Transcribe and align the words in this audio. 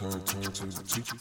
Turn, 0.00 0.12
turn 0.24 0.40
to 0.40 0.64
the 0.64 0.82
teacher. 0.82 1.18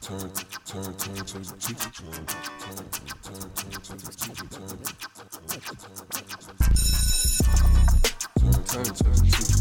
Turn, 0.00 0.30
turn, 0.64 0.94
turn 0.96 1.16
to 1.26 1.38
the 1.38 1.52
teacher. 1.60 1.86
Turn, 1.92 2.24
turn, 2.64 2.88
turn, 3.20 3.44
turn 3.52 3.70
to 3.76 3.92
the 3.92 4.08
teacher. 4.16 4.48
Turn, 4.48 4.72
turn, 5.44 5.68
turn 8.64 8.84
to 8.86 8.96
the 8.96 9.20
teacher. 9.20 9.52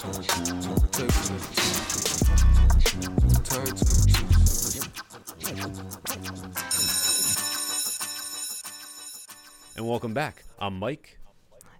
Turn, 0.00 0.16
turn, 0.16 0.48
turn 0.92 1.08
to 1.12 1.28
the 1.28 1.44
teacher. 2.08 2.40
Turn 3.44 3.68
to 3.68 3.76
the 3.76 4.04
And 9.76 9.86
welcome 9.86 10.14
back. 10.14 10.44
I'm 10.58 10.78
Mike, 10.78 11.18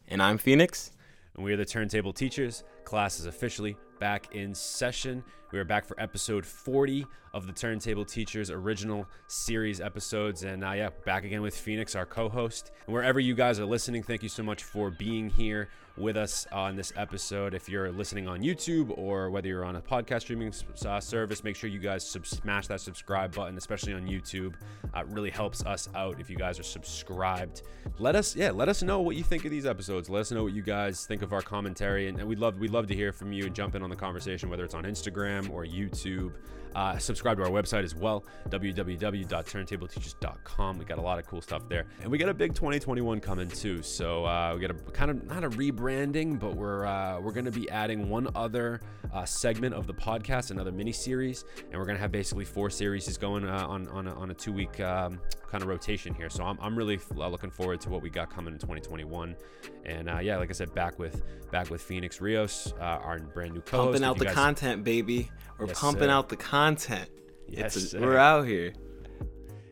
And 0.09 0.23
I'm 0.23 0.37
Phoenix. 0.37 0.91
and 1.35 1.43
we 1.47 1.55
are 1.55 1.57
the 1.57 1.65
Turntable 1.65 2.13
Teachers. 2.13 2.63
Class 2.85 3.19
is 3.19 3.25
officially 3.25 3.79
back 4.05 4.35
in 4.35 4.55
session. 4.55 5.25
We 5.51 5.59
are 5.59 5.65
back 5.65 5.87
for 5.87 5.99
episode 5.99 6.45
40 6.45 7.07
of 7.33 7.47
the 7.47 7.55
Turntable 7.55 8.05
Teachers 8.05 8.51
original 8.51 9.09
series 9.29 9.81
episodes. 9.81 10.43
And 10.43 10.63
uh, 10.63 10.73
yeah, 10.73 10.91
back 11.07 11.25
again 11.25 11.41
with 11.41 11.57
Phoenix, 11.57 11.95
our 11.95 12.05
co 12.05 12.29
host. 12.29 12.71
And 12.87 12.93
wherever 12.93 13.19
you 13.19 13.35
guys 13.35 13.59
are 13.59 13.65
listening, 13.65 14.03
thank 14.03 14.23
you 14.23 14.29
so 14.29 14.43
much 14.43 14.63
for 14.63 14.91
being 14.91 15.31
here 15.31 15.71
with 15.97 16.17
us 16.17 16.47
on 16.51 16.77
this 16.77 16.93
episode. 16.97 17.55
If 17.55 17.69
you're 17.69 17.93
listening 17.93 18.27
on 18.27 18.41
YouTube 18.41 18.97
or 18.99 19.31
whether 19.31 19.49
you're 19.49 19.65
on 19.65 19.77
a 19.77 19.81
podcast 19.81 20.23
streaming 20.23 20.53
uh, 20.87 21.01
service, 21.01 21.45
make 21.45 21.57
sure 21.57 21.71
you 21.71 21.79
guys 21.79 22.07
sub- 22.07 22.27
smash 22.27 22.67
that 22.67 22.81
subscribe 22.81 23.35
button, 23.35 23.57
especially 23.57 23.93
on 23.93 24.07
YouTube. 24.07 24.55
Uh, 24.95 25.01
it 25.01 25.07
really 25.09 25.31
helps 25.31 25.65
us 25.65 25.89
out 25.95 26.21
if 26.21 26.29
you 26.29 26.37
guys 26.37 26.59
are 26.59 26.65
subscribed. 26.65 27.63
Let 27.99 28.17
us, 28.17 28.35
yeah, 28.35 28.51
let 28.51 28.69
us 28.69 28.83
know 28.83 29.01
what 29.01 29.17
you 29.17 29.23
think 29.23 29.45
of 29.45 29.51
these 29.51 29.67
episodes. 29.67 30.11
Let 30.11 30.21
us 30.21 30.33
know 30.33 30.43
what 30.45 30.53
you 30.53 30.63
guys 30.63 31.07
think 31.07 31.23
of 31.23 31.33
our 31.33 31.43
commentary, 31.43 32.09
and, 32.09 32.19
and 32.19 32.29
we'd 32.29 32.39
love, 32.39 32.59
we'd 32.59 32.73
love 32.73 32.87
to 32.89 32.95
hear 32.95 33.13
from 33.13 33.33
you 33.33 33.47
and 33.47 33.55
jump 33.55 33.75
in 33.75 33.83
on 33.83 33.91
the 33.91 33.97
conversation, 33.97 34.51
whether 34.51 34.65
it's 34.65 34.75
on 34.75 34.85
Instagram 34.85 35.51
or 35.51 35.65
YouTube. 35.65 36.33
Uh, 36.75 36.99
subscribe 36.99 37.37
to 37.37 37.45
our 37.45 37.51
website 37.51 37.85
as 37.85 37.95
well, 37.95 38.25
www.turntableteachers.com. 38.51 40.79
We 40.79 40.85
got 40.85 40.99
a 40.99 41.03
lot 41.03 41.19
of 41.19 41.27
cool 41.27 41.41
stuff 41.41 41.69
there, 41.69 41.87
and 42.03 42.11
we 42.11 42.19
got 42.19 42.29
a 42.29 42.35
big 42.35 42.55
2021 42.55 43.21
coming 43.21 43.49
too. 43.49 43.83
So 43.83 44.25
uh, 44.25 44.53
we 44.55 44.61
got 44.61 44.71
a 44.71 44.75
kind 44.93 45.11
of 45.11 45.25
not 45.25 45.45
a 45.45 45.51
rebranding, 45.51 46.39
but 46.39 46.55
we're 46.55 46.87
uh, 46.87 47.21
we're 47.21 47.33
going 47.33 47.45
to 47.45 47.51
be 47.53 47.69
adding 47.71 48.09
one 48.09 48.29
other 48.35 48.81
uh, 49.13 49.25
segment 49.25 49.75
of 49.75 49.87
the 49.87 49.95
podcast, 49.95 50.51
another 50.51 50.73
mini 50.73 50.93
series, 50.93 51.45
and 51.71 51.79
we're 51.79 51.87
going 51.87 51.97
to 51.97 52.03
have 52.03 52.13
basically 52.13 52.45
four 52.45 52.71
series 52.71 53.17
going 53.19 53.47
uh, 53.49 53.67
on 53.67 53.89
on 53.89 54.09
a, 54.09 54.15
on 54.15 54.31
a 54.31 54.35
two 54.35 54.53
week 54.53 54.81
um, 54.81 55.21
kind 55.49 55.63
of 55.63 55.69
rotation 55.69 56.15
here. 56.15 56.31
So 56.31 56.45
I'm, 56.45 56.59
I'm 56.61 56.77
really 56.77 56.99
uh, 57.17 57.29
looking 57.29 57.51
forward 57.51 57.81
to 57.83 57.91
what 57.91 58.03
we 58.03 58.11
got 58.11 58.31
coming 58.31 58.55
in 58.55 58.59
2021. 58.59 59.37
And 59.85 60.09
uh, 60.11 60.19
yeah, 60.21 60.37
like 60.39 60.51
I 60.51 60.53
said, 60.53 60.75
back 60.75 60.99
with 60.99 61.23
back 61.51 61.71
with 61.71 61.81
Phoenix 61.83 62.21
Rios, 62.21 62.73
uh, 62.81 62.85
our 62.85 63.19
brand 63.21 63.55
new 63.55 63.61
co-host. 63.61 63.93
Pumping 63.93 64.05
out 64.05 64.19
the 64.19 64.25
guys- 64.27 64.35
content, 64.35 64.85
baby. 64.85 65.31
We're 65.59 65.67
Yes, 65.67 65.79
pumping 65.81 66.05
sir. 66.05 66.11
out 66.11 66.29
the 66.29 66.37
content. 66.37 67.09
Yes, 67.49 67.77
It's 67.77 67.95
a- 67.95 68.01
we're 68.01 68.17
out 68.17 68.47
here. 68.47 68.73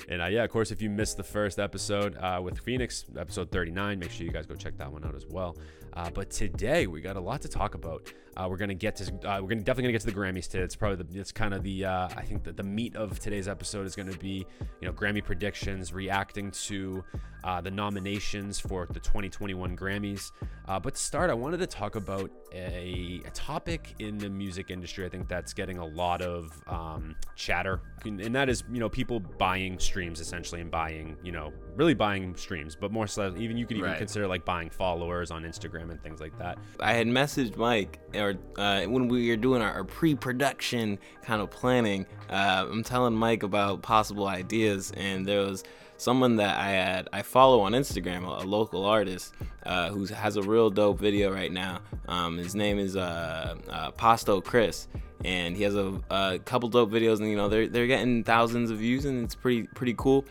And 0.09 0.21
uh, 0.21 0.27
yeah, 0.27 0.45
of 0.45 0.51
course, 0.51 0.71
if 0.71 0.83
you 0.83 0.91
missed 0.91 1.17
the 1.17 1.23
first 1.23 1.59
episode 1.59 2.17
uh, 2.19 2.41
with 2.43 2.59
Phoenix, 2.59 3.05
episode 3.17 3.51
39, 3.51 3.99
make 3.99 4.11
sure 4.11 4.27
you 4.27 4.33
guys 4.33 4.47
go 4.47 4.55
check 4.55 4.77
that 4.79 4.93
one 4.93 5.05
out 5.05 5.15
as 5.15 5.27
well. 5.27 5.57
Uh, 5.95 6.11
but 6.11 6.31
today 6.31 6.87
we 6.87 7.01
got 7.01 7.17
a 7.17 7.21
lot 7.21 7.41
to 7.43 7.49
talk 7.49 7.75
about. 7.75 8.13
Uh, 8.37 8.47
we're 8.49 8.57
gonna 8.57 8.75
get 8.75 8.97
to, 8.97 9.05
uh, 9.29 9.41
we're 9.43 9.49
gonna 9.49 9.61
definitely 9.61 9.83
gonna 9.85 9.93
get 9.93 10.01
to 10.03 10.07
the 10.07 10.13
Grammys 10.13 10.49
today. 10.49 10.65
It's 10.65 10.77
probably 10.77 11.05
the, 11.05 11.21
it's 11.21 11.33
kind 11.33 11.53
of 11.55 11.63
the, 11.63 11.85
uh, 11.85 12.09
I 12.17 12.23
think 12.23 12.45
that 12.45 12.57
the 12.57 12.63
meat 12.63 12.97
of 12.97 13.19
today's 13.21 13.47
episode 13.49 13.87
is 13.87 13.95
gonna 13.95 14.17
be, 14.17 14.47
you 14.81 14.87
know, 14.89 14.93
Grammy 14.93 15.23
predictions, 15.23 15.93
reacting 15.93 16.51
to 16.53 17.05
uh, 17.45 17.61
the 17.61 17.71
nominations 17.71 18.59
for 18.61 18.87
the 18.87 19.01
2021 19.01 19.77
Grammys. 19.77 20.31
Uh, 20.69 20.79
but 20.79 20.95
to 20.95 21.01
start, 21.01 21.29
I 21.29 21.35
wanted 21.35 21.59
to 21.59 21.67
talk 21.67 21.97
about 21.97 22.31
a, 22.53 23.21
a 23.27 23.31
topic 23.31 23.95
in 23.99 24.17
the 24.17 24.31
music 24.31 24.71
industry. 24.71 25.05
I 25.05 25.09
think 25.09 25.29
that's 25.29 25.53
getting 25.53 25.79
a 25.79 25.85
lot 25.85 26.23
of 26.23 26.53
um, 26.69 27.17
chatter, 27.35 27.81
and 28.05 28.35
that 28.35 28.49
is, 28.49 28.63
you 28.73 28.79
know, 28.79 28.89
people 28.89 29.19
buying 29.21 29.79
streams 29.79 30.21
essentially 30.21 30.61
and 30.61 30.71
buying, 30.71 31.17
you 31.23 31.33
know, 31.33 31.53
really 31.75 31.95
buying 31.95 32.35
streams, 32.37 32.77
but 32.77 32.93
more 32.93 33.07
so, 33.09 33.35
even 33.37 33.57
you 33.57 33.67
could 33.67 33.77
even 33.77 33.91
Right. 33.91 33.99
consider 33.99 34.27
like 34.29 34.45
buying 34.45 34.71
followers 34.71 35.31
on 35.33 35.43
Instagram 35.43 35.91
and 35.91 36.01
things 36.03 36.21
like 36.21 36.39
that. 36.39 36.59
I 36.79 36.93
had 36.93 37.07
messaged 37.09 37.57
Mike, 37.57 37.99
or 38.23 38.35
uh, 38.57 38.85
when 38.85 39.09
we 39.09 39.29
were 39.29 39.37
doing 39.37 39.63
our, 39.63 39.73
our 39.73 39.85
pre-production 39.85 40.99
kind 41.23 41.43
of 41.43 41.51
planning, 41.51 42.07
uh, 42.31 42.67
I'm 42.71 42.83
telling 42.83 43.15
Mike 43.15 43.43
about 43.43 43.83
possible 43.83 44.27
ideas, 44.27 44.93
and 44.97 45.27
there 45.27 45.41
was 45.41 45.65
someone 46.03 46.37
that 46.37 46.59
I 46.59 46.71
had 46.71 47.09
I 47.13 47.23
follow 47.23 47.61
on 47.61 47.73
Instagram, 47.73 48.25
a, 48.25 48.43
a 48.43 48.47
local 48.47 48.85
artist 48.85 49.35
uh, 49.65 49.91
who 49.91 50.07
has 50.07 50.37
a 50.37 50.43
real 50.43 50.71
dope 50.71 50.99
video 50.99 51.33
right 51.33 51.53
now. 51.53 51.81
Um, 52.09 52.39
his 52.39 52.55
name 52.55 52.79
is 52.79 52.97
uh, 52.97 53.57
uh, 53.69 53.91
Pasto 53.93 54.41
Chris, 54.41 54.89
and 55.25 55.57
he 55.57 55.63
has 55.63 55.77
a, 55.77 56.01
a 56.11 56.39
couple 56.45 56.69
dope 56.69 56.91
videos, 56.91 57.21
and 57.21 57.29
you 57.29 57.37
know 57.37 57.49
they're 57.49 57.69
they're 57.69 57.87
getting 57.87 58.25
thousands 58.25 58.71
of 58.71 58.79
views, 58.79 59.05
and 59.05 59.25
it's 59.25 59.35
pretty 59.35 59.65
pretty 59.75 59.95
cool 59.97 60.25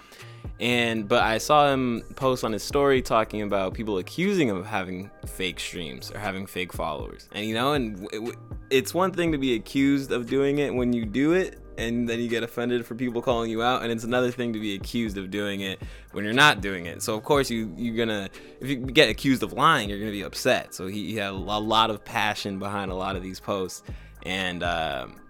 and 0.59 1.07
but 1.07 1.23
I 1.23 1.39
saw 1.39 1.71
him 1.71 2.03
post 2.15 2.43
on 2.43 2.51
his 2.51 2.63
story 2.63 3.01
talking 3.01 3.41
about 3.41 3.73
people 3.73 3.97
accusing 3.97 4.47
him 4.47 4.57
of 4.57 4.65
having 4.65 5.09
fake 5.25 5.59
streams 5.59 6.11
or 6.11 6.19
having 6.19 6.45
fake 6.45 6.71
followers. 6.71 7.27
And 7.31 7.45
you 7.45 7.55
know, 7.55 7.73
and 7.73 8.07
w- 8.11 8.33
it's 8.69 8.93
one 8.93 9.11
thing 9.11 9.31
to 9.31 9.37
be 9.37 9.55
accused 9.55 10.11
of 10.11 10.27
doing 10.27 10.59
it 10.59 10.73
when 10.73 10.93
you 10.93 11.05
do 11.05 11.33
it 11.33 11.59
and 11.77 12.07
then 12.07 12.19
you 12.19 12.27
get 12.27 12.43
offended 12.43 12.85
for 12.85 12.93
people 12.93 13.21
calling 13.21 13.49
you 13.49 13.63
out 13.63 13.81
and 13.81 13.91
it's 13.91 14.03
another 14.03 14.29
thing 14.29 14.53
to 14.53 14.59
be 14.59 14.75
accused 14.75 15.17
of 15.17 15.31
doing 15.31 15.61
it 15.61 15.81
when 16.11 16.23
you're 16.23 16.33
not 16.33 16.61
doing 16.61 16.85
it. 16.85 17.01
So 17.01 17.15
of 17.15 17.23
course 17.23 17.49
you 17.49 17.73
you're 17.75 17.95
going 17.95 18.09
to 18.09 18.29
if 18.59 18.69
you 18.69 18.75
get 18.77 19.09
accused 19.09 19.41
of 19.41 19.53
lying, 19.53 19.89
you're 19.89 19.99
going 19.99 20.11
to 20.11 20.17
be 20.17 20.23
upset. 20.23 20.75
So 20.75 20.87
he, 20.87 21.07
he 21.07 21.15
had 21.15 21.31
a 21.31 21.33
lot 21.33 21.89
of 21.89 22.05
passion 22.05 22.59
behind 22.59 22.91
a 22.91 22.95
lot 22.95 23.15
of 23.15 23.23
these 23.23 23.39
posts 23.39 23.83
and 24.23 24.61
um 24.61 25.20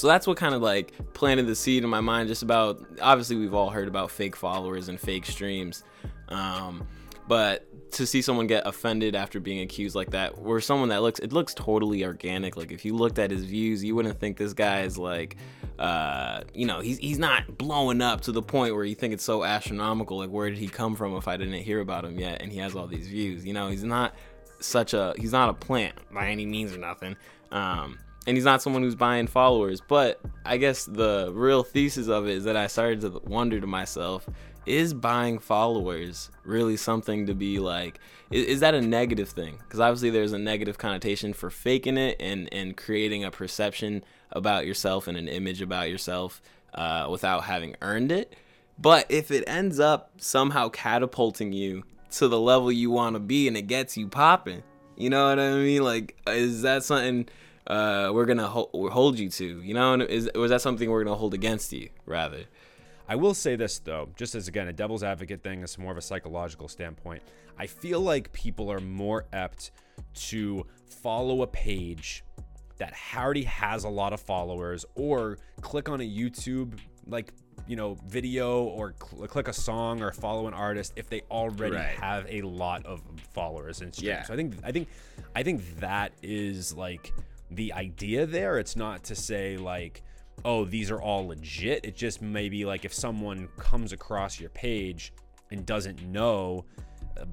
so 0.00 0.06
that's 0.06 0.26
what 0.26 0.38
kind 0.38 0.54
of 0.54 0.62
like 0.62 0.92
planted 1.12 1.46
the 1.46 1.54
seed 1.54 1.84
in 1.84 1.90
my 1.90 2.00
mind 2.00 2.26
just 2.26 2.42
about 2.42 2.82
obviously 3.02 3.36
we've 3.36 3.52
all 3.52 3.68
heard 3.68 3.86
about 3.86 4.10
fake 4.10 4.34
followers 4.34 4.88
and 4.88 4.98
fake 4.98 5.26
streams. 5.26 5.84
Um, 6.30 6.86
but 7.28 7.66
to 7.92 8.06
see 8.06 8.22
someone 8.22 8.46
get 8.46 8.66
offended 8.66 9.14
after 9.14 9.40
being 9.40 9.60
accused 9.60 9.94
like 9.94 10.10
that, 10.12 10.32
or 10.42 10.60
someone 10.60 10.88
that 10.88 11.02
looks 11.02 11.20
it 11.20 11.34
looks 11.34 11.52
totally 11.52 12.02
organic. 12.04 12.56
Like 12.56 12.72
if 12.72 12.84
you 12.84 12.94
looked 12.94 13.18
at 13.18 13.30
his 13.30 13.44
views, 13.44 13.84
you 13.84 13.94
wouldn't 13.94 14.18
think 14.18 14.38
this 14.38 14.54
guy 14.54 14.82
is 14.82 14.96
like 14.96 15.36
uh, 15.78 16.44
you 16.54 16.66
know, 16.66 16.80
he's 16.80 16.96
he's 16.96 17.18
not 17.18 17.58
blowing 17.58 18.00
up 18.00 18.22
to 18.22 18.32
the 18.32 18.42
point 18.42 18.74
where 18.74 18.84
you 18.84 18.94
think 18.94 19.12
it's 19.12 19.24
so 19.24 19.44
astronomical. 19.44 20.16
Like 20.16 20.30
where 20.30 20.48
did 20.48 20.58
he 20.58 20.68
come 20.68 20.96
from 20.96 21.14
if 21.16 21.28
I 21.28 21.36
didn't 21.36 21.62
hear 21.62 21.80
about 21.80 22.06
him 22.06 22.18
yet 22.18 22.40
and 22.40 22.50
he 22.50 22.58
has 22.58 22.74
all 22.74 22.86
these 22.86 23.06
views? 23.06 23.44
You 23.44 23.52
know, 23.52 23.68
he's 23.68 23.84
not 23.84 24.14
such 24.60 24.94
a 24.94 25.12
he's 25.18 25.32
not 25.32 25.50
a 25.50 25.54
plant 25.54 25.94
by 26.10 26.28
any 26.28 26.46
means 26.46 26.72
or 26.72 26.78
nothing. 26.78 27.16
Um, 27.52 27.98
and 28.26 28.36
he's 28.36 28.44
not 28.44 28.62
someone 28.62 28.82
who's 28.82 28.94
buying 28.94 29.26
followers. 29.26 29.80
But 29.80 30.20
I 30.44 30.56
guess 30.56 30.84
the 30.84 31.30
real 31.32 31.62
thesis 31.62 32.08
of 32.08 32.26
it 32.26 32.36
is 32.36 32.44
that 32.44 32.56
I 32.56 32.66
started 32.66 33.00
to 33.02 33.20
wonder 33.24 33.60
to 33.60 33.66
myself, 33.66 34.28
is 34.66 34.92
buying 34.92 35.38
followers 35.38 36.30
really 36.44 36.76
something 36.76 37.26
to 37.26 37.34
be 37.34 37.58
like? 37.58 37.98
Is, 38.30 38.46
is 38.46 38.60
that 38.60 38.74
a 38.74 38.80
negative 38.80 39.30
thing? 39.30 39.58
Because 39.58 39.80
obviously 39.80 40.10
there's 40.10 40.32
a 40.32 40.38
negative 40.38 40.78
connotation 40.78 41.32
for 41.32 41.50
faking 41.50 41.96
it 41.96 42.16
and 42.20 42.52
and 42.52 42.76
creating 42.76 43.24
a 43.24 43.30
perception 43.30 44.04
about 44.32 44.66
yourself 44.66 45.08
and 45.08 45.16
an 45.16 45.28
image 45.28 45.60
about 45.62 45.90
yourself 45.90 46.40
uh, 46.74 47.06
without 47.10 47.44
having 47.44 47.74
earned 47.82 48.12
it. 48.12 48.34
But 48.78 49.06
if 49.10 49.30
it 49.30 49.44
ends 49.46 49.78
up 49.78 50.10
somehow 50.18 50.68
catapulting 50.68 51.52
you 51.52 51.84
to 52.12 52.28
the 52.28 52.40
level 52.40 52.72
you 52.72 52.90
want 52.90 53.14
to 53.14 53.20
be 53.20 53.46
and 53.46 53.56
it 53.56 53.62
gets 53.62 53.96
you 53.96 54.08
popping, 54.08 54.62
you 54.96 55.10
know 55.10 55.28
what 55.28 55.38
I 55.38 55.54
mean? 55.54 55.82
Like, 55.82 56.16
is 56.26 56.62
that 56.62 56.84
something 56.84 57.28
uh, 57.70 58.10
we're 58.12 58.26
gonna 58.26 58.46
ho- 58.48 58.70
hold 58.90 59.18
you 59.18 59.28
to? 59.30 59.62
You 59.62 59.74
know, 59.74 59.94
and 59.94 60.02
is 60.02 60.28
is 60.34 60.50
that 60.50 60.60
something 60.60 60.90
we're 60.90 61.04
gonna 61.04 61.16
hold 61.16 61.34
against 61.34 61.72
you 61.72 61.88
rather? 62.06 62.44
I 63.08 63.16
will 63.16 63.34
say 63.34 63.56
this 63.56 63.78
though, 63.80 64.08
just 64.16 64.34
as 64.34 64.48
again 64.48 64.68
a 64.68 64.72
devil's 64.72 65.02
advocate 65.02 65.42
thing, 65.42 65.62
it's 65.62 65.78
more 65.78 65.92
of 65.92 65.98
a 65.98 66.02
psychological 66.02 66.68
standpoint. 66.68 67.22
I 67.58 67.66
feel 67.66 68.00
like 68.00 68.32
people 68.32 68.70
are 68.70 68.80
more 68.80 69.26
apt 69.32 69.70
to 70.30 70.64
follow 71.02 71.42
a 71.42 71.46
page 71.46 72.24
that 72.78 72.94
already 73.14 73.42
has 73.44 73.84
a 73.84 73.88
lot 73.88 74.12
of 74.12 74.20
followers 74.20 74.84
or 74.94 75.38
click 75.60 75.88
on 75.88 76.00
a 76.00 76.04
YouTube 76.08 76.78
like 77.06 77.32
you 77.66 77.76
know 77.76 77.96
video 78.06 78.62
or 78.62 78.94
cl- 79.02 79.26
click 79.28 79.48
a 79.48 79.52
song 79.52 80.02
or 80.02 80.12
follow 80.12 80.46
an 80.46 80.54
artist 80.54 80.92
if 80.96 81.10
they 81.10 81.20
already 81.30 81.76
Right. 81.76 81.98
have 82.00 82.26
a 82.28 82.40
lot 82.42 82.86
of 82.86 83.02
followers 83.34 83.80
and 83.82 83.92
streams. 83.94 84.06
Yeah. 84.08 84.22
So 84.22 84.32
I 84.32 84.36
think 84.36 84.54
I 84.64 84.72
think 84.72 84.88
I 85.36 85.42
think 85.42 85.80
that 85.80 86.12
is 86.22 86.74
like 86.74 87.12
the 87.50 87.72
idea 87.72 88.26
there. 88.26 88.58
It's 88.58 88.76
not 88.76 89.04
to 89.04 89.14
say 89.14 89.56
like 89.56 90.02
oh 90.44 90.64
these 90.64 90.90
are 90.90 91.00
all 91.00 91.28
legit. 91.28 91.84
It 91.84 91.96
just 91.96 92.22
maybe 92.22 92.64
like 92.64 92.84
if 92.84 92.94
someone 92.94 93.48
comes 93.58 93.92
across 93.92 94.40
your 94.40 94.50
page 94.50 95.12
and 95.50 95.66
doesn't 95.66 96.02
know 96.06 96.64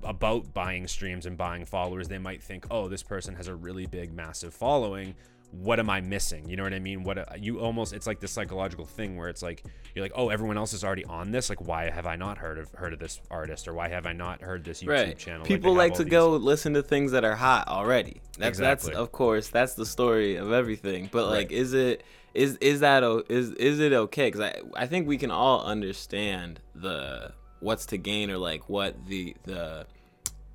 about 0.03 0.53
buying 0.53 0.87
streams 0.87 1.25
and 1.25 1.37
buying 1.37 1.65
followers, 1.65 2.07
they 2.07 2.17
might 2.17 2.41
think, 2.41 2.65
oh, 2.71 2.87
this 2.87 3.03
person 3.03 3.35
has 3.35 3.47
a 3.47 3.55
really 3.55 3.85
big, 3.85 4.13
massive 4.13 4.53
following. 4.53 5.15
What 5.51 5.79
am 5.79 5.89
I 5.89 6.01
missing? 6.01 6.47
You 6.49 6.57
know 6.57 6.63
what 6.63 6.73
I 6.73 6.79
mean? 6.79 7.03
What 7.03 7.17
uh, 7.17 7.25
you 7.37 7.59
almost 7.59 7.93
it's 7.93 8.05
like 8.05 8.19
this 8.19 8.31
psychological 8.31 8.85
thing 8.85 9.17
where 9.17 9.29
it's 9.29 9.41
like 9.41 9.63
you're 9.95 10.03
like, 10.03 10.11
oh, 10.15 10.29
everyone 10.29 10.57
else 10.57 10.73
is 10.73 10.83
already 10.83 11.05
on 11.05 11.31
this. 11.31 11.49
Like, 11.49 11.65
why 11.65 11.89
have 11.89 12.05
I 12.05 12.15
not 12.15 12.37
heard 12.37 12.57
of 12.59 12.71
heard 12.73 12.93
of 12.93 12.99
this 12.99 13.21
artist 13.31 13.67
or 13.67 13.73
why 13.73 13.87
have 13.89 14.05
I 14.05 14.13
not 14.13 14.41
heard 14.41 14.63
this 14.63 14.83
YouTube 14.83 14.89
right. 14.89 15.17
channel? 15.17 15.45
People 15.45 15.71
have 15.71 15.77
like 15.77 15.93
to 15.95 16.03
these- 16.03 16.11
go 16.11 16.31
listen 16.31 16.73
to 16.73 16.83
things 16.83 17.11
that 17.13 17.23
are 17.23 17.35
hot 17.35 17.67
already. 17.67 18.21
That's 18.37 18.59
Exactly. 18.59 18.89
that's 18.91 18.99
of 18.99 19.11
course 19.11 19.47
that's 19.49 19.73
the 19.75 19.85
story 19.85 20.35
of 20.35 20.51
everything. 20.51 21.09
But 21.11 21.27
like, 21.29 21.49
Right. 21.49 21.51
is 21.51 21.73
it 21.73 22.03
is 22.33 22.57
is 22.57 22.81
that 22.81 23.03
is 23.29 23.51
is 23.51 23.79
it 23.79 23.93
okay? 23.93 24.27
Because 24.27 24.41
I 24.41 24.61
I 24.75 24.85
think 24.85 25.07
we 25.07 25.17
can 25.17 25.31
all 25.31 25.63
understand 25.63 26.59
the 26.75 27.31
what's 27.61 27.85
to 27.87 27.97
gain 27.97 28.29
or 28.29 28.37
like 28.37 28.69
what 28.69 29.07
the 29.07 29.35
the 29.45 29.87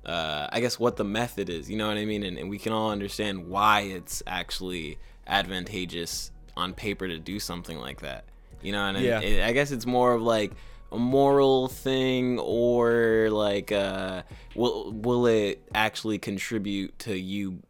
uh, 0.05 0.47
I 0.51 0.59
guess 0.59 0.79
what 0.79 0.97
the 0.97 1.03
method 1.03 1.49
is. 1.49 1.69
You 1.69 1.77
know 1.77 1.87
what 1.87 1.97
I 1.97 2.05
mean? 2.05 2.23
And, 2.23 2.37
and 2.37 2.49
we 2.49 2.59
can 2.59 2.73
all 2.73 2.91
understand 2.91 3.47
why 3.47 3.81
it's 3.81 4.21
actually 4.27 4.97
advantageous 5.27 6.31
on 6.55 6.73
paper 6.73 7.07
to 7.07 7.19
do 7.19 7.39
something 7.39 7.79
like 7.79 8.01
that. 8.01 8.25
You 8.61 8.71
know, 8.71 8.85
and 8.85 8.97
Yeah. 8.99 9.19
I, 9.19 9.49
I 9.49 9.51
guess 9.53 9.71
it's 9.71 9.85
more 9.85 10.13
of 10.13 10.21
like 10.21 10.51
a 10.91 10.97
moral 10.97 11.67
thing, 11.69 12.39
or 12.39 13.29
like, 13.31 13.71
uh, 13.71 14.23
will 14.55 14.91
will 14.91 15.25
it 15.25 15.61
actually 15.73 16.19
contribute 16.19 16.97
to 16.99 17.17
you 17.17 17.63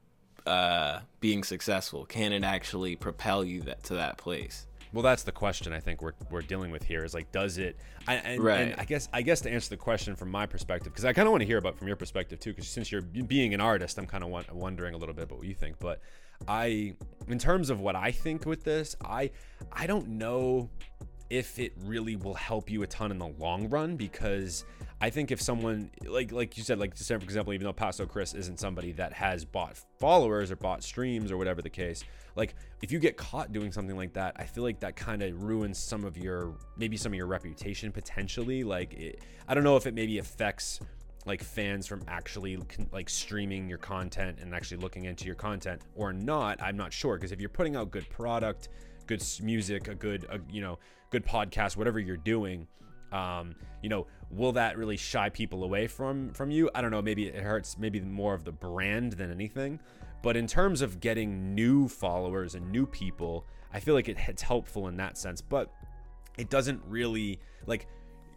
uh, 0.46 1.00
being 1.22 1.44
successful? 1.44 2.06
Can 2.06 2.34
it 2.34 2.44
actually 2.44 2.96
propel 2.96 3.44
you 3.44 3.62
that 3.62 3.84
to 3.86 3.94
that 3.96 4.18
place? 4.18 4.68
Well, 4.94 5.02
that's 5.02 5.24
the 5.24 5.32
question 5.32 5.74
I 5.74 5.80
think 5.80 6.02
we're, 6.04 6.14
we're 6.30 6.44
dealing 6.44 6.70
with 6.70 6.84
here 6.84 7.04
is 7.04 7.16
like, 7.16 7.32
does 7.32 7.58
it? 7.58 7.78
I, 8.08 8.16
and, 8.16 8.48
and 8.48 8.76
I 8.78 8.86
guess 8.86 9.10
I 9.12 9.24
guess 9.24 9.42
to 9.42 9.52
answer 9.52 9.70
the 9.70 9.78
question 9.78 10.16
from 10.16 10.30
my 10.30 10.46
perspective, 10.46 10.94
because 10.94 11.04
I 11.04 11.14
kind 11.14 11.28
of 11.28 11.32
want 11.32 11.42
to 11.42 11.48
hear 11.48 11.58
about 11.58 11.78
from 11.78 11.88
your 11.88 11.98
perspective 11.98 12.40
too, 12.40 12.52
because 12.52 12.68
since 12.68 12.92
you're 12.92 13.02
being 13.02 13.54
an 13.56 13.62
artist, 13.62 13.98
I'm 13.98 14.06
kind 14.06 14.24
of 14.24 14.30
wondering 14.54 14.94
a 14.94 14.98
little 14.98 15.16
bit 15.16 15.24
about 15.24 15.40
what 15.40 15.48
you 15.48 15.56
think. 15.56 15.80
But 15.80 16.00
I, 16.48 16.94
in 17.28 17.40
terms 17.40 17.72
of 17.72 17.80
what 17.80 17.96
I 17.96 18.12
think 18.12 18.46
with 18.46 18.64
this, 18.64 18.96
I 19.04 19.32
I 19.72 19.88
don't 19.88 20.10
know 20.10 20.70
if 21.30 21.58
it 21.58 21.74
really 21.86 22.16
will 22.16 22.36
help 22.36 22.70
you 22.70 22.84
a 22.84 22.88
ton 22.88 23.10
in 23.10 23.18
the 23.18 23.28
long 23.40 23.68
run 23.70 23.96
because 23.96 24.66
I 25.02 25.10
think 25.10 25.32
if 25.32 25.42
someone 25.42 25.90
like 26.06 26.32
like 26.32 26.58
you 26.58 26.64
said 26.64 26.78
like 26.78 26.96
for 26.96 27.16
example 27.16 27.54
even 27.54 27.66
though 27.66 27.74
Paso 27.74 28.06
Chris 28.06 28.36
isn't 28.36 28.60
somebody 28.60 28.92
that 28.94 29.14
has 29.14 29.44
bought 29.44 29.80
followers 30.00 30.52
or 30.52 30.56
bought 30.56 30.84
streams 30.84 31.32
or 31.32 31.38
whatever 31.38 31.64
the 31.64 31.72
case 31.72 32.04
like 32.36 32.56
if 32.82 32.92
you 32.92 33.00
get 33.00 33.18
caught 33.18 33.52
doing 33.52 33.72
something 33.72 33.96
like 33.96 34.14
that 34.14 34.36
I 34.38 34.46
feel 34.46 34.64
like 34.64 34.80
that 34.80 34.96
kind 34.96 35.22
of 35.22 35.44
ruins 35.44 35.78
some 35.78 36.04
of 36.04 36.18
your 36.18 36.56
maybe 36.78 36.98
some 36.98 37.12
of 37.12 37.18
your 37.18 37.28
reputation 37.28 37.92
potentially. 37.92 38.64
Like 38.64 38.94
it, 38.94 39.22
I 39.48 39.54
don't 39.54 39.64
know 39.64 39.78
if 39.78 39.86
it 39.86 39.94
maybe 39.94 40.18
affects 40.18 40.80
like 41.26 41.42
fans 41.42 41.88
from 41.88 42.04
actually 42.08 42.60
like 42.92 43.10
streaming 43.10 43.70
your 43.70 43.78
content 43.78 44.40
and 44.42 44.54
actually 44.54 44.78
looking 44.78 45.06
into 45.06 45.26
your 45.26 45.36
content 45.36 45.82
or 45.96 46.12
not 46.12 46.62
i'm 46.62 46.76
not 46.76 46.92
sure. 46.92 47.16
Because 47.16 47.32
if 47.32 47.40
you're 47.40 47.50
putting 47.50 47.76
out 47.76 47.92
good 47.92 48.10
product 48.10 48.70
good 49.08 49.24
music 49.42 49.88
a 49.88 49.96
good 49.96 50.26
a, 50.30 50.40
you 50.52 50.62
know 50.62 50.80
good 51.10 51.26
podcast 51.26 51.78
whatever 51.78 52.00
you're 52.00 52.18
doing 52.18 52.68
um 53.12 53.54
you 53.82 53.90
know 53.90 54.08
will 54.34 54.52
that 54.54 54.78
really 54.78 54.98
shy 54.98 55.30
people 55.30 55.64
away 55.64 55.88
from 55.88 56.32
from 56.34 56.52
you? 56.52 56.70
I 56.74 56.82
don't 56.82 56.92
know. 56.92 57.02
Maybe 57.02 57.28
it 57.28 57.44
hurts 57.44 57.78
maybe 57.78 58.00
more 58.02 58.34
of 58.34 58.44
the 58.44 58.52
brand 58.52 59.14
than 59.14 59.32
anything 59.32 59.80
but 60.24 60.36
in 60.36 60.48
terms 60.48 60.82
of 60.82 61.00
getting 61.00 61.54
new 61.54 61.88
followers 61.88 62.56
and 62.56 62.72
new 62.72 62.88
people 62.88 63.46
i 63.72 63.80
feel 63.80 63.94
like 63.94 64.10
it, 64.10 64.18
it's 64.28 64.42
helpful 64.42 64.88
in 64.88 64.98
that 64.98 65.18
sense. 65.18 65.42
But 65.42 65.72
it 66.38 66.50
doesn't 66.50 66.82
really 66.88 67.40
like 67.68 67.88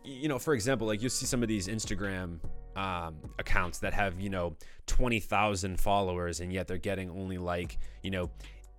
you 0.05 0.29
know 0.29 0.39
for 0.39 0.55
example 0.55 0.87
like 0.87 1.03
you 1.03 1.09
see 1.09 1.27
some 1.27 1.43
of 1.43 1.49
these 1.49 1.69
instagram 1.69 2.39
um, 2.77 3.17
accounts 3.39 3.79
that 3.79 3.95
have 3.95 4.21
you 4.21 4.29
know 4.29 4.55
20,000 4.87 5.81
followers 5.81 6.41
and 6.41 6.53
yet 6.53 6.69
they're 6.69 6.77
getting 6.77 7.11
only 7.11 7.39
like 7.39 7.79
you 8.03 8.11
know 8.11 8.31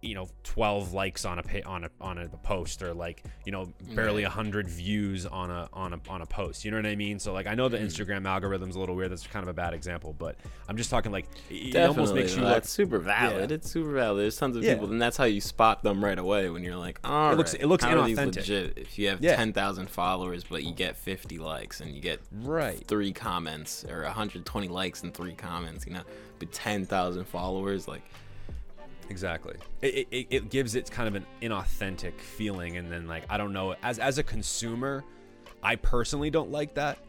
you 0.02 0.14
know 0.14 0.28
12 0.44 0.94
likes 0.94 1.26
on 1.26 1.40
a 1.40 1.62
on 1.66 1.84
a 1.84 1.90
on 2.00 2.18
a 2.20 2.28
post 2.44 2.84
or 2.84 2.94
like 2.94 3.24
you 3.46 3.52
know 3.52 3.74
barely 3.96 4.24
a 4.24 4.28
100 4.28 4.68
views 4.68 5.26
on 5.26 5.50
a 5.50 5.68
on 5.74 5.94
a 5.94 6.00
on 6.08 6.22
a 6.22 6.26
post 6.26 6.64
you 6.64 6.70
know 6.70 6.78
what 6.78 6.86
i 6.86 6.96
mean 6.96 7.18
so 7.18 7.34
like 7.34 7.48
i 7.48 7.56
know 7.56 7.68
the 7.68 7.78
mm. 7.78 7.86
instagram 7.86 8.28
algorithm's 8.28 8.76
a 8.76 8.80
little 8.80 8.96
weird 8.96 9.12
that's 9.12 9.26
kind 9.26 9.42
of 9.42 9.50
a 9.50 9.54
bad 9.54 9.74
example 9.74 10.14
but 10.14 10.36
i'm 10.70 10.78
just 10.78 10.92
talking 10.92 11.12
like 11.12 11.26
it 11.50 11.76
it 11.76 11.90
almost 11.90 12.14
makes 12.14 12.36
you 12.36 12.42
look 12.42 12.54
That's 12.54 12.70
super 12.70 13.00
valid. 13.00 13.50
Yeah. 13.50 13.56
It's 13.56 13.70
super 13.72 13.92
valid. 13.92 14.22
There's 14.24 14.38
tons 14.38 14.56
of 14.56 14.64
Yeah. 14.64 14.74
people, 14.74 14.92
and 14.92 15.02
that's 15.02 15.18
how 15.18 15.26
you 15.26 15.42
spot 15.42 15.84
them 15.84 16.04
right 16.04 16.18
away 16.18 16.50
when 16.50 16.64
you're 16.64 16.76
like, 16.76 17.00
oh, 17.04 17.32
It 17.32 17.38
looks- 17.38 17.54
it 17.54 17.66
looks 17.66 17.84
how 17.84 17.98
are 17.98 18.08
these 18.08 18.18
inauthentic. 18.18 18.36
legit? 18.38 18.78
If 18.78 19.00
you 19.00 19.10
have 19.10 19.22
Yeah. 19.22 19.36
ten 19.36 19.54
thousand 19.54 19.90
followers, 19.90 20.44
but 20.44 20.64
you 20.64 20.74
get 20.74 20.98
fifty 20.98 21.38
likes 21.38 21.82
and 21.82 21.94
you 21.94 22.02
get 22.02 22.22
right 22.32 22.86
three 22.88 23.14
comments 23.14 23.86
or 23.86 24.04
120 24.04 24.68
likes 24.68 25.04
and 25.04 25.14
three 25.14 25.34
comments, 25.34 25.86
you 25.86 25.94
know, 25.94 26.04
but 26.40 26.52
10,000 26.52 27.26
followers, 27.26 27.88
like, 27.88 28.02
Exactly. 29.10 29.56
It, 29.82 30.08
it, 30.12 30.28
it 30.30 30.50
gives 30.50 30.76
it 30.76 30.90
kind 30.92 31.08
of 31.08 31.16
an 31.16 31.26
inauthentic 31.42 32.20
feeling, 32.20 32.78
and 32.78 32.92
then 32.92 33.08
like 33.08 33.24
I 33.30 33.38
don't 33.38 33.54
know. 33.54 33.76
As 33.84 34.00
as 34.00 34.18
a 34.18 34.24
consumer, 34.24 35.04
I 35.64 35.76
personally 35.76 36.30
don't 36.30 36.52
like 36.52 36.74
that 36.76 37.00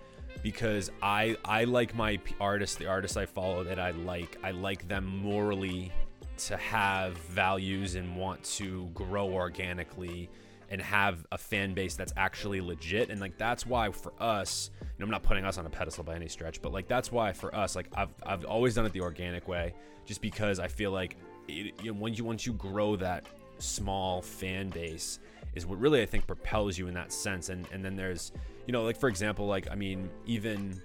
because 0.42 0.90
I 1.02 1.36
I 1.44 1.64
like 1.64 1.94
my 1.94 2.20
artists, 2.40 2.76
the 2.76 2.86
artists 2.86 3.16
I 3.16 3.26
follow 3.26 3.64
that 3.64 3.78
I 3.78 3.90
like. 3.90 4.38
I 4.42 4.52
like 4.52 4.86
them 4.88 5.06
morally 5.06 5.92
to 6.38 6.56
have 6.56 7.16
values 7.18 7.96
and 7.96 8.16
want 8.16 8.42
to 8.44 8.86
grow 8.94 9.28
organically 9.32 10.30
and 10.70 10.80
have 10.80 11.26
a 11.32 11.38
fan 11.38 11.74
base 11.74 11.96
that's 11.96 12.12
actually 12.16 12.60
legit 12.60 13.10
and 13.10 13.20
like 13.20 13.36
that's 13.38 13.66
why 13.66 13.90
for 13.90 14.12
us 14.20 14.70
you 14.80 14.86
know, 14.98 15.04
i'm 15.04 15.10
not 15.10 15.22
putting 15.22 15.44
us 15.44 15.58
on 15.58 15.66
a 15.66 15.70
pedestal 15.70 16.04
by 16.04 16.14
any 16.14 16.28
stretch 16.28 16.60
but 16.60 16.72
like 16.72 16.86
that's 16.86 17.10
why 17.10 17.32
for 17.32 17.52
us 17.54 17.74
like 17.74 17.88
i've, 17.94 18.14
I've 18.22 18.44
always 18.44 18.74
done 18.74 18.84
it 18.84 18.92
the 18.92 19.00
organic 19.00 19.48
way 19.48 19.74
just 20.04 20.20
because 20.20 20.60
i 20.60 20.68
feel 20.68 20.90
like 20.90 21.16
it, 21.48 21.74
you 21.82 21.92
know, 21.92 21.98
once 21.98 22.18
you 22.18 22.24
once 22.24 22.46
you 22.46 22.52
grow 22.52 22.96
that 22.96 23.26
small 23.58 24.22
fan 24.22 24.70
base 24.70 25.18
is 25.54 25.66
what 25.66 25.78
really 25.78 26.00
i 26.00 26.06
think 26.06 26.26
propels 26.26 26.78
you 26.78 26.86
in 26.88 26.94
that 26.94 27.12
sense. 27.12 27.48
And 27.48 27.66
and 27.72 27.84
then 27.84 27.96
there's 27.96 28.32
you 28.66 28.72
know 28.72 28.84
like 28.84 28.98
for 28.98 29.08
example 29.08 29.46
like 29.46 29.70
i 29.70 29.74
mean 29.74 30.08
even 30.26 30.80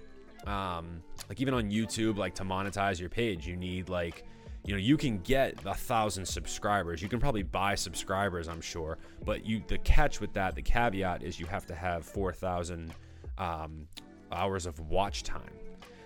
um 0.46 1.02
like 1.28 1.40
even 1.40 1.54
on 1.54 1.70
youtube 1.70 2.16
like 2.18 2.34
to 2.34 2.44
monetize 2.44 3.00
your 3.00 3.08
page 3.08 3.46
you 3.46 3.56
need 3.56 3.88
like 3.88 4.24
you 4.64 4.72
know 4.72 4.78
you 4.78 4.96
can 4.96 5.18
get 5.18 5.54
a 5.66 5.74
thousand 5.74 6.26
subscribers. 6.26 7.02
You 7.02 7.08
can 7.08 7.20
probably 7.20 7.42
buy 7.42 7.74
subscribers 7.74 8.48
i'm 8.48 8.60
sure. 8.60 8.98
But 9.24 9.44
you 9.44 9.62
the 9.66 9.78
catch 9.78 10.20
with 10.20 10.32
that 10.34 10.54
the 10.54 10.62
caveat 10.62 11.22
is 11.22 11.38
you 11.38 11.46
have 11.46 11.66
to 11.66 11.74
have 11.74 12.04
4000 12.04 12.92
um, 13.38 13.86
hours 14.32 14.66
of 14.66 14.78
watch 14.80 15.22
time 15.22 15.42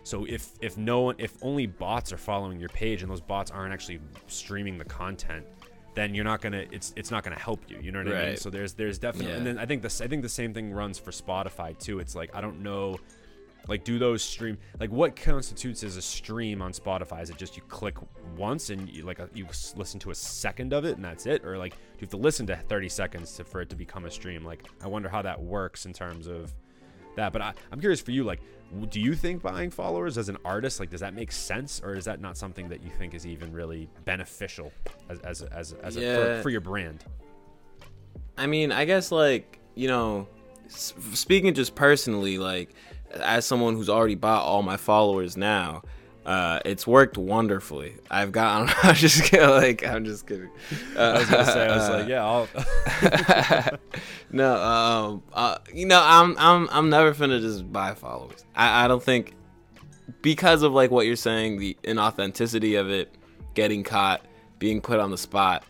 so 0.09 0.25
if 0.25 0.53
if 0.61 0.77
no 0.79 1.01
one 1.01 1.15
if 1.19 1.35
only 1.43 1.67
bots 1.67 2.13
are 2.13 2.17
following 2.17 2.59
your 2.59 2.71
page 2.71 3.03
and 3.03 3.11
those 3.11 3.21
bots 3.21 3.51
aren't 3.51 3.73
actually 3.73 4.01
streaming 4.27 4.79
the 4.79 4.85
content 4.85 5.45
then 5.95 6.15
you're 6.15 6.25
not 6.25 6.41
gonna 6.41 6.65
it's 6.71 6.95
it's 6.97 7.11
not 7.11 7.23
gonna 7.23 7.39
help 7.39 7.61
you 7.69 7.79
you 7.83 7.93
know 7.93 8.03
what 8.03 8.09
i 8.15 8.27
mean? 8.29 8.37
So 8.37 8.51
there's 8.51 8.73
there's 8.73 8.99
definitely 8.99 9.33
and 9.33 9.47
then 9.47 9.59
i 9.59 9.67
think 9.67 9.83
this 9.83 10.01
i 10.01 10.07
think 10.07 10.23
the 10.23 10.29
same 10.29 10.55
thing 10.55 10.73
runs 10.73 10.99
for 10.99 11.11
spotify 11.11 11.79
too. 11.79 11.99
It's 11.99 12.15
like 12.15 12.35
i 12.35 12.41
don't 12.41 12.63
know 12.63 12.99
like 13.67 13.85
do 13.85 13.99
those 13.99 14.23
stream 14.23 14.57
like 14.81 14.91
what 14.91 15.15
constitutes 15.15 15.85
as 15.85 15.97
a 15.97 16.03
stream 16.03 16.63
on 16.63 16.73
spotify? 16.73 17.23
Is 17.23 17.29
it 17.29 17.37
just 17.37 17.57
you 17.57 17.63
click 17.69 17.97
once 18.37 18.71
and 18.71 18.89
you 18.89 19.03
like 19.03 19.19
a, 19.19 19.29
you 19.35 19.47
listen 19.77 20.01
to 20.01 20.11
a 20.11 20.15
second 20.15 20.73
of 20.73 20.87
it 20.87 20.97
and 20.97 21.05
that's 21.05 21.27
it? 21.27 21.45
Or 21.45 21.59
like 21.59 21.73
do 21.73 21.79
you 21.99 22.01
have 22.03 22.11
to 22.11 22.17
listen 22.17 22.47
to 22.47 22.57
30 22.57 22.89
seconds 22.89 23.37
to, 23.37 23.45
for 23.45 23.61
it 23.61 23.69
to 23.69 23.77
become 23.77 24.07
a 24.07 24.11
stream? 24.11 24.45
Like 24.45 24.65
i 24.83 24.87
wonder 24.87 25.09
how 25.09 25.21
that 25.23 25.39
works 25.39 25.85
in 25.85 25.93
terms 25.93 26.29
of 26.29 26.55
that 27.19 27.33
but 27.33 27.43
I, 27.43 27.53
i'm 27.71 27.81
curious 27.81 28.01
for 28.01 28.11
you 28.11 28.25
like 28.25 28.41
do 28.91 29.01
you 29.01 29.15
think 29.15 29.43
buying 29.43 29.71
followers 29.71 30.19
as 30.19 30.29
an 30.29 30.37
artist 30.45 30.81
like 30.81 30.91
does 30.91 31.01
that 31.01 31.15
make 31.15 31.33
sense 31.33 31.81
or 31.83 31.95
is 31.95 32.05
that 32.07 32.21
not 32.21 32.37
something 32.37 32.69
that 32.69 32.83
you 32.83 32.91
think 32.91 33.15
is 33.15 33.27
even 33.27 33.53
really 33.53 33.89
beneficial 34.05 34.73
as 35.09 35.19
as 35.21 35.43
as, 35.43 35.73
as 35.83 35.97
a, 35.97 36.01
for, 36.17 36.43
for 36.43 36.51
your 36.51 36.61
brand? 36.61 37.05
I 38.39 38.47
mean, 38.47 38.71
I 38.71 38.85
guess, 38.85 39.11
like, 39.11 39.59
you 39.75 39.89
know, 39.89 40.29
speaking 40.69 41.55
just 41.55 41.75
personally, 41.75 42.39
like, 42.39 42.71
as 43.21 43.45
someone 43.45 43.75
who's 43.75 43.89
already 43.89 44.15
bought 44.15 44.45
all 44.45 44.63
my 44.63 44.77
followers 44.77 45.37
now, 45.37 45.83
uh, 46.29 46.61
it's 46.67 46.87
worked 46.87 47.17
wonderfully. 47.17 47.95
I've 48.11 48.33
gotten, 48.33 48.69
I'm 48.83 48.95
just 48.95 49.25
kidding, 49.25 49.49
like, 49.49 49.85
I'm 49.87 50.05
just 50.05 50.27
kidding. 50.27 50.51
Uh, 50.95 51.01
i 51.01 51.19
was 51.19 51.31
gonna 51.31 51.45
say 51.47 51.67
i 51.67 51.77
was 51.77 51.89
like 51.89 52.09
yeah 52.09 52.25
i'll 52.25 52.49
no, 54.31 54.55
um, 54.63 55.23
uh, 55.33 55.57
you 55.73 55.87
know, 55.87 56.03
I'm 56.05 56.37
I'm 56.39 56.69
I'm 56.71 56.91
never 56.91 57.15
finna 57.15 57.41
just 57.41 57.73
buy 57.73 57.95
followers. 57.95 58.45
I, 58.55 58.85
I 58.85 58.89
don't 58.89 59.03
think 59.03 59.35
because 60.21 60.63
of 60.63 60.73
like 60.73 60.91
what 60.91 61.07
you're 61.07 61.17
saying, 61.17 61.59
the 61.59 61.77
inauthenticity 61.83 62.79
of 62.79 62.91
it, 62.91 63.15
getting 63.55 63.83
caught, 63.83 64.21
being 64.59 64.81
put 64.81 65.01
on 65.01 65.11
the 65.11 65.19
spot. 65.19 65.65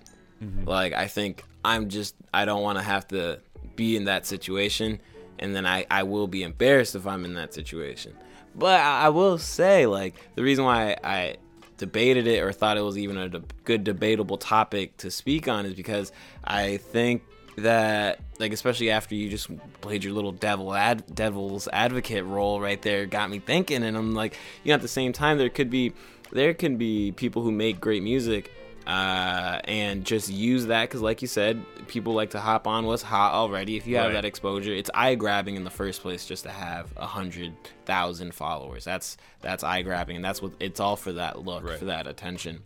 Like 0.67 0.93
I 0.93 1.07
think 1.07 1.45
I'm 1.65 1.89
just 1.89 2.17
I 2.35 2.45
don't 2.45 2.63
want 2.63 2.79
to 2.79 2.85
have 2.85 3.07
to 3.09 3.41
be 3.77 3.97
in 3.97 4.05
that 4.07 4.27
situation, 4.27 5.01
and 5.39 5.55
then 5.55 5.67
I 5.67 5.87
I 5.91 6.03
will 6.03 6.27
be 6.27 6.43
embarrassed 6.43 6.97
if 6.97 7.07
I'm 7.07 7.25
in 7.25 7.35
that 7.35 7.55
situation. 7.55 8.17
But 8.59 8.81
I, 8.81 9.09
will 9.11 9.39
say 9.39 9.87
like 9.87 10.15
the 10.35 10.43
reason 10.43 10.65
why 10.65 10.97
I 11.05 11.37
debated 11.77 12.27
it 12.27 12.43
or 12.43 12.53
thought 12.53 12.77
it 12.77 12.81
was 12.81 12.99
even 12.99 13.17
a 13.17 13.29
de- 13.29 13.43
good 13.65 13.85
debatable 13.85 14.37
topic 14.37 14.97
to 14.99 15.11
speak 15.13 15.47
on 15.47 15.65
is 15.65 15.75
because 15.75 16.11
I 16.43 16.79
think 16.79 17.23
that 17.57 18.21
like 18.39 18.53
especially 18.53 18.91
after 18.91 19.15
you 19.15 19.29
just 19.29 19.49
played 19.81 20.05
your 20.05 20.13
little 20.13 20.33
devil 20.33 20.75
ad 20.75 21.03
devil's 21.13 21.69
advocate 21.73 22.25
role 22.25 22.61
right 22.61 22.83
there 22.83 23.07
got 23.07 23.31
me 23.31 23.39
thinking. 23.39 23.85
And 23.85 23.97
I'm 23.97 24.15
like 24.15 24.37
you 24.65 24.71
know 24.71 24.75
at 24.75 24.83
the 24.83 24.89
same 24.89 25.13
time 25.13 25.39
there 25.39 25.49
could 25.49 25.71
be 25.71 25.93
there 26.33 26.53
can 26.53 26.77
be 26.77 27.13
people 27.13 27.43
who 27.43 27.53
make 27.53 27.81
great 27.81 28.03
music 28.03 28.51
uh, 28.89 29.61
and 29.65 30.05
just 30.05 30.31
use 30.31 30.67
that 30.67 30.89
because, 30.89 31.03
like 31.03 31.21
you 31.21 31.29
said, 31.29 31.63
people 31.89 32.15
like 32.15 32.31
to 32.31 32.41
hop 32.41 32.67
on 32.67 32.87
what's 32.87 33.03
hot 33.03 33.35
already. 33.35 33.77
If 33.77 33.87
you 33.87 33.97
have 33.97 34.07
Right. 34.07 34.13
that 34.15 34.25
exposure, 34.25 34.73
it's 34.73 34.91
eye 34.95 35.15
grabbing 35.15 35.57
in 35.57 35.65
the 35.65 35.71
first 35.71 36.01
place 36.01 36.25
just 36.27 36.45
to 36.45 36.51
have 36.51 36.91
a 36.97 37.07
hundred 37.07 37.53
thousand 37.85 38.35
followers. 38.35 38.85
That's 38.85 39.19
that's 39.43 39.63
eye 39.63 39.83
grabbing, 39.83 40.17
and 40.17 40.25
that's 40.25 40.41
what 40.41 40.53
it's 40.59 40.81
all 40.81 40.97
for 40.97 41.13
that 41.13 41.45
look, 41.45 41.65
Right. 41.69 41.79
for 41.79 41.85
that 41.85 42.07
attention. 42.07 42.61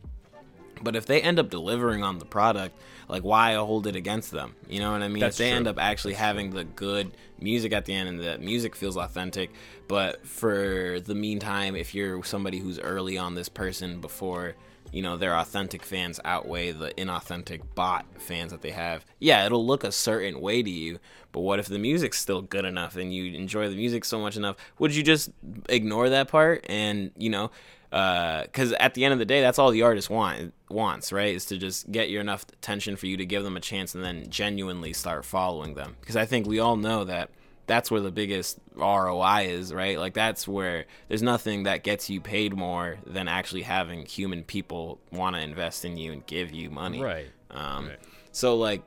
But 0.80 0.96
if 0.96 1.06
they 1.06 1.20
end 1.20 1.38
up 1.38 1.50
delivering 1.50 2.02
on 2.02 2.18
the 2.18 2.24
product, 2.24 2.76
like 3.08 3.22
why 3.22 3.54
hold 3.54 3.86
it 3.86 3.94
against 3.96 4.30
them? 4.30 4.54
You 4.68 4.80
know 4.80 4.92
what 4.92 5.02
I 5.02 5.08
mean? 5.08 5.20
That's 5.20 5.34
if 5.36 5.38
they 5.38 5.50
true. 5.50 5.56
end 5.58 5.66
up 5.68 5.78
actually 5.78 6.14
having 6.14 6.50
the 6.50 6.64
good 6.64 7.12
music 7.40 7.72
at 7.72 7.84
the 7.84 7.94
end 7.94 8.08
and 8.08 8.20
the 8.20 8.38
music 8.38 8.74
feels 8.76 8.96
authentic, 8.96 9.50
but 9.88 10.24
for 10.26 10.98
the 11.00 11.14
meantime, 11.14 11.74
if 11.76 11.94
you're 11.94 12.22
somebody 12.24 12.58
who's 12.58 12.78
early 12.78 13.18
on 13.18 13.34
this 13.34 13.48
person 13.48 14.00
before 14.00 14.54
you 14.92 15.02
know 15.02 15.16
their 15.16 15.37
authentic 15.37 15.82
fans 15.82 16.20
outweigh 16.25 16.70
the 16.72 16.90
inauthentic 16.90 17.62
bot 17.75 18.06
fans 18.18 18.52
that 18.52 18.62
they 18.62 18.70
have, 18.70 19.04
yeah, 19.18 19.44
it'll 19.46 19.66
look 19.66 19.84
a 19.84 19.92
certain 19.92 20.40
way 20.40 20.62
to 20.62 20.70
you. 20.70 20.99
But 21.32 21.40
what 21.40 21.58
if 21.58 21.66
the 21.66 21.78
music's 21.78 22.18
still 22.18 22.42
good 22.42 22.64
enough 22.64 22.96
and 22.96 23.12
you 23.12 23.34
enjoy 23.34 23.68
the 23.68 23.76
music 23.76 24.04
so 24.04 24.20
much 24.20 24.37
enough? 24.37 24.56
Would 24.78 24.94
you 24.94 25.02
just 25.02 25.30
ignore 25.68 26.08
that 26.11 26.28
part 26.28 26.64
and 26.68 27.11
you 27.16 27.30
know? 27.30 27.50
Uh, 27.90 28.44
because 28.44 28.72
at 28.72 28.94
the 28.94 29.04
end 29.04 29.12
of 29.12 29.18
the 29.18 29.26
day, 29.26 29.42
that's 29.42 29.58
all 29.58 29.70
the 29.70 29.82
artist 29.82 30.08
want 30.08 30.54
wants, 30.70 31.12
right? 31.12 31.34
Is 31.34 31.44
to 31.46 31.58
just 31.58 31.92
get 31.92 32.08
your 32.08 32.22
enough 32.22 32.46
attention 32.50 32.96
for 32.96 33.06
you 33.06 33.18
to 33.18 33.26
give 33.26 33.44
them 33.44 33.54
a 33.54 33.61
chance 33.61 33.94
and 33.94 34.02
then 34.02 34.30
genuinely 34.30 34.94
start 34.94 35.26
following 35.26 35.75
them. 35.75 35.96
Because 36.00 36.16
I 36.16 36.25
think 36.25 36.46
we 36.46 36.58
all 36.58 36.76
know 36.76 37.04
that 37.04 37.30
that's 37.66 37.90
where 37.90 38.00
the 38.00 38.11
biggest 38.11 38.59
ROI 38.75 39.47
is, 39.49 39.73
right? 39.73 39.99
Like 39.99 40.14
that's 40.14 40.47
where 40.49 40.87
there's 41.09 41.23
nothing 41.23 41.64
that 41.64 41.83
gets 41.85 42.11
you 42.11 42.21
paid 42.21 42.54
more 42.54 42.99
than 43.07 43.28
actually 43.28 43.62
having 43.62 44.04
human 44.04 44.42
people 44.42 45.00
want 45.11 45.37
to 45.37 45.42
invest 45.42 45.85
in 45.85 45.97
you 45.97 46.12
and 46.12 46.26
give 46.26 46.52
you 46.52 46.71
money, 46.71 47.02
Right. 47.02 47.31
Um, 47.50 47.88
Right. 47.88 47.99
So 48.33 48.57
like, 48.57 48.83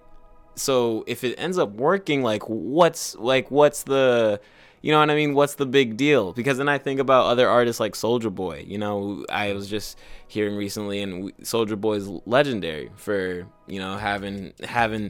so 0.55 1.03
if 1.07 1.23
it 1.23 1.35
ends 1.37 1.57
up 1.57 1.71
working, 1.73 2.23
like 2.23 2.43
what's 2.43 3.15
like 3.15 3.51
what's 3.51 3.83
the 3.83 4.39
you 4.85 4.91
know 4.91 4.99
what 4.99 5.09
I 5.09 5.15
mean? 5.15 5.33
What's 5.33 5.55
the 5.55 5.65
big 5.65 5.97
deal? 5.97 6.31
Because 6.31 6.59
then 6.59 6.69
I 6.69 6.77
think 6.77 6.99
about 6.99 7.25
other 7.25 7.49
artists 7.49 7.79
like 7.79 7.93
Soulja 7.93 8.33
Boy. 8.33 8.65
You 8.67 8.77
know, 8.77 9.25
I 9.31 9.53
was 9.53 9.67
just 9.67 9.97
hearing 10.27 10.55
recently, 10.55 11.01
and 11.01 11.35
Soulja 11.37 11.79
Boy's 11.79 12.07
legendary 12.27 12.91
for 12.95 13.47
you 13.65 13.79
know 13.79 13.97
having 13.97 14.53
having 14.63 15.09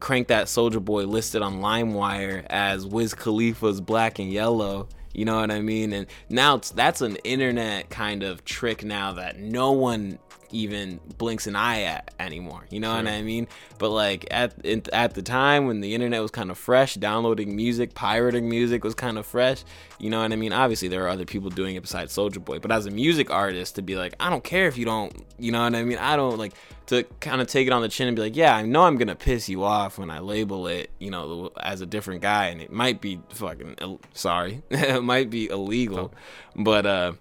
cranked 0.00 0.28
that 0.28 0.46
Soulja 0.46 0.84
Boy 0.84 1.04
listed 1.04 1.42
on 1.42 1.60
LimeWire 1.60 2.46
as 2.48 2.86
Wiz 2.86 3.14
Khalifa's 3.14 3.80
Black 3.80 4.18
and 4.18 4.30
Yellow. 4.30 4.88
You 5.12 5.24
know 5.24 5.40
what 5.40 5.50
I 5.50 5.60
mean? 5.60 5.92
And 5.92 6.06
now 6.28 6.56
it's, 6.56 6.70
that's 6.70 7.00
an 7.00 7.16
internet 7.16 7.90
kind 7.90 8.22
of 8.22 8.44
trick 8.44 8.84
now 8.84 9.14
that 9.14 9.38
no 9.38 9.72
one 9.72 10.18
even 10.50 11.00
blinks 11.16 11.46
an 11.46 11.56
eye 11.56 11.82
at 11.82 12.14
anymore. 12.18 12.64
You 12.70 12.80
know 12.80 12.94
what 12.94 13.06
I 13.06 13.22
mean? 13.22 13.48
But 13.78 13.90
like 13.90 14.26
at 14.30 14.54
in, 14.64 14.82
at 14.92 15.14
the 15.14 15.22
time 15.22 15.66
when 15.66 15.80
the 15.80 15.94
internet 15.94 16.22
was 16.22 16.30
kind 16.30 16.50
of 16.50 16.58
fresh, 16.58 16.94
downloading 16.94 17.54
music, 17.54 17.94
pirating 17.94 18.48
music 18.48 18.84
was 18.84 18.94
kind 18.94 19.18
of 19.18 19.26
fresh. 19.26 19.64
You 19.98 20.10
know 20.10 20.20
what 20.20 20.32
I 20.32 20.36
mean? 20.36 20.52
Obviously 20.52 20.88
there 20.88 21.04
are 21.04 21.08
other 21.08 21.24
people 21.24 21.50
doing 21.50 21.76
it 21.76 21.82
besides 21.82 22.16
Soulja 22.16 22.44
Boy, 22.44 22.58
but 22.58 22.72
as 22.72 22.86
a 22.86 22.90
music 22.90 23.30
artist 23.30 23.76
to 23.76 23.82
be 23.82 23.96
like, 23.96 24.14
I 24.20 24.30
don't 24.30 24.44
care 24.44 24.66
if 24.66 24.78
you 24.78 24.84
don't, 24.84 25.12
you 25.38 25.52
know 25.52 25.62
what 25.62 25.74
I 25.74 25.82
mean? 25.82 25.98
I 25.98 26.16
don't 26.16 26.38
like 26.38 26.54
to 26.86 27.04
kind 27.20 27.40
of 27.40 27.46
take 27.46 27.66
it 27.66 27.72
on 27.72 27.82
the 27.82 27.88
chin 27.88 28.08
and 28.08 28.16
be 28.16 28.22
like, 28.22 28.36
yeah, 28.36 28.54
I 28.54 28.62
know 28.62 28.84
I'm 28.84 28.96
gonna 28.96 29.16
piss 29.16 29.48
you 29.48 29.62
off 29.64 29.98
when 29.98 30.10
I 30.10 30.20
label 30.20 30.66
it, 30.66 30.90
you 30.98 31.10
know, 31.10 31.52
as 31.62 31.80
a 31.80 31.86
different 31.86 32.22
guy, 32.22 32.46
and 32.46 32.60
it 32.60 32.72
might 32.72 33.00
be 33.00 33.20
fucking 33.30 33.98
sorry, 34.14 34.62
it 34.70 35.02
might 35.02 35.30
be 35.30 35.48
illegal, 35.48 36.12
but 36.56 36.86
uh 36.86 37.12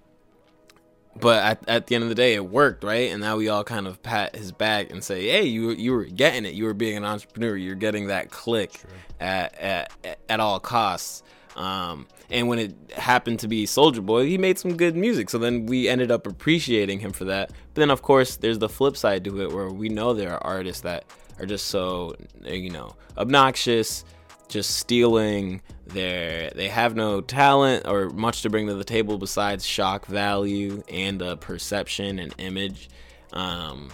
but 1.19 1.43
at, 1.43 1.69
at 1.69 1.87
the 1.87 1.95
end 1.95 2.03
of 2.03 2.09
the 2.09 2.15
day 2.15 2.33
it 2.33 2.45
worked 2.45 2.83
right? 2.83 3.11
And 3.11 3.21
now 3.21 3.37
we 3.37 3.49
all 3.49 3.63
kind 3.63 3.87
of 3.87 4.01
pat 4.03 4.35
his 4.35 4.51
back 4.51 4.91
and 4.91 5.03
say 5.03 5.27
hey 5.27 5.43
you 5.43 5.71
you 5.71 5.93
were 5.93 6.05
getting 6.05 6.45
it. 6.45 6.53
You 6.53 6.65
were 6.65 6.73
being 6.73 6.97
an 6.97 7.05
entrepreneur. 7.05 7.55
You're 7.55 7.75
getting 7.75 8.07
that 8.07 8.29
click 8.31 8.81
at, 9.19 9.55
at 9.57 10.19
at 10.29 10.39
all 10.39 10.59
costs. 10.59 11.23
Um 11.55 12.07
and 12.29 12.47
when 12.47 12.59
it 12.59 12.75
happened 12.95 13.39
to 13.39 13.47
be 13.47 13.65
Soulja 13.65 14.05
Boy 14.05 14.25
he 14.25 14.37
made 14.37 14.59
some 14.59 14.75
good 14.77 14.95
music. 14.95 15.29
So 15.29 15.37
then 15.37 15.65
we 15.65 15.87
ended 15.87 16.11
up 16.11 16.27
appreciating 16.27 16.99
him 16.99 17.11
for 17.11 17.25
that. 17.25 17.49
But 17.73 17.81
then 17.81 17.91
of 17.91 18.01
course 18.01 18.37
there's 18.37 18.59
the 18.59 18.69
flip 18.69 18.97
side 18.97 19.23
to 19.25 19.41
it 19.41 19.51
where 19.51 19.69
we 19.69 19.89
know 19.89 20.13
there 20.13 20.33
are 20.33 20.45
artists 20.45 20.81
that 20.81 21.05
are 21.39 21.45
just 21.45 21.67
so 21.67 22.15
you 22.43 22.69
know 22.69 22.95
obnoxious 23.17 24.03
just 24.47 24.77
stealing 24.77 25.61
their 25.85 26.49
they 26.51 26.67
have 26.67 26.95
no 26.95 27.21
talent 27.21 27.87
or 27.87 28.09
much 28.09 28.41
to 28.41 28.49
bring 28.49 28.67
to 28.67 28.73
the 28.73 28.83
table 28.83 29.17
besides 29.17 29.65
shock 29.65 30.05
value 30.05 30.83
and 30.89 31.21
uh, 31.21 31.35
perception 31.37 32.19
and 32.19 32.33
image. 32.37 32.89
Um, 33.33 33.89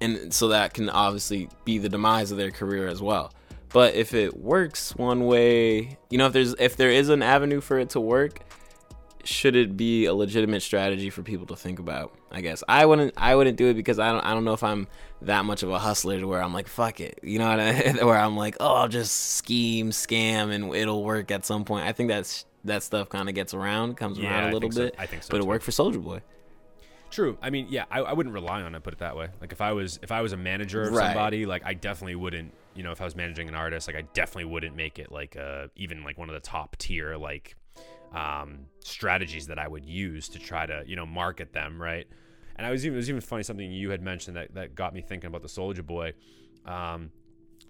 and 0.00 0.32
so 0.32 0.48
that 0.48 0.74
can 0.74 0.88
obviously 0.88 1.48
be 1.64 1.78
the 1.78 1.88
demise 1.88 2.30
of 2.30 2.38
their 2.38 2.50
career 2.50 2.86
as 2.86 3.02
well. 3.02 3.32
But 3.70 3.94
if 3.94 4.14
it 4.14 4.36
works 4.36 4.94
one 4.96 5.26
way 5.26 5.98
you 6.10 6.18
know 6.18 6.26
if 6.26 6.32
there's 6.32 6.54
if 6.58 6.76
there 6.76 6.90
is 6.90 7.08
an 7.08 7.22
avenue 7.22 7.60
for 7.60 7.78
it 7.78 7.90
to 7.90 8.00
work 8.00 8.40
should 9.24 9.56
it 9.56 9.76
be 9.76 10.06
a 10.06 10.14
legitimate 10.14 10.62
strategy 10.62 11.10
for 11.10 11.22
people 11.22 11.46
to 11.46 11.56
think 11.56 11.78
about 11.78 12.17
i 12.30 12.40
guess 12.40 12.62
i 12.68 12.84
wouldn't 12.86 13.12
i 13.16 13.34
wouldn't 13.34 13.56
do 13.56 13.68
it 13.68 13.74
because 13.74 13.98
i 13.98 14.12
don't 14.12 14.24
i 14.24 14.32
don't 14.34 14.44
know 14.44 14.52
if 14.52 14.62
i'm 14.62 14.86
that 15.22 15.44
much 15.44 15.62
of 15.62 15.70
a 15.70 15.78
hustler 15.78 16.18
to 16.20 16.26
where 16.26 16.42
i'm 16.42 16.52
like 16.52 16.68
fuck 16.68 17.00
it 17.00 17.18
you 17.22 17.38
know 17.38 17.48
what 17.48 17.58
I, 17.60 17.92
where 18.04 18.18
i'm 18.18 18.36
like 18.36 18.56
oh 18.60 18.74
i'll 18.74 18.88
just 18.88 19.32
scheme 19.36 19.90
scam 19.90 20.52
and 20.52 20.74
it'll 20.74 21.02
work 21.04 21.30
at 21.30 21.44
some 21.46 21.64
point 21.64 21.86
i 21.86 21.92
think 21.92 22.08
that's 22.08 22.44
that 22.64 22.82
stuff 22.82 23.08
kind 23.08 23.28
of 23.28 23.34
gets 23.34 23.54
around 23.54 23.96
comes 23.96 24.18
Yeah, 24.18 24.28
around 24.28 24.44
I 24.44 24.50
a 24.50 24.52
little 24.52 24.70
so. 24.70 24.82
bit 24.82 24.94
I 24.98 25.06
think 25.06 25.22
so, 25.22 25.30
but 25.32 25.38
it 25.38 25.44
too. 25.44 25.48
worked 25.48 25.64
for 25.64 25.70
Soulja 25.70 26.02
Boy 26.02 26.20
True. 27.10 27.38
I 27.40 27.48
mean, 27.48 27.68
yeah, 27.70 27.86
I, 27.90 28.00
I 28.00 28.12
wouldn't 28.12 28.34
rely 28.34 28.60
on 28.60 28.74
it. 28.74 28.82
Put 28.82 28.92
it 28.92 28.98
that 28.98 29.16
way. 29.16 29.28
Like 29.40 29.52
if 29.52 29.62
I 29.62 29.72
was 29.72 29.98
if 30.02 30.12
I 30.12 30.20
was 30.20 30.34
a 30.34 30.36
manager 30.36 30.86
of 30.86 30.94
Right. 30.94 31.06
somebody, 31.06 31.46
like 31.46 31.62
I 31.64 31.72
definitely 31.72 32.16
wouldn't. 32.16 32.52
You 32.74 32.82
know, 32.82 32.92
if 32.92 33.00
I 33.00 33.04
was 33.04 33.16
managing 33.16 33.48
an 33.48 33.54
artist, 33.54 33.88
like 33.88 33.96
I 33.96 34.02
definitely 34.12 34.44
wouldn't 34.44 34.76
make 34.76 34.98
it 34.98 35.10
like 35.10 35.34
uh 35.34 35.68
even 35.74 36.04
like 36.04 36.18
one 36.18 36.28
of 36.28 36.34
the 36.34 36.40
top 36.40 36.76
tier 36.76 37.16
like 37.16 37.56
um 38.12 38.66
strategies 38.80 39.46
that 39.46 39.58
I 39.58 39.68
would 39.68 39.84
use 39.84 40.28
to 40.30 40.38
try 40.38 40.66
to 40.66 40.82
you 40.86 40.96
know 40.96 41.06
market 41.06 41.52
them 41.52 41.80
right. 41.80 42.06
And 42.56 42.66
I 42.66 42.70
was 42.70 42.84
even 42.84 42.94
it 42.94 42.98
was 42.98 43.08
even 43.08 43.20
funny 43.20 43.42
something 43.42 43.70
you 43.70 43.90
had 43.90 44.02
mentioned 44.02 44.36
that 44.36 44.54
that 44.54 44.74
got 44.74 44.94
me 44.94 45.02
thinking 45.02 45.28
about 45.28 45.42
the 45.42 45.48
Soulja 45.48 45.84
Boy. 45.84 46.12
Um, 46.64 47.10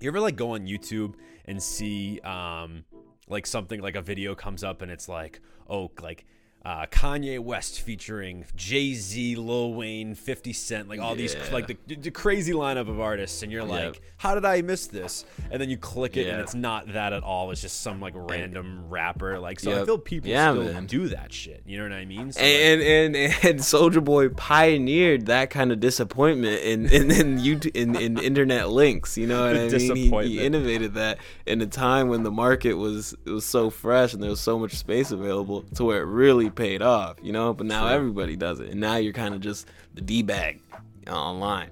you 0.00 0.08
ever 0.08 0.20
like 0.20 0.36
go 0.36 0.54
on 0.54 0.66
YouTube 0.66 1.14
and 1.44 1.62
see 1.62 2.20
um 2.20 2.84
like 3.28 3.46
something 3.46 3.80
like 3.80 3.96
a 3.96 4.02
video 4.02 4.34
comes 4.34 4.64
up 4.64 4.82
and 4.82 4.90
it's 4.90 5.08
like 5.08 5.40
oh 5.68 5.90
like 6.00 6.24
uh, 6.64 6.84
Kanye 6.86 7.38
West 7.38 7.80
featuring 7.80 8.44
Jay 8.56 8.92
Z, 8.92 9.36
Lil 9.36 9.72
Wayne, 9.74 10.14
50 10.14 10.52
Cent, 10.52 10.88
like 10.88 11.00
all 11.00 11.14
these 11.14 11.34
like 11.50 11.66
the, 11.66 11.76
the 11.94 12.10
crazy 12.10 12.52
lineup 12.52 12.88
of 12.90 13.00
artists, 13.00 13.42
and 13.42 13.50
you're 13.50 13.64
like, 13.64 13.94
Yep. 13.94 13.96
how 14.18 14.34
did 14.34 14.44
I 14.44 14.60
miss 14.62 14.86
this? 14.88 15.24
And 15.50 15.62
then 15.62 15.70
you 15.70 15.78
click 15.78 16.16
it, 16.16 16.26
and 16.26 16.40
it's 16.40 16.54
not 16.54 16.92
that 16.92 17.12
at 17.12 17.22
all. 17.22 17.50
It's 17.52 17.62
just 17.62 17.80
some 17.80 18.00
like 18.00 18.12
random 18.16 18.88
rapper. 18.90 19.38
Like, 19.38 19.60
so 19.60 19.80
I 19.80 19.84
feel 19.86 19.98
people 19.98 20.28
Yeah, 20.30 20.52
still 20.52 20.64
man. 20.64 20.86
do 20.86 21.08
that 21.08 21.32
shit. 21.32 21.62
You 21.64 21.78
know 21.78 21.84
what 21.84 21.92
I 21.92 22.04
mean? 22.04 22.32
So, 22.32 22.40
like, 22.40 22.50
and 22.50 22.82
and 22.82 23.16
and 23.16 23.30
Soulja 23.60 24.04
Boy 24.04 24.28
pioneered 24.28 25.26
that 25.26 25.50
kind 25.50 25.72
of 25.72 25.80
disappointment 25.80 26.60
in 26.62 26.86
in 26.86 27.10
in, 27.10 27.38
YouTube, 27.38 27.74
in, 27.76 27.94
in 27.96 28.18
internet 28.18 28.68
links. 28.68 29.16
You 29.16 29.26
know 29.28 29.42
what 29.46 29.56
I 29.56 29.68
mean? 29.68 29.96
He, 29.96 30.28
he 30.38 30.44
innovated 30.44 30.94
that 30.94 31.18
in 31.46 31.60
a 31.62 31.66
time 31.66 32.08
when 32.08 32.24
the 32.24 32.30
market 32.32 32.74
was 32.74 33.14
it 33.24 33.30
was 33.30 33.44
so 33.46 33.70
fresh 33.70 34.12
and 34.12 34.22
there 34.22 34.30
was 34.30 34.40
so 34.40 34.58
much 34.58 34.74
space 34.74 35.12
available 35.12 35.62
to 35.76 35.84
where 35.84 36.02
it 36.02 36.06
really 36.06 36.47
paid 36.50 36.82
off. 36.82 37.16
You 37.22 37.32
know, 37.32 37.52
but 37.54 37.66
now 37.66 37.86
True. 37.86 37.96
everybody 37.96 38.36
does 38.36 38.60
it, 38.60 38.70
and 38.70 38.80
now 38.80 38.96
you're 38.96 39.12
kind 39.12 39.34
of 39.34 39.40
just 39.40 39.66
the 39.94 40.00
d 40.00 40.22
bag 40.22 40.60
uh, 41.06 41.12
online. 41.12 41.70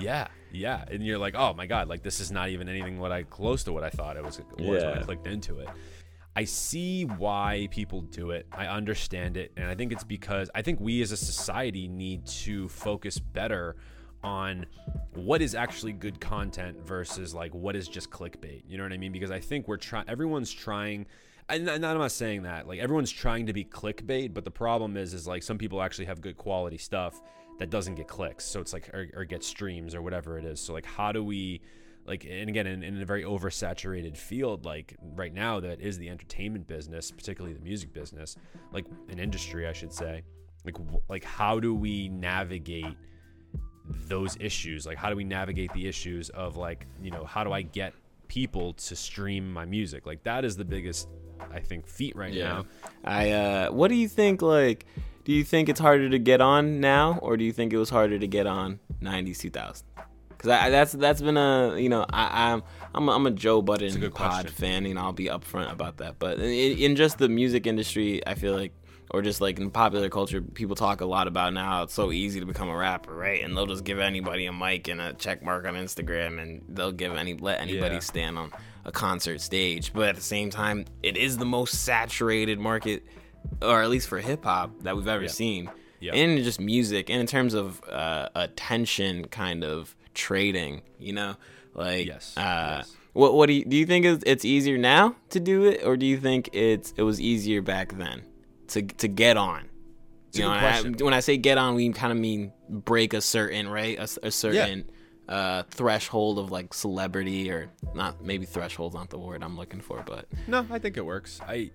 Yeah, 0.00 0.28
yeah, 0.52 0.84
and 0.90 1.04
you're 1.04 1.18
like, 1.18 1.34
oh 1.36 1.54
my 1.54 1.66
god, 1.66 1.88
like 1.88 2.02
this 2.02 2.20
is 2.20 2.30
not 2.30 2.48
even 2.48 2.68
anything 2.68 2.98
what 2.98 3.12
I 3.12 3.22
close 3.24 3.64
to 3.64 3.72
what 3.72 3.84
I 3.84 3.90
thought 3.90 4.16
it 4.16 4.24
was. 4.24 4.38
was 4.38 4.56
when 4.58 4.92
I 4.92 4.96
Yeah. 4.96 5.02
clicked 5.02 5.26
into 5.26 5.58
it. 5.58 5.68
I 6.36 6.44
see 6.44 7.04
why 7.04 7.66
people 7.72 8.02
do 8.02 8.30
it. 8.30 8.46
I 8.52 8.66
understand 8.66 9.36
it, 9.36 9.52
and 9.56 9.66
I 9.66 9.74
think 9.74 9.92
it's 9.92 10.04
because 10.04 10.50
I 10.54 10.62
think 10.62 10.78
we 10.80 11.02
as 11.02 11.10
a 11.12 11.16
society 11.16 11.88
need 11.88 12.26
to 12.26 12.68
focus 12.68 13.18
better 13.18 13.74
on 14.24 14.66
what 15.14 15.40
is 15.40 15.54
actually 15.54 15.92
good 15.92 16.20
content 16.20 16.76
versus 16.86 17.34
like 17.34 17.54
what 17.54 17.74
is 17.76 17.88
just 17.88 18.10
clickbait. 18.10 18.62
You 18.68 18.76
know 18.76 18.82
what 18.84 18.92
I 18.92 18.96
mean? 18.98 19.12
Because 19.12 19.30
I 19.30 19.40
think 19.40 19.66
we're 19.68 19.76
trying. 19.76 20.08
Everyone's 20.08 20.52
trying. 20.52 21.06
And 21.48 21.68
and 21.68 21.84
I'm 21.84 21.98
not 21.98 22.12
saying 22.12 22.42
that. 22.42 22.68
Like 22.68 22.78
everyone's 22.78 23.10
trying 23.10 23.46
to 23.46 23.52
be 23.52 23.64
clickbait, 23.64 24.34
but 24.34 24.44
the 24.44 24.50
problem 24.50 24.96
is, 24.96 25.14
is 25.14 25.26
like 25.26 25.42
some 25.42 25.58
people 25.58 25.80
actually 25.82 26.06
have 26.06 26.20
good 26.20 26.36
quality 26.36 26.78
stuff 26.78 27.20
that 27.58 27.70
doesn't 27.70 27.94
get 27.96 28.06
clicks. 28.06 28.44
So 28.44 28.60
it's 28.60 28.72
like 28.72 28.88
or, 28.94 29.08
or 29.14 29.24
get 29.24 29.42
streams 29.42 29.94
or 29.94 30.02
whatever 30.02 30.38
it 30.38 30.44
is. 30.44 30.60
So 30.60 30.72
like 30.72 30.86
how 30.86 31.12
do 31.12 31.24
we 31.24 31.60
like 32.06 32.26
and 32.28 32.48
again 32.48 32.66
in, 32.66 32.82
in 32.82 33.00
a 33.00 33.04
very 33.04 33.22
oversaturated 33.22 34.16
field 34.16 34.64
like 34.64 34.96
right 35.14 35.32
now 35.32 35.60
that 35.60 35.80
is 35.80 35.98
the 35.98 36.08
entertainment 36.08 36.66
business, 36.66 37.10
particularly 37.10 37.54
the 37.54 37.62
music 37.62 37.92
business, 37.92 38.36
like 38.72 38.86
an 39.08 39.18
industry 39.18 39.66
I 39.66 39.72
should 39.72 39.92
say. 39.92 40.22
Like 40.64 40.76
like 41.08 41.24
how 41.24 41.60
do 41.60 41.74
we 41.74 42.08
navigate 42.08 42.96
those 44.06 44.36
issues? 44.38 44.86
Like 44.86 44.98
how 44.98 45.08
do 45.10 45.16
we 45.16 45.24
navigate 45.24 45.72
the 45.72 45.86
issues 45.86 46.28
of 46.30 46.56
like, 46.56 46.86
you 47.02 47.10
know, 47.10 47.24
how 47.24 47.42
do 47.42 47.52
I 47.52 47.62
get 47.62 47.94
people 48.28 48.74
to 48.74 48.94
stream 48.94 49.50
my 49.50 49.64
music? 49.64 50.06
Like 50.06 50.22
that 50.24 50.44
is 50.44 50.56
the 50.56 50.64
biggest 50.64 51.08
I 51.52 51.60
think 51.60 51.86
feat 51.86 52.16
right 52.16 52.32
now. 52.34 52.66
I 53.04 53.30
uh 53.30 53.70
what 53.72 53.88
do 53.88 53.94
you 53.94 54.08
think 54.08 54.42
like 54.42 54.86
do 55.24 55.32
you 55.32 55.44
think 55.44 55.68
it's 55.68 55.80
harder 55.80 56.08
to 56.08 56.18
get 56.18 56.40
on 56.40 56.80
now, 56.80 57.18
or 57.20 57.36
do 57.36 57.44
you 57.44 57.52
think 57.52 57.72
it 57.72 57.76
was 57.78 57.90
harder 57.90 58.18
to 58.18 58.26
get 58.26 58.46
on 58.46 58.80
'90s, 59.02 59.38
2000s? 59.38 59.82
Because 60.30 60.50
I, 60.50 60.70
that's 60.70 60.92
that's 60.92 61.20
been 61.20 61.36
a 61.36 61.76
you 61.78 61.88
know 61.88 62.06
I, 62.12 62.52
I'm 62.52 62.62
I'm 62.94 63.08
a, 63.08 63.12
I'm 63.12 63.26
a 63.26 63.30
Joe 63.30 63.60
Budden 63.60 63.98
good 64.00 64.14
pod 64.14 64.30
question. 64.46 64.50
fan, 64.52 64.86
and 64.86 64.98
I'll 64.98 65.12
be 65.12 65.26
upfront 65.26 65.70
about 65.72 65.98
that. 65.98 66.18
But 66.18 66.38
in, 66.38 66.78
in 66.78 66.96
just 66.96 67.18
the 67.18 67.28
music 67.28 67.66
industry, 67.66 68.24
I 68.26 68.34
feel 68.36 68.54
like, 68.54 68.72
or 69.10 69.20
just 69.20 69.40
like 69.40 69.58
in 69.58 69.70
popular 69.70 70.08
culture, 70.08 70.40
people 70.40 70.76
talk 70.76 71.00
a 71.00 71.06
lot 71.06 71.26
about 71.26 71.52
now. 71.52 71.82
It's 71.82 71.92
so 71.92 72.10
easy 72.12 72.38
to 72.40 72.46
become 72.46 72.68
a 72.70 72.76
rapper, 72.76 73.12
right? 73.14 73.42
And 73.42 73.54
they'll 73.56 73.66
just 73.66 73.84
give 73.84 73.98
anybody 73.98 74.46
a 74.46 74.52
mic 74.52 74.86
and 74.88 75.00
a 75.00 75.12
check 75.12 75.42
mark 75.42 75.66
on 75.66 75.74
Instagram, 75.74 76.40
and 76.40 76.62
they'll 76.68 76.92
give 76.92 77.14
any 77.16 77.34
let 77.34 77.60
anybody 77.60 77.96
Yeah. 77.96 78.00
stand 78.00 78.38
on 78.38 78.52
a 78.88 78.92
concert 78.92 79.40
stage. 79.40 79.92
But 79.92 80.08
at 80.08 80.16
the 80.16 80.22
same 80.22 80.50
time, 80.50 80.84
it 81.02 81.16
is 81.16 81.36
the 81.38 81.44
most 81.44 81.84
saturated 81.84 82.58
market, 82.58 83.04
or 83.62 83.82
at 83.82 83.90
least 83.90 84.08
for 84.08 84.18
hip 84.18 84.44
hop 84.44 84.70
that 84.82 84.96
we've 84.96 85.06
ever 85.08 85.22
Yeah. 85.24 85.28
seen. 85.42 85.70
Yeah. 86.00 86.14
And 86.14 86.42
just 86.44 86.60
music, 86.60 87.10
and 87.10 87.20
in 87.20 87.26
terms 87.26 87.54
of 87.54 87.82
uh, 87.88 88.28
attention, 88.34 89.26
kind 89.28 89.64
of 89.64 89.94
trading, 90.14 90.82
you 90.98 91.12
know, 91.12 91.34
like 91.74 92.06
Yes, 92.06 92.34
Uh, 92.36 92.78
yes. 92.78 92.94
What 93.14 93.34
what 93.34 93.46
do 93.46 93.52
you 93.54 93.64
do? 93.64 93.76
You 93.76 93.86
think 93.86 94.04
it's, 94.04 94.22
it's 94.26 94.44
easier 94.44 94.78
now 94.78 95.16
to 95.30 95.40
do 95.40 95.64
it, 95.64 95.82
or 95.84 95.96
do 95.96 96.06
you 96.06 96.18
think 96.18 96.50
it's 96.52 96.92
it 96.96 97.02
was 97.02 97.20
easier 97.20 97.62
back 97.62 97.96
then 97.98 98.22
to 98.68 98.82
to 98.82 99.08
get 99.08 99.36
on? 99.36 99.68
You 100.34 100.42
know, 100.42 100.50
I- 100.50 100.82
when 101.00 101.14
I 101.14 101.20
say 101.20 101.36
get 101.36 101.58
on, 101.58 101.74
we 101.74 101.90
kind 101.90 102.12
of 102.12 102.18
mean 102.18 102.52
break 102.68 103.12
a 103.12 103.20
certain 103.20 103.66
right, 103.68 103.98
a 104.22 104.30
certain 104.30 104.84
uh, 105.28 105.62
threshold 105.70 106.38
of 106.38 106.50
like 106.50 106.72
celebrity, 106.72 107.50
or 107.50 107.70
not. 107.94 108.22
Maybe 108.24 108.46
threshold's 108.46 108.94
not 108.94 109.10
the 109.10 109.18
word 109.18 109.42
I'm 109.42 109.56
looking 109.56 109.80
for, 109.80 110.02
but 110.06 110.26
No, 110.46 110.66
I 110.70 110.78
think 110.78 110.96
it 110.96 111.04
works. 111.04 111.40
I 111.46 111.70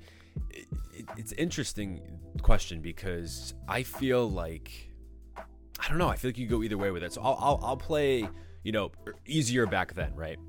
it, 0.50 0.68
it, 0.94 1.06
it's 1.18 1.32
interesting 1.34 2.02
question 2.42 2.82
because 2.82 3.54
I 3.68 3.84
feel 3.84 4.30
like 4.30 4.90
I 5.38 5.90
don't 5.90 5.98
know. 5.98 6.10
I 6.10 6.16
feel 6.16 6.30
like 6.30 6.38
you 6.38 6.48
go 6.48 6.64
either 6.64 6.78
way 6.78 6.92
with 6.92 7.04
it. 7.04 7.14
So 7.14 7.22
I'll 7.22 7.38
I'll, 7.40 7.60
I'll 7.64 7.78
play 7.78 8.28
you 8.64 8.72
know 8.72 8.92
easier 9.26 9.66
back 9.68 9.94
then, 9.94 10.16
right? 10.16 10.40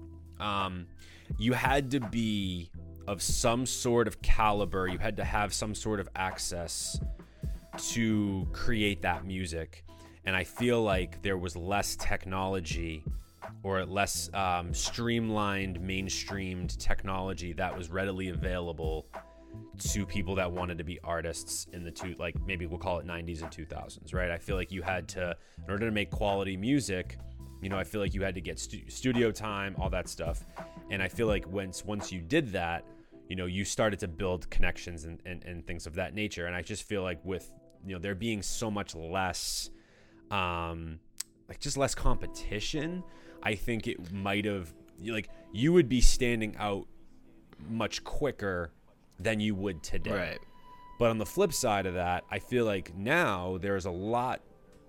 Um, 0.40 0.86
you 1.38 1.52
had 1.52 1.90
to 1.92 2.00
be 2.00 2.70
of 3.06 3.20
some 3.22 3.66
sort 3.66 4.08
of 4.08 4.22
caliber. 4.22 4.88
You 4.88 4.98
had 4.98 5.16
to 5.18 5.24
have 5.24 5.52
some 5.52 5.74
sort 5.74 6.00
of 6.00 6.08
access 6.16 6.98
to 7.76 8.48
create 8.52 9.02
that 9.02 9.24
music. 9.24 9.83
And 10.26 10.34
I 10.34 10.44
feel 10.44 10.82
like 10.82 11.22
there 11.22 11.36
was 11.36 11.56
less 11.56 11.96
technology 11.96 13.04
or 13.62 13.84
less 13.84 14.30
um, 14.34 14.72
streamlined, 14.72 15.78
mainstreamed 15.80 16.76
technology 16.78 17.52
that 17.54 17.76
was 17.76 17.90
readily 17.90 18.30
available 18.30 19.06
to 19.78 20.06
people 20.06 20.34
that 20.34 20.50
wanted 20.50 20.78
to 20.78 20.84
be 20.84 20.98
artists 21.04 21.66
in 21.72 21.84
the 21.84 21.90
two, 21.90 22.14
like 22.18 22.34
maybe 22.46 22.66
we'll 22.66 22.78
call 22.78 22.98
it 22.98 23.06
90s 23.06 23.42
and 23.42 23.50
2000s, 23.50 24.14
right? 24.14 24.30
I 24.30 24.38
feel 24.38 24.56
like 24.56 24.72
you 24.72 24.82
had 24.82 25.08
to, 25.08 25.36
in 25.64 25.70
order 25.70 25.86
to 25.86 25.92
make 25.92 26.10
quality 26.10 26.56
music, 26.56 27.18
you 27.60 27.68
know, 27.68 27.78
I 27.78 27.84
feel 27.84 28.00
like 28.00 28.14
you 28.14 28.22
had 28.22 28.34
to 28.34 28.40
get 28.40 28.58
stu- 28.58 28.88
studio 28.88 29.30
time, 29.30 29.74
all 29.78 29.90
that 29.90 30.08
stuff. 30.08 30.44
And 30.90 31.02
I 31.02 31.08
feel 31.08 31.26
like 31.26 31.46
once 31.48 31.84
once 31.84 32.12
you 32.12 32.20
did 32.20 32.52
that, 32.52 32.84
you 33.28 33.36
know, 33.36 33.46
you 33.46 33.64
started 33.64 33.98
to 34.00 34.08
build 34.08 34.48
connections 34.50 35.04
and, 35.04 35.18
and, 35.24 35.42
and 35.44 35.66
things 35.66 35.86
of 35.86 35.94
that 35.94 36.14
nature. 36.14 36.46
And 36.46 36.54
I 36.54 36.60
just 36.60 36.82
feel 36.82 37.02
like 37.02 37.24
with, 37.24 37.50
you 37.86 37.94
know, 37.94 37.98
there 37.98 38.14
being 38.14 38.42
so 38.42 38.70
much 38.70 38.94
less, 38.94 39.70
um, 40.30 40.98
like 41.48 41.60
just 41.60 41.76
less 41.76 41.94
competition, 41.94 43.02
I 43.42 43.54
think 43.54 43.86
it 43.86 44.12
might 44.12 44.44
have, 44.44 44.72
like, 45.04 45.28
you 45.52 45.72
would 45.72 45.88
be 45.88 46.00
standing 46.00 46.56
out 46.58 46.86
much 47.68 48.04
quicker 48.04 48.70
than 49.18 49.40
you 49.40 49.54
would 49.54 49.82
today. 49.82 50.10
But 50.98 51.10
on 51.10 51.18
the 51.18 51.26
flip 51.26 51.52
side 51.52 51.86
of 51.86 51.94
that, 51.94 52.24
I 52.30 52.38
feel 52.38 52.64
like 52.64 52.96
now 52.96 53.58
there's 53.60 53.84
a 53.84 53.90
lot 53.90 54.40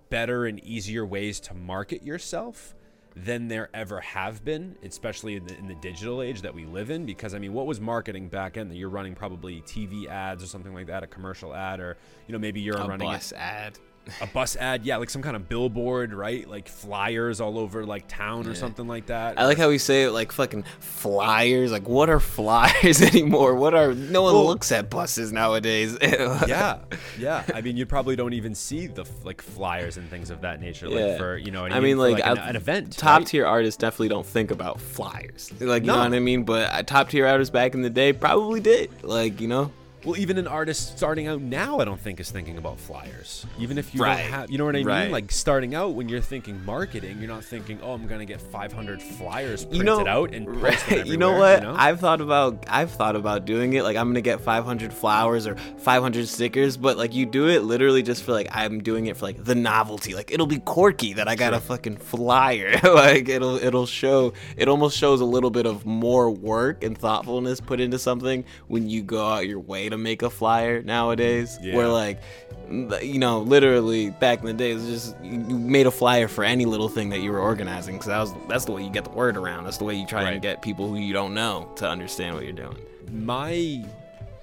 better 0.09 0.45
and 0.45 0.63
easier 0.63 1.05
ways 1.05 1.39
to 1.41 1.53
market 1.53 2.03
yourself 2.03 2.75
than 3.15 3.47
there 3.47 3.69
ever 3.73 4.01
have 4.01 4.43
been, 4.43 4.75
especially 4.83 5.35
in 5.35 5.45
the, 5.47 5.57
in 5.57 5.67
the 5.67 5.75
digital 5.75 6.21
age 6.21 6.41
that 6.41 6.53
we 6.53 6.65
live 6.65 6.89
in. 6.89 7.05
Because 7.05 7.33
I 7.33 7.39
mean, 7.39 7.53
what 7.53 7.65
was 7.65 7.79
marketing 7.79 8.27
back 8.27 8.53
then? 8.53 8.67
That 8.69 8.75
you're 8.75 8.89
running 8.89 9.15
probably 9.15 9.61
TV 9.61 10.07
ads 10.07 10.43
or 10.43 10.47
something 10.47 10.73
like 10.73 10.87
that, 10.87 11.03
a 11.03 11.07
commercial 11.07 11.55
ad, 11.55 11.79
or 11.79 11.97
you 12.27 12.33
know 12.33 12.39
maybe 12.39 12.61
you're 12.61 12.77
a 12.77 12.87
running 12.87 13.07
bus 13.07 13.33
ad. 13.33 13.79
A 14.21 14.27
bus 14.27 14.55
ad, 14.55 14.85
yeah, 14.85 14.97
like 14.97 15.09
some 15.09 15.21
kind 15.21 15.35
of 15.35 15.49
billboard, 15.49 16.13
right? 16.13 16.47
Like 16.49 16.67
flyers 16.67 17.41
all 17.41 17.57
over 17.57 17.85
like 17.85 18.07
town 18.07 18.47
or 18.47 18.55
something 18.55 18.87
like 18.87 19.07
that. 19.07 19.39
I 19.39 19.45
like 19.45 19.57
how 19.57 19.69
we 19.69 19.77
say 19.77 20.03
it 20.03 20.11
like 20.11 20.31
fucking 20.31 20.63
flyers. 20.79 21.71
Like, 21.71 21.87
what 21.87 22.09
are 22.09 22.19
flyers 22.19 23.01
anymore? 23.13 23.55
What 23.55 23.73
are 23.73 23.93
no 23.93 24.21
one 24.23 24.33
Well- 24.33 24.45
looks 24.45 24.71
at 24.71 24.89
buses 24.89 25.31
nowadays. 25.31 25.97
yeah, 26.01 26.79
yeah. 27.19 27.43
I 27.53 27.61
mean, 27.61 27.77
you 27.77 27.85
probably 27.85 28.15
don't 28.15 28.33
even 28.33 28.55
see 28.55 28.87
the 28.87 29.05
like 29.23 29.41
flyers 29.41 29.97
and 29.97 30.09
things 30.09 30.29
of 30.29 30.41
that 30.41 30.59
nature, 30.61 30.87
like 30.87 30.99
Yeah. 30.99 31.17
for 31.17 31.37
you 31.37 31.51
know. 31.51 31.65
I 31.65 31.69
I 31.77 31.79
mean, 31.79 31.97
for, 31.97 32.09
like, 32.11 32.25
an, 32.25 32.37
an 32.37 32.55
event. 32.55 32.97
top 32.97 33.19
right? 33.19 33.27
tier 33.27 33.45
artists 33.45 33.77
definitely 33.77 34.09
don't 34.09 34.25
think 34.25 34.51
about 34.51 34.79
flyers. 34.79 35.51
Like, 35.59 35.83
you 35.83 35.87
No. 35.87 35.95
know 35.95 36.03
what 36.03 36.13
I 36.13 36.19
mean? 36.19 36.43
But 36.43 36.71
uh, 36.71 36.83
top 36.83 37.09
tier 37.09 37.25
artists 37.27 37.51
back 37.51 37.73
in 37.73 37.81
the 37.81 37.89
day 37.89 38.13
probably 38.13 38.59
did. 38.59 38.89
Like, 39.03 39.41
you 39.41 39.47
know, 39.47 39.71
Well, 40.05 40.17
even 40.17 40.37
an 40.37 40.47
artist 40.47 40.97
starting 40.97 41.27
out 41.27 41.41
now, 41.41 41.79
I 41.79 41.85
don't 41.85 41.99
think 41.99 42.19
is 42.19 42.29
thinking 42.29 42.57
about 42.57 42.79
flyers. 42.79 43.45
Even 43.59 43.77
if 43.77 43.93
you 43.95 44.01
Right. 44.01 44.21
don't 44.21 44.31
have, 44.31 44.51
you 44.51 44.57
know 44.59 44.65
what 44.65 44.75
I 44.75 44.79
mean? 44.79 44.87
Right. 44.87 45.11
Like 45.11 45.31
starting 45.31 45.73
out, 45.73 45.95
when 45.95 46.07
you're 46.09 46.21
thinking 46.21 46.63
marketing, 46.63 47.17
you're 47.19 47.27
not 47.27 47.43
thinking, 47.43 47.79
oh, 47.81 47.93
I'm 47.93 48.05
gonna 48.07 48.25
get 48.25 48.39
500 48.39 49.01
flyers 49.01 49.63
printed 49.65 49.77
you 49.79 49.83
know, 49.83 50.05
out 50.07 50.33
and 50.33 50.61
right, 50.61 51.05
you 51.07 51.17
know 51.17 51.31
what? 51.33 51.61
you 51.61 51.67
know? 51.67 51.75
I've 51.75 51.99
thought 51.99 52.21
about 52.21 52.65
I've 52.67 52.91
thought 52.91 53.15
about 53.15 53.45
doing 53.45 53.73
it. 53.73 53.83
Like 53.83 53.97
I'm 53.97 54.07
gonna 54.09 54.21
get 54.21 54.41
500 54.41 54.93
flowers 54.93 55.47
or 55.47 55.55
500 55.77 56.27
stickers, 56.27 56.77
but 56.77 56.97
like 56.97 57.13
you 57.15 57.25
do 57.25 57.47
it 57.47 57.63
literally 57.63 58.03
just 58.03 58.23
for 58.23 58.31
like 58.31 58.47
I'm 58.51 58.83
doing 58.83 59.07
it 59.07 59.17
for 59.17 59.25
like 59.25 59.43
the 59.43 59.55
novelty. 59.55 60.13
Like 60.13 60.31
it'll 60.31 60.45
be 60.45 60.59
quirky 60.59 61.13
that 61.13 61.27
I 61.27 61.35
got 61.35 61.53
a 61.55 61.59
fucking 61.59 61.97
flyer. 61.97 62.79
like 62.83 63.27
it'll 63.27 63.55
it'll 63.55 63.87
show. 63.87 64.33
It 64.55 64.67
almost 64.67 64.97
shows 64.97 65.19
a 65.21 65.25
little 65.25 65.49
bit 65.49 65.65
of 65.65 65.85
more 65.85 66.29
work 66.29 66.83
and 66.83 66.95
thoughtfulness 66.95 67.59
put 67.59 67.79
into 67.79 67.97
something 67.97 68.45
when 68.67 68.87
you 68.87 69.01
go 69.01 69.25
out 69.25 69.47
your 69.47 69.59
way 69.59 69.89
to 69.89 69.94
make 69.97 70.21
a 70.21 70.29
flyer 70.29 70.81
nowadays. 70.81 71.57
Yeah. 71.61 71.75
Where 71.75 71.87
like 71.87 72.21
you 72.69 73.19
know, 73.19 73.41
literally 73.41 74.09
back 74.09 74.39
in 74.39 74.45
the 74.47 74.53
day, 74.53 74.71
it 74.71 74.75
was 74.75 74.85
just 74.87 75.15
you 75.23 75.37
made 75.39 75.85
a 75.85 75.91
flyer 75.91 76.27
for 76.27 76.43
any 76.43 76.65
little 76.65 76.89
thing 76.89 77.09
that 77.09 77.19
you 77.19 77.31
were 77.31 77.39
organizing 77.39 77.95
because 77.95 78.07
that 78.07 78.19
was 78.19 78.33
that's 78.49 78.65
the 78.65 78.71
way 78.71 78.83
you 78.83 78.89
get 78.89 79.03
the 79.03 79.11
word 79.11 79.37
around. 79.37 79.65
That's 79.65 79.77
the 79.77 79.83
way 79.83 79.93
you 79.95 80.05
try 80.07 80.23
Right. 80.23 80.33
and 80.33 80.41
get 80.41 80.61
people 80.61 80.87
who 80.87 80.95
you 80.97 81.13
don't 81.13 81.33
know 81.33 81.71
to 81.75 81.87
understand 81.87 82.35
what 82.35 82.43
you're 82.43 82.53
doing. 82.53 82.77
my 83.11 83.85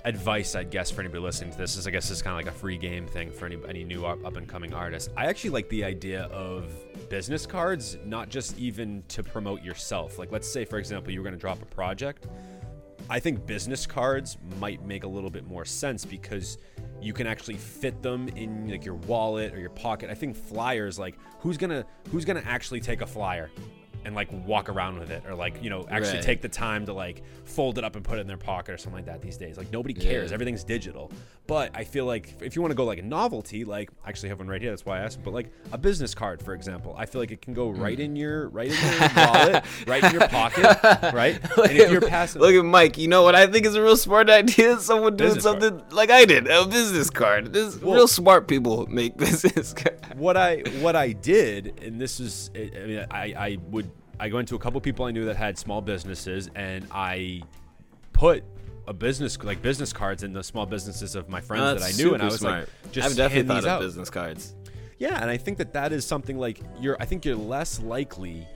advice, 0.04 0.56
I 0.56 0.64
guess, 0.64 0.90
for 0.90 1.00
anybody 1.00 1.20
listening 1.22 1.52
to 1.52 1.58
this 1.58 1.76
is, 1.76 1.86
I 1.86 1.90
guess, 1.92 2.08
this 2.08 2.18
is 2.18 2.22
kind 2.22 2.34
of 2.38 2.44
like 2.44 2.52
a 2.52 2.58
free 2.58 2.76
game 2.76 3.06
thing 3.06 3.30
for 3.30 3.46
any 3.46 3.56
any 3.68 3.84
new 3.84 4.04
up 4.04 4.36
and 4.36 4.48
coming 4.48 4.74
artist. 4.74 5.10
I 5.16 5.26
actually 5.26 5.50
like 5.50 5.68
the 5.68 5.84
idea 5.84 6.22
of 6.24 6.72
business 7.08 7.46
cards, 7.46 7.96
not 8.04 8.28
just 8.28 8.58
even 8.58 9.02
to 9.08 9.22
promote 9.22 9.62
yourself. 9.62 10.18
Like, 10.18 10.32
let's 10.32 10.48
say, 10.50 10.64
for 10.64 10.78
example, 10.78 11.12
you 11.12 11.20
were 11.20 11.24
going 11.24 11.34
to 11.34 11.40
drop 11.40 11.62
a 11.62 11.66
project. 11.66 12.26
I 13.10 13.20
think 13.20 13.46
business 13.46 13.86
cards 13.86 14.38
might 14.58 14.84
make 14.84 15.04
a 15.04 15.08
little 15.08 15.30
bit 15.30 15.46
more 15.46 15.64
sense 15.64 16.04
because 16.04 16.58
you 17.00 17.12
can 17.12 17.26
actually 17.26 17.56
fit 17.56 18.00
them 18.02 18.28
in 18.28 18.68
like 18.68 18.84
your 18.84 18.94
wallet 18.94 19.52
or 19.52 19.60
your 19.60 19.70
pocket. 19.70 20.10
I 20.10 20.14
think 20.14 20.36
flyers 20.36 20.98
like 20.98 21.18
who's 21.40 21.56
gonna 21.56 21.84
who's 22.10 22.24
gonna 22.24 22.42
actually 22.44 22.80
take 22.80 23.00
a 23.00 23.06
flyer 23.06 23.50
and 24.04 24.14
like 24.14 24.28
walk 24.46 24.68
around 24.68 24.98
with 24.98 25.10
it 25.10 25.22
or 25.26 25.34
like 25.34 25.62
you 25.62 25.70
know 25.70 25.86
actually 25.90 26.14
Right. 26.14 26.22
take 26.22 26.42
the 26.42 26.48
time 26.48 26.86
to 26.86 26.92
like 26.92 27.22
fold 27.44 27.78
it 27.78 27.84
up 27.84 27.96
and 27.96 28.04
put 28.04 28.18
it 28.18 28.22
in 28.22 28.26
their 28.26 28.36
pocket 28.36 28.72
or 28.72 28.78
something 28.78 28.96
like 28.98 29.06
that 29.06 29.20
these 29.22 29.36
days. 29.36 29.56
Like 29.56 29.72
nobody 29.72 29.94
cares. 29.94 30.30
Yeah. 30.30 30.34
Everything's 30.34 30.64
digital. 30.64 31.10
But 31.46 31.70
I 31.74 31.84
feel 31.84 32.04
like 32.06 32.34
if 32.40 32.54
you 32.54 32.62
want 32.62 32.70
to 32.70 32.76
go 32.76 32.84
like 32.84 32.98
a 32.98 33.02
novelty, 33.02 33.64
like 33.64 33.90
I 34.04 34.08
actually 34.08 34.28
have 34.30 34.38
one 34.38 34.48
right 34.48 34.60
here. 34.60 34.70
That's 34.70 34.84
why 34.86 34.98
I 34.98 35.02
asked. 35.02 35.22
But 35.22 35.34
like 35.34 35.50
a 35.72 35.78
business 35.78 36.14
card, 36.14 36.42
for 36.42 36.54
example, 36.54 36.94
I 36.96 37.06
feel 37.06 37.20
like 37.20 37.30
it 37.30 37.42
can 37.42 37.52
go 37.54 37.70
right 37.70 37.96
hmm. 37.96 38.02
in 38.04 38.16
your 38.16 38.48
right 38.50 38.68
in 38.68 39.00
your 39.00 39.10
wallet, 39.16 39.64
right 39.86 40.04
in 40.04 40.12
your 40.12 40.28
pocket, 40.28 40.64
right. 41.12 41.40
And 41.62 41.78
if 41.78 41.90
you're 41.90 42.00
passing, 42.00 42.40
Look 42.42 42.54
at 42.54 42.64
Mike. 42.64 42.98
You 42.98 43.08
know 43.08 43.22
what 43.22 43.34
I 43.34 43.46
think 43.46 43.66
is 43.66 43.74
a 43.74 43.82
real 43.82 43.96
smart 43.96 44.28
idea? 44.30 44.78
Someone 44.80 45.16
doing 45.16 45.34
Business 45.34 45.44
card. 45.44 45.62
something 45.62 45.96
like 45.96 46.10
I 46.10 46.24
did, 46.24 46.46
a 46.48 46.66
business 46.66 47.10
card. 47.10 47.52
This 47.52 47.80
Well- 47.80 47.94
real 47.94 48.08
smart 48.08 48.48
people 48.48 48.86
make 48.86 49.16
business 49.16 49.72
cards. 49.72 50.00
what 50.16 50.36
I 50.36 50.62
what 50.80 50.96
I 50.96 51.12
did, 51.12 51.80
and 51.82 52.00
this 52.00 52.20
is, 52.20 52.50
I 52.54 52.70
I 52.74 52.86
mean, 52.86 53.06
I, 53.10 53.24
I 53.36 53.58
would 53.70 53.90
I 54.22 54.32
went 54.32 54.46
to 54.48 54.54
a 54.54 54.58
couple 54.58 54.80
people 54.80 55.04
I 55.04 55.10
knew 55.10 55.24
that 55.24 55.36
had 55.36 55.58
small 55.58 55.80
businesses, 55.80 56.48
and 56.54 56.86
I 56.92 57.42
put 58.12 58.44
a 58.86 58.92
business 58.92 59.36
like 59.42 59.60
business 59.62 59.92
cards 59.92 60.22
in 60.22 60.32
the 60.32 60.44
small 60.44 60.64
businesses 60.64 61.16
of 61.16 61.28
my 61.28 61.40
friends 61.40 61.80
that 61.82 61.86
I 61.86 61.96
knew, 61.96 62.14
and 62.14 62.22
I 62.22 62.26
was 62.26 62.36
smart. 62.36 62.68
like, 62.84 62.92
just 62.92 63.10
I've 63.10 63.16
definitely 63.16 63.48
thought 63.48 63.54
these 63.56 63.64
of 63.64 63.70
out. 63.70 63.80
business 63.80 64.10
cards. 64.10 64.54
Yeah, 65.00 65.20
and 65.20 65.28
I 65.28 65.36
think 65.36 65.58
that 65.58 65.72
that 65.72 65.92
is 65.92 66.04
something 66.06 66.38
like 66.38 66.60
you're. 66.80 66.96
I 67.00 67.04
think 67.04 67.24
you're 67.24 67.34
less 67.34 67.80
likely 67.80 68.46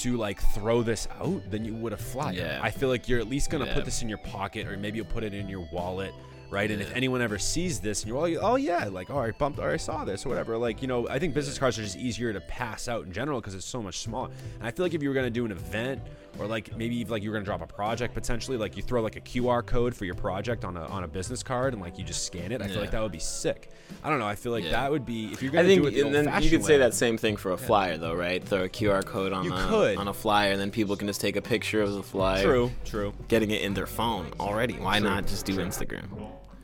to 0.00 0.16
like 0.18 0.42
throw 0.52 0.82
this 0.82 1.08
out 1.20 1.50
than 1.50 1.64
you 1.64 1.74
would 1.76 1.94
a 1.94 1.96
flyer. 1.96 2.34
Yeah. 2.34 2.60
I 2.62 2.70
feel 2.70 2.90
like 2.90 3.08
you're 3.08 3.20
at 3.20 3.28
least 3.28 3.48
gonna 3.50 3.64
Yeah. 3.64 3.74
put 3.74 3.86
this 3.86 4.02
in 4.02 4.08
your 4.10 4.18
pocket, 4.18 4.66
or 4.66 4.76
maybe 4.76 4.98
you'll 4.98 5.06
put 5.06 5.24
it 5.24 5.32
in 5.32 5.48
your 5.48 5.66
wallet, 5.72 6.12
right? 6.50 6.70
And 6.70 6.80
if 6.80 6.94
anyone 6.94 7.20
ever 7.22 7.38
sees 7.38 7.80
this, 7.80 8.02
and 8.02 8.08
you're 8.08 8.18
all, 8.18 8.52
oh 8.52 8.56
yeah, 8.56 8.84
like 8.86 9.10
oh, 9.10 9.14
all 9.14 9.20
right, 9.22 9.36
bumped, 9.38 9.58
or 9.58 9.70
I 9.70 9.76
saw 9.76 10.04
this, 10.04 10.24
or 10.26 10.28
whatever. 10.28 10.56
Like 10.58 10.82
you 10.82 10.88
know, 10.88 11.08
I 11.08 11.18
think 11.18 11.34
business 11.34 11.58
cards 11.58 11.78
are 11.78 11.82
just 11.82 11.96
easier 11.96 12.32
to 12.32 12.40
pass 12.40 12.88
out 12.88 13.04
in 13.06 13.12
general 13.12 13.40
because 13.40 13.54
it's 13.54 13.66
so 13.66 13.82
much 13.82 13.98
smaller. 13.98 14.30
And 14.58 14.66
I 14.66 14.70
feel 14.70 14.84
like 14.84 14.94
if 14.94 15.02
you 15.02 15.08
were 15.08 15.14
gonna 15.14 15.30
do 15.30 15.44
an 15.44 15.52
event 15.52 16.00
or 16.38 16.46
like 16.46 16.76
maybe 16.76 17.00
if 17.02 17.10
like 17.10 17.22
you're 17.22 17.32
gonna 17.32 17.44
drop 17.44 17.62
a 17.62 17.66
project 17.66 18.14
potentially, 18.14 18.56
like 18.56 18.76
you 18.76 18.82
throw 18.82 19.02
like 19.02 19.16
a 19.16 19.20
QR 19.20 19.64
code 19.64 19.94
for 19.94 20.04
your 20.04 20.14
project 20.14 20.64
on 20.64 20.76
a 20.76 20.84
on 20.86 21.04
a 21.04 21.08
business 21.08 21.42
card 21.42 21.72
and 21.74 21.82
like 21.82 21.98
you 21.98 22.04
just 22.04 22.24
scan 22.26 22.52
it. 22.52 22.62
I 22.62 22.68
feel 22.68 22.80
like 22.80 22.90
that 22.92 23.02
would 23.02 23.12
be 23.12 23.18
sick. 23.18 23.70
I 24.04 24.10
don't 24.10 24.18
know. 24.18 24.26
I 24.28 24.34
feel 24.34 24.52
like 24.52 24.64
Yeah. 24.64 24.70
that 24.72 24.90
would 24.90 25.04
be 25.06 25.32
if 25.32 25.42
you're 25.42 25.50
gonna 25.52 25.66
think, 25.68 25.82
do 25.82 25.88
it 25.88 25.92
the 25.92 26.00
and 26.02 26.14
then 26.14 26.42
you 26.42 26.50
could 26.50 26.64
say 26.64 26.74
way, 26.74 26.78
that 26.78 26.94
same 26.94 27.16
thing 27.16 27.36
for 27.36 27.52
a 27.52 27.56
flyer, 27.58 27.96
though, 27.96 28.14
right? 28.14 28.42
Throw 28.44 28.64
a 28.64 28.68
QR 28.68 29.02
code 29.04 29.32
on 29.32 29.44
You 29.44 29.54
a, 29.54 29.66
could. 29.68 29.96
on 29.96 30.08
a 30.08 30.14
flyer, 30.14 30.52
and 30.52 30.60
then 30.60 30.70
people 30.70 30.96
can 30.96 31.06
just 31.08 31.20
take 31.20 31.36
a 31.36 31.42
picture 31.42 31.80
of 31.82 31.92
the 31.94 32.02
flyer. 32.02 32.42
True, 32.44 32.70
true. 32.84 33.12
Getting 33.28 33.50
it 33.50 33.62
in 33.62 33.74
their 33.74 33.86
phone 33.86 34.30
already. 34.38 34.74
Why 34.74 34.98
True, 35.00 35.08
not 35.08 35.26
just 35.26 35.46
do 35.46 35.54
true. 35.54 35.64
Instagram? 35.64 36.06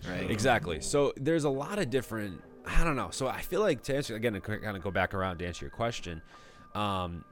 Right. 0.08 0.30
Exactly. 0.30 0.80
So 0.80 1.12
there's 1.16 1.44
a 1.44 1.50
lot 1.50 1.78
of 1.78 1.90
different. 1.90 2.42
I 2.66 2.84
don't 2.84 2.96
know. 2.96 3.10
So 3.10 3.26
I 3.26 3.42
feel 3.42 3.60
like 3.60 3.82
to 3.84 3.96
answer 3.96 4.14
again, 4.14 4.32
to 4.34 4.40
kind 4.40 4.76
of 4.76 4.82
go 4.82 4.90
back 4.90 5.14
around 5.14 5.38
to 5.38 5.46
answer 5.46 5.64
your 5.64 5.70
question. 5.70 6.22
Um, 6.74 7.24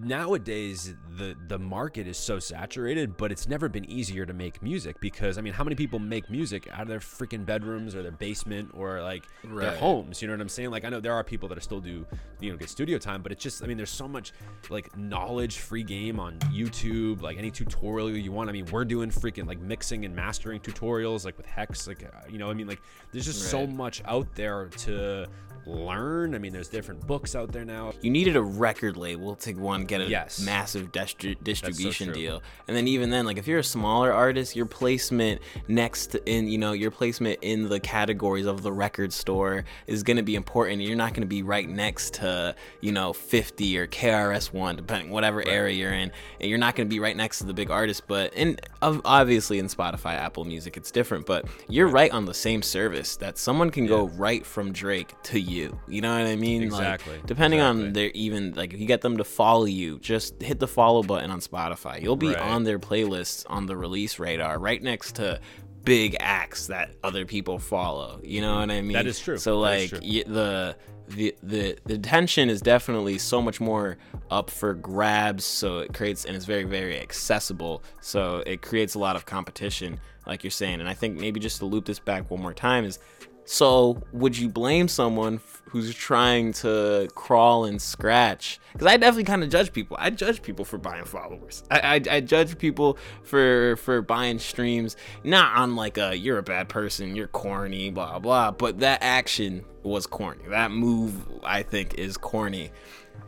nowadays 0.00 0.94
the 1.16 1.34
the 1.48 1.58
market 1.58 2.06
is 2.06 2.16
so 2.16 2.38
saturated 2.38 3.16
but 3.16 3.30
it's 3.30 3.48
never 3.48 3.68
been 3.68 3.88
easier 3.90 4.26
to 4.26 4.32
make 4.32 4.62
music 4.62 4.98
because 5.00 5.38
i 5.38 5.40
mean 5.40 5.52
how 5.52 5.64
many 5.64 5.76
people 5.76 5.98
make 5.98 6.28
music 6.30 6.68
out 6.72 6.82
of 6.82 6.88
their 6.88 7.00
freaking 7.00 7.44
bedrooms 7.44 7.94
or 7.94 8.02
their 8.02 8.12
basement 8.12 8.70
or 8.74 9.02
like 9.02 9.24
their 9.44 9.76
homes? 9.76 10.20
You 10.20 10.28
know 10.28 10.34
what 10.34 10.40
i'm 10.40 10.48
saying? 10.48 10.70
Like 10.70 10.84
i 10.84 10.88
know 10.88 11.00
there 11.00 11.12
are 11.12 11.24
people 11.24 11.48
that 11.48 11.58
are 11.58 11.62
still 11.62 11.80
do 11.80 12.06
you 12.40 12.50
know 12.50 12.56
get 12.56 12.68
studio 12.68 12.98
time 12.98 13.22
but 13.22 13.32
it's 13.32 13.42
just 13.42 13.62
i 13.62 13.66
mean 13.66 13.76
there's 13.76 13.90
so 13.90 14.08
much 14.08 14.32
like 14.68 14.96
knowledge 14.96 15.58
free 15.58 15.82
game 15.82 16.20
on 16.20 16.38
youtube 16.52 17.22
like 17.22 17.38
any 17.38 17.50
tutorial 17.50 18.10
you 18.10 18.32
want. 18.32 18.50
I 18.50 18.52
mean 18.52 18.66
we're 18.66 18.84
doing 18.84 19.10
freaking 19.10 19.46
like 19.46 19.60
mixing 19.60 20.04
and 20.04 20.14
mastering 20.14 20.60
tutorials 20.60 21.24
like 21.24 21.36
with 21.36 21.46
hex 21.46 21.86
like 21.86 22.04
uh, 22.04 22.08
you 22.28 22.38
know 22.38 22.50
i 22.50 22.54
mean? 22.54 22.66
Like 22.66 22.82
there's 23.12 23.26
just 23.26 23.50
so 23.50 23.66
much 23.66 24.02
out 24.06 24.34
there 24.34 24.66
to 24.66 25.26
learn 25.66 26.34
i 26.34 26.38
mean 26.38 26.52
there's 26.52 26.68
different 26.68 27.06
books 27.06 27.34
out 27.34 27.50
there 27.52 27.64
now 27.64 27.92
You 28.02 28.10
needed 28.10 28.36
a 28.36 28.42
record 28.42 28.96
label 28.96 29.34
to 29.36 29.52
one 29.54 29.84
get 29.84 30.00
a 30.00 30.04
Yes. 30.04 30.40
massive 30.40 30.92
distri- 30.92 31.36
distribution 31.42 32.08
true. 32.08 32.14
deal, 32.14 32.42
and 32.68 32.76
then 32.76 32.86
even 32.88 33.10
then, 33.10 33.24
like 33.24 33.38
if 33.38 33.46
you're 33.46 33.58
a 33.60 33.64
smaller 33.64 34.12
artist, 34.12 34.54
your 34.56 34.66
placement 34.66 35.40
next 35.68 36.14
in 36.26 36.48
you 36.48 36.58
know 36.58 36.72
your 36.72 36.90
placement 36.90 37.38
in 37.42 37.68
the 37.68 37.80
categories 37.80 38.46
of 38.46 38.62
the 38.62 38.72
record 38.72 39.12
store 39.12 39.64
is 39.86 40.02
going 40.02 40.16
to 40.16 40.22
be 40.22 40.34
important. 40.34 40.82
You're 40.82 40.96
not 40.96 41.10
going 41.14 41.22
to 41.22 41.26
be 41.26 41.42
right 41.42 41.68
next 41.68 42.14
to 42.14 42.54
you 42.80 42.92
know 42.92 43.12
50 43.12 43.78
or 43.78 43.86
KRS 43.86 44.52
One, 44.52 44.76
depending 44.76 45.10
whatever 45.10 45.46
area 45.48 45.74
you're 45.74 45.92
in, 45.92 46.10
and 46.40 46.50
you're 46.50 46.58
not 46.58 46.74
going 46.76 46.86
to 46.88 46.90
be 46.94 47.00
right 47.00 47.16
next 47.16 47.38
to 47.38 47.44
the 47.44 47.54
big 47.54 47.70
artist. 47.70 48.02
But 48.06 48.34
in 48.34 48.58
obviously 48.82 49.58
in 49.58 49.66
Spotify, 49.68 50.14
Apple 50.14 50.44
Music, 50.44 50.76
it's 50.76 50.90
different. 50.90 51.26
But 51.26 51.46
you're 51.68 51.88
right 51.88 52.10
on 52.12 52.24
the 52.26 52.34
same 52.34 52.60
service 52.62 53.16
that 53.16 53.38
someone 53.38 53.70
can 53.70 53.86
go 53.86 54.08
right 54.08 54.44
from 54.44 54.72
Drake 54.72 55.14
to 55.24 55.40
you. 55.40 55.53
You 55.54 55.78
You 55.88 56.00
know 56.00 56.12
what 56.16 56.26
I 56.26 56.36
mean? 56.36 56.62
Exactly, 56.62 57.14
Like, 57.16 57.26
depending 57.26 57.60
exactly. 57.60 57.86
on 57.86 57.92
their 57.92 58.10
even 58.14 58.52
like 58.54 58.72
if 58.74 58.80
you 58.80 58.86
get 58.86 59.00
them 59.02 59.16
to 59.18 59.24
follow 59.24 59.64
you, 59.66 59.98
just 60.00 60.42
hit 60.42 60.58
the 60.58 60.68
follow 60.68 61.02
button 61.02 61.30
on 61.30 61.40
Spotify. 61.40 62.02
You'll 62.02 62.16
be 62.16 62.28
Right. 62.28 62.38
on 62.38 62.64
their 62.64 62.78
playlists 62.78 63.44
on 63.48 63.66
the 63.66 63.76
release 63.76 64.18
radar, 64.18 64.58
right 64.58 64.82
next 64.82 65.16
to 65.16 65.40
big 65.84 66.16
acts 66.20 66.68
that 66.68 66.94
other 67.04 67.24
people 67.26 67.58
follow. 67.58 68.18
You 68.22 68.40
know 68.40 68.54
what 68.58 68.70
I 68.70 68.80
mean? 68.80 68.94
That 68.94 69.06
is 69.06 69.20
true. 69.20 69.36
So 69.38 69.58
like 69.58 69.90
true. 69.90 70.00
y- 70.02 70.24
the 70.26 70.76
the 71.08 71.34
the 71.42 71.76
the 71.84 71.98
tension 71.98 72.48
is 72.48 72.62
definitely 72.62 73.18
so 73.18 73.42
much 73.42 73.60
more 73.60 73.98
up 74.30 74.48
for 74.48 74.72
grabs. 74.72 75.44
So 75.44 75.80
it 75.80 75.92
creates 75.92 76.24
and 76.24 76.34
it's 76.34 76.46
very 76.46 76.64
very 76.64 76.98
accessible. 76.98 77.82
So 78.00 78.42
it 78.46 78.62
creates 78.62 78.94
a 78.94 78.98
lot 78.98 79.14
of 79.14 79.26
competition, 79.26 80.00
like 80.26 80.42
you're 80.42 80.50
saying. 80.50 80.80
And 80.80 80.88
I 80.88 80.94
think 80.94 81.20
maybe 81.20 81.38
just 81.40 81.58
to 81.58 81.66
loop 81.66 81.84
this 81.84 81.98
back 81.98 82.30
one 82.30 82.40
more 82.40 82.54
time 82.54 82.84
is. 82.86 82.98
So, 83.46 84.02
would 84.12 84.36
you 84.38 84.48
blame 84.48 84.88
someone 84.88 85.34
f- 85.34 85.62
who's 85.68 85.94
trying 85.94 86.52
to 86.54 87.08
crawl 87.14 87.64
and 87.64 87.80
scratch? 87.80 88.58
Because 88.72 88.86
I 88.86 88.96
definitely 88.96 89.24
kind 89.24 89.42
of 89.42 89.50
judge 89.50 89.72
people. 89.72 89.96
I 90.00 90.10
judge 90.10 90.40
people 90.42 90.64
for 90.64 90.78
buying 90.78 91.04
followers. 91.04 91.62
I, 91.70 91.80
I, 91.96 92.16
I 92.16 92.20
judge 92.20 92.56
people 92.58 92.96
for 93.22 93.76
for 93.76 94.00
buying 94.02 94.38
streams, 94.38 94.96
not 95.24 95.56
on 95.56 95.76
like 95.76 95.98
a 95.98 96.16
you're 96.16 96.38
a 96.38 96.42
bad 96.42 96.68
person, 96.68 97.14
you're 97.16 97.28
corny, 97.28 97.90
blah 97.90 98.18
blah. 98.18 98.50
But 98.50 98.80
that 98.80 99.00
action 99.02 99.64
was 99.82 100.06
corny. 100.06 100.44
That 100.48 100.70
move, 100.70 101.14
I 101.42 101.62
think, 101.62 101.94
is 101.94 102.16
corny. 102.16 102.70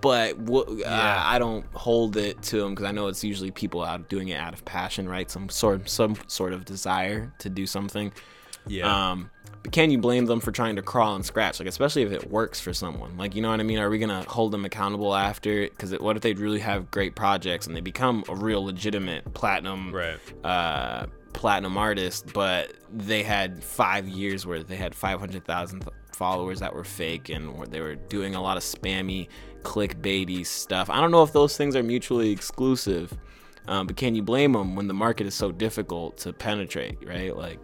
But 0.01 0.39
what, 0.39 0.69
uh, 0.69 1.23
I 1.25 1.39
don't 1.39 1.65
hold 1.73 2.17
it 2.17 2.43
to 2.45 2.59
them 2.61 2.75
because 2.75 2.87
I 2.87 2.93
know 2.93 3.09
it's 3.09 3.25
usually 3.25 3.51
people 3.51 3.83
out 3.83 4.09
doing 4.09 4.29
it 4.29 4.37
out 4.37 4.53
of 4.53 4.65
passion, 4.65 5.09
right? 5.09 5.31
Some 5.31 5.49
sort 5.49 5.89
some 5.89 6.17
sort 6.27 6.53
of 6.53 6.65
desire 6.65 7.33
to 7.39 7.49
do 7.51 7.67
something. 7.67 8.13
yeah 8.67 9.11
Um, 9.11 9.31
but 9.67 9.73
can 9.73 9.91
you 9.91 9.99
blame 9.99 10.27
them 10.27 10.39
for 10.41 10.53
trying 10.53 10.77
to 10.77 10.83
crawl 10.83 11.15
and 11.17 11.25
scratch? 11.27 11.59
Like, 11.59 11.69
especially 11.69 12.03
if 12.03 12.13
it 12.13 12.31
works 12.31 12.61
for 12.61 12.73
someone. 12.73 13.17
Like, 13.17 13.35
you 13.35 13.43
know 13.43 13.51
what 13.51 13.59
I 13.59 13.65
mean? 13.65 13.79
Are 13.79 13.91
we 13.91 13.99
gonna 13.99 14.25
hold 14.29 14.53
them 14.53 14.65
accountable 14.65 15.15
after? 15.15 15.63
Because 15.69 15.93
what 15.99 16.15
if 16.17 16.23
they 16.23 16.35
really 16.35 16.61
have 16.61 16.91
great 16.91 17.17
projects 17.17 17.67
and 17.67 17.75
they 17.77 17.81
become 17.81 18.23
a 18.29 18.35
real 18.37 18.65
legitimate 18.65 19.35
platinum, 19.35 19.93
Right. 19.93 20.19
uh, 20.45 21.07
platinum 21.33 21.77
artist, 21.77 22.33
but 22.33 22.73
they 22.93 23.23
had 23.23 23.63
five 23.63 24.07
years 24.09 24.47
where 24.47 24.63
they 24.63 24.77
had 24.77 24.95
five 24.95 25.19
hundred 25.21 25.45
thousand 25.45 25.85
followers 26.13 26.61
that 26.61 26.73
were 26.75 26.85
fake 26.85 27.29
and 27.29 27.59
where 27.59 27.67
they 27.67 27.81
were 27.81 27.95
doing 27.97 28.35
a 28.35 28.41
lot 28.41 28.57
of 28.57 28.63
spammy, 28.63 29.29
clickbaity 29.63 30.47
stuff. 30.47 30.89
I 30.89 31.01
don't 31.01 31.11
know 31.11 31.23
if 31.23 31.33
those 31.33 31.57
things 31.57 31.77
are 31.77 31.83
mutually 31.83 32.31
exclusive. 32.31 33.13
Um, 33.69 33.89
but 33.89 33.97
can 33.97 34.15
you 34.15 34.23
blame 34.23 34.53
them 34.53 34.77
when 34.77 34.87
the 34.87 34.95
market 34.95 35.27
is 35.27 35.35
so 35.35 35.51
difficult 35.51 36.19
to 36.19 36.33
penetrate, 36.33 36.99
right? 37.05 37.37
Like, 37.37 37.59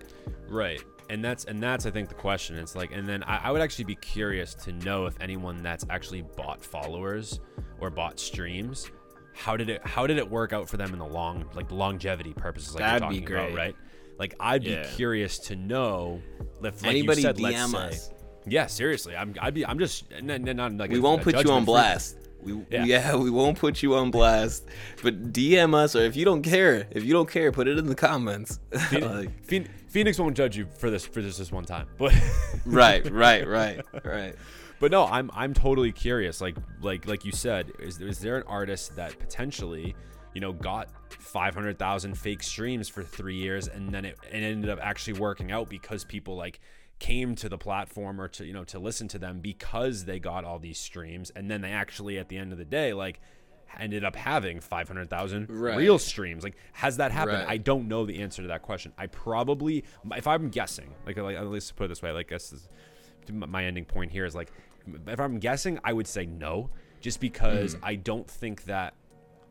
Right. 0.49 0.83
And 1.13 1.23
that's 1.25 1.45
and 1.45 1.63
that's 1.63 1.85
I 1.87 1.91
think 1.91 2.09
the 2.09 2.15
question. 2.15 2.57
It's 2.57 2.75
like 2.75 2.91
and 2.93 3.07
then 3.07 3.23
I, 3.25 3.49
I 3.49 3.51
would 3.53 3.61
actually 3.61 3.85
be 3.85 3.97
curious 3.97 4.55
to 4.65 4.73
know 4.73 5.07
if 5.07 5.15
anyone 5.21 5.63
that's 5.63 5.85
actually 5.91 6.23
bought 6.23 6.65
followers 6.65 7.39
or 7.81 7.91
bought 7.91 8.19
streams, 8.19 8.91
how 9.35 9.57
did 9.57 9.69
it 9.69 9.87
how 9.87 10.07
did 10.07 10.17
it 10.19 10.29
work 10.31 10.53
out 10.53 10.69
for 10.69 10.77
them 10.79 10.93
in 10.93 10.99
the 10.99 11.07
long 11.07 11.45
like 11.55 11.71
longevity 11.71 12.33
purposes 12.33 12.75
like 12.75 12.81
That'd 12.85 13.03
you're 13.03 13.11
be 13.11 13.21
talking 13.21 13.35
about, 13.37 13.53
great. 13.53 13.57
right? 13.57 13.77
Like 14.19 14.35
I'd 14.41 14.65
be 14.65 14.71
Yeah. 14.71 14.85
curious 14.95 15.39
to 15.41 15.57
know 15.57 16.23
if 16.63 16.83
like 16.83 16.91
Anybody 16.91 17.21
you 17.23 17.27
said, 17.29 17.37
DM 17.37 17.43
let's 17.43 17.75
us. 17.75 18.07
say, 18.07 18.13
Yeah, 18.47 18.67
seriously. 18.67 19.15
I'm 19.17 19.35
I'd 19.41 19.55
be 19.55 19.67
I'm 19.67 19.79
just 19.79 20.05
n- 20.13 20.31
n- 20.31 20.57
not 20.57 20.73
like 20.77 20.91
we 20.91 20.99
a- 20.99 21.03
won't 21.03 21.21
a 21.21 21.25
put 21.25 21.45
you 21.45 21.51
on 21.53 21.65
blast. 21.67 22.17
We, 22.43 22.55
Yeah. 22.71 22.85
yeah. 22.85 23.17
we 23.27 23.31
won't 23.31 23.59
put 23.59 23.83
you 23.83 23.95
on 23.97 24.11
blast. 24.11 24.67
But 25.03 25.33
DM 25.33 25.75
us, 25.75 25.95
or 25.95 26.01
if 26.03 26.17
you 26.17 26.25
don't 26.25 26.43
care, 26.43 26.87
if 26.91 27.05
you 27.05 27.13
don't 27.13 27.29
care, 27.31 27.53
put 27.53 27.69
it 27.69 27.79
in 27.79 27.87
the 27.87 27.95
comments. 27.95 28.59
Like, 28.93 29.45
Phoen- 29.47 29.69
Phoenix 29.93 30.19
won't 30.19 30.35
judge 30.35 30.57
you 30.57 30.67
for 30.79 30.91
this 30.91 31.05
for 31.05 31.21
this 31.21 31.37
this 31.37 31.53
one 31.53 31.67
time. 31.67 31.87
But 31.99 32.15
right, 32.67 33.09
right, 33.11 33.47
right, 33.47 33.81
right. 34.03 34.35
But 34.81 34.91
no, 34.91 35.05
I'm 35.05 35.31
I'm 35.35 35.53
totally 35.53 35.93
curious. 35.93 36.41
Like 36.41 36.57
like 36.81 37.07
like 37.07 37.27
you 37.27 37.33
said, 37.33 37.73
is 37.79 38.01
is 38.01 38.19
there 38.19 38.39
an 38.39 38.45
artist 38.47 38.97
that 38.97 39.19
potentially, 39.19 39.95
you 40.35 40.41
know, 40.41 40.53
got 40.55 40.89
500,000 41.11 42.17
fake 42.17 42.43
streams 42.43 42.89
for 42.89 43.03
three 43.03 43.37
years, 43.37 43.69
and 43.69 43.93
then 43.93 44.07
it, 44.07 44.19
it 44.33 44.39
ended 44.39 44.71
up 44.71 44.79
actually 44.83 45.21
working 45.21 45.53
out 45.53 45.69
because 45.69 46.05
people 46.05 46.37
like 46.37 46.61
came 46.99 47.35
to 47.35 47.51
the 47.51 47.59
platform 47.59 48.19
or 48.19 48.29
to 48.29 48.47
you 48.47 48.55
know 48.55 48.65
to 48.65 48.79
listen 48.79 49.09
to 49.09 49.19
them 49.19 49.41
because 49.41 50.07
they 50.07 50.19
got 50.19 50.43
all 50.43 50.59
these 50.59 50.79
streams, 50.79 51.31
and 51.37 51.51
then 51.51 51.61
they 51.61 51.71
actually 51.71 52.19
at 52.19 52.31
the 52.31 52.39
end 52.39 52.51
of 52.51 52.57
the 52.57 52.65
day 52.65 52.95
like 52.95 53.21
ended 53.79 54.05
up 54.05 54.17
having 54.17 54.61
500,000 54.61 55.49
Right. 55.51 55.77
real 55.77 55.99
streams. 55.99 56.45
Like, 56.45 56.57
has 56.73 56.97
that 56.99 57.13
happened? 57.13 57.39
Right. 57.39 57.49
I 57.49 57.57
don't 57.57 57.89
know 57.89 58.05
the 58.07 58.21
answer 58.21 58.43
to 58.43 58.49
that 58.49 58.63
question. 58.63 58.93
I 58.99 59.07
probably, 59.07 59.85
if 60.17 60.27
I'm 60.27 60.49
guessing, 60.49 60.95
like, 61.07 61.17
like 61.17 61.37
at 61.37 61.47
least 61.47 61.77
put 61.77 61.85
it 61.85 61.89
this 61.89 62.03
way, 62.03 62.13
like, 62.13 62.29
guess 62.29 62.51
this, 62.51 62.69
my 63.31 63.65
ending 63.65 63.85
point 63.85 64.13
here 64.13 64.25
is 64.25 64.35
like, 64.35 64.53
if 65.07 65.21
I'm 65.21 65.39
guessing, 65.39 65.79
I 65.85 65.93
would 65.93 66.07
say 66.07 66.27
no, 66.27 66.71
just 67.01 67.21
because 67.21 67.77
mm. 67.77 67.81
I 67.83 67.95
don't 67.95 68.29
think 68.29 68.65
that, 68.65 68.95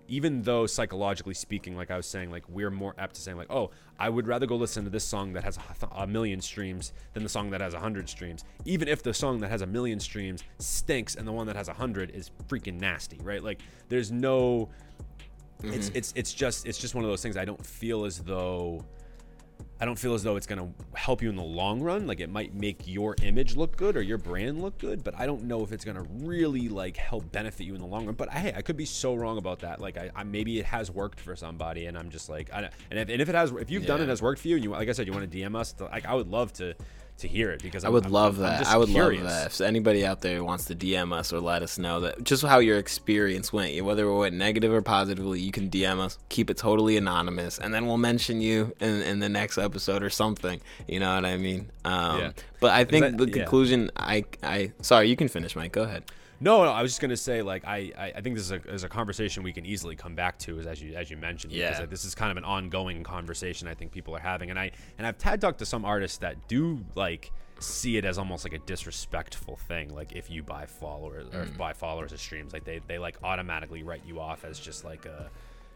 even 0.08 0.42
though 0.42 0.66
psychologically 0.66 1.34
speaking, 1.34 1.76
like 1.76 1.92
I 1.92 1.98
was 1.98 2.06
saying, 2.06 2.32
like 2.32 2.44
we're 2.50 2.70
more 2.70 2.94
apt 2.98 3.16
to 3.16 3.22
saying 3.22 3.38
like, 3.38 3.52
oh, 3.52 3.72
I 4.00 4.10
would 4.10 4.28
rather 4.28 4.46
go 4.46 4.56
listen 4.56 4.84
to 4.84 4.90
this 4.90 5.04
song 5.04 5.34
that 5.34 5.44
has 5.44 5.58
a, 5.92 6.08
million 6.08 6.42
streams 6.42 6.94
than 7.14 7.24
the 7.24 7.30
song 7.30 7.50
that 7.52 7.62
has 7.62 7.74
a 7.74 7.80
hundred 7.80 8.10
streams, 8.10 8.44
even 8.66 8.88
if 8.88 9.04
the 9.04 9.14
song 9.14 9.40
that 9.42 9.50
has 9.50 9.62
a 9.62 9.68
million 9.68 10.00
streams 10.00 10.44
stinks 10.60 11.16
and 11.16 11.28
the 11.28 11.32
one 11.32 11.48
that 11.48 11.56
has 11.56 11.68
a 11.68 11.74
hundred 11.74 12.12
is 12.12 12.32
freaking 12.48 12.80
nasty, 12.80 13.20
right? 13.22 13.44
Like, 13.44 13.62
there's 13.90 14.12
no, 14.12 14.70
it's 15.64 15.88
mm-hmm. 15.88 15.98
it's 15.98 16.14
it's 16.16 16.34
just 16.34 16.66
it's 16.66 16.78
just 16.78 16.96
one 16.96 17.04
of 17.04 17.10
those 17.10 17.22
things. 17.22 17.38
I 17.38 17.46
don't 17.46 17.66
feel 17.66 18.06
as 18.06 18.20
though 18.20 18.84
I 19.82 19.86
don't 19.86 19.98
feel 19.98 20.14
as 20.14 20.22
though 20.22 20.36
it's 20.36 20.46
gonna 20.46 20.70
help 20.94 21.24
you 21.24 21.30
in 21.32 21.36
the 21.36 21.42
long 21.42 21.82
run. 21.82 22.06
Like 22.06 22.20
it 22.20 22.30
might 22.30 22.54
make 22.54 22.84
your 22.86 23.16
image 23.24 23.56
look 23.56 23.76
good 23.76 23.98
or 23.98 24.04
your 24.04 24.20
brand 24.20 24.62
look 24.62 24.78
good, 24.78 25.04
but 25.04 25.20
I 25.20 25.26
don't 25.26 25.46
know 25.46 25.64
if 25.64 25.72
it's 25.72 25.84
gonna 25.84 26.06
really 26.20 26.70
like 26.70 26.98
help 26.98 27.32
benefit 27.32 27.66
you 27.66 27.74
in 27.74 27.82
the 27.82 27.88
long 27.88 28.06
run. 28.06 28.14
But 28.14 28.30
hey, 28.30 28.54
I 28.56 28.62
could 28.62 28.78
be 28.78 28.86
so 28.86 29.16
wrong 29.16 29.40
about 29.40 29.58
that. 29.62 29.82
Like 29.82 29.98
I, 29.98 30.12
I 30.16 30.24
maybe 30.24 30.60
it 30.60 30.68
has 30.68 30.92
worked 30.92 31.20
for 31.20 31.36
somebody, 31.36 31.88
and 31.88 31.98
I'm 31.98 32.12
just 32.12 32.30
like, 32.30 32.54
I, 32.54 32.70
and 32.92 33.00
if 33.00 33.10
and 33.10 33.20
if 33.20 33.28
it 33.28 33.34
has, 33.34 33.52
if 33.54 33.72
you've 33.72 33.88
done 33.88 34.02
it 34.02 34.08
has 34.08 34.22
worked 34.22 34.42
for 34.42 34.50
you, 34.50 34.56
and 34.56 34.64
you 34.64 34.70
like 34.70 34.88
I 34.88 34.92
said, 34.92 35.08
you 35.08 35.14
want 35.14 35.32
to 35.32 35.36
DM 35.36 35.56
us, 35.56 35.74
like 35.80 36.06
I 36.06 36.14
would 36.14 36.28
love 36.28 36.54
to 36.54 36.76
to 37.22 37.28
hear 37.28 37.52
it 37.52 37.62
because 37.64 37.84
I 37.84 37.88
I'm- 37.88 37.94
would 37.94 38.04
I'm- 38.04 38.14
love 38.14 38.36
I'm 38.38 38.44
that. 38.44 38.68
I 38.68 38.78
would 38.78 38.90
curious. 38.90 39.24
love 39.24 39.32
that. 39.32 39.46
If 39.48 39.62
anybody 39.62 40.06
out 40.06 40.22
there 40.22 40.44
wants 40.44 40.66
to 40.66 40.76
DM 40.76 41.12
us 41.14 41.34
or 41.34 41.40
let 41.40 41.64
us 41.64 41.78
know 41.80 42.02
that 42.02 42.24
just 42.24 42.44
how 42.44 42.60
your 42.60 42.78
experience 42.78 43.52
went, 43.52 43.82
whether 43.84 44.06
it 44.06 44.18
went 44.18 44.36
negative 44.36 44.72
or 44.72 44.82
positively, 44.82 45.40
you 45.40 45.52
can 45.52 45.70
DM 45.70 46.00
us. 46.00 46.18
Keep 46.30 46.50
it 46.50 46.58
totally 46.58 46.98
anonymous, 46.98 47.58
and 47.58 47.74
then 47.74 47.86
we'll 47.88 47.98
mention 47.98 48.42
you 48.42 48.74
in, 48.80 49.02
in 49.02 49.20
the 49.20 49.30
next 49.30 49.58
episode 49.58 50.04
or 50.04 50.10
something. 50.10 50.62
You 50.88 51.00
know 51.00 51.16
what 51.16 51.26
I 51.26 51.38
mean? 51.38 51.72
Um, 51.86 52.20
Yeah. 52.20 52.32
But 52.60 52.72
I 52.72 52.84
think 52.86 53.06
that- 53.06 53.18
the 53.18 53.28
yeah. 53.28 53.34
conclusion, 53.34 53.90
I, 53.98 54.26
I, 54.44 54.72
sorry, 54.82 55.10
you 55.10 55.16
can 55.16 55.28
finish, 55.28 55.56
Mike. 55.56 55.72
Go 55.72 55.84
ahead. 55.84 56.04
No, 56.44 56.64
no, 56.66 56.72
I 56.72 56.82
was 56.82 56.92
just 56.92 57.00
gonna 57.02 57.16
say 57.16 57.42
like 57.44 57.64
I, 57.66 57.92
I, 57.98 58.14
I 58.18 58.22
think 58.22 58.36
this 58.36 58.46
is 58.46 58.52
a, 58.52 58.62
is 58.74 58.84
a 58.84 58.90
conversation 58.90 59.44
we 59.44 59.54
can 59.54 59.66
easily 59.66 59.96
come 59.96 60.16
back 60.16 60.38
to 60.40 60.60
as 60.60 60.82
you 60.82 60.96
as 60.96 61.10
you 61.12 61.18
mentioned 61.18 61.54
because 61.54 61.76
Yeah. 61.76 61.80
like, 61.82 61.90
this 61.92 62.04
is 62.04 62.16
kind 62.16 62.32
of 62.32 62.38
an 62.38 62.44
ongoing 62.44 63.04
conversation 63.04 63.68
I 63.68 63.76
think 63.76 63.92
people 63.92 64.16
are 64.16 64.20
having 64.20 64.50
and 64.50 64.60
I 64.60 64.72
and 64.98 65.06
I've 65.06 65.22
had 65.22 65.40
talked 65.40 65.60
to 65.60 65.66
some 65.66 65.86
artists 65.86 66.18
that 66.18 66.48
do 66.48 66.84
like 66.96 67.32
see 67.60 67.96
it 67.98 68.06
as 68.06 68.18
almost 68.18 68.44
like 68.44 68.54
a 68.54 68.60
disrespectful 68.66 69.56
thing 69.56 69.94
like 69.94 70.14
if 70.14 70.32
you 70.32 70.42
buy 70.42 70.66
followers 70.66 71.28
or 71.28 71.46
Mm. 71.46 71.58
buy 71.58 71.74
followers 71.74 72.12
of 72.12 72.20
streams 72.20 72.54
like 72.54 72.64
they 72.64 72.82
they 72.88 72.98
like 72.98 73.18
automatically 73.24 73.84
write 73.84 74.02
you 74.06 74.20
off 74.20 74.44
as 74.44 74.60
just 74.60 74.84
like 74.84 75.06
a 75.06 75.30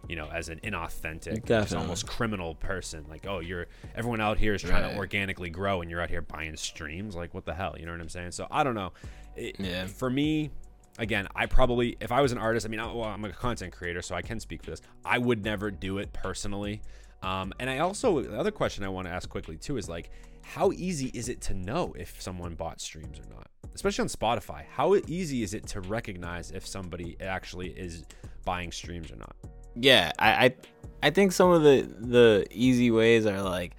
you 0.08 0.16
know 0.16 0.28
as 0.32 0.50
an 0.50 0.60
inauthentic 0.64 1.46
just 1.46 1.74
almost 1.76 2.06
criminal 2.08 2.54
person 2.56 3.06
like 3.10 3.26
oh 3.28 3.40
you're 3.40 3.66
everyone 3.96 4.22
out 4.22 4.38
here 4.40 4.54
is 4.56 4.62
trying 4.62 4.84
Right. 4.84 4.92
to 4.94 4.98
organically 4.98 5.50
grow 5.50 5.82
and 5.82 5.90
you're 5.92 6.02
out 6.02 6.10
here 6.12 6.22
buying 6.22 6.56
streams 6.58 7.16
like 7.16 7.34
what 7.36 7.46
the 7.46 7.54
hell 7.54 7.76
you 7.80 7.86
know 7.86 7.92
what 7.92 8.02
i'm 8.02 8.10
saying 8.10 8.32
so 8.32 8.48
i 8.52 8.64
don't 8.64 8.76
know 8.76 8.94
it, 9.36 9.60
Yeah. 9.60 9.88
for 9.88 10.10
me 10.10 10.50
again 10.98 11.28
i 11.36 11.46
probably 11.46 11.98
if 12.00 12.12
i 12.12 12.22
was 12.22 12.32
an 12.32 12.38
artist 12.38 12.66
i 12.66 12.70
mean 12.70 12.80
I, 12.80 12.86
well, 12.86 13.04
i'm 13.04 13.24
a 13.26 13.30
content 13.30 13.74
creator 13.74 14.02
so 14.02 14.16
i 14.16 14.22
can 14.22 14.40
speak 14.40 14.64
for 14.64 14.72
this. 14.72 14.82
I 15.04 15.18
would 15.18 15.44
never 15.44 15.70
do 15.72 15.98
it 15.98 16.14
personally. 16.14 16.82
Um, 17.22 17.54
and 17.60 17.70
i 17.70 17.80
also 17.80 18.22
the 18.22 18.40
other 18.40 18.52
question 18.52 18.84
i 18.84 18.90
want 18.90 19.08
to 19.08 19.14
ask 19.14 19.28
quickly 19.30 19.58
too 19.58 19.78
is 19.78 19.90
like 19.90 20.10
how 20.42 20.72
easy 20.74 21.08
is 21.14 21.28
it 21.28 21.42
to 21.42 21.54
know 21.56 21.94
if 21.98 22.22
someone 22.22 22.54
bought 22.54 22.80
streams 22.80 23.18
or 23.20 23.28
not? 23.34 23.48
Especially 23.74 24.04
on 24.04 24.08
spotify 24.08 24.64
how 24.70 24.96
easy 25.08 25.44
is 25.44 25.54
it 25.54 25.66
to 25.68 25.82
recognize 25.82 26.52
if 26.52 26.66
somebody 26.66 27.18
actually 27.20 27.70
is 27.72 28.06
buying 28.46 28.72
streams 28.72 29.12
or 29.12 29.16
not? 29.18 29.36
Yeah 29.76 30.12
I, 30.20 30.46
I 30.46 30.56
i 31.04 31.10
think 31.10 31.34
some 31.34 31.50
of 31.50 31.62
the 31.64 31.82
the 32.00 32.48
easy 32.52 32.90
ways 32.92 33.26
are 33.26 33.42
like 33.42 33.76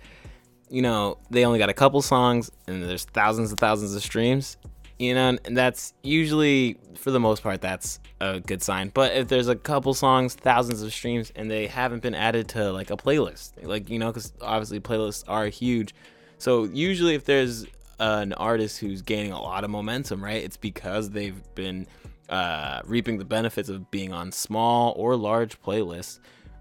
you 0.69 0.83
know 0.83 1.17
they 1.31 1.45
only 1.47 1.59
got 1.59 1.71
a 1.71 1.75
couple 1.75 2.03
songs 2.03 2.51
and 2.67 2.83
there's 2.83 3.05
thousands 3.05 3.51
and 3.51 3.59
thousands 3.61 3.95
of 3.95 4.03
streams 4.03 4.57
you 4.99 5.15
know 5.15 5.37
and 5.45 5.57
that's 5.57 5.95
usually 6.03 6.79
for 6.95 7.11
the 7.11 7.21
most 7.21 7.43
part 7.43 7.61
that's 7.61 8.01
a 8.21 8.41
good 8.41 8.63
sign. 8.63 8.91
But 8.95 9.15
if 9.15 9.29
there's 9.29 9.49
a 9.49 9.57
couple 9.57 9.93
songs 9.95 10.35
thousands 10.35 10.83
of 10.83 10.93
streams 10.93 11.33
and 11.37 11.51
they 11.51 11.67
haven't 11.67 12.03
been 12.03 12.15
added 12.15 12.49
to 12.49 12.73
like 12.73 12.91
a 12.91 12.97
playlist 12.97 13.53
like 13.63 13.91
you 13.91 13.99
know 13.99 14.09
because 14.09 14.33
obviously 14.41 14.81
playlists 14.81 15.25
are 15.29 15.47
huge. 15.47 15.95
So 16.39 16.65
usually 16.65 17.15
if 17.15 17.25
there's 17.25 17.67
an 17.99 18.33
artist 18.35 18.79
who's 18.79 19.03
gaining 19.03 19.33
a 19.33 19.41
lot 19.41 19.65
of 19.65 19.71
momentum 19.71 20.23
right 20.23 20.43
it's 20.45 20.59
because 20.59 21.09
they've 21.11 21.43
been 21.55 21.87
uh, 22.29 22.81
reaping 22.85 23.19
the 23.19 23.25
benefits 23.25 23.69
of 23.69 23.91
being 23.91 24.13
on 24.13 24.33
small 24.33 24.95
or 24.97 25.17
large 25.17 25.61
playlists. 25.63 26.19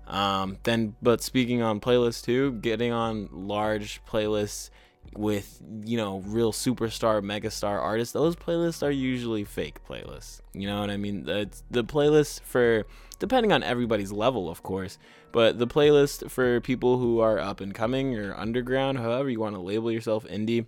Um, 0.08 0.58
then, 0.63 0.95
but 1.02 1.21
speaking 1.21 1.62
on 1.62 1.80
playlists 1.80 2.24
too, 2.24 2.54
getting 2.54 2.91
on 2.91 3.30
large 3.32 4.04
playlists 4.06 4.69
with 5.17 5.62
you 5.86 5.97
know 5.97 6.19
real 6.25 6.51
superstar, 6.51 7.21
megastar 7.23 7.82
artists, 7.82 8.13
those 8.13 8.36
playlists 8.36 8.84
are 8.84 8.91
usually 8.91 9.43
fake 9.43 9.80
playlists. 9.88 10.41
You 10.54 10.67
know 10.67 10.80
what 10.80 10.89
I 10.89 10.97
mean? 10.97 11.25
The 11.25 11.49
the 11.71 11.84
playlist 11.84 12.41
for 12.41 12.86
depending 13.19 13.51
on 13.51 13.63
everybody's 13.63 14.12
level, 14.12 14.49
of 14.49 14.63
course, 14.63 14.97
but 15.32 15.58
the 15.58 15.67
playlist 15.67 16.30
for 16.30 16.60
people 16.62 16.97
who 16.97 17.19
are 17.19 17.39
up 17.39 17.62
and 17.62 17.73
coming 17.73 18.17
or 18.17 18.36
underground, 18.36 18.99
however 18.99 19.30
you 19.30 19.39
want 19.39 19.56
to 19.56 19.62
label 19.62 19.91
yourself, 19.91 20.25
indie, 20.25 20.67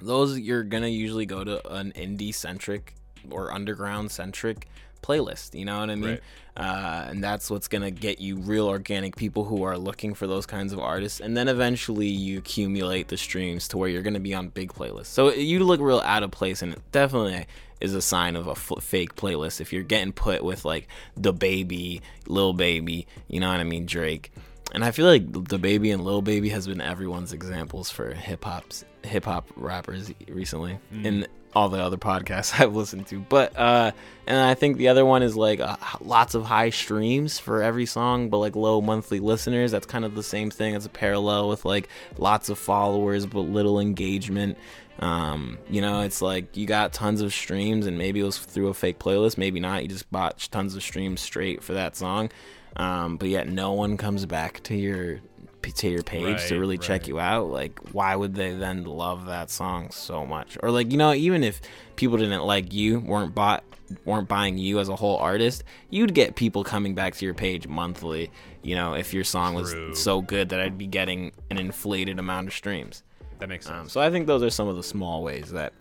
those 0.00 0.38
you're 0.38 0.64
gonna 0.64 0.88
usually 0.88 1.26
go 1.26 1.44
to 1.44 1.66
an 1.72 1.92
indie 1.92 2.34
centric 2.34 2.94
or 3.30 3.52
underground 3.52 4.10
centric 4.10 4.68
playlist 5.02 5.58
you 5.58 5.64
know 5.64 5.78
what 5.80 5.90
i 5.90 5.94
mean? 5.94 6.10
Right. 6.10 6.20
uh, 6.56 7.06
and 7.08 7.22
that's 7.22 7.50
what's 7.50 7.68
gonna 7.68 7.90
get 7.90 8.20
you 8.20 8.36
real 8.36 8.66
organic 8.66 9.16
people 9.16 9.44
who 9.44 9.62
are 9.62 9.78
looking 9.78 10.14
for 10.14 10.26
those 10.26 10.46
kinds 10.46 10.72
of 10.72 10.78
artists 10.78 11.20
and 11.20 11.36
then 11.36 11.48
eventually 11.48 12.08
you 12.08 12.38
accumulate 12.38 13.08
the 13.08 13.16
streams 13.16 13.68
to 13.68 13.78
where 13.78 13.88
you're 13.88 14.02
gonna 14.02 14.20
be 14.20 14.34
on 14.34 14.48
big 14.48 14.72
playlists. 14.72 15.06
So 15.06 15.32
you 15.32 15.60
look 15.60 15.80
real 15.80 16.00
out 16.00 16.22
of 16.22 16.30
place 16.30 16.62
and 16.62 16.72
it 16.74 16.82
definitely 16.92 17.46
is 17.80 17.94
a 17.94 18.02
sign 18.02 18.34
of 18.34 18.48
a 18.48 18.52
f- 18.52 18.72
fake 18.80 19.14
playlist 19.14 19.60
if 19.60 19.72
you're 19.72 19.84
getting 19.84 20.12
put 20.12 20.42
with 20.42 20.64
like 20.64 20.88
DaBaby 21.20 22.00
lil 22.26 22.52
baby 22.52 23.06
you 23.28 23.38
know 23.40 23.48
what 23.48 23.60
i 23.60 23.64
mean 23.64 23.86
drake. 23.86 24.32
And 24.72 24.84
I 24.84 24.90
feel 24.90 25.06
like 25.06 25.26
DaBaby 25.32 25.94
and 25.94 26.04
Lil 26.04 26.20
Baby 26.20 26.50
has 26.50 26.66
been 26.66 26.82
everyone's 26.82 27.32
examples 27.32 27.90
for 27.90 28.12
hip 28.12 28.44
hop's 28.44 28.84
hip 29.02 29.24
hop 29.24 29.48
rappers 29.56 30.12
recently. 30.28 30.78
In 30.92 31.26
all 31.54 31.68
the 31.68 31.82
other 31.82 31.96
podcasts 31.96 32.58
I've 32.60 32.74
listened 32.74 33.06
to. 33.08 33.20
But 33.20 33.56
uh, 33.56 33.92
and 34.26 34.38
I 34.38 34.54
think 34.54 34.76
the 34.76 34.88
other 34.88 35.04
one 35.04 35.22
is 35.22 35.36
like 35.36 35.60
uh, 35.60 35.76
lots 36.00 36.34
of 36.34 36.44
high 36.44 36.70
streams 36.70 37.38
for 37.38 37.62
every 37.62 37.86
song, 37.86 38.28
but 38.28 38.38
like 38.38 38.56
low 38.56 38.80
monthly 38.80 39.20
listeners. 39.20 39.70
That's 39.70 39.86
kind 39.86 40.04
of 40.04 40.14
the 40.14 40.22
same 40.22 40.50
thing 40.50 40.74
as 40.74 40.86
a 40.86 40.90
parallel 40.90 41.48
with 41.48 41.64
like 41.64 41.88
lots 42.16 42.48
of 42.48 42.58
followers 42.58 43.26
but 43.26 43.40
little 43.40 43.80
engagement. 43.80 44.58
Um, 45.00 45.58
you 45.70 45.80
know, 45.80 46.00
it's 46.00 46.20
like 46.20 46.56
you 46.56 46.66
got 46.66 46.92
tons 46.92 47.20
of 47.20 47.32
streams 47.32 47.86
and 47.86 47.98
maybe 47.98 48.20
it 48.20 48.24
was 48.24 48.38
through 48.38 48.68
a 48.68 48.74
fake 48.74 48.98
playlist, 48.98 49.38
maybe 49.38 49.60
not. 49.60 49.82
You 49.82 49.88
just 49.88 50.10
bought 50.10 50.38
tons 50.50 50.74
of 50.74 50.82
streams 50.82 51.20
straight 51.20 51.62
for 51.62 51.74
that 51.74 51.96
song. 51.96 52.30
Um, 52.76 53.16
but 53.16 53.28
yet 53.28 53.48
no 53.48 53.72
one 53.72 53.96
comes 53.96 54.26
back 54.26 54.62
to 54.64 54.76
your 54.76 55.20
to 55.62 55.88
your 55.88 56.02
page 56.02 56.22
to 56.48 56.54
Right, 56.54 56.60
really 56.60 56.78
check 56.78 57.06
you 57.08 57.20
out. 57.20 57.48
Like, 57.48 57.78
why 57.92 58.16
would 58.16 58.34
they 58.34 58.54
then 58.54 58.84
love 58.84 59.26
that 59.26 59.50
song 59.50 59.90
so 59.90 60.24
much? 60.24 60.56
Or 60.62 60.70
like, 60.70 60.90
you 60.90 60.98
know, 60.98 61.12
even 61.12 61.44
if 61.44 61.60
people 61.96 62.16
didn't 62.16 62.42
like 62.42 62.72
you, 62.72 63.00
weren't 63.00 63.34
bought, 63.34 63.64
weren't 64.04 64.28
buying 64.28 64.58
you 64.58 64.78
as 64.80 64.88
a 64.88 64.96
whole 64.96 65.16
artist, 65.16 65.64
you'd 65.90 66.14
get 66.14 66.36
people 66.36 66.64
coming 66.64 66.94
back 66.94 67.14
to 67.16 67.24
your 67.24 67.34
page 67.34 67.66
monthly. 67.66 68.30
You 68.62 68.74
know, 68.74 68.94
if 68.94 69.12
your 69.14 69.24
song 69.24 69.62
True. 69.62 69.90
was 69.90 70.02
so 70.02 70.20
good 70.20 70.50
that 70.50 70.60
I'd 70.60 70.78
be 70.78 70.86
getting 70.86 71.32
an 71.50 71.58
inflated 71.58 72.18
amount 72.18 72.48
of 72.48 72.54
streams. 72.54 73.02
that 73.38 73.48
makes 73.48 73.66
sense 73.66 73.76
Um, 73.76 73.88
so 73.88 74.00
I 74.00 74.10
think 74.10 74.26
those 74.26 74.42
are 74.42 74.50
some 74.50 74.68
of 74.68 74.76
the 74.76 74.82
small 74.82 75.22
ways 75.22 75.50
that 75.52 75.72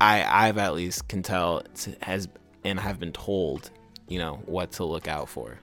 I 0.00 0.24
I've 0.48 0.58
at 0.58 0.74
least 0.74 1.08
can 1.08 1.22
tell 1.22 1.62
has 2.02 2.28
and 2.64 2.78
have 2.78 2.98
been 2.98 3.12
told, 3.12 3.70
you 4.08 4.18
know, 4.18 4.40
what 4.46 4.72
to 4.72 4.84
look 4.84 5.08
out 5.08 5.28
for. 5.28 5.58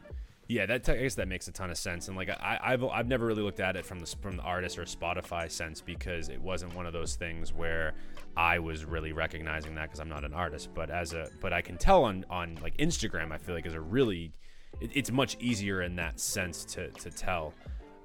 Yeah, 0.49 0.65
that 0.65 0.89
I 0.89 0.97
guess 0.97 1.13
that 1.13 1.27
makes 1.27 1.47
a 1.47 1.51
ton 1.51 1.69
of 1.69 1.77
sense, 1.77 2.07
and 2.07 2.17
like 2.17 2.31
I, 2.31 2.59
I've 2.59 2.83
I've 2.83 3.07
never 3.07 3.27
really 3.27 3.43
looked 3.43 3.59
at 3.59 3.75
it 3.75 3.85
from 3.85 3.99
the 3.99 4.07
from 4.19 4.35
the 4.35 4.41
artist 4.41 4.79
or 4.79 4.83
Spotify 4.83 5.49
sense 5.49 5.79
because 5.79 6.29
it 6.29 6.41
wasn't 6.41 6.73
one 6.73 6.87
of 6.87 6.91
those 6.91 7.15
things 7.15 7.53
where 7.53 7.93
I 8.35 8.57
was 8.57 8.83
really 8.83 9.13
recognizing 9.13 9.75
that 9.75 9.83
because 9.83 9.99
I'm 9.99 10.09
not 10.09 10.23
an 10.25 10.33
artist. 10.33 10.69
But 10.73 10.89
as 10.89 11.13
a 11.13 11.29
but 11.39 11.53
I 11.53 11.61
can 11.61 11.77
tell 11.77 12.03
on 12.03 12.25
on 12.31 12.57
like 12.63 12.75
Instagram, 12.77 13.31
I 13.31 13.37
feel 13.37 13.53
like 13.53 13.67
is 13.67 13.75
a 13.75 13.79
really 13.79 14.31
it, 14.81 14.89
it's 14.95 15.11
much 15.11 15.37
easier 15.39 15.83
in 15.83 15.95
that 15.97 16.19
sense 16.19 16.65
to 16.65 16.89
to 16.89 17.11
tell. 17.11 17.53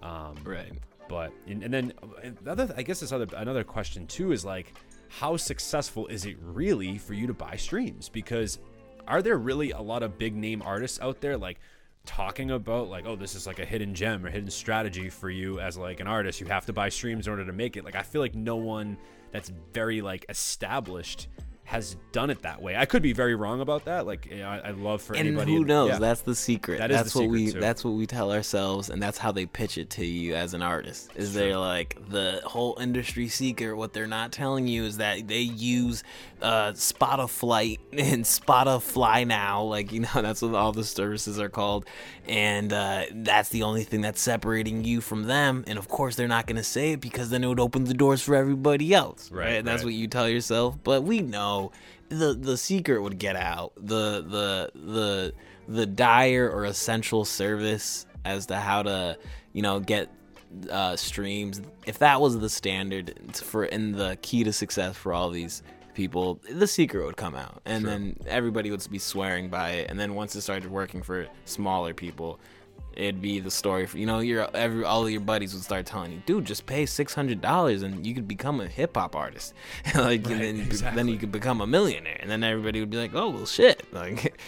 Um, 0.03 0.37
Right. 0.45 0.71
but 1.09 1.33
and, 1.47 1.63
and 1.63 1.73
then 1.73 1.93
uh, 2.03 2.51
other 2.51 2.75
I 2.77 2.83
guess 2.83 3.01
this 3.01 3.11
other 3.11 3.27
another 3.39 3.65
question 3.65 4.07
too 4.07 4.33
is 4.33 4.45
like 4.45 4.75
how 5.09 5.39
successful 5.39 6.07
is 6.09 6.27
it 6.27 6.37
really 6.43 6.99
for 6.99 7.15
you 7.15 7.27
to 7.27 7.33
buy 7.33 7.57
streams 7.57 8.11
because 8.11 8.59
are 9.09 9.23
there 9.23 9.39
really 9.39 9.71
a 9.71 9.81
lot 9.81 10.03
of 10.03 10.19
big 10.19 10.37
name 10.37 10.61
artists 10.61 11.01
out 11.01 11.23
there 11.23 11.39
like 11.39 11.59
talking 12.07 12.51
about 12.51 12.89
like 12.89 13.07
oh 13.07 13.17
this 13.17 13.35
is 13.35 13.47
like 13.47 13.59
a 13.59 13.65
hidden 13.65 13.95
gem 13.95 14.25
or 14.25 14.31
hidden 14.31 14.51
strategy 14.51 15.09
for 15.09 15.31
you 15.31 15.61
as 15.61 15.77
like 15.77 16.01
an 16.01 16.07
artist. 16.07 16.41
You 16.41 16.47
have 16.47 16.67
to 16.67 16.73
buy 16.73 16.89
streams 16.89 17.27
in 17.27 17.31
order 17.31 17.45
to 17.45 17.53
make 17.53 17.77
it. 17.77 17.85
Like 17.85 17.97
I 17.97 18.03
feel 18.03 18.21
like 18.21 18.35
no 18.35 18.57
one 18.57 18.97
that's 19.33 19.51
very 19.73 20.01
like 20.01 20.27
established 20.29 21.29
has 21.67 21.97
done 22.13 22.29
it 22.31 22.43
that 22.43 22.61
way 22.61 22.77
I 22.77 22.85
could 22.85 23.03
be 23.03 23.13
very 23.15 23.35
wrong 23.35 23.61
about 23.63 23.87
that 23.87 24.07
like 24.07 24.27
you 24.27 24.39
know, 24.39 24.49
I, 24.49 24.59
I 24.59 24.71
love 24.73 25.01
for 25.03 25.15
And 25.17 25.27
anybody 25.27 25.55
who 25.55 25.65
knows? 25.65 25.89
yeah. 25.89 25.99
That's 25.99 26.21
the 26.21 26.35
secret. 26.35 26.79
That 26.79 26.91
is 26.91 26.97
that's 26.99 27.13
the 27.15 27.21
what 27.21 27.25
secret, 27.25 27.41
we 27.47 27.53
too. 27.53 27.61
that's 27.61 27.85
what 27.85 27.93
we 27.95 28.07
tell 28.07 28.31
ourselves 28.33 28.91
and 28.91 29.03
that's 29.03 29.17
how 29.19 29.33
they 29.33 29.47
pitch 29.47 29.79
it 29.79 29.89
to 29.91 30.05
you 30.05 30.35
as 30.35 30.53
an 30.55 30.63
artist. 30.63 31.11
Is 31.17 31.33
they're 31.35 31.57
like 31.59 31.97
the 32.11 32.41
whole 32.45 32.77
industry 32.79 33.29
secret 33.29 33.75
what 33.75 33.93
they're 33.95 34.07
not 34.07 34.31
telling 34.31 34.67
you 34.69 34.85
is 34.85 34.99
that 34.99 35.27
they 35.27 35.41
use 35.41 36.05
uh 36.43 36.73
Spotify 36.73 37.79
and 37.93 38.25
Spotify 38.25 39.27
now, 39.27 39.63
like 39.63 39.91
you 39.93 40.01
know, 40.01 40.09
that's 40.15 40.43
what 40.43 40.55
all 40.55 40.73
the 40.73 40.85
services 40.85 41.39
are 41.41 41.49
called. 41.49 41.87
And 42.29 42.73
uh 42.73 43.05
that's 43.13 43.49
the 43.49 43.63
only 43.63 43.85
thing 43.85 44.01
that's 44.03 44.21
separating 44.21 44.85
you 44.85 45.01
from 45.01 45.25
them. 45.25 45.65
And 45.67 45.79
of 45.79 45.89
course 45.89 46.17
they're 46.17 46.29
not 46.29 46.47
gonna 46.47 46.63
say 46.65 46.93
it 46.93 47.01
because 47.01 47.31
then 47.31 47.43
it 47.43 47.47
would 47.49 47.61
open 47.61 47.85
the 47.85 47.95
doors 47.95 48.23
for 48.23 48.35
everybody 48.35 48.93
else. 48.95 49.31
Right, 49.31 49.45
Right. 49.45 49.53
And 49.57 49.67
that's 49.67 49.83
right. 49.83 49.87
what 49.89 49.95
you 49.95 50.09
tell 50.09 50.29
yourself. 50.29 50.77
But 50.83 51.03
we 51.05 51.21
know 51.21 51.54
the 52.09 52.35
the 52.35 52.57
secret 52.57 53.03
would 53.03 53.19
get 53.19 53.37
out. 53.37 53.73
The 53.77 54.23
the 54.23 54.71
the 54.75 55.33
the 55.69 55.87
dire 55.87 56.51
or 56.51 56.65
essential 56.65 57.25
service 57.25 58.07
as 58.25 58.47
to 58.47 58.57
how 58.57 58.83
to 58.83 59.19
you 59.53 59.63
know 59.63 59.81
get 59.81 60.11
uh, 60.71 60.97
streams. 60.97 61.61
If 61.87 61.99
that 61.99 62.21
was 62.21 62.39
the 62.39 62.49
standard 62.49 63.37
for 63.37 63.65
and 63.65 63.95
the 63.95 64.19
key 64.23 64.45
to 64.45 64.53
success 64.53 64.97
for 64.97 65.13
all 65.13 65.31
these 65.31 65.63
people, 65.95 66.41
the 66.51 66.67
secret 66.67 67.05
would 67.05 67.17
come 67.17 67.35
out, 67.35 67.63
and 67.65 67.85
then 67.85 68.17
everybody 68.27 68.71
would 68.71 68.87
be 68.91 68.99
swearing 68.99 69.49
by 69.49 69.71
it. 69.71 69.91
And 69.91 69.99
then 69.99 70.15
once 70.15 70.35
it 70.37 70.43
started 70.43 70.71
working 70.71 71.03
for 71.03 71.27
smaller 71.45 71.95
people. 71.95 72.41
It'd 72.97 73.21
be 73.21 73.41
the 73.41 73.51
story 73.51 73.87
for 73.87 73.99
you 73.99 74.07
know 74.07 74.21
your 74.21 74.49
every 74.55 74.85
all 74.85 75.05
of 75.05 75.11
your 75.11 75.21
buddies 75.21 75.55
would 75.55 75.63
start 75.63 75.87
telling 75.87 76.13
you, 76.13 76.23
dude, 76.27 76.45
just 76.45 76.67
pay 76.67 76.87
six 76.87 77.15
hundred 77.15 77.41
dollars 77.41 77.83
and 77.83 78.07
you 78.07 78.15
could 78.15 78.29
become 78.29 78.61
a 78.61 78.67
hip 78.67 78.97
hop 78.97 79.17
artist, 79.17 79.55
like 79.95 80.27
and 80.27 80.41
then 80.41 80.57
you 80.57 80.67
could, 80.67 80.81
then 80.95 81.09
you 81.09 81.17
could 81.17 81.33
become 81.33 81.61
a 81.61 81.67
millionaire, 81.67 82.19
and 82.21 82.31
then 82.31 82.43
everybody 82.45 82.81
would 82.81 82.91
be 82.91 82.97
like, 82.97 83.15
oh 83.15 83.31
well, 83.31 83.47
shit, 83.47 83.85
like 83.93 84.41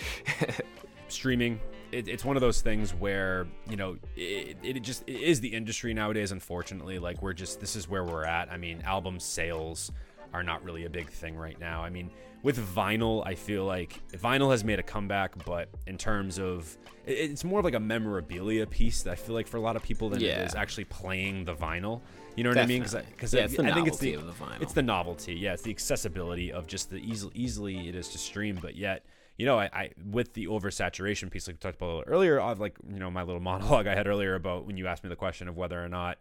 streaming 1.09 1.61
it, 1.93 2.09
it's 2.09 2.25
one 2.25 2.37
of 2.37 2.41
those 2.41 2.61
things 2.61 2.93
where 2.95 3.47
you 3.69 3.77
know 3.77 3.97
it, 4.17 4.57
it 4.63 4.81
just 4.81 5.03
it 5.07 5.21
is 5.21 5.41
the 5.41 5.49
industry 5.49 5.95
nowadays 5.95 6.33
unfortunately. 6.33 6.99
Like 6.99 7.23
we're 7.23 7.33
just 7.33 7.61
this 7.61 7.77
is 7.77 7.89
where 7.89 8.05
we're 8.05 8.25
at. 8.25 8.51
I 8.51 8.57
mean 8.57 8.83
album 8.83 9.21
sales 9.21 9.91
are 10.33 10.43
not 10.43 10.63
really 10.65 10.85
a 10.85 10.91
big 10.91 11.09
thing 11.11 11.37
right 11.37 11.59
now. 11.59 11.83
I 11.83 11.91
mean, 11.91 12.11
with 12.43 12.59
vinyl, 12.75 13.27
I 13.27 13.35
feel 13.35 13.65
like 13.65 14.01
vinyl 14.13 14.51
has 14.51 14.63
made 14.65 14.79
a 14.79 14.83
comeback, 14.83 15.33
but 15.45 15.69
in 15.87 15.99
terms 15.99 16.39
of 16.39 16.77
it's 17.07 17.45
more 17.45 17.61
of 17.61 17.65
like 17.65 17.75
a 17.75 17.81
memorabilia 17.81 18.67
piece 18.67 19.03
that 19.03 19.13
I 19.13 19.15
feel 19.15 19.35
like 19.35 19.47
for 19.47 19.57
a 19.57 19.61
lot 19.61 19.77
of 19.77 19.83
people 19.83 20.09
than 20.11 20.21
Yeah. 20.21 20.43
it 20.43 20.47
is 20.47 20.55
actually 20.55 20.85
playing 20.85 21.45
the 21.45 21.55
vinyl. 21.55 22.01
You 22.37 22.45
know 22.45 22.51
what 22.51 22.59
I 22.59 22.67
mean? 22.67 22.83
Because 22.83 23.33
Yeah, 23.33 23.41
I, 23.41 23.45
it's 23.45 23.57
the 23.57 23.65
I 23.65 23.73
think 23.75 23.89
it's 23.89 23.99
the, 23.99 24.17
the 24.17 24.33
it's 24.61 24.73
the 24.75 24.83
novelty. 24.83 25.35
Yeah, 25.35 25.55
it's 25.55 25.63
the 25.63 25.71
accessibility 25.71 26.53
of 26.53 26.67
just 26.67 26.91
the 26.91 26.99
easy, 26.99 27.29
easily 27.35 27.89
it 27.89 27.95
is 27.95 28.09
to 28.11 28.19
stream, 28.19 28.59
but 28.61 28.77
yet. 28.77 29.05
You 29.39 29.45
know, 29.45 29.59
I, 29.59 29.69
I 29.71 29.91
with 30.11 30.33
the 30.33 30.47
oversaturation 30.47 31.31
piece, 31.31 31.47
like 31.47 31.57
we 31.57 31.59
talked 31.59 31.77
about 31.77 31.87
a 31.87 31.95
little 31.99 32.05
earlier, 32.11 32.41
of 32.41 32.59
like 32.59 32.75
you 32.91 32.99
know 32.99 33.11
my 33.11 33.23
little 33.23 33.41
monologue 33.53 33.87
I 33.87 33.95
had 33.95 34.07
earlier 34.07 34.35
about 34.35 34.65
when 34.67 34.79
you 34.79 34.87
asked 34.87 35.05
me 35.05 35.11
the 35.11 35.17
question 35.17 35.47
of 35.47 35.59
whether 35.59 35.83
or 35.83 35.91
not 35.91 36.17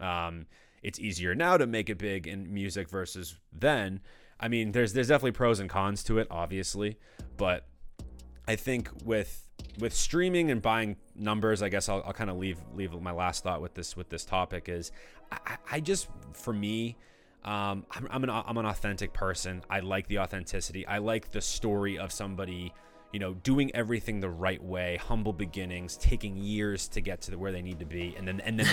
um, 0.00 0.46
it's 0.86 0.98
easier 1.00 1.34
now 1.34 1.56
to 1.56 1.66
make 1.66 1.90
it 1.90 1.98
big 1.98 2.26
in 2.26 2.52
music 2.52 2.88
versus 2.88 3.36
then. 3.52 4.00
I 4.38 4.48
mean, 4.48 4.72
there's 4.72 4.92
there's 4.92 5.08
definitely 5.08 5.32
pros 5.32 5.60
and 5.60 5.68
cons 5.68 6.04
to 6.04 6.18
it, 6.18 6.26
obviously, 6.30 6.98
but 7.36 7.66
I 8.46 8.56
think 8.56 8.90
with 9.04 9.42
with 9.78 9.94
streaming 9.94 10.50
and 10.50 10.62
buying 10.62 10.96
numbers, 11.14 11.62
I 11.62 11.68
guess 11.68 11.88
I'll, 11.88 12.02
I'll 12.06 12.12
kind 12.12 12.30
of 12.30 12.36
leave 12.36 12.58
leave 12.74 12.92
my 13.00 13.12
last 13.12 13.42
thought 13.42 13.60
with 13.60 13.74
this 13.74 13.96
with 13.96 14.08
this 14.08 14.24
topic 14.24 14.68
is 14.68 14.92
I, 15.32 15.56
I- 15.72 15.80
just 15.80 16.08
for 16.32 16.52
me. 16.52 16.96
Um, 17.44 17.86
I'm, 17.92 18.08
I'm 18.10 18.24
an 18.24 18.30
I'm 18.30 18.56
an 18.56 18.66
authentic 18.66 19.12
person. 19.12 19.62
I 19.70 19.78
like 19.80 20.08
the 20.08 20.18
authenticity. 20.18 20.84
I 20.86 20.98
like 20.98 21.30
the 21.30 21.40
story 21.40 21.96
of 21.96 22.10
somebody, 22.10 22.72
you 23.12 23.20
know, 23.20 23.34
doing 23.34 23.70
everything 23.74 24.20
the 24.20 24.28
right 24.28 24.62
way, 24.62 24.96
humble 25.02 25.32
beginnings, 25.32 25.96
taking 25.96 26.36
years 26.36 26.88
to 26.88 27.00
get 27.00 27.20
to 27.22 27.30
the, 27.30 27.38
where 27.38 27.52
they 27.52 27.62
need 27.62 27.78
to 27.78 27.86
be, 27.86 28.14
and 28.18 28.26
then 28.28 28.40
and 28.40 28.58
then, 28.60 28.66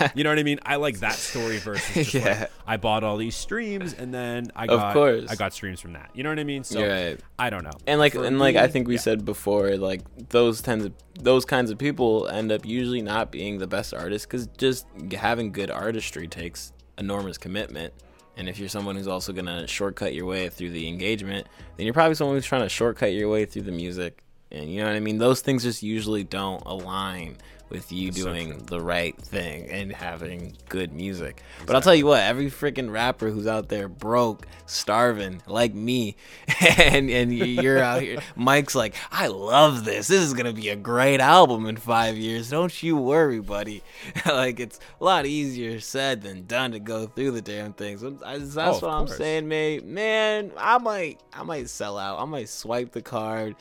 they- 0.00 0.10
you 0.14 0.24
know 0.24 0.30
what 0.30 0.38
I 0.38 0.42
mean. 0.42 0.58
I 0.66 0.76
like 0.76 0.98
that 1.00 1.14
story 1.14 1.58
versus 1.58 1.94
just 1.94 2.14
like, 2.14 2.24
Yeah. 2.24 2.46
I 2.66 2.76
bought 2.76 3.04
all 3.04 3.16
these 3.16 3.36
streams 3.36 3.94
and 3.94 4.12
then 4.12 4.50
I 4.54 4.66
got 4.66 4.88
Of 4.88 4.92
course. 4.92 5.30
I 5.30 5.36
got 5.36 5.52
streams 5.54 5.80
from 5.80 5.92
that. 5.94 6.10
You 6.14 6.24
know 6.24 6.28
what 6.30 6.38
I 6.38 6.44
mean? 6.44 6.64
So 6.64 6.86
Right. 6.86 7.18
I 7.38 7.48
don't 7.48 7.62
know. 7.64 7.70
and 7.86 7.98
like 8.00 8.12
For 8.14 8.24
and 8.24 8.38
like 8.38 8.56
I 8.56 8.66
think 8.68 8.88
we 8.88 8.94
yeah. 8.94 9.00
said 9.00 9.24
before, 9.24 9.76
like 9.76 10.02
those 10.30 10.60
kinds 10.60 10.84
of 10.84 10.92
those 11.20 11.44
kinds 11.44 11.70
of 11.70 11.78
people 11.78 12.28
end 12.28 12.52
up 12.52 12.66
usually 12.66 13.00
not 13.02 13.30
being 13.30 13.58
the 13.58 13.66
best 13.66 13.94
artists 13.94 14.26
because 14.26 14.48
just 14.58 14.86
having 15.12 15.52
good 15.52 15.70
artistry 15.70 16.28
takes 16.28 16.72
enormous 16.98 17.38
commitment. 17.38 17.94
And 18.36 18.48
if 18.48 18.58
you're 18.58 18.68
someone 18.68 18.96
who's 18.96 19.08
also 19.08 19.32
gonna 19.32 19.66
shortcut 19.66 20.14
your 20.14 20.26
way 20.26 20.48
through 20.48 20.70
the 20.70 20.88
engagement, 20.88 21.46
then 21.76 21.86
you're 21.86 21.94
probably 21.94 22.14
someone 22.14 22.36
who's 22.36 22.46
trying 22.46 22.62
to 22.62 22.68
shortcut 22.68 23.12
your 23.12 23.30
way 23.30 23.46
through 23.46 23.62
the 23.62 23.72
music. 23.72 24.22
And 24.50 24.70
you 24.70 24.80
know 24.80 24.86
what 24.86 24.96
I 24.96 25.00
mean? 25.00 25.18
Those 25.18 25.40
things 25.40 25.62
just 25.62 25.82
usually 25.82 26.22
don't 26.22 26.62
align 26.66 27.38
with 27.68 27.90
you 27.90 28.12
so 28.12 28.24
doing 28.24 28.58
the 28.66 28.80
right 28.80 29.16
thing 29.18 29.68
and 29.70 29.92
having 29.92 30.56
good 30.68 30.92
music. 30.92 31.42
But 31.66 31.74
I'll 31.74 31.82
tell 31.82 31.94
you 31.96 32.06
what, 32.06 32.22
every 32.22 32.46
freaking 32.50 32.92
rapper 32.92 33.28
who's 33.30 33.46
out 33.48 33.68
there 33.68 33.88
broke, 33.88 34.46
starving, 34.66 35.42
like 35.46 35.74
me, 35.74 36.16
and 36.60 37.10
and 37.10 37.32
you're 37.36 37.80
out 37.82 38.02
here, 38.02 38.18
Mike's 38.36 38.74
like, 38.74 38.94
I 39.10 39.26
love 39.26 39.84
this. 39.84 40.06
This 40.08 40.22
is 40.22 40.32
gonna 40.32 40.52
be 40.52 40.68
a 40.68 40.76
great 40.76 41.20
album 41.20 41.66
in 41.66 41.76
five 41.76 42.16
years. 42.16 42.50
Don't 42.50 42.82
you 42.82 42.96
worry, 42.96 43.40
buddy. 43.40 43.82
like 44.26 44.60
it's 44.60 44.78
a 45.00 45.04
lot 45.04 45.26
easier 45.26 45.80
said 45.80 46.22
than 46.22 46.46
done 46.46 46.72
to 46.72 46.78
go 46.78 47.06
through 47.06 47.32
the 47.32 47.42
damn 47.42 47.72
things. 47.72 48.00
That's 48.00 48.54
that's 48.54 48.58
Oh, 48.82 48.86
what 48.86 48.90
I'm 48.94 49.06
course. 49.06 49.18
saying, 49.18 49.48
mate. 49.48 49.84
Man, 49.84 50.52
I 50.56 50.78
might 50.78 51.20
I 51.32 51.42
might 51.42 51.68
sell 51.68 51.98
out. 51.98 52.20
I 52.20 52.24
might 52.26 52.48
swipe 52.48 52.92
the 52.92 53.02
card, 53.02 53.56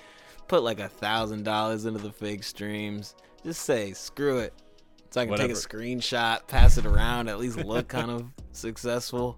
put 0.48 0.62
like 0.64 0.80
a 0.80 0.90
thousand 0.90 1.44
dollars 1.44 1.86
into 1.86 2.00
the 2.00 2.12
fake 2.12 2.44
streams. 2.44 3.16
Just 3.46 3.62
say 3.62 3.94
screw 3.94 4.40
it. 4.40 4.54
So 5.12 5.22
I 5.22 5.28
can 5.28 5.38
take 5.38 5.52
a 5.52 5.54
screenshot, 5.54 6.48
pass 6.48 6.78
it 6.80 6.86
around, 6.88 7.30
at 7.30 7.38
least 7.38 7.58
look 7.58 7.88
kind 7.88 8.10
of 8.10 8.26
successful. 8.54 9.38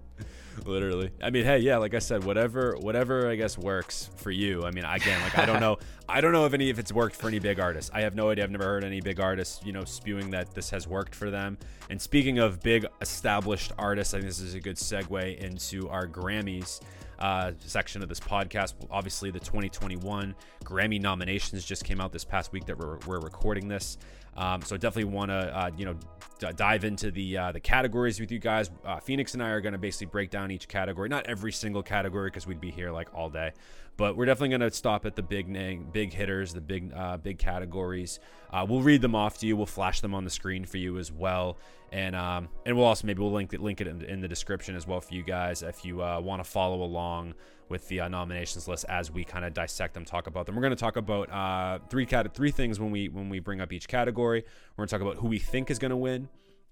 literally. 0.64 1.10
I 1.22 1.28
mean 1.28 1.44
hey 1.44 1.58
yeah 1.58 1.76
like 1.76 1.94
i 1.94 1.98
said 2.00 2.24
whatever 2.24 2.76
whatever 2.80 3.28
i 3.28 3.36
guess 3.36 3.58
works 3.58 4.08
for 4.16 4.30
you. 4.30 4.64
I 4.64 4.70
mean 4.70 4.84
again 4.86 5.20
like 5.20 5.38
i 5.38 5.44
don't 5.44 5.60
know 5.60 5.76
i 6.08 6.22
don't 6.22 6.32
know 6.32 6.46
if 6.46 6.54
any 6.54 6.70
if 6.70 6.78
it's 6.78 6.90
worked 6.90 7.14
for 7.16 7.28
any 7.28 7.38
big 7.38 7.60
artists. 7.60 7.90
I 7.92 8.00
have 8.00 8.14
no 8.14 8.30
idea. 8.30 8.44
I've 8.44 8.50
never 8.50 8.64
heard 8.64 8.82
any 8.82 9.02
big 9.02 9.20
artists 9.20 9.60
you 9.62 9.72
know 9.72 9.84
spewing 9.84 10.30
that 10.30 10.54
this 10.54 10.70
has 10.70 10.88
worked 10.88 11.14
for 11.14 11.30
them. 11.30 11.58
And 11.90 12.00
speaking 12.00 12.38
of 12.38 12.62
big 12.62 12.86
established 13.02 13.72
artists 13.78 14.14
i 14.14 14.18
think 14.18 14.28
this 14.30 14.40
is 14.40 14.54
a 14.54 14.60
good 14.60 14.76
segue 14.76 15.36
into 15.36 15.88
our 15.90 16.08
grammys 16.08 16.80
uh, 17.18 17.52
section 17.60 18.02
of 18.02 18.08
this 18.08 18.20
podcast. 18.20 18.74
Obviously, 18.90 19.30
the 19.30 19.40
2021 19.40 20.34
Grammy 20.64 21.00
nominations 21.00 21.64
just 21.64 21.84
came 21.84 22.00
out 22.00 22.12
this 22.12 22.24
past 22.24 22.52
week 22.52 22.66
that 22.66 22.78
we're, 22.78 22.98
we're 23.06 23.20
recording 23.20 23.68
this. 23.68 23.98
Um, 24.38 24.62
so 24.62 24.76
definitely 24.76 25.12
want 25.12 25.30
to 25.32 25.58
uh, 25.58 25.70
you 25.76 25.84
know 25.84 25.96
d- 26.38 26.46
dive 26.54 26.84
into 26.84 27.10
the 27.10 27.36
uh, 27.36 27.52
the 27.52 27.60
categories 27.60 28.20
with 28.20 28.30
you 28.30 28.38
guys. 28.38 28.70
Uh, 28.84 29.00
Phoenix 29.00 29.34
and 29.34 29.42
I 29.42 29.50
are 29.50 29.60
going 29.60 29.72
to 29.72 29.78
basically 29.78 30.06
break 30.06 30.30
down 30.30 30.52
each 30.52 30.68
category, 30.68 31.08
not 31.08 31.26
every 31.26 31.50
single 31.50 31.82
category 31.82 32.28
because 32.30 32.46
we'd 32.46 32.60
be 32.60 32.70
here 32.70 32.92
like 32.92 33.12
all 33.12 33.28
day, 33.28 33.50
but 33.96 34.16
we're 34.16 34.26
definitely 34.26 34.56
going 34.56 34.70
to 34.70 34.70
stop 34.70 35.04
at 35.06 35.16
the 35.16 35.22
big 35.22 35.48
name, 35.48 35.88
big 35.92 36.12
hitters, 36.12 36.54
the 36.54 36.60
big 36.60 36.92
uh, 36.94 37.16
big 37.16 37.38
categories. 37.38 38.20
Uh, 38.52 38.64
we'll 38.66 38.80
read 38.80 39.02
them 39.02 39.16
off 39.16 39.38
to 39.38 39.46
you. 39.46 39.56
We'll 39.56 39.66
flash 39.66 40.00
them 40.00 40.14
on 40.14 40.22
the 40.22 40.30
screen 40.30 40.64
for 40.64 40.76
you 40.76 40.98
as 40.98 41.10
well, 41.10 41.58
and 41.90 42.14
um, 42.14 42.48
and 42.64 42.76
we'll 42.76 42.86
also 42.86 43.08
maybe 43.08 43.20
we'll 43.20 43.32
link 43.32 43.52
it 43.52 43.60
link 43.60 43.80
it 43.80 43.88
in, 43.88 44.02
in 44.02 44.20
the 44.20 44.28
description 44.28 44.76
as 44.76 44.86
well 44.86 45.00
for 45.00 45.14
you 45.14 45.24
guys 45.24 45.64
if 45.64 45.84
you 45.84 46.00
uh, 46.00 46.20
want 46.20 46.42
to 46.42 46.48
follow 46.48 46.84
along 46.84 47.34
with 47.68 47.88
the 47.88 48.00
uh, 48.00 48.08
nominations 48.08 48.68
list 48.68 48.84
as 48.88 49.10
we 49.10 49.24
kind 49.24 49.44
of 49.44 49.54
dissect 49.54 49.94
them, 49.94 50.04
talk 50.04 50.26
about 50.26 50.46
them. 50.46 50.54
We're 50.54 50.62
going 50.62 50.70
to 50.70 50.76
talk 50.76 50.96
about 50.96 51.30
uh, 51.30 51.78
three 51.88 52.06
cat- 52.06 52.34
three 52.34 52.50
things 52.50 52.80
when 52.80 52.90
we 52.90 53.08
when 53.08 53.28
we 53.28 53.40
bring 53.40 53.60
up 53.60 53.72
each 53.72 53.88
category. 53.88 54.44
We're 54.76 54.82
going 54.82 54.88
to 54.88 54.92
talk 54.92 55.02
about 55.02 55.16
who 55.16 55.28
we 55.28 55.38
think 55.38 55.70
is 55.70 55.78
going 55.78 55.90
to 55.90 55.96
win, 55.96 56.28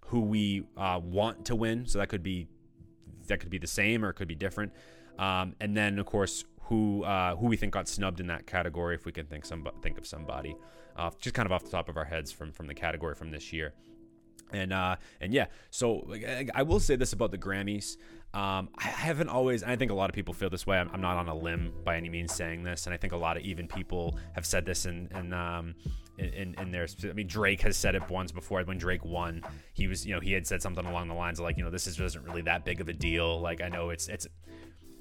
who 0.06 0.20
we 0.20 0.64
uh, 0.76 1.00
want 1.02 1.44
to 1.46 1.56
win. 1.56 1.86
So 1.86 1.98
that 1.98 2.08
could 2.08 2.22
be 2.22 2.48
that 3.28 3.40
could 3.40 3.50
be 3.50 3.58
the 3.58 3.66
same 3.66 4.04
or 4.04 4.10
it 4.10 4.14
could 4.14 4.28
be 4.28 4.34
different. 4.34 4.72
Um, 5.18 5.54
and 5.60 5.76
then 5.76 5.98
of 5.98 6.06
course 6.06 6.44
who 6.62 7.04
uh, 7.04 7.36
who 7.36 7.46
we 7.46 7.56
think 7.56 7.72
got 7.72 7.88
snubbed 7.88 8.20
in 8.20 8.26
that 8.26 8.46
category 8.46 8.94
if 8.94 9.04
we 9.04 9.12
can 9.12 9.26
think 9.26 9.44
some 9.44 9.66
think 9.82 9.98
of 9.98 10.06
somebody, 10.06 10.56
uh, 10.96 11.10
just 11.20 11.34
kind 11.34 11.46
of 11.46 11.52
off 11.52 11.64
the 11.64 11.70
top 11.70 11.88
of 11.88 11.96
our 11.96 12.04
heads 12.04 12.32
from 12.32 12.52
from 12.52 12.66
the 12.66 12.74
category 12.74 13.14
from 13.14 13.30
this 13.30 13.52
year. 13.52 13.74
And 14.52 14.72
uh, 14.72 14.96
and 15.20 15.32
yeah, 15.32 15.46
so 15.70 16.04
like, 16.06 16.50
I, 16.54 16.62
will 16.62 16.80
say 16.80 16.96
this 16.96 17.12
about 17.12 17.30
the 17.30 17.38
Grammys. 17.38 17.96
Um, 18.32 18.68
I 18.78 18.84
haven't 18.84 19.28
always. 19.28 19.62
I 19.62 19.76
think 19.76 19.90
a 19.90 19.94
lot 19.94 20.08
of 20.08 20.14
people 20.14 20.34
feel 20.34 20.50
this 20.50 20.66
way. 20.66 20.78
I'm, 20.78 20.88
I'm 20.92 21.00
not 21.00 21.16
on 21.16 21.28
a 21.28 21.34
limb 21.34 21.72
by 21.84 21.96
any 21.96 22.08
means 22.08 22.32
saying 22.32 22.62
this, 22.62 22.86
and 22.86 22.94
I 22.94 22.96
think 22.96 23.12
a 23.12 23.16
lot 23.16 23.36
of 23.36 23.42
even 23.42 23.66
people 23.66 24.18
have 24.34 24.46
said 24.46 24.64
this 24.64 24.84
and 24.84 25.10
and 25.12 25.34
um, 25.34 25.74
in, 26.18 26.26
in, 26.26 26.54
in 26.60 26.70
their. 26.70 26.86
I 27.04 27.12
mean, 27.12 27.26
Drake 27.26 27.60
has 27.62 27.76
said 27.76 27.94
it 27.94 28.08
once 28.08 28.30
before. 28.30 28.62
When 28.62 28.78
Drake 28.78 29.04
won, 29.04 29.42
he 29.72 29.86
was 29.86 30.06
you 30.06 30.14
know 30.14 30.20
he 30.20 30.32
had 30.32 30.46
said 30.46 30.62
something 30.62 30.86
along 30.86 31.08
the 31.08 31.14
lines 31.14 31.38
of 31.38 31.44
like 31.44 31.56
you 31.56 31.64
know 31.64 31.70
this 31.70 31.86
is 31.86 31.98
isn't 31.98 32.24
really 32.24 32.42
that 32.42 32.64
big 32.64 32.80
of 32.80 32.88
a 32.88 32.92
deal. 32.92 33.40
Like 33.40 33.60
I 33.62 33.68
know 33.68 33.90
it's 33.90 34.08
it's 34.08 34.28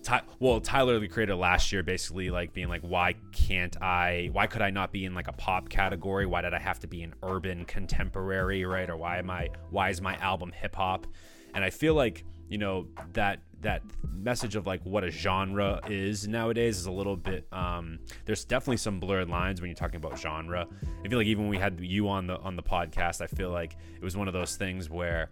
Ty, 0.06 0.22
well, 0.40 0.62
Tyler 0.62 1.00
the 1.00 1.08
creator 1.08 1.34
last 1.34 1.72
year 1.72 1.82
basically 1.82 2.30
like 2.30 2.54
being 2.54 2.70
like, 2.70 2.84
why 2.84 3.16
can't 3.32 3.76
I? 3.82 4.30
Why 4.32 4.46
could 4.46 4.62
I 4.62 4.70
not 4.70 4.92
be 4.92 5.04
in 5.04 5.16
like 5.16 5.28
a 5.28 5.34
pop 5.34 5.68
category? 5.68 6.28
Why 6.28 6.42
did 6.42 6.54
I 6.54 6.60
have 6.60 6.80
to 6.82 6.88
be 6.88 7.02
an 7.02 7.16
urban 7.24 7.66
contemporary, 7.66 8.66
right? 8.66 8.88
Or 8.88 8.98
why 8.98 9.18
am 9.18 9.32
I? 9.32 9.50
Why 9.72 9.90
is 9.90 10.02
my 10.02 10.16
album 10.18 10.52
hip 10.52 10.76
hop? 10.76 11.08
And 11.56 11.64
I 11.64 11.72
feel 11.72 11.96
like 11.96 12.24
you 12.50 12.60
know 12.60 12.88
that 13.14 13.40
that 13.62 13.82
message 14.14 14.56
of 14.56 14.68
like 14.68 14.86
what 14.86 15.04
a 15.04 15.10
genre 15.10 15.82
is 15.90 16.28
nowadays 16.28 16.78
is 16.78 16.86
a 16.86 16.92
little 16.92 17.16
bit. 17.16 17.48
Um, 17.52 17.98
there's 18.26 18.46
definitely 18.46 18.78
some 18.78 19.00
blurred 19.00 19.28
lines 19.28 19.60
when 19.60 19.72
you're 19.72 19.76
talking 19.76 19.96
about 19.96 20.20
genre. 20.20 20.68
I 21.04 21.08
feel 21.08 21.18
like 21.18 21.26
even 21.26 21.46
when 21.46 21.50
we 21.50 21.58
had 21.58 21.80
you 21.82 22.10
on 22.10 22.28
the 22.28 22.38
on 22.42 22.56
the 22.56 22.64
podcast, 22.64 23.22
I 23.22 23.28
feel 23.28 23.50
like 23.50 23.76
it 23.96 24.04
was 24.04 24.16
one 24.16 24.28
of 24.28 24.36
those 24.36 24.56
things 24.56 24.88
where 24.88 25.32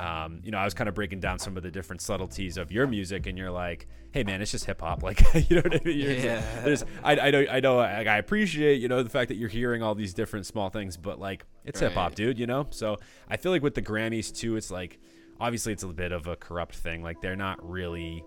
um, 0.00 0.40
you 0.42 0.50
know, 0.50 0.58
I 0.58 0.64
was 0.64 0.72
kind 0.72 0.88
of 0.88 0.94
breaking 0.94 1.20
down 1.20 1.38
some 1.38 1.56
of 1.56 1.62
the 1.62 1.70
different 1.70 2.00
subtleties 2.00 2.56
of 2.56 2.72
your 2.72 2.86
music, 2.86 3.26
and 3.26 3.36
you're 3.36 3.50
like, 3.50 3.86
"Hey, 4.12 4.24
man, 4.24 4.40
it's 4.40 4.50
just 4.50 4.64
hip 4.64 4.80
hop." 4.80 5.02
Like, 5.10 5.20
you 5.50 5.56
know 5.56 5.62
what 5.62 5.74
I 5.74 5.84
mean? 5.84 5.98
You're 5.98 6.12
just- 6.14 6.24
Yeah. 6.24 6.62
there's, 6.64 6.84
I, 7.04 7.18
I 7.18 7.30
know, 7.30 7.44
I 7.50 7.60
know, 7.60 7.76
like, 7.76 8.06
I 8.06 8.16
appreciate, 8.18 8.80
you 8.80 8.88
know, 8.88 9.02
the 9.02 9.10
fact 9.10 9.28
that 9.28 9.36
you're 9.36 9.48
hearing 9.50 9.82
all 9.82 9.94
these 9.94 10.14
different 10.14 10.46
small 10.46 10.70
things, 10.70 10.96
but 10.96 11.18
like, 11.20 11.44
it's 11.64 11.80
hip 11.80 11.92
hop, 11.92 12.14
dude. 12.14 12.38
You 12.38 12.46
know, 12.46 12.66
so 12.70 12.96
I 13.28 13.36
feel 13.36 13.52
like 13.52 13.62
with 13.62 13.74
the 13.74 13.82
Grammys 13.82 14.34
too, 14.34 14.56
it's 14.56 14.70
like, 14.70 14.98
obviously, 15.38 15.72
it's 15.74 15.82
a 15.82 15.88
bit 15.88 16.12
of 16.12 16.26
a 16.26 16.36
corrupt 16.36 16.74
thing. 16.76 17.02
Like, 17.02 17.20
they're 17.20 17.36
not 17.36 17.58
really. 17.68 18.24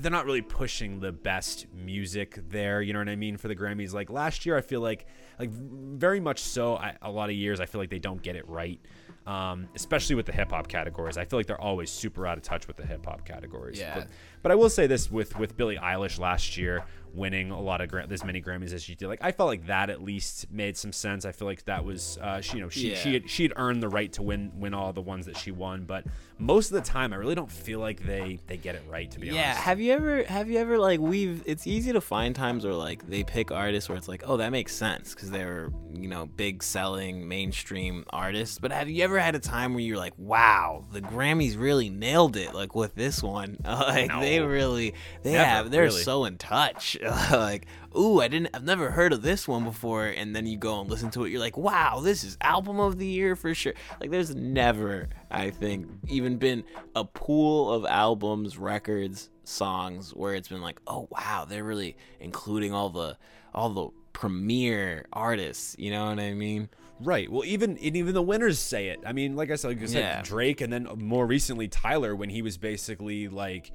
They're 0.00 0.10
not 0.10 0.26
really 0.26 0.42
pushing 0.42 0.98
the 0.98 1.12
best 1.12 1.66
music 1.72 2.40
there, 2.48 2.82
you 2.82 2.92
know 2.92 2.98
what 2.98 3.08
I 3.08 3.14
mean, 3.14 3.36
for 3.36 3.46
the 3.46 3.54
Grammys. 3.54 3.92
Like 3.94 4.10
last 4.10 4.44
year, 4.44 4.56
I 4.56 4.60
feel 4.60 4.80
like, 4.80 5.06
like 5.38 5.48
very 5.50 6.18
much 6.18 6.40
so. 6.40 6.74
I, 6.74 6.96
a 7.02 7.08
lot 7.08 7.30
of 7.30 7.36
years, 7.36 7.60
I 7.60 7.66
feel 7.66 7.80
like 7.80 7.90
they 7.90 8.00
don't 8.00 8.20
get 8.20 8.34
it 8.34 8.48
right 8.48 8.80
um, 9.26 9.68
especially 9.74 10.14
with 10.14 10.26
the 10.26 10.32
hip 10.32 10.50
hop 10.50 10.68
categories. 10.68 11.16
I 11.16 11.24
feel 11.24 11.38
like 11.38 11.46
they're 11.46 11.60
always 11.60 11.90
super 11.90 12.26
out 12.26 12.38
of 12.38 12.44
touch 12.44 12.68
with 12.68 12.76
the 12.76 12.86
hip 12.86 13.04
hop 13.04 13.24
categories. 13.24 13.78
Yeah. 13.78 13.94
But, 13.94 14.08
but 14.42 14.52
I 14.52 14.54
will 14.54 14.70
say 14.70 14.86
this 14.86 15.10
with 15.10 15.36
with 15.38 15.56
Billie 15.56 15.76
Eilish 15.76 16.18
last 16.18 16.56
year 16.56 16.84
winning 17.12 17.50
a 17.50 17.60
lot 17.60 17.80
of 17.80 17.88
gra- 17.88 18.06
as 18.08 18.22
many 18.22 18.40
Grammys 18.40 18.72
as 18.72 18.82
she 18.82 18.94
did. 18.94 19.08
Like 19.08 19.20
I 19.22 19.32
felt 19.32 19.48
like 19.48 19.66
that 19.66 19.90
at 19.90 20.02
least 20.02 20.50
made 20.52 20.76
some 20.76 20.92
sense. 20.92 21.24
I 21.24 21.32
feel 21.32 21.48
like 21.48 21.64
that 21.64 21.84
was 21.84 22.18
uh, 22.22 22.40
she, 22.40 22.58
you 22.58 22.62
know, 22.62 22.68
she 22.68 22.94
she 22.94 23.14
had, 23.14 23.28
she 23.28 23.42
had 23.42 23.52
earned 23.56 23.82
the 23.82 23.88
right 23.88 24.12
to 24.12 24.22
win 24.22 24.52
win 24.56 24.74
all 24.74 24.92
the 24.92 25.00
ones 25.00 25.26
that 25.26 25.36
she 25.36 25.50
won. 25.50 25.84
But 25.84 26.04
most 26.38 26.70
of 26.70 26.74
the 26.74 26.82
time, 26.82 27.12
I 27.12 27.16
really 27.16 27.34
don't 27.34 27.50
feel 27.50 27.80
like 27.80 28.04
they 28.04 28.38
they 28.46 28.56
get 28.58 28.74
it 28.74 28.82
right. 28.88 29.10
To 29.10 29.18
be 29.20 29.28
Yeah, 29.28 29.32
honest. 29.32 29.46
Yeah, 29.58 29.62
have 29.62 29.80
you 29.80 29.92
ever 29.92 30.22
have 30.24 30.50
you 30.50 30.58
ever 30.58 30.78
like 30.78 31.00
we've 31.00 31.42
it's 31.46 31.66
easy 31.66 31.92
to 31.92 32.00
find 32.00 32.34
times 32.36 32.64
where 32.64 32.74
like 32.74 33.06
they 33.08 33.24
pick 33.24 33.50
artists 33.50 33.88
where 33.88 33.96
it's 33.96 34.08
like, 34.08 34.22
"Oh, 34.26 34.36
that 34.36 34.50
makes 34.50 34.74
sense" 34.74 35.14
cuz 35.14 35.30
they're, 35.30 35.70
you 35.94 36.08
know, 36.08 36.26
big 36.26 36.62
selling 36.62 37.26
mainstream 37.26 38.04
artists. 38.10 38.58
But 38.58 38.70
have 38.72 38.88
you 38.88 39.02
ever 39.02 39.18
had 39.18 39.34
a 39.34 39.38
time 39.38 39.72
where 39.72 39.82
you're 39.82 39.96
like, 39.96 40.12
"Wow, 40.18 40.84
the 40.92 41.00
Grammys 41.00 41.58
really 41.58 41.88
nailed 41.88 42.36
it 42.36 42.54
like 42.54 42.74
with 42.74 42.94
this 42.94 43.22
one." 43.22 43.56
like 43.64 44.10
they 44.20 44.40
really 44.40 44.94
they 45.22 45.32
Never, 45.32 45.44
have 45.44 45.70
they're 45.70 45.84
really. 45.84 46.02
so 46.02 46.24
in 46.26 46.36
touch. 46.36 46.98
like, 47.32 47.66
"Ooh, 47.96 48.20
I 48.20 48.28
didn't 48.28 48.50
I've 48.54 48.64
never 48.64 48.90
heard 48.90 49.12
of 49.12 49.22
this 49.22 49.48
one 49.48 49.64
before." 49.64 50.06
And 50.06 50.34
then 50.36 50.46
you 50.46 50.56
go 50.56 50.80
and 50.80 50.90
listen 50.90 51.10
to 51.12 51.24
it, 51.24 51.30
you're 51.30 51.40
like, 51.40 51.56
"Wow, 51.56 52.00
this 52.00 52.24
is 52.24 52.36
album 52.40 52.78
of 52.78 52.98
the 52.98 53.06
year 53.06 53.34
for 53.36 53.54
sure." 53.54 53.72
Like 54.00 54.10
there's 54.10 54.34
never, 54.34 55.08
I 55.30 55.50
think, 55.50 55.88
even 56.08 56.36
been 56.38 56.64
a 56.94 57.04
pool 57.04 57.72
of 57.72 57.84
albums, 57.86 58.58
records, 58.58 59.30
songs 59.44 60.10
where 60.14 60.34
it's 60.34 60.48
been 60.48 60.62
like, 60.62 60.80
"Oh, 60.86 61.08
wow, 61.10 61.46
they're 61.48 61.64
really 61.64 61.96
including 62.20 62.72
all 62.72 62.90
the 62.90 63.16
all 63.54 63.70
the 63.70 63.88
premier 64.12 65.06
artists." 65.12 65.76
You 65.78 65.90
know 65.90 66.06
what 66.06 66.18
I 66.20 66.34
mean? 66.34 66.68
Right. 67.00 67.30
Well, 67.30 67.44
even 67.44 67.76
even 67.78 68.14
the 68.14 68.22
winners 68.22 68.58
say 68.58 68.88
it. 68.88 69.00
I 69.06 69.12
mean, 69.12 69.36
like 69.36 69.50
I 69.50 69.56
said, 69.56 69.68
like 69.68 69.82
I 69.82 69.86
said 69.86 69.98
Yeah. 69.98 70.22
Drake, 70.22 70.60
and 70.62 70.72
then 70.72 70.88
more 70.96 71.26
recently 71.26 71.68
Tyler, 71.68 72.16
when 72.16 72.30
he 72.30 72.40
was 72.40 72.56
basically 72.56 73.28
like 73.28 73.70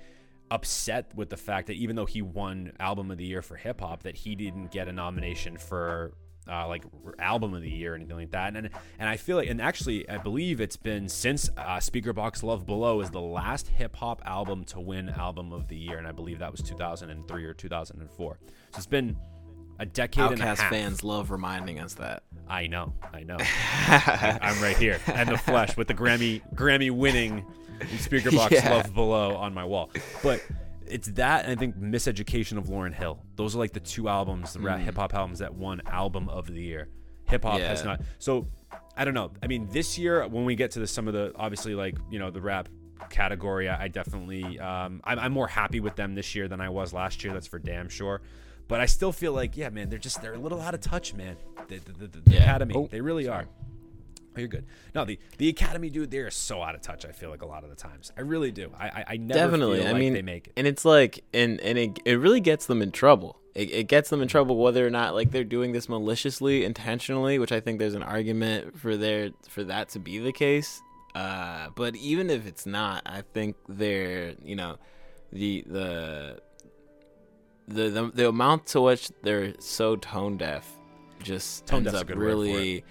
upset 0.51 1.15
with 1.15 1.29
the 1.29 1.37
fact 1.37 1.67
that 1.67 1.77
even 1.77 1.95
though 1.95 2.05
he 2.05 2.21
won 2.21 2.73
album 2.79 3.09
of 3.09 3.17
the 3.17 3.25
year 3.25 3.41
for 3.41 3.55
hip 3.55 3.79
hop, 3.79 4.03
that 4.03 4.15
he 4.15 4.35
didn't 4.35 4.69
get 4.69 4.87
a 4.87 4.91
nomination 4.91 5.57
for 5.57 6.13
uh, 6.49 6.67
like 6.67 6.83
album 7.19 7.53
of 7.53 7.61
the 7.61 7.69
year 7.69 7.93
or 7.93 7.95
anything 7.95 8.17
like 8.17 8.31
that. 8.31 8.55
And 8.55 8.69
and 8.99 9.09
I 9.09 9.17
feel 9.17 9.37
like, 9.37 9.49
and 9.49 9.61
actually, 9.61 10.07
I 10.09 10.17
believe 10.17 10.59
it's 10.59 10.75
been 10.75 11.07
since 11.07 11.49
uh, 11.57 11.77
Speakerboxxx 11.77 12.43
Love 12.43 12.65
Below 12.65 12.99
is 13.01 13.09
the 13.09 13.21
last 13.21 13.69
hip 13.69 13.95
hop 13.95 14.21
album 14.25 14.65
to 14.65 14.79
win 14.79 15.09
album 15.09 15.53
of 15.53 15.67
the 15.67 15.77
year, 15.77 15.97
and 15.97 16.07
I 16.07 16.11
believe 16.11 16.39
that 16.39 16.51
was 16.51 16.61
2003 16.61 17.45
or 17.45 17.53
2004. 17.53 18.39
So 18.43 18.77
it's 18.77 18.85
been 18.85 19.15
a 19.79 19.85
decade 19.85 20.31
and 20.31 20.41
a 20.41 20.45
half. 20.45 20.59
fans 20.69 21.03
love 21.03 21.31
reminding 21.31 21.79
us 21.79 21.95
that. 21.95 22.23
I 22.47 22.67
know, 22.67 22.93
I 23.13 23.23
know. 23.23 23.37
I'm 23.87 24.61
right 24.61 24.77
here, 24.77 24.99
and 25.07 25.29
the 25.29 25.37
flesh 25.37 25.77
with 25.77 25.87
the 25.87 25.93
Grammy 25.93 26.41
Grammy 26.53 26.91
winning 26.91 27.45
Speakerboxxx 27.97 28.51
Yeah. 28.51 28.73
love 28.73 28.93
below 28.93 29.35
on 29.35 29.53
my 29.53 29.63
wall. 29.65 29.89
But 30.23 30.43
it's 30.87 31.07
that, 31.11 31.45
and 31.45 31.51
I 31.53 31.55
think 31.55 31.77
Miseducation 31.77 32.57
of 32.57 32.65
Lauryn 32.65 32.93
Hill. 32.93 33.19
Those 33.35 33.55
are 33.55 33.59
like 33.59 33.71
the 33.73 33.79
two 33.79 34.07
albums, 34.09 34.53
the 34.53 34.59
rap 34.59 34.79
hip 34.81 34.95
hop 34.97 35.13
albums 35.13 35.39
that 35.39 35.53
won 35.53 35.81
album 35.87 36.27
of 36.29 36.47
the 36.47 36.61
year. 36.61 36.89
Hip 37.29 37.43
hop 37.43 37.59
has 37.59 37.81
Mm. 37.81 37.85
Not. 37.85 38.01
So 38.19 38.47
I 38.97 39.05
don't 39.05 39.13
know. 39.13 39.31
I 39.41 39.47
mean, 39.47 39.67
this 39.71 39.97
year 39.97 40.27
when 40.27 40.43
we 40.45 40.55
get 40.55 40.71
to 40.71 40.79
the, 40.79 40.87
some 40.87 41.07
of 41.07 41.13
the 41.13 41.31
obviously 41.35 41.75
like 41.75 41.95
you 42.09 42.19
know 42.19 42.29
the 42.29 42.41
rap 42.41 42.67
category, 43.09 43.69
I 43.69 43.83
I 43.83 43.87
definitely 43.87 44.59
um, 44.59 45.01
I'm, 45.03 45.17
I'm 45.19 45.31
more 45.31 45.47
happy 45.47 45.79
with 45.79 45.95
them 45.95 46.13
this 46.15 46.35
year 46.35 46.47
than 46.47 46.59
I 46.61 46.69
was 46.69 46.93
last 46.93 47.23
year. 47.23 47.33
That's 47.33 47.47
for 47.47 47.59
damn 47.59 47.87
sure. 47.89 48.21
But 48.67 48.79
I 48.79 48.85
still 48.85 49.11
feel 49.11 49.33
like, 49.33 49.57
yeah, 49.57 49.69
man, 49.69 49.89
they're 49.89 49.99
just 49.99 50.21
they're 50.21 50.33
a 50.33 50.37
little 50.39 50.61
out 50.61 50.73
of 50.73 50.79
touch, 50.81 51.13
man. 51.13 51.35
The, 51.67 51.79
the, 51.79 52.07
the, 52.07 52.21
the 52.21 52.31
Yeah. 52.33 52.41
Academy, 52.43 52.73
Oh, 52.75 52.87
they 52.87 53.01
really 53.01 53.27
are. 53.27 53.45
Oh, 54.35 54.39
you're 54.39 54.47
good. 54.47 54.65
No, 54.95 55.03
the 55.05 55.19
the 55.37 55.49
Academy, 55.49 55.89
dude, 55.89 56.09
they 56.11 56.19
are 56.19 56.31
so 56.31 56.61
out 56.61 56.73
of 56.75 56.81
touch. 56.81 57.05
I 57.05 57.11
feel 57.11 57.29
like 57.29 57.41
a 57.41 57.45
lot 57.45 57.63
of 57.63 57.69
the 57.69 57.75
times, 57.75 58.11
I 58.17 58.21
really 58.21 58.51
do. 58.51 58.71
I 58.79 58.87
I, 58.87 59.05
I 59.09 59.17
never 59.17 59.39
Definitely. 59.39 59.79
feel 59.79 59.87
I 59.87 59.91
like 59.91 59.99
mean, 59.99 60.13
they 60.13 60.21
make 60.21 60.47
it. 60.47 60.53
and 60.55 60.65
it's 60.67 60.85
like, 60.85 61.23
and 61.33 61.59
and 61.61 61.77
it, 61.77 61.99
it 62.05 62.13
really 62.15 62.39
gets 62.39 62.65
them 62.65 62.81
in 62.81 62.91
trouble. 62.91 63.37
It, 63.53 63.69
it 63.71 63.87
gets 63.89 64.09
them 64.09 64.21
in 64.21 64.29
trouble 64.29 64.55
whether 64.57 64.87
or 64.87 64.89
not 64.89 65.13
like 65.13 65.31
they're 65.31 65.43
doing 65.43 65.73
this 65.73 65.89
maliciously, 65.89 66.63
intentionally, 66.63 67.37
which 67.39 67.51
I 67.51 67.59
think 67.59 67.79
there's 67.79 67.93
an 67.95 68.03
argument 68.03 68.79
for 68.79 68.95
there 68.95 69.31
for 69.49 69.63
that 69.65 69.89
to 69.89 69.99
be 69.99 70.19
the 70.19 70.31
case. 70.31 70.81
Uh, 71.13 71.67
but 71.75 71.97
even 71.97 72.29
if 72.29 72.47
it's 72.47 72.65
not, 72.65 73.01
I 73.05 73.23
think 73.33 73.57
they're 73.67 74.35
you 74.41 74.55
know 74.55 74.77
the 75.33 75.65
the 75.67 76.39
the 77.67 77.89
the, 77.89 78.11
the 78.13 78.27
amount 78.29 78.67
to 78.67 78.81
which 78.81 79.09
they're 79.23 79.53
so 79.59 79.95
tone 79.97 80.37
deaf 80.37 80.65
just 81.21 81.67
Tone 81.67 81.85
ends 81.85 81.93
up 81.93 82.07
good 82.07 82.17
word 82.17 82.23
for 82.23 82.29
it. 82.29 82.33
really 82.33 82.83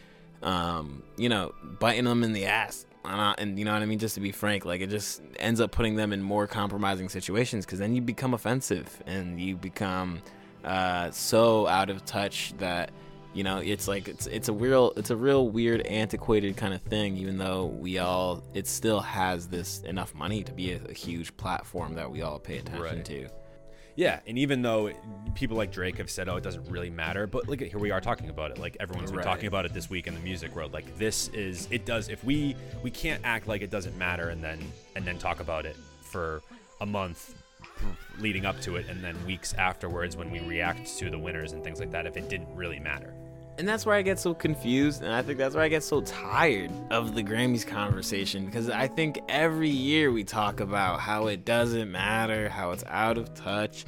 um, 0.42 1.02
you 1.16 1.28
know, 1.28 1.54
biting 1.78 2.04
them 2.04 2.22
in 2.24 2.32
the 2.32 2.46
ass. 2.46 2.86
Uh, 3.04 3.34
and 3.38 3.58
you 3.58 3.64
know 3.64 3.72
what 3.72 3.82
I 3.82 3.86
mean? 3.86 3.98
Just 3.98 4.14
to 4.16 4.20
be 4.20 4.30
frank, 4.30 4.64
like 4.66 4.80
it 4.82 4.90
just 4.90 5.22
ends 5.38 5.60
up 5.60 5.72
putting 5.72 5.96
them 5.96 6.12
in 6.12 6.22
more 6.22 6.46
compromising 6.46 7.08
situations 7.08 7.64
because 7.64 7.78
then 7.78 7.94
you 7.94 8.02
become 8.02 8.34
offensive 8.34 9.02
and 9.06 9.40
you 9.40 9.56
become 9.56 10.20
uh, 10.64 11.10
so 11.10 11.66
out 11.66 11.88
of 11.88 12.04
touch 12.04 12.52
that 12.58 12.90
you 13.32 13.42
know 13.42 13.58
it's 13.58 13.88
like 13.88 14.06
it's 14.08 14.26
it's 14.26 14.48
a 14.48 14.52
real 14.52 14.92
it's 14.96 15.08
a 15.10 15.16
real 15.16 15.48
weird 15.48 15.80
antiquated 15.86 16.58
kind 16.58 16.74
of 16.74 16.82
thing. 16.82 17.16
Even 17.16 17.38
though 17.38 17.66
we 17.66 17.98
all 17.98 18.42
it 18.52 18.66
still 18.66 19.00
has 19.00 19.48
this 19.48 19.80
enough 19.84 20.14
money 20.14 20.44
to 20.44 20.52
be 20.52 20.72
a, 20.72 20.80
a 20.88 20.92
huge 20.92 21.34
platform 21.38 21.94
that 21.94 22.10
we 22.10 22.20
all 22.20 22.38
pay 22.38 22.58
attention 22.58 22.82
Right. 22.82 23.04
to. 23.06 23.28
Yeah, 23.96 24.20
and 24.26 24.38
even 24.38 24.62
though 24.62 24.90
people 25.34 25.56
like 25.56 25.72
Drake 25.72 25.98
have 25.98 26.10
said, 26.10 26.28
"Oh, 26.28 26.36
it 26.36 26.42
doesn't 26.44 26.68
really 26.70 26.90
matter," 26.90 27.26
but 27.26 27.48
like 27.48 27.60
here 27.60 27.78
we 27.78 27.90
are 27.90 28.00
talking 28.00 28.30
about 28.30 28.50
it. 28.50 28.58
Like 28.58 28.76
everyone's 28.80 29.10
been 29.10 29.18
Right. 29.18 29.24
talking 29.24 29.46
about 29.46 29.64
it 29.66 29.74
this 29.74 29.90
week 29.90 30.06
in 30.06 30.14
the 30.14 30.20
music 30.20 30.54
world. 30.54 30.72
Like 30.72 30.96
this 30.98 31.28
is 31.28 31.68
it 31.70 31.84
does. 31.84 32.08
If 32.08 32.22
we 32.24 32.56
we 32.82 32.90
can't 32.90 33.20
act 33.24 33.46
like 33.46 33.62
it 33.62 33.70
doesn't 33.70 33.96
matter 33.98 34.28
and 34.30 34.42
then 34.42 34.58
and 34.96 35.04
then 35.04 35.18
talk 35.18 35.40
about 35.40 35.66
it 35.66 35.76
for 36.02 36.42
a 36.80 36.86
month 36.86 37.34
leading 38.18 38.44
up 38.46 38.60
to 38.60 38.76
it 38.76 38.86
and 38.88 39.02
then 39.02 39.16
weeks 39.26 39.54
afterwards 39.54 40.16
when 40.16 40.30
we 40.30 40.40
react 40.40 40.98
to 40.98 41.10
the 41.10 41.18
winners 41.18 41.52
and 41.52 41.62
things 41.64 41.80
like 41.80 41.90
that 41.90 42.06
if 42.06 42.16
it 42.16 42.28
didn't 42.28 42.54
really 42.54 42.78
matter. 42.78 43.14
And 43.60 43.68
that's 43.68 43.84
where 43.84 43.94
I 43.94 44.00
get 44.00 44.18
so 44.18 44.32
confused, 44.32 45.02
and 45.02 45.12
I 45.12 45.20
think 45.20 45.36
that's 45.36 45.54
where 45.54 45.62
I 45.62 45.68
get 45.68 45.82
so 45.84 46.00
tired 46.00 46.70
of 46.90 47.14
the 47.14 47.22
Grammys 47.22 47.66
conversation 47.66 48.46
because 48.46 48.70
I 48.70 48.86
think 48.88 49.20
every 49.28 49.68
year 49.68 50.10
we 50.10 50.24
talk 50.24 50.60
about 50.60 50.98
how 50.98 51.26
it 51.26 51.44
doesn't 51.44 51.92
matter, 51.92 52.48
how 52.48 52.70
it's 52.70 52.84
out 52.88 53.18
of 53.18 53.34
touch, 53.34 53.84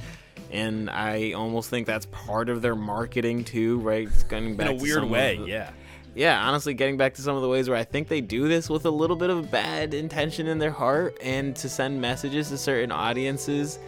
and 0.50 0.90
I 0.90 1.32
almost 1.32 1.70
think 1.70 1.86
that's 1.86 2.04
part 2.04 2.50
of 2.50 2.60
their 2.60 2.76
marketing 2.76 3.44
too, 3.44 3.78
right? 3.78 4.06
It's 4.08 4.24
getting 4.24 4.56
back 4.56 4.68
In 4.72 4.78
a 4.78 4.82
weird 4.82 5.04
way, 5.04 5.38
the- 5.38 5.46
yeah. 5.46 5.70
yeah, 6.14 6.46
honestly, 6.46 6.74
getting 6.74 6.98
back 6.98 7.14
to 7.14 7.22
some 7.22 7.34
of 7.36 7.40
the 7.40 7.48
ways 7.48 7.70
where 7.70 7.78
I 7.78 7.84
think 7.84 8.08
they 8.08 8.20
do 8.20 8.48
this 8.48 8.68
with 8.68 8.84
a 8.84 8.90
little 8.90 9.16
bit 9.16 9.30
of 9.30 9.50
bad 9.50 9.94
intention 9.94 10.48
in 10.48 10.58
their 10.58 10.70
heart 10.70 11.16
and 11.22 11.56
to 11.56 11.70
send 11.70 11.98
messages 11.98 12.50
to 12.50 12.58
certain 12.58 12.92
audiences, 12.92 13.78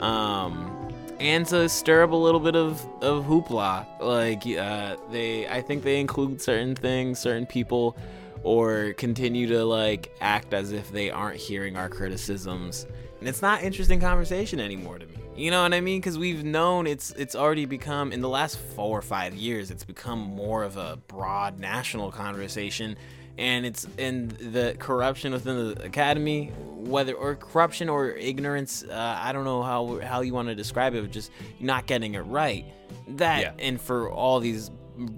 um, 0.00 0.83
and 1.24 1.46
to 1.46 1.68
stir 1.70 2.04
up 2.04 2.12
a 2.12 2.16
little 2.16 2.38
bit 2.38 2.54
of, 2.54 2.86
of 3.02 3.24
hoopla. 3.24 3.86
Like, 3.98 4.46
uh, 4.46 4.96
they, 5.10 5.48
I 5.48 5.62
think 5.62 5.82
they 5.82 5.98
include 5.98 6.42
certain 6.42 6.74
things, 6.74 7.18
certain 7.18 7.46
people, 7.46 7.96
or 8.42 8.92
continue 8.92 9.46
to 9.46 9.64
like 9.64 10.14
act 10.20 10.52
as 10.52 10.72
if 10.72 10.92
they 10.92 11.10
aren't 11.10 11.38
hearing 11.38 11.76
our 11.78 11.88
criticisms. 11.88 12.86
And 13.20 13.26
it's 13.26 13.40
not 13.40 13.62
interesting 13.62 14.00
conversation 14.00 14.60
anymore 14.60 14.98
to 14.98 15.06
me. 15.06 15.14
You 15.34 15.50
know 15.50 15.62
what 15.62 15.72
I 15.72 15.80
mean? 15.80 15.98
Because 15.98 16.18
we've 16.18 16.44
known 16.44 16.86
it's 16.86 17.10
it's 17.12 17.34
already 17.34 17.64
become 17.64 18.12
in 18.12 18.20
the 18.20 18.28
last 18.28 18.58
four 18.58 18.98
or 18.98 19.02
five 19.02 19.34
years, 19.34 19.70
it's 19.70 19.82
become 19.82 20.18
more 20.18 20.62
of 20.62 20.76
a 20.76 20.98
broad 21.08 21.58
national 21.58 22.12
conversation, 22.12 22.96
and 23.38 23.66
it's 23.66 23.86
in 23.98 24.28
the 24.28 24.76
corruption 24.78 25.32
within 25.32 25.56
the 25.74 25.82
academy, 25.82 26.52
whether 26.76 27.14
or 27.14 27.34
corruption 27.34 27.88
or 27.88 28.10
ignorance. 28.10 28.84
Uh, 28.84 29.18
I 29.20 29.32
don't 29.32 29.44
know 29.44 29.62
how 29.62 30.00
how 30.00 30.20
you 30.20 30.32
want 30.34 30.48
to 30.48 30.54
describe 30.54 30.94
it, 30.94 31.02
but 31.02 31.10
just 31.10 31.30
not 31.60 31.86
getting 31.86 32.14
it 32.14 32.20
right. 32.20 32.64
That 33.08 33.40
Yeah. 33.40 33.52
and 33.58 33.80
for 33.80 34.10
all 34.10 34.40
these 34.40 34.70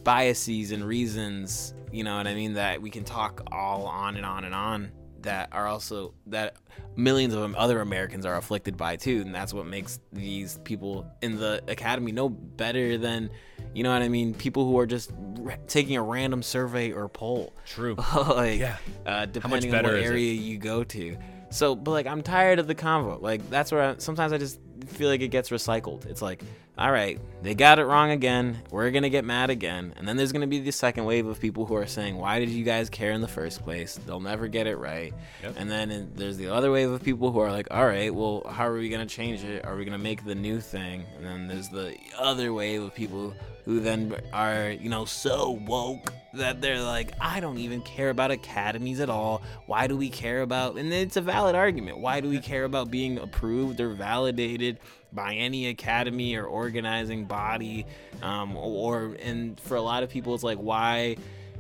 biases 0.05 0.73
and 0.73 0.85
reasons, 0.85 1.75
you 1.93 2.05
know 2.05 2.17
what 2.17 2.27
I 2.27 2.35
mean, 2.35 2.55
that 2.55 2.81
we 2.81 2.91
can 2.91 3.05
talk 3.05 3.43
all 3.53 3.85
on 3.87 4.17
and 4.17 4.25
on 4.25 4.45
and 4.45 4.55
on 4.55 4.93
that 5.27 5.51
are 5.53 5.67
also 5.67 6.15
that 6.27 6.57
millions 6.97 7.35
of 7.35 7.55
other 7.55 7.81
Americans 7.81 8.25
are 8.27 8.37
afflicted 8.37 8.77
by 8.77 8.97
too, 8.97 9.23
and 9.25 9.35
that's 9.35 9.53
what 9.55 9.67
makes 9.67 10.01
these 10.13 10.59
people 10.65 11.07
in 11.23 11.37
the 11.39 11.63
academy 11.69 12.11
no 12.13 12.29
better 12.29 12.97
than, 12.99 13.31
you 13.75 13.83
know 13.83 13.93
what 13.93 14.03
I 14.03 14.09
mean, 14.09 14.35
people 14.35 14.65
who 14.67 14.79
are 14.79 14.87
just 14.87 15.13
r- 15.45 15.59
taking 15.69 15.97
a 15.97 16.03
random 16.03 16.43
survey 16.43 16.93
or 16.93 17.09
poll. 17.09 17.53
True. 17.67 17.95
like, 18.29 18.59
Yeah. 18.61 18.77
uh, 19.05 19.27
depending 19.27 19.75
on 19.75 19.85
what 19.85 19.95
is 19.95 20.05
it? 20.05 20.13
area 20.13 20.33
you 20.33 20.59
go 20.59 20.83
to. 20.85 21.17
So, 21.51 21.75
but 21.77 21.91
like, 21.93 22.07
I'm 22.07 22.23
tired 22.23 22.59
of 22.59 22.67
the 22.67 22.75
convo. 22.75 23.21
Like, 23.21 23.49
that's 23.51 23.71
where 23.71 23.83
I, 23.83 23.95
sometimes 23.99 24.33
I 24.33 24.39
just 24.39 24.59
feel 24.87 25.09
like 25.09 25.21
it 25.21 25.29
gets 25.29 25.51
recycled. 25.51 26.07
It's 26.07 26.23
like, 26.23 26.43
all 26.79 26.93
right, 26.93 27.19
they 27.43 27.55
got 27.55 27.79
it 27.79 27.85
wrong 27.85 28.11
again. 28.11 28.59
We're 28.71 28.91
gonna 28.91 29.09
get 29.09 29.25
mad 29.25 29.49
again, 29.49 29.95
and 29.97 30.07
then 30.07 30.17
there's 30.17 30.33
gonna 30.33 30.47
be 30.47 30.61
the 30.61 30.73
second 30.73 31.07
wave 31.07 31.27
of 31.27 31.41
people 31.41 31.65
who 31.65 31.75
are 31.75 31.87
saying, 31.87 32.17
"Why 32.17 32.39
did 32.39 32.51
you 32.51 32.65
guys 32.65 32.91
care 32.91 33.13
in 33.13 33.23
the 33.23 33.29
first 33.29 33.63
place?" 33.63 33.99
They'll 34.07 34.21
never 34.21 34.47
get 34.47 34.67
it 34.67 34.77
right. 34.77 35.15
Yep. 35.43 35.55
And 35.57 35.71
then 35.71 36.13
there's 36.15 36.37
the 36.37 36.49
other 36.49 36.71
wave 36.71 36.91
of 36.91 37.03
people 37.03 37.33
who 37.33 37.41
are 37.41 37.51
like, 37.51 37.69
"All 37.71 37.87
right, 37.87 38.15
well, 38.15 38.47
how 38.51 38.67
are 38.67 38.77
we 38.77 38.91
gonna 38.91 39.07
change 39.07 39.43
it? 39.43 39.65
Are 39.65 39.75
we 39.77 39.85
gonna 39.85 39.97
make 39.97 40.25
the 40.25 40.35
new 40.35 40.61
thing?" 40.61 41.05
And 41.17 41.25
then 41.25 41.49
there's 41.49 41.71
the 41.71 41.97
other 42.19 42.53
wave 42.53 42.83
of 42.83 42.95
people 42.95 43.33
who 43.65 43.81
then 43.81 44.15
are, 44.33 44.71
you 44.71 44.91
know, 44.91 45.05
so 45.05 45.59
woke 45.67 46.13
that 46.37 46.61
they're 46.61 46.83
like, 46.83 47.13
I 47.21 47.41
don't 47.41 47.59
even 47.59 47.83
care 47.83 48.11
about 48.11 48.31
academies 48.31 49.01
at 49.01 49.11
all. 49.11 49.43
Why 49.67 49.87
do 49.87 49.97
we 49.97 50.09
care 50.09 50.43
about? 50.43 50.77
And 50.77 50.93
it's 50.93 51.17
a 51.17 51.21
valid 51.21 51.55
argument. 51.55 51.99
Why 51.99 52.21
do 52.21 52.29
we 52.29 52.41
care 52.41 52.65
about 52.65 52.91
being 52.91 53.19
approved 53.19 53.81
or 53.81 53.95
validated 53.95 54.79
by 55.13 55.35
any 55.35 55.69
academy 55.69 56.37
or 56.37 56.45
organizing 56.45 57.25
body? 57.25 57.87
Um, 58.23 58.57
or 58.57 59.17
and 59.23 59.59
for 59.61 59.77
a 59.77 59.83
lot 59.83 60.03
of 60.03 60.11
people, 60.11 60.35
it's 60.35 60.45
like 60.45 60.59
why 60.59 61.17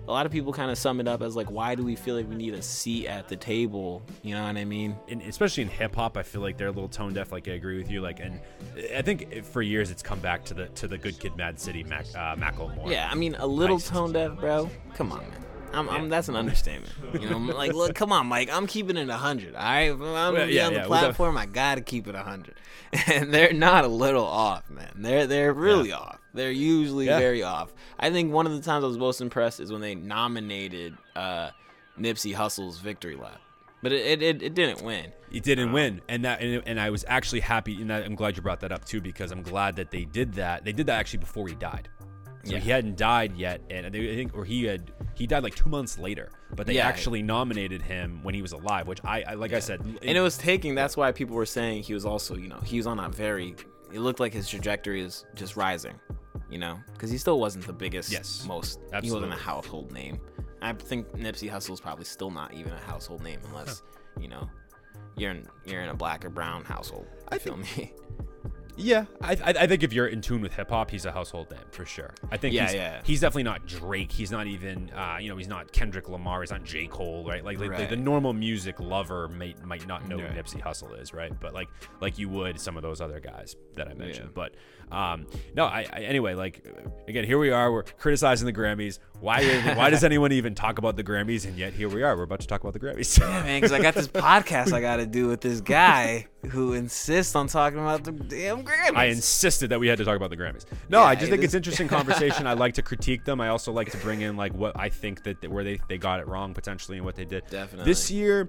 a 0.06 0.12
lot 0.12 0.26
of 0.26 0.32
people 0.32 0.52
kind 0.52 0.70
of 0.70 0.78
sum 0.78 1.00
it 1.00 1.08
up 1.08 1.22
as 1.22 1.34
like, 1.36 1.50
why 1.50 1.74
do 1.74 1.82
we 1.82 1.96
feel 1.96 2.14
like 2.14 2.28
we 2.28 2.36
need 2.36 2.54
a 2.54 2.62
seat 2.62 3.06
at 3.06 3.28
the 3.28 3.36
table? 3.36 4.02
You 4.22 4.34
know 4.34 4.44
what 4.44 4.56
I 4.56 4.64
mean? 4.64 4.96
in, 5.08 5.20
especially 5.22 5.64
in 5.64 5.68
hip 5.68 5.94
hop, 5.96 6.16
I 6.16 6.22
feel 6.22 6.40
like 6.40 6.56
they're 6.56 6.68
a 6.68 6.72
little 6.72 6.88
tone 6.88 7.12
deaf. 7.12 7.32
Like 7.32 7.48
I 7.48 7.52
agree 7.52 7.78
with 7.78 7.90
you. 7.90 8.00
Like, 8.00 8.20
and 8.20 8.40
I 8.96 9.02
think 9.02 9.44
for 9.44 9.62
years 9.62 9.90
it's 9.90 10.02
come 10.02 10.20
back 10.20 10.44
to 10.46 10.54
the 10.54 10.66
to 10.68 10.88
the 10.88 10.98
Good 10.98 11.18
Kid, 11.18 11.36
Mad 11.36 11.58
City, 11.58 11.82
Mac, 11.84 12.06
uh, 12.14 12.36
Macklemore. 12.36 12.90
Yeah, 12.90 13.08
I 13.10 13.14
mean, 13.14 13.34
a 13.36 13.46
little 13.46 13.80
tone 13.80 14.12
deaf, 14.12 14.38
bro. 14.38 14.70
Come 14.94 15.12
on, 15.12 15.18
man. 15.18 15.42
I'm, 15.72 15.90
I'm, 15.90 16.08
that's 16.08 16.28
an 16.28 16.36
understatement. 16.36 16.92
You 17.20 17.28
know, 17.28 17.36
I'm 17.36 17.48
like, 17.48 17.74
look, 17.74 17.94
come 17.94 18.10
on, 18.12 18.28
Mike. 18.28 18.48
I'm 18.50 18.66
keeping 18.66 18.96
it 18.96 19.08
100. 19.08 19.54
All 19.54 19.60
right, 19.60 19.80
if 19.90 19.94
I'm 19.94 19.98
gonna 19.98 20.32
Well, 20.32 20.46
be 20.46 20.54
yeah, 20.54 20.66
on 20.68 20.72
the 20.72 20.80
yeah, 20.80 20.86
platform. 20.86 21.36
I 21.36 21.44
gotta 21.46 21.82
keep 21.82 22.06
it 22.08 22.14
100. 22.14 22.54
And 23.12 23.34
they're 23.34 23.52
not 23.52 23.84
a 23.84 23.88
little 23.88 24.24
off, 24.24 24.70
man. 24.70 24.92
They're 24.96 25.26
they're 25.26 25.52
really 25.52 25.92
off. 25.92 26.18
They're 26.36 26.50
usually 26.52 27.06
Yeah. 27.06 27.18
very 27.18 27.42
off. 27.42 27.72
I 27.98 28.10
think 28.10 28.32
one 28.32 28.46
of 28.46 28.52
the 28.52 28.60
times 28.60 28.84
I 28.84 28.86
was 28.88 28.98
most 28.98 29.20
impressed 29.20 29.58
is 29.60 29.72
when 29.72 29.80
they 29.80 29.94
nominated 29.94 30.96
uh, 31.16 31.50
Nipsey 31.98 32.34
Hussle's 32.34 32.78
Victory 32.78 33.16
Lap, 33.16 33.40
but 33.82 33.92
it 33.92 34.06
it, 34.06 34.22
it, 34.22 34.42
it 34.42 34.54
didn't 34.54 34.82
win. 34.82 35.12
It 35.32 35.42
didn't 35.42 35.72
win, 35.72 36.00
and 36.08 36.24
that 36.24 36.40
and, 36.40 36.62
and 36.66 36.80
I 36.80 36.90
was 36.90 37.04
actually 37.08 37.40
happy. 37.40 37.80
And 37.80 37.90
that, 37.90 38.04
I'm 38.04 38.14
glad 38.14 38.36
you 38.36 38.42
brought 38.42 38.60
that 38.60 38.70
up 38.72 38.84
too, 38.84 39.00
because 39.00 39.32
I'm 39.32 39.42
glad 39.42 39.76
that 39.76 39.90
they 39.90 40.04
did 40.04 40.34
that. 40.34 40.64
They 40.64 40.72
did 40.72 40.86
that 40.86 40.98
actually 41.00 41.18
before 41.20 41.48
he 41.48 41.54
died. 41.54 41.88
So 42.44 42.52
Yeah. 42.52 42.58
he 42.60 42.70
hadn't 42.70 42.96
died 42.96 43.36
yet, 43.36 43.60
and 43.70 43.92
they, 43.92 44.12
I 44.12 44.14
think, 44.14 44.36
or 44.36 44.44
he 44.44 44.64
had 44.64 44.92
he 45.14 45.26
died 45.26 45.42
like 45.42 45.56
two 45.56 45.68
months 45.68 45.98
later. 45.98 46.30
But 46.54 46.66
they 46.68 46.74
Yeah. 46.74 46.86
actually 46.86 47.22
nominated 47.22 47.82
him 47.82 48.20
when 48.22 48.34
he 48.34 48.42
was 48.42 48.52
alive, 48.52 48.86
which 48.86 49.00
I, 49.04 49.22
I 49.22 49.34
like 49.34 49.52
I 49.52 49.58
said, 49.58 49.80
and 49.80 50.16
it 50.16 50.20
was 50.20 50.36
taking 50.38 50.74
that's 50.76 50.96
why 50.96 51.10
people 51.12 51.34
were 51.34 51.46
saying 51.46 51.82
he 51.82 51.94
was 51.94 52.04
also 52.04 52.36
you 52.36 52.46
know 52.48 52.60
he 52.62 52.76
was 52.76 52.86
on 52.86 53.00
a 53.00 53.08
very 53.08 53.56
it 53.92 54.00
looked 54.00 54.20
like 54.20 54.32
his 54.32 54.48
trajectory 54.48 55.00
is 55.00 55.24
just 55.34 55.56
rising 55.56 55.94
you 56.56 56.60
know 56.60 56.78
because 56.94 57.10
he 57.10 57.18
still 57.18 57.38
wasn't 57.38 57.66
the 57.66 57.72
biggest 57.74 58.10
Yes, 58.10 58.46
most 58.48 58.80
he 59.02 59.10
wasn't 59.12 59.34
a 59.34 59.36
household 59.36 59.92
name 59.92 60.18
i 60.62 60.72
think 60.72 61.06
nipsey 61.12 61.50
hussle's 61.50 61.82
probably 61.82 62.06
still 62.06 62.30
not 62.30 62.54
even 62.54 62.72
a 62.72 62.78
household 62.78 63.22
name 63.22 63.40
unless 63.48 63.82
you 64.18 64.26
know 64.26 64.48
you're 65.18 65.32
in 65.32 65.46
you're 65.66 65.82
in 65.82 65.90
a 65.90 65.94
black 65.94 66.24
or 66.24 66.30
brown 66.30 66.64
household 66.64 67.06
i 67.28 67.36
feel 67.36 67.58
me 67.58 67.92
Yeah, 68.78 69.06
I, 69.22 69.32
I, 69.32 69.54
I 69.60 69.66
think 69.66 69.82
if 69.84 69.94
you're 69.94 70.08
in 70.08 70.20
tune 70.20 70.42
with 70.42 70.52
hip 70.52 70.68
hop, 70.68 70.90
he's 70.90 71.06
a 71.06 71.10
household 71.10 71.50
name 71.50 71.60
for 71.70 71.86
sure. 71.86 72.12
I 72.30 72.36
think 72.36 72.54
Yeah, 72.54 72.64
he's, 72.66 72.74
yeah. 72.74 73.00
he's 73.04 73.20
definitely 73.22 73.44
not 73.44 73.64
Drake. 73.66 74.12
He's 74.12 74.30
not 74.30 74.46
even, 74.46 74.90
uh, 74.90 75.16
you 75.18 75.30
know, 75.30 75.36
he's 75.38 75.48
not 75.48 75.72
Kendrick 75.72 76.10
Lamar. 76.10 76.42
He's 76.42 76.50
not 76.50 76.62
J. 76.62 76.86
Cole, 76.86 77.24
right? 77.26 77.42
Like, 77.42 77.58
like 77.58 77.74
the, 77.74 77.86
the 77.86 77.96
normal 77.96 78.34
music 78.34 78.78
lover 78.78 79.28
might 79.28 79.64
might 79.64 79.86
not 79.86 80.06
know 80.06 80.18
Right. 80.18 80.30
who 80.30 80.38
Nipsey 80.42 80.60
Hussle 80.62 81.00
is, 81.00 81.14
right? 81.14 81.32
But 81.40 81.54
like 81.54 81.68
like 82.02 82.18
you 82.18 82.28
would 82.28 82.60
some 82.60 82.76
of 82.76 82.82
those 82.82 83.00
other 83.00 83.18
guys 83.18 83.56
that 83.76 83.88
I 83.88 83.94
mentioned. 83.94 84.34
But 84.34 84.56
um, 84.92 85.26
no, 85.54 85.64
I, 85.64 85.86
I 85.92 86.00
anyway, 86.00 86.34
like 86.34 86.64
again, 87.08 87.24
here 87.24 87.38
we 87.38 87.50
are. 87.50 87.72
We're 87.72 87.82
criticizing 87.82 88.46
the 88.46 88.52
Grammys. 88.52 88.98
Why 89.20 89.42
why 89.76 89.90
does 89.90 90.04
anyone 90.04 90.32
even 90.32 90.54
talk 90.54 90.78
about 90.78 90.96
the 90.96 91.02
Grammys? 91.04 91.46
And 91.46 91.56
yet 91.56 91.72
here 91.72 91.88
we 91.88 92.02
are. 92.02 92.16
We're 92.16 92.22
about 92.24 92.40
to 92.40 92.46
talk 92.46 92.60
about 92.62 92.72
the 92.74 92.80
Grammys. 92.80 93.18
yeah 93.18 93.42
man 93.42 93.60
because 93.60 93.72
i 93.72 93.80
got 93.80 93.94
this 93.94 94.08
podcast 94.26 94.72
i 94.74 94.80
gotta 94.80 95.06
do 95.06 95.26
with 95.26 95.40
this 95.40 95.60
guy 95.62 96.26
who 96.50 96.74
insists 96.74 97.34
on 97.34 97.46
talking 97.48 97.78
about 97.78 98.04
the 98.04 98.12
damn 98.12 98.62
grammys 98.62 98.94
I 98.96 99.06
insisted 99.06 99.70
that 99.70 99.80
we 99.80 99.88
had 99.88 99.98
to 99.98 100.04
talk 100.04 100.14
about 100.16 100.30
the 100.30 100.36
Grammys. 100.36 100.64
No, 100.88 101.02
I 101.02 101.14
just 101.16 101.26
it 101.26 101.30
think 101.30 101.40
is- 101.40 101.46
it's 101.46 101.54
interesting 101.54 101.88
conversation. 101.88 102.46
I 102.46 102.52
like 102.64 102.74
to 102.74 102.82
critique 102.82 103.24
them. 103.24 103.40
I 103.40 103.48
also 103.48 103.72
like 103.72 103.90
to 103.90 103.96
bring 103.98 104.20
in 104.20 104.36
like 104.36 104.52
what 104.54 104.78
I 104.78 104.88
think 104.88 105.24
that 105.24 105.40
that- 105.40 105.50
where 105.50 105.64
they, 105.64 105.80
they 105.88 105.98
got 105.98 106.20
it 106.20 106.28
wrong 106.28 106.54
potentially 106.54 106.98
and 106.98 107.04
what 107.06 107.16
they 107.16 107.24
did. 107.24 107.42
Definitely. 107.50 107.84
This 107.90 108.08
year, 108.10 108.48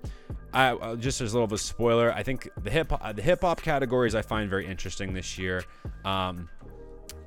I 0.54 0.70
uh, 0.74 0.96
just 0.96 1.22
as 1.22 1.32
a 1.34 1.36
little 1.36 1.46
of 1.46 1.54
a 1.54 1.58
spoiler, 1.58 2.14
I 2.14 2.22
think 2.22 2.50
the 2.62 2.70
hip 2.70 2.92
uh, 2.92 3.14
the 3.14 3.22
hip 3.24 3.42
hop 3.42 3.62
categories 3.64 4.14
I 4.14 4.22
find 4.22 4.48
very 4.48 4.68
interesting 4.68 5.14
this 5.14 5.40
year. 5.40 5.64
Um, 6.06 6.27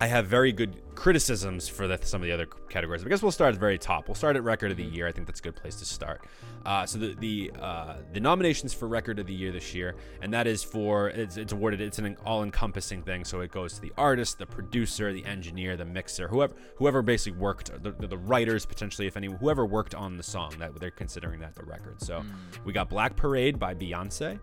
I 0.02 0.06
have 0.06 0.26
very 0.26 0.50
good 0.50 0.80
criticisms 0.94 1.68
for 1.68 1.86
the, 1.86 1.98
some 2.02 2.22
of 2.22 2.26
the 2.26 2.32
other 2.32 2.46
categories. 2.46 3.04
I 3.04 3.08
guess 3.08 3.22
we'll 3.22 3.32
start 3.32 3.48
at 3.48 3.54
the 3.54 3.60
very 3.60 3.76
top. 3.76 4.08
We'll 4.08 4.14
start 4.14 4.34
at 4.34 4.42
record 4.42 4.70
of 4.70 4.78
the 4.78 4.84
year. 4.84 5.06
I 5.06 5.12
think 5.12 5.26
that's 5.26 5.40
a 5.40 5.42
good 5.42 5.56
place 5.56 5.76
to 5.76 5.84
start. 5.84 6.24
Uh, 6.64 6.86
so 6.86 6.98
the 6.98 7.14
the 7.16 7.52
uh, 7.60 7.96
the 8.14 8.20
nominations 8.20 8.72
for 8.72 8.88
record 8.88 9.18
of 9.18 9.26
the 9.26 9.34
year 9.34 9.52
this 9.52 9.74
year, 9.74 9.96
and 10.22 10.32
that 10.32 10.46
is 10.46 10.64
for 10.64 11.10
it's, 11.10 11.36
it's 11.36 11.52
awarded. 11.52 11.82
It's 11.82 11.98
an 11.98 12.16
all-encompassing 12.24 13.02
thing. 13.02 13.26
So 13.26 13.40
it 13.40 13.50
goes 13.50 13.74
to 13.74 13.82
the 13.82 13.92
artist, 13.98 14.38
the 14.38 14.46
producer, 14.46 15.12
the 15.12 15.24
engineer, 15.26 15.76
the 15.76 15.84
mixer, 15.84 16.28
whoever 16.28 16.54
whoever 16.76 17.02
basically 17.02 17.38
worked, 17.38 17.70
the, 17.82 17.90
the, 17.92 18.16
writers 18.16 18.64
potentially, 18.64 19.06
if 19.06 19.18
any, 19.18 19.26
whoever 19.26 19.66
worked 19.66 19.94
on 19.94 20.16
the 20.16 20.22
song 20.22 20.54
that 20.58 20.78
they're 20.80 20.90
considering 20.90 21.40
that 21.40 21.54
the 21.54 21.64
record. 21.64 22.00
So 22.00 22.24
we 22.64 22.72
got 22.72 22.88
Black 22.88 23.16
Parade 23.16 23.58
by 23.58 23.74
Beyonce, 23.74 24.40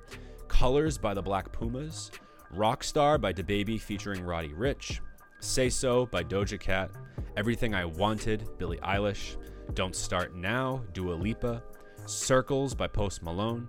Colors 0.48 1.00
by 1.00 1.16
the 1.16 1.22
Black 1.22 1.52
Pumas, 1.52 2.12
Rockstar 2.56 3.20
by 3.20 3.34
DaBaby 3.34 3.80
featuring 3.80 4.24
Roddy 4.24 4.50
Ricch, 4.50 5.00
Say 5.40 5.70
So 5.70 6.06
by 6.06 6.24
Doja 6.24 6.60
Cat, 6.60 6.92
Everything 7.36 7.76
I 7.76 7.86
Wanted, 7.86 8.48
Billie 8.58 8.78
Eilish, 8.78 9.36
Don't 9.74 9.96
Start 9.96 10.36
Now, 10.36 10.84
Dua 10.94 11.14
Lipa, 11.14 11.62
Circles 12.06 12.74
by 12.74 12.88
Post 12.88 13.22
Malone, 13.22 13.68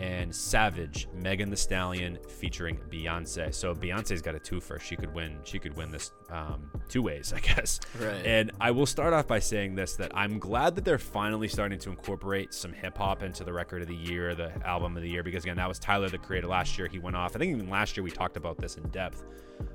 and 0.00 0.34
Savage, 0.34 1.08
Megan 1.14 1.50
Thee 1.50 1.56
Stallion 1.56 2.18
featuring 2.28 2.78
Beyonce. 2.90 3.52
So 3.54 3.74
Beyonce's 3.74 4.22
got 4.22 4.34
a 4.34 4.38
twofer. 4.38 4.80
She 4.80 4.96
could 4.96 5.12
win. 5.14 5.38
She 5.44 5.58
could 5.58 5.76
win 5.76 5.90
this 5.90 6.12
um, 6.30 6.70
two 6.88 7.02
ways, 7.02 7.32
I 7.36 7.40
guess. 7.40 7.80
Right. 8.00 8.24
And 8.24 8.52
I 8.60 8.70
will 8.70 8.86
start 8.86 9.12
off 9.12 9.26
by 9.26 9.38
saying 9.38 9.74
this: 9.74 9.96
that 9.96 10.12
I'm 10.14 10.38
glad 10.38 10.74
that 10.76 10.84
they're 10.84 10.98
finally 10.98 11.48
starting 11.48 11.78
to 11.80 11.90
incorporate 11.90 12.54
some 12.54 12.72
hip 12.72 12.98
hop 12.98 13.22
into 13.22 13.44
the 13.44 13.52
record 13.52 13.82
of 13.82 13.88
the 13.88 13.96
year, 13.96 14.34
the 14.34 14.52
album 14.66 14.96
of 14.96 15.02
the 15.02 15.08
year, 15.08 15.22
because 15.22 15.44
again, 15.44 15.56
that 15.56 15.68
was 15.68 15.78
Tyler 15.78 16.08
the 16.08 16.18
Creator 16.18 16.46
last 16.46 16.78
year. 16.78 16.88
He 16.88 16.98
went 16.98 17.16
off. 17.16 17.34
I 17.34 17.38
think 17.38 17.54
even 17.54 17.68
last 17.68 17.96
year 17.96 18.04
we 18.04 18.10
talked 18.10 18.36
about 18.36 18.58
this 18.58 18.76
in 18.76 18.88
depth 18.90 19.24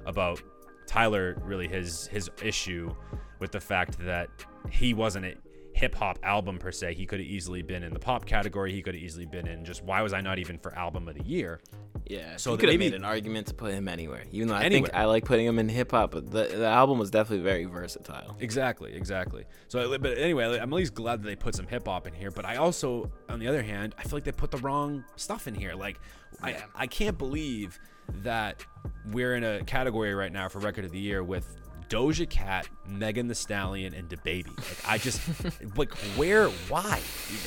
about 0.06 0.42
Tyler 0.88 1.36
really 1.44 1.68
his 1.68 2.08
his 2.08 2.30
issue 2.42 2.94
with 3.40 3.52
the 3.52 3.60
fact 3.60 3.98
that 4.00 4.30
he 4.70 4.94
wasn't 4.94 5.38
hip 5.74 5.96
hop 5.96 6.20
album 6.24 6.58
per 6.60 6.72
se. 6.72 6.94
He 6.94 7.06
could 7.06 7.20
have 7.20 7.28
easily 7.28 7.62
been 7.64 7.84
in 7.84 7.94
the 7.94 8.00
pop 8.00 8.26
category. 8.26 8.72
He 8.72 8.82
could 8.82 8.94
have 8.96 9.04
easily 9.04 9.26
been 9.26 9.48
in 9.48 9.66
just 9.66 9.84
why 9.84 10.02
was 10.02 10.14
I 10.14 10.22
not 10.22 10.38
even 10.40 10.58
for 10.60 10.74
album 10.78 11.08
of 11.08 11.16
the 11.16 11.24
year? 11.24 11.60
Yeah, 12.06 12.36
So 12.36 12.52
that 12.52 12.60
could 12.60 12.70
have 12.70 12.80
maybe- 12.80 12.92
made 12.92 12.98
an 12.98 13.06
argument 13.06 13.48
to 13.48 13.54
put 13.54 13.74
him 13.74 13.88
anywhere. 13.88 14.24
Even 14.32 14.50
though 14.50 14.56
I 14.56 14.64
Anywhere. 14.64 14.88
think 14.88 14.96
I 14.96 15.06
like 15.06 15.24
putting 15.26 15.46
him 15.46 15.58
in 15.58 15.70
hip 15.70 15.92
hop, 15.92 16.12
but 16.12 16.30
the, 16.30 16.44
the 16.44 16.66
album 16.68 17.00
was 17.00 17.10
definitely 17.10 17.44
very 17.44 17.64
versatile. 17.66 18.36
Exactly, 18.40 18.94
exactly. 18.94 19.46
So, 19.70 19.98
but 19.98 20.18
anyway, 20.18 20.60
I'm 20.60 20.72
at 20.74 20.76
least 20.76 20.94
glad 20.94 21.22
that 21.24 21.26
they 21.26 21.36
put 21.38 21.56
some 21.56 21.66
hip 21.66 21.88
hop 21.88 22.06
in 22.06 22.14
here. 22.14 22.30
But 22.30 22.46
I 22.46 22.58
also, 22.58 23.10
on 23.30 23.40
the 23.40 23.48
other 23.48 23.64
hand, 23.64 23.96
I 23.98 24.04
feel 24.04 24.14
like 24.18 24.26
they 24.26 24.32
put 24.34 24.52
the 24.52 24.58
wrong 24.58 25.04
stuff 25.16 25.48
in 25.48 25.56
here. 25.56 25.74
Like, 25.76 25.98
I, 26.42 26.58
I 26.76 26.88
can't 26.88 27.18
believe 27.18 27.80
that 28.22 28.66
we're 29.12 29.36
in 29.36 29.46
a 29.46 29.64
category 29.64 30.14
right 30.14 30.32
now 30.32 30.50
for 30.50 30.60
record 30.60 30.84
of 30.84 30.92
the 30.92 31.00
year 31.00 31.24
with 31.24 31.56
Doja 31.94 32.28
Cat, 32.28 32.68
Megan 32.88 33.28
Thee 33.28 33.36
Stallion, 33.36 33.94
and 33.94 34.10
DaBaby. 34.10 34.58
Like, 34.58 34.78
I 34.88 34.98
just 34.98 35.22
like 35.78 35.94
where, 36.18 36.48
why? 36.70 36.94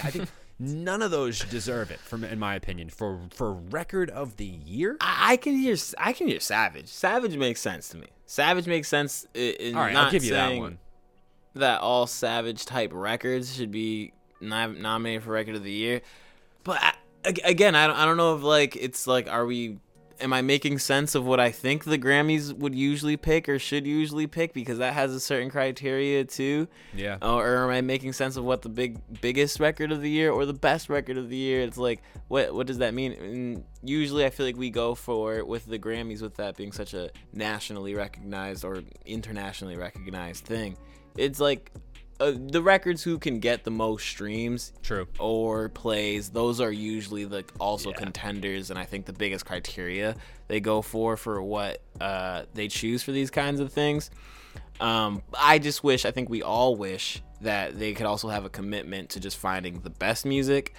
I 0.05 0.11
think 0.11 0.29
none 0.61 1.03
of 1.03 1.11
those 1.11 1.41
deserve 1.41 1.91
it, 1.91 1.99
from 1.99 2.23
in 2.23 2.39
my 2.39 2.55
opinion, 2.55 2.89
for 2.89 3.21
for 3.31 3.53
record 3.53 4.09
of 4.11 4.37
the 4.37 4.47
year. 4.47 4.97
I, 5.01 5.33
I 5.33 5.37
can 5.37 5.57
hear 5.57 5.77
I 5.99 6.13
can 6.13 6.29
hear 6.29 6.39
Savage. 6.39 6.87
Savage 6.87 7.37
makes 7.37 7.61
sense 7.61 7.89
to 7.89 7.97
me. 7.99 8.07
Savage 8.27 8.67
makes 8.67 8.89
sense. 8.89 9.27
In 9.35 9.75
All 9.75 9.83
right, 9.83 9.93
not 9.93 10.07
I'll 10.07 10.13
give 10.13 10.25
you 10.25 10.33
that 10.35 10.57
one. 10.57 10.79
that 11.55 11.81
all 11.81 12.07
Savage 12.07 12.65
type 12.67 12.91
records 12.95 13.55
should 13.57 13.73
be 13.73 14.13
nom- 14.41 14.81
nominated 14.81 15.25
for 15.25 15.31
record 15.31 15.57
of 15.57 15.65
the 15.65 15.73
year. 15.73 16.03
But 16.63 16.79
I, 16.81 16.95
again, 17.45 17.75
I 17.75 17.89
don't, 17.89 17.97
I 17.97 18.05
don't 18.05 18.17
know 18.17 18.37
if 18.37 18.43
like 18.43 18.77
it's 18.77 19.09
like 19.09 19.29
are 19.29 19.45
we 19.45 19.79
am 20.21 20.33
I 20.33 20.43
making 20.43 20.79
sense 20.79 21.15
of 21.15 21.25
what 21.25 21.41
I 21.41 21.51
think 21.51 21.85
the 21.85 21.99
Grammys 21.99 22.53
would 22.53 22.75
usually 22.75 23.17
pick 23.17 23.49
or 23.49 23.59
should 23.59 23.87
usually 23.87 24.27
pick 24.27 24.53
because 24.53 24.79
that 24.79 24.95
has 24.95 25.15
a 25.15 25.21
certain 25.21 25.51
criteria 25.51 26.25
too. 26.25 26.69
Yeah. 26.95 27.19
Or, 27.23 27.47
or 27.47 27.65
am 27.65 27.71
I 27.71 27.81
making 27.81 28.13
sense 28.13 28.37
of 28.37 28.45
what 28.45 28.63
the 28.63 28.69
big 28.69 28.99
biggest 29.21 29.61
record 29.61 29.93
of 29.93 30.03
the 30.03 30.11
year 30.11 30.31
or 30.31 30.47
the 30.47 30.55
best 30.55 30.89
record 30.89 31.19
of 31.19 31.29
the 31.29 31.37
year? 31.37 31.61
It's 31.63 31.79
like 31.79 32.03
what 32.29 32.55
what 32.55 32.67
does 32.67 32.79
that 32.79 32.95
mean? 32.95 33.13
And 33.13 33.65
usually 33.83 34.25
I 34.25 34.31
feel 34.31 34.47
like 34.47 34.57
we 34.57 34.71
go 34.71 34.95
for 34.95 35.45
with 35.45 35.67
the 35.67 35.79
Grammys 35.79 36.23
with 36.23 36.37
that 36.37 36.57
being 36.57 36.73
such 36.73 36.95
a 36.95 37.11
nationally 37.33 37.95
recognized 37.95 38.65
or 38.65 38.83
internationally 39.05 39.77
recognized 39.77 40.45
thing. 40.45 40.77
It's 41.17 41.41
like 41.41 41.73
uh, 42.19 42.33
the 42.35 42.63
records 42.63 43.03
who 43.03 43.19
can 43.19 43.41
get 43.41 43.65
the 43.65 43.71
most 43.71 44.07
streams 44.07 44.73
True. 44.83 45.07
or 45.19 45.69
plays 45.69 46.31
those 46.31 46.61
are 46.61 46.73
usually 46.73 47.25
the 47.25 47.45
also 47.61 47.91
Yeah. 47.91 47.97
contenders 47.97 48.71
and 48.71 48.79
i 48.79 48.85
think 48.85 49.07
the 49.07 49.13
biggest 49.13 49.45
criteria 49.45 50.17
they 50.49 50.61
go 50.61 50.81
for 50.83 51.17
for 51.17 51.43
what 51.43 51.83
uh, 52.01 52.45
they 52.55 52.69
choose 52.69 53.03
for 53.03 53.13
these 53.13 53.31
kinds 53.31 53.61
of 53.61 53.73
things 53.73 54.11
um, 54.81 55.23
i 55.39 55.59
just 55.59 55.83
wish 55.85 56.05
i 56.07 56.11
think 56.11 56.29
we 56.29 56.43
all 56.43 56.77
wish 56.77 57.23
that 57.43 57.79
they 57.79 57.93
could 57.93 58.07
also 58.07 58.29
have 58.29 58.45
a 58.45 58.51
commitment 58.51 59.11
to 59.11 59.21
just 59.21 59.37
finding 59.37 59.81
the 59.81 59.91
best 59.91 60.25
music 60.25 60.75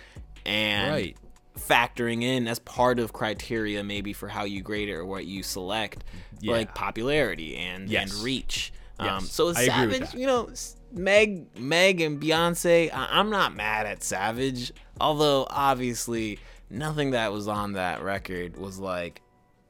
and 0.46 0.92
Right. 0.92 1.18
factoring 1.58 2.24
in 2.24 2.48
as 2.48 2.60
part 2.60 3.00
of 3.00 3.14
criteria 3.14 3.84
maybe 3.84 4.14
for 4.14 4.28
how 4.28 4.44
you 4.44 4.62
grade 4.62 4.90
it 4.90 4.94
or 4.94 5.06
what 5.06 5.26
you 5.26 5.44
select 5.44 6.04
Yeah. 6.40 6.54
like 6.54 6.74
popularity 6.76 7.56
and 7.58 7.90
Yes. 7.90 8.12
and 8.14 8.24
reach 8.24 8.74
Um, 9.00 9.06
Yes, 9.08 9.32
so 9.32 9.50
I 9.50 9.62
agree 9.64 9.86
with 9.88 9.96
Savage, 10.10 10.14
you 10.20 10.26
know, 10.26 10.50
Meg, 10.92 11.58
Meg 11.58 12.02
and 12.02 12.22
Beyonce. 12.22 12.92
I- 12.94 13.20
I'm 13.20 13.30
not 13.30 13.56
mad 13.56 13.86
at 13.86 14.04
Savage, 14.04 14.72
although 15.00 15.48
obviously 15.50 16.40
nothing 16.70 17.12
that 17.12 17.32
was 17.32 17.48
on 17.48 17.74
that 17.74 18.02
record 18.02 18.58
was 18.58 18.80
like, 18.80 19.22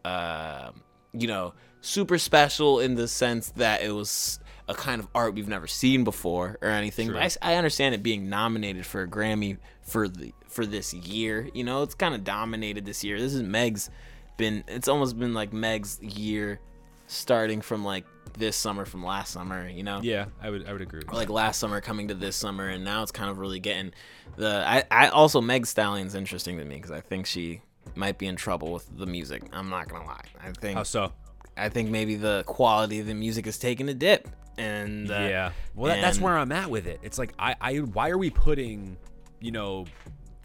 uh, 0.05 0.72
you 1.13 1.28
know, 1.28 1.53
super 1.82 2.18
special 2.18 2.80
in 2.80 2.95
the 2.95 3.07
sense 3.07 3.49
that 3.51 3.82
it 3.82 3.91
was 3.91 4.39
a 4.68 4.74
kind 4.74 4.99
of 4.99 5.07
art 5.15 5.34
we've 5.34 5.47
never 5.47 5.68
seen 5.68 6.03
before 6.03 6.57
or 6.61 6.70
anything. 6.70 7.11
But 7.11 7.38
I, 7.41 7.53
I, 7.53 7.55
understand 7.55 7.95
it 7.95 8.03
being 8.03 8.30
nominated 8.30 8.86
for 8.86 9.03
a 9.03 9.07
Grammy 9.07 9.57
for 9.82 10.07
the 10.09 10.34
for 10.47 10.65
this 10.65 10.93
year. 10.93 11.49
You 11.53 11.63
know, 11.63 11.84
it's 11.84 11.95
kind 11.95 12.13
of 12.13 12.24
dominated 12.24 12.86
this 12.86 13.03
year. 13.03 13.20
This 13.20 13.34
is 13.34 13.43
Meg's 13.43 13.89
been. 14.36 14.63
It's 14.68 14.88
almost 14.88 15.18
been 15.18 15.34
like 15.34 15.53
Meg's 15.53 16.01
year, 16.01 16.59
starting 17.07 17.61
from 17.61 17.86
like 17.86 18.05
this 18.38 18.55
summer 18.55 18.85
from 18.85 19.03
last 19.03 19.31
summer. 19.33 19.67
You 19.67 19.83
know 19.83 19.99
Yeah, 20.01 20.25
I 20.41 20.49
would 20.49 20.67
I 20.67 20.71
would 20.73 20.81
agree 20.81 20.99
with 20.99 21.07
or 21.09 21.11
that. 21.11 21.17
like 21.17 21.29
last 21.29 21.59
summer 21.59 21.81
coming 21.81 22.07
to 22.09 22.13
this 22.13 22.35
summer 22.35 22.67
and 22.69 22.83
now 22.83 23.03
it's 23.03 23.11
kind 23.11 23.29
of 23.29 23.38
really 23.39 23.59
getting 23.59 23.93
the 24.35 24.63
i, 24.67 24.83
I 24.91 25.07
also 25.09 25.41
meg 25.41 25.65
stallion's 25.65 26.13
interesting 26.15 26.57
to 26.59 26.65
me 26.65 26.75
because 26.75 26.91
i 26.91 27.01
think 27.01 27.25
she 27.25 27.61
might 27.95 28.17
be 28.17 28.27
in 28.27 28.35
trouble 28.35 28.71
with 28.73 28.85
the 28.97 29.05
music 29.07 29.43
i'm 29.53 29.69
not 29.69 29.88
gonna 29.89 30.05
lie 30.05 30.25
i 30.43 30.51
think 30.51 30.77
How 30.77 30.83
so? 30.83 31.11
i 31.55 31.69
think 31.69 31.89
maybe 31.89 32.15
the 32.15 32.43
quality 32.45 32.99
of 32.99 33.07
the 33.07 33.13
music 33.15 33.47
is 33.47 33.57
taking 33.57 33.89
a 33.89 33.93
dip 33.93 34.27
and 34.59 35.09
uh, 35.11 35.13
yeah. 35.13 35.51
Well, 35.75 35.93
that, 35.93 36.01
that's 36.01 36.17
and- 36.17 36.25
where 36.25 36.35
I'm 36.35 36.51
at 36.51 36.69
with 36.69 36.88
it. 36.88 36.99
It's 37.03 37.19
like 37.19 37.31
I, 37.38 37.55
I 37.61 37.75
why 37.77 38.09
are 38.09 38.17
we 38.17 38.31
putting, 38.31 38.97
you 39.39 39.51
know, 39.51 39.85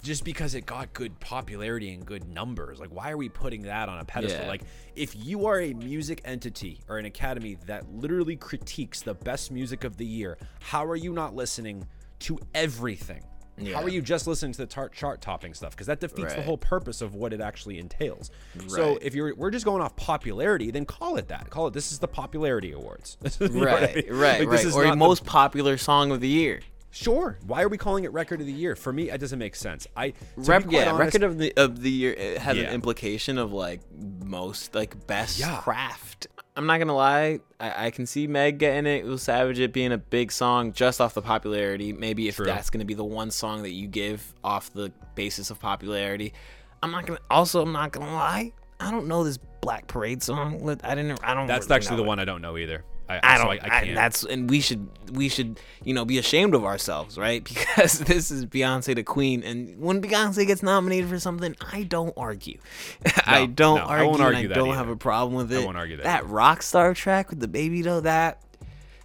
just 0.03 0.25
because 0.25 0.55
it 0.55 0.67
got 0.67 0.93
good 0.93 1.19
popularity 1.21 1.93
and 1.93 2.05
good 2.05 2.29
numbers, 2.29 2.81
like 2.81 2.91
why 2.91 3.11
are 3.11 3.17
we 3.17 3.29
putting 3.29 3.63
that 3.63 3.89
on 3.89 3.99
a 3.99 4.05
pedestal? 4.05 4.43
Yeah. 4.43 4.49
Like 4.49 4.63
if 4.97 5.15
you 5.17 5.47
are 5.47 5.61
a 5.61 5.73
music 5.75 6.21
entity 6.25 6.81
or 6.89 6.99
an 6.99 7.05
academy 7.07 7.57
that 7.67 7.89
literally 7.93 8.37
critiques 8.37 9.03
the 9.03 9.15
best 9.15 9.51
music 9.53 9.85
of 9.85 9.97
the 9.97 10.07
year, 10.07 10.39
how 10.61 10.85
are 10.85 10.97
you 10.97 11.13
not 11.13 11.35
listening 11.35 11.87
to 12.21 12.39
everything? 12.55 13.23
How 13.73 13.83
are 13.83 13.89
you 13.89 14.03
just 14.03 14.27
listening 14.27 14.53
to 14.53 14.59
the 14.59 14.67
tar- 14.67 14.89
chart 14.89 15.21
topping 15.21 15.55
stuff? 15.55 15.71
Because 15.73 15.87
that 15.87 16.01
defeats 16.01 16.35
the 16.35 16.43
whole 16.43 16.57
purpose 16.57 17.01
of 17.01 17.15
what 17.15 17.33
it 17.33 17.41
actually 17.41 17.79
entails. 17.79 18.31
So 18.67 18.99
if 19.03 19.15
you're 19.15 19.37
we're 19.37 19.51
just 19.51 19.65
going 19.67 19.83
off 19.83 19.95
popularity, 19.95 20.71
then 20.73 20.85
call 20.85 21.17
it 21.17 21.29
that. 21.29 21.49
Call 21.51 21.69
it 21.69 21.75
this 21.75 21.93
is 21.93 21.99
the 22.01 22.09
popularity 22.09 22.73
awards. 22.73 23.19
What 23.39 23.53
I 23.69 23.85
right 23.85 23.95
mean? 23.95 24.05
right 24.17 24.41
Like, 24.41 24.51
this 24.51 24.61
right 24.63 24.67
is 24.67 24.75
or 24.75 24.85
not 24.85 24.91
the- 24.93 24.97
most 24.97 25.25
popular 25.27 25.77
song 25.77 26.11
of 26.11 26.21
the 26.21 26.29
year 26.29 26.61
Sure. 26.95 27.39
Why 27.47 27.63
are 27.63 27.69
we 27.69 27.79
calling 27.79 28.05
it 28.05 28.13
record 28.13 28.41
of 28.41 28.47
the 28.47 28.53
year? 28.53 28.77
For 28.77 28.93
me, 28.93 29.11
it 29.11 29.19
doesn't 29.19 29.39
make 29.39 29.57
sense. 29.57 29.87
I 29.97 30.13
Rep, 30.37 30.67
yeah, 30.71 30.91
honest- 30.93 30.99
record 31.17 31.23
of 31.23 31.39
the 31.39 31.53
of 31.57 31.81
the 31.83 31.91
year 31.91 32.39
has 32.39 32.57
Yeah. 32.57 32.65
an 32.65 32.75
implication 32.75 33.39
of 33.39 33.51
like 33.53 33.81
most 34.25 34.75
like 34.75 35.07
best 35.07 35.39
Yeah. 35.41 35.57
craft. 35.63 36.27
I'm 36.55 36.67
not 36.67 36.79
gonna 36.79 36.95
lie, 36.95 37.41
I, 37.59 37.87
I 37.87 37.91
can 37.91 38.05
see 38.05 38.27
Meg 38.27 38.59
getting 38.59 38.85
it 38.85 39.07
with 39.07 39.23
Savage 39.23 39.59
it 39.59 39.73
being 39.73 39.91
a 39.91 39.97
big 39.97 40.31
song 40.31 40.75
just 40.75 41.01
off 41.01 41.15
the 41.15 41.23
popularity. 41.23 41.95
Maybe 41.95 42.29
if 42.29 42.37
True. 42.37 42.45
that's 42.45 42.69
gonna 42.69 42.85
be 42.85 42.93
the 42.95 43.05
one 43.05 43.31
song 43.31 43.63
that 43.63 43.71
you 43.71 43.87
give 43.89 44.35
off 44.45 44.71
the 44.75 44.93
basis 45.15 45.51
of 45.51 45.59
popularity. 45.59 46.35
I'm 46.83 46.91
not 46.91 47.07
gonna. 47.07 47.21
Also, 47.31 47.63
I'm 47.63 47.73
not 47.73 47.93
gonna 47.93 48.13
lie. 48.13 48.53
I 48.81 48.91
don't 48.91 49.07
know 49.07 49.25
this 49.25 49.39
Black 49.63 49.87
Parade 49.87 50.23
song. 50.23 50.57
I 50.85 50.95
didn't. 50.95 51.21
I 51.25 51.33
don't. 51.33 51.47
That's 51.47 51.67
really 51.69 51.77
actually 51.77 51.97
the 51.97 52.03
it. 52.03 52.07
one 52.09 52.19
I 52.19 52.27
don't 52.27 52.43
know 52.43 52.59
either. 52.59 52.85
I, 53.23 53.35
I 53.35 53.39
don't. 53.39 53.47
I, 53.49 53.51
I 53.53 53.57
I 53.79 53.85
can't. 53.85 53.95
that's 53.95 54.25
and 54.25 54.49
we 54.51 54.61
should 54.61 54.89
we 55.13 55.29
should 55.29 55.59
you 55.85 55.95
know 55.95 56.05
be 56.05 56.19
ashamed 56.19 56.55
of 56.55 56.65
ourselves, 56.65 57.19
right? 57.19 57.43
Because 57.53 57.99
this 58.01 58.31
is 58.31 58.47
Beyonce 58.47 58.95
the 58.95 59.03
Queen, 59.03 59.43
and 59.43 59.79
when 59.81 60.01
Beyonce 60.03 60.47
gets 60.47 60.63
nominated 60.63 61.09
for 61.09 61.19
something, 61.19 61.55
I 61.73 61.83
don't 61.85 62.15
argue. 62.17 62.59
I 63.27 63.47
don't 63.47 63.79
no, 63.79 63.85
I 63.85 63.99
argue. 64.01 64.07
won't 64.07 64.21
and 64.21 64.25
argue 64.37 64.51
I 64.51 64.55
don't 64.55 64.69
either. 64.69 64.77
have 64.79 64.89
a 64.89 64.97
problem 64.97 65.35
with 65.35 65.53
it. 65.53 65.63
I 65.63 65.65
won't 65.65 65.77
argue 65.77 65.97
that 65.99 66.05
That 66.05 66.25
either. 66.25 66.33
rock 66.33 66.63
star 66.63 66.95
track 66.95 67.31
with 67.31 67.41
DaBaby 67.41 67.83
though, 67.85 68.01
that 68.01 68.41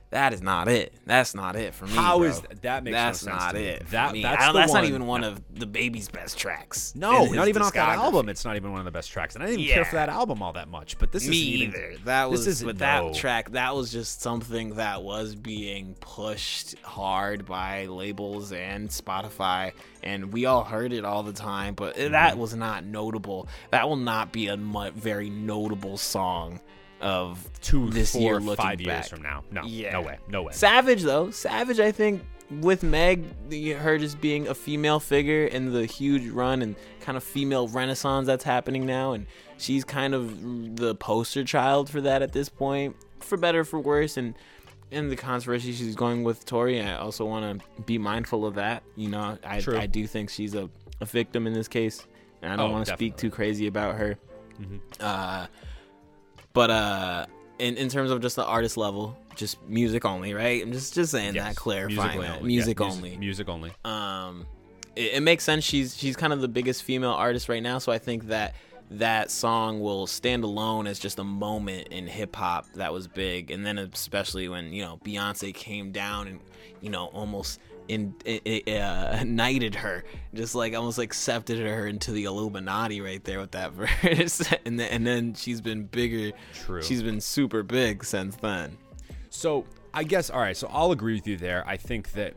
that 0.10 0.32
is 0.34 0.42
not 0.42 0.68
it. 0.70 0.94
That's 1.06 1.36
not 1.36 1.56
it 1.58 1.74
for 1.74 1.86
me. 1.86 1.92
How 1.94 2.18
bro. 2.20 2.28
is 2.30 2.42
that 2.62 2.84
makes 2.84 2.94
no 2.94 2.98
that's 2.98 3.20
sense 3.20 3.40
not 3.40 3.52
to 3.52 3.58
me. 3.60 3.66
it. 3.66 3.88
That- 3.92 4.14
me. 4.14 4.22
that's 4.22 4.42
I 4.42 4.46
don't- 4.46 4.54
the 4.54 4.60
that's 4.60 4.74
not 4.74 4.86
even 4.86 5.06
one 5.06 5.24
of 5.26 5.42
DaBaby's 5.54 6.08
best 6.10 6.38
tracks. 6.38 6.94
no, 6.96 7.26
not 7.26 7.48
even 7.50 7.62
off 7.62 7.74
that 7.74 7.98
album. 7.98 8.30
It's 8.30 8.46
not 8.46 8.56
even 8.56 8.72
one 8.72 8.80
of 8.80 8.86
the 8.86 8.92
best 8.92 9.12
tracks, 9.12 9.36
and 9.36 9.44
I 9.44 9.48
didn't 9.48 9.62
even 9.62 9.74
care 9.76 9.86
for 9.86 9.96
that 9.96 10.08
album 10.10 10.42
all 10.42 10.54
that 10.54 10.70
much. 10.70 10.98
But 10.98 11.12
this 11.12 11.28
Me 11.28 11.36
even- 11.36 11.68
either. 11.76 11.94
That 12.06 12.30
this 12.32 12.40
was, 12.40 12.48
isn't- 12.48 12.68
but 12.68 12.78
that 12.80 13.14
track, 13.16 13.52
that 13.52 13.76
was 13.76 13.92
just 13.92 14.22
something 14.22 14.76
that 14.76 15.04
was 15.04 15.36
being 15.36 15.96
pushed 16.00 16.78
hard 16.84 17.46
by 17.46 17.86
labels 17.88 18.52
and 18.54 18.88
Spotify, 18.90 19.74
and 20.04 20.32
we 20.32 20.46
all 20.46 20.64
heard 20.64 20.94
it 20.94 21.04
all 21.04 21.24
the 21.24 21.34
time. 21.34 21.74
But 21.74 21.96
Mm-hmm. 21.98 22.12
that 22.14 22.38
was 22.38 22.56
not 22.56 22.86
notable. 22.86 23.48
That 23.72 23.90
will 23.90 23.96
not 23.98 24.32
be 24.32 24.48
a 24.48 24.56
mu- 24.58 24.92
very 24.92 25.30
notable 25.30 25.98
song 25.98 26.62
of 27.02 27.48
two, 27.62 27.90
this 27.90 28.14
four, 28.14 28.22
year 28.22 28.40
looking 28.40 28.64
five 28.66 28.82
years 28.82 28.88
back. 29.02 29.08
from 29.08 29.22
now. 29.22 29.44
No, 29.52 29.64
Yeah. 29.64 29.94
no 29.94 30.02
way, 30.02 30.18
no 30.30 30.42
way. 30.44 30.54
Savage 30.54 31.04
though, 31.04 31.30
Savage, 31.32 31.80
I 31.80 31.92
think 31.92 32.24
with 32.62 32.82
Meg, 32.82 33.26
her 33.78 33.98
just 33.98 34.22
being 34.22 34.48
a 34.48 34.56
female 34.56 35.00
figure 35.00 35.46
and 35.48 35.74
the 35.74 35.86
huge 35.86 36.28
run 36.30 36.62
and 36.62 36.76
kind 37.02 37.18
of 37.18 37.24
female 37.24 37.68
renaissance 37.68 38.26
that's 38.26 38.44
happening 38.44 38.86
now, 38.86 39.12
and 39.14 39.26
she's 39.58 39.84
kind 39.84 40.14
of 40.16 40.78
the 40.78 40.96
poster 40.96 41.44
child 41.44 41.90
for 41.90 42.02
that 42.02 42.22
at 42.22 42.32
this 42.34 42.48
point, 42.50 42.96
for 43.20 43.38
better 43.38 43.60
or 43.62 43.66
for 43.66 43.80
worse, 43.80 44.18
and. 44.18 44.36
In 44.90 45.10
the 45.10 45.18
controversy 45.18 45.74
she's 45.74 45.96
going 45.98 46.24
with 46.24 46.46
Tory, 46.46 46.82
I 46.82 46.96
also 46.96 47.26
want 47.26 47.60
to 47.60 47.82
be 47.82 47.98
mindful 47.98 48.46
of 48.46 48.56
that. 48.56 48.84
You 48.96 49.10
know, 49.10 49.38
I, 49.44 49.60
True. 49.60 49.78
I 49.78 49.86
do 49.86 50.08
think 50.08 50.30
she's 50.30 50.56
a, 50.56 50.70
a 51.02 51.06
victim 51.06 51.46
in 51.46 51.52
this 51.52 51.68
case, 51.68 52.08
and 52.42 52.54
I 52.54 52.56
don't 52.56 52.70
Oh, 52.70 52.72
want 52.72 52.88
to 52.88 52.94
speak 52.94 53.18
too 53.18 53.30
crazy 53.30 53.68
about 53.68 53.96
her. 53.98 54.18
Mhm. 54.62 54.80
Uh, 55.02 55.48
but 56.58 56.70
uh, 56.72 57.26
in 57.60 57.78
in 57.78 57.90
terms 57.90 58.12
of 58.12 58.22
just 58.22 58.36
the 58.36 58.46
artist 58.46 58.78
level, 58.78 59.18
just 59.36 59.62
music 59.68 60.04
only, 60.06 60.34
right? 60.34 60.62
I'm 60.62 60.72
just 60.72 60.94
just 60.94 61.12
saying 61.12 61.36
Yes, 61.36 61.46
that, 61.46 61.56
clarifying 61.56 62.20
that, 62.22 62.38
only. 62.38 62.48
music 62.48 62.80
Yeah, 62.80 62.86
only. 62.88 63.18
Music 63.18 63.48
only. 63.50 63.72
Um, 63.86 64.46
it, 64.96 65.14
it 65.16 65.22
makes 65.24 65.44
sense. 65.44 65.64
She's 65.64 65.96
she's 65.98 66.16
kind 66.16 66.34
of 66.34 66.42
the 66.42 66.48
biggest 66.48 66.84
female 66.84 67.12
artist 67.12 67.48
right 67.50 67.64
now, 67.64 67.78
so 67.80 67.92
I 67.92 67.98
think 68.00 68.28
that 68.28 68.56
that 68.90 69.30
song 69.30 69.82
will 69.82 70.08
stand 70.08 70.44
alone 70.46 70.88
as 70.88 70.98
just 70.98 71.20
a 71.20 71.24
moment 71.24 71.90
in 71.90 72.08
hip 72.08 72.36
hop 72.36 72.66
that 72.76 72.94
was 72.94 73.08
big, 73.08 73.52
and 73.52 73.66
then 73.66 73.78
especially 73.78 74.48
when 74.50 74.72
you 74.74 74.82
know 74.82 75.00
Beyonce 75.04 75.54
came 75.54 75.92
down 75.92 76.28
and 76.28 76.40
you 76.82 76.90
know 76.90 77.06
almost 77.08 77.60
in 77.88 78.16
it, 78.26 78.68
uh, 78.70 79.24
knighted 79.26 79.76
her, 79.76 80.04
just 80.34 80.56
like 80.56 80.74
almost 80.74 81.00
accepted 81.00 81.60
her 81.66 81.88
into 81.88 82.12
the 82.12 82.26
Illuminati 82.26 83.02
right 83.02 83.24
there 83.24 83.40
with 83.40 83.52
that 83.52 83.72
verse, 83.74 84.42
and 84.66 84.80
then 84.80 84.90
and 84.90 85.08
then 85.08 85.34
she's 85.34 85.62
been 85.62 85.84
bigger. 85.84 86.36
True. 86.54 86.82
She's 86.82 87.04
been 87.04 87.22
super 87.22 87.64
big 87.64 88.04
since 88.04 88.36
then. 88.36 88.78
So 89.30 89.66
I 89.94 90.04
guess 90.04 90.30
all 90.30 90.40
right. 90.40 90.58
So 90.58 90.70
I'll 90.72 90.92
agree 90.92 91.16
with 91.16 91.28
you 91.28 91.38
there. 91.38 91.64
I 91.68 91.78
think 91.78 92.12
that 92.14 92.34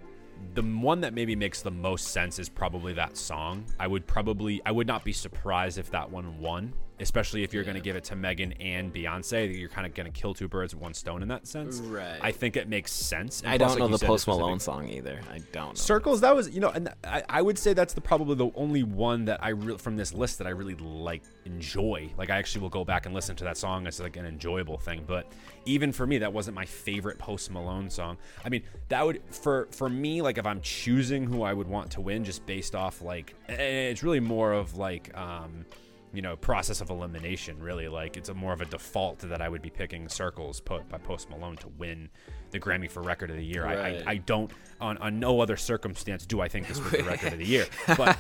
the 0.55 0.63
one 0.63 1.01
that 1.03 1.15
maybe 1.15 1.37
makes 1.37 1.63
the 1.63 1.71
most 1.71 2.09
sense 2.09 2.39
is 2.39 2.49
probably 2.49 2.93
that 2.95 3.17
song. 3.17 3.65
I 3.79 3.87
would 3.87 4.07
probably 4.07 4.61
I 4.65 4.73
would 4.73 4.87
not 4.87 5.05
be 5.05 5.13
surprised 5.13 5.79
if 5.79 5.91
that 5.91 6.11
one 6.11 6.39
won, 6.41 6.73
especially 7.01 7.43
if 7.43 7.53
you're 7.53 7.65
going 7.65 7.77
to 7.77 7.81
give 7.81 7.97
it 7.97 8.05
to 8.05 8.17
Megan 8.17 8.53
and 8.55 8.93
Beyonce. 8.93 9.59
You're 9.59 9.69
kind 9.69 9.87
of 9.87 9.95
going 9.95 10.11
to 10.11 10.21
kill 10.21 10.35
two 10.35 10.49
birds 10.49 10.75
with 10.75 10.83
one 10.83 10.95
stone 10.95 11.23
in 11.23 11.29
that 11.29 11.47
sense. 11.47 11.79
Right. 11.81 12.19
I 12.21 12.33
think 12.33 12.57
it 12.57 12.69
makes 12.69 12.93
sense. 12.93 13.41
And 13.41 13.51
I 13.51 13.59
plus, 13.59 13.71
don't 13.71 13.71
like 13.71 13.79
know 13.81 13.87
you 13.87 13.93
the 13.93 13.99
said, 13.99 14.07
Post 14.07 14.27
this 14.27 14.29
was 14.29 14.37
a 14.37 14.41
Malone 14.41 14.61
song 14.61 14.89
either. 14.89 15.21
I 15.31 15.39
don't 15.53 15.69
know. 15.69 15.75
Circles. 15.75 16.21
That 16.21 16.35
was 16.35 16.51
you 16.51 16.61
know, 16.61 16.71
and 16.71 16.93
I, 17.05 17.23
I 17.29 17.43
would 17.43 17.59
say 17.59 17.73
that's 17.73 17.95
the 17.95 18.01
probably 18.01 18.35
the 18.35 18.51
only 18.55 18.83
one 18.83 19.25
that 19.27 19.43
I 19.43 19.51
re- 19.51 19.79
from 19.79 19.97
this 19.97 20.13
list 20.13 20.39
that 20.39 20.47
I 20.47 20.51
really 20.51 20.75
like 20.77 21.23
enjoy. 21.45 22.11
Like 22.19 22.31
I 22.31 22.37
actually 22.37 22.63
will 22.63 22.71
go 22.71 22.85
back 22.85 23.07
and 23.07 23.15
listen 23.15 23.37
to 23.37 23.45
that 23.45 23.57
song 23.57 23.87
as 23.87 24.01
like 24.01 24.17
an 24.17 24.27
enjoyable 24.27 24.79
thing. 24.79 25.05
But 25.07 25.27
even 25.65 25.93
for 25.93 26.07
me, 26.07 26.19
that 26.19 26.33
wasn't 26.33 26.55
my 26.55 26.67
favorite 26.67 27.19
Post 27.19 27.51
Malone 27.51 27.91
song. 27.91 28.19
I 28.45 28.49
mean, 28.49 28.63
that 28.89 29.05
would 29.05 29.23
for 29.31 29.69
for 29.71 29.89
me 29.89 30.23
like 30.23 30.39
if 30.39 30.47
I'm 30.47 30.61
choosing 30.61 31.25
who 31.25 31.43
I 31.43 31.53
would 31.53 31.69
want 31.69 31.91
to 31.93 32.01
win 32.01 32.25
just 32.25 32.45
based 32.47 32.75
off 32.75 33.03
like 33.03 33.35
it's 33.49 34.03
really 34.03 34.21
more 34.21 34.53
of 34.53 34.77
like 34.77 35.17
um 35.17 35.65
you 36.13 36.23
know 36.23 36.37
process 36.37 36.81
of 36.81 36.91
elimination 36.91 37.59
really 37.61 37.89
like 37.89 38.17
it's 38.17 38.29
a 38.29 38.35
more 38.35 38.53
of 38.53 38.61
a 38.61 38.65
default 38.65 39.21
that 39.21 39.41
i 39.41 39.49
would 39.49 39.63
be 39.63 39.71
picking 39.71 40.09
circles 40.09 40.61
put 40.61 40.89
by 40.89 40.99
post 40.99 41.31
malone 41.31 41.57
to 41.57 41.69
win 41.79 42.09
the 42.51 42.59
grammy 42.59 42.91
for 42.91 43.01
record 43.03 43.31
of 43.31 43.37
the 43.37 43.45
year 43.45 43.65
I, 43.65 43.75
Right. 43.77 44.03
I, 44.07 44.11
I 44.13 44.17
don't 44.17 44.51
on, 44.81 44.99
on 44.99 45.21
no 45.21 45.41
other 45.41 45.57
circumstance 45.57 46.27
do 46.27 46.41
i 46.41 46.49
think 46.49 46.67
this 46.67 46.81
was 46.81 46.91
the 46.91 47.03
record 47.05 47.33
of 47.33 47.39
the 47.39 47.47
year 47.47 47.67
but 47.97 48.19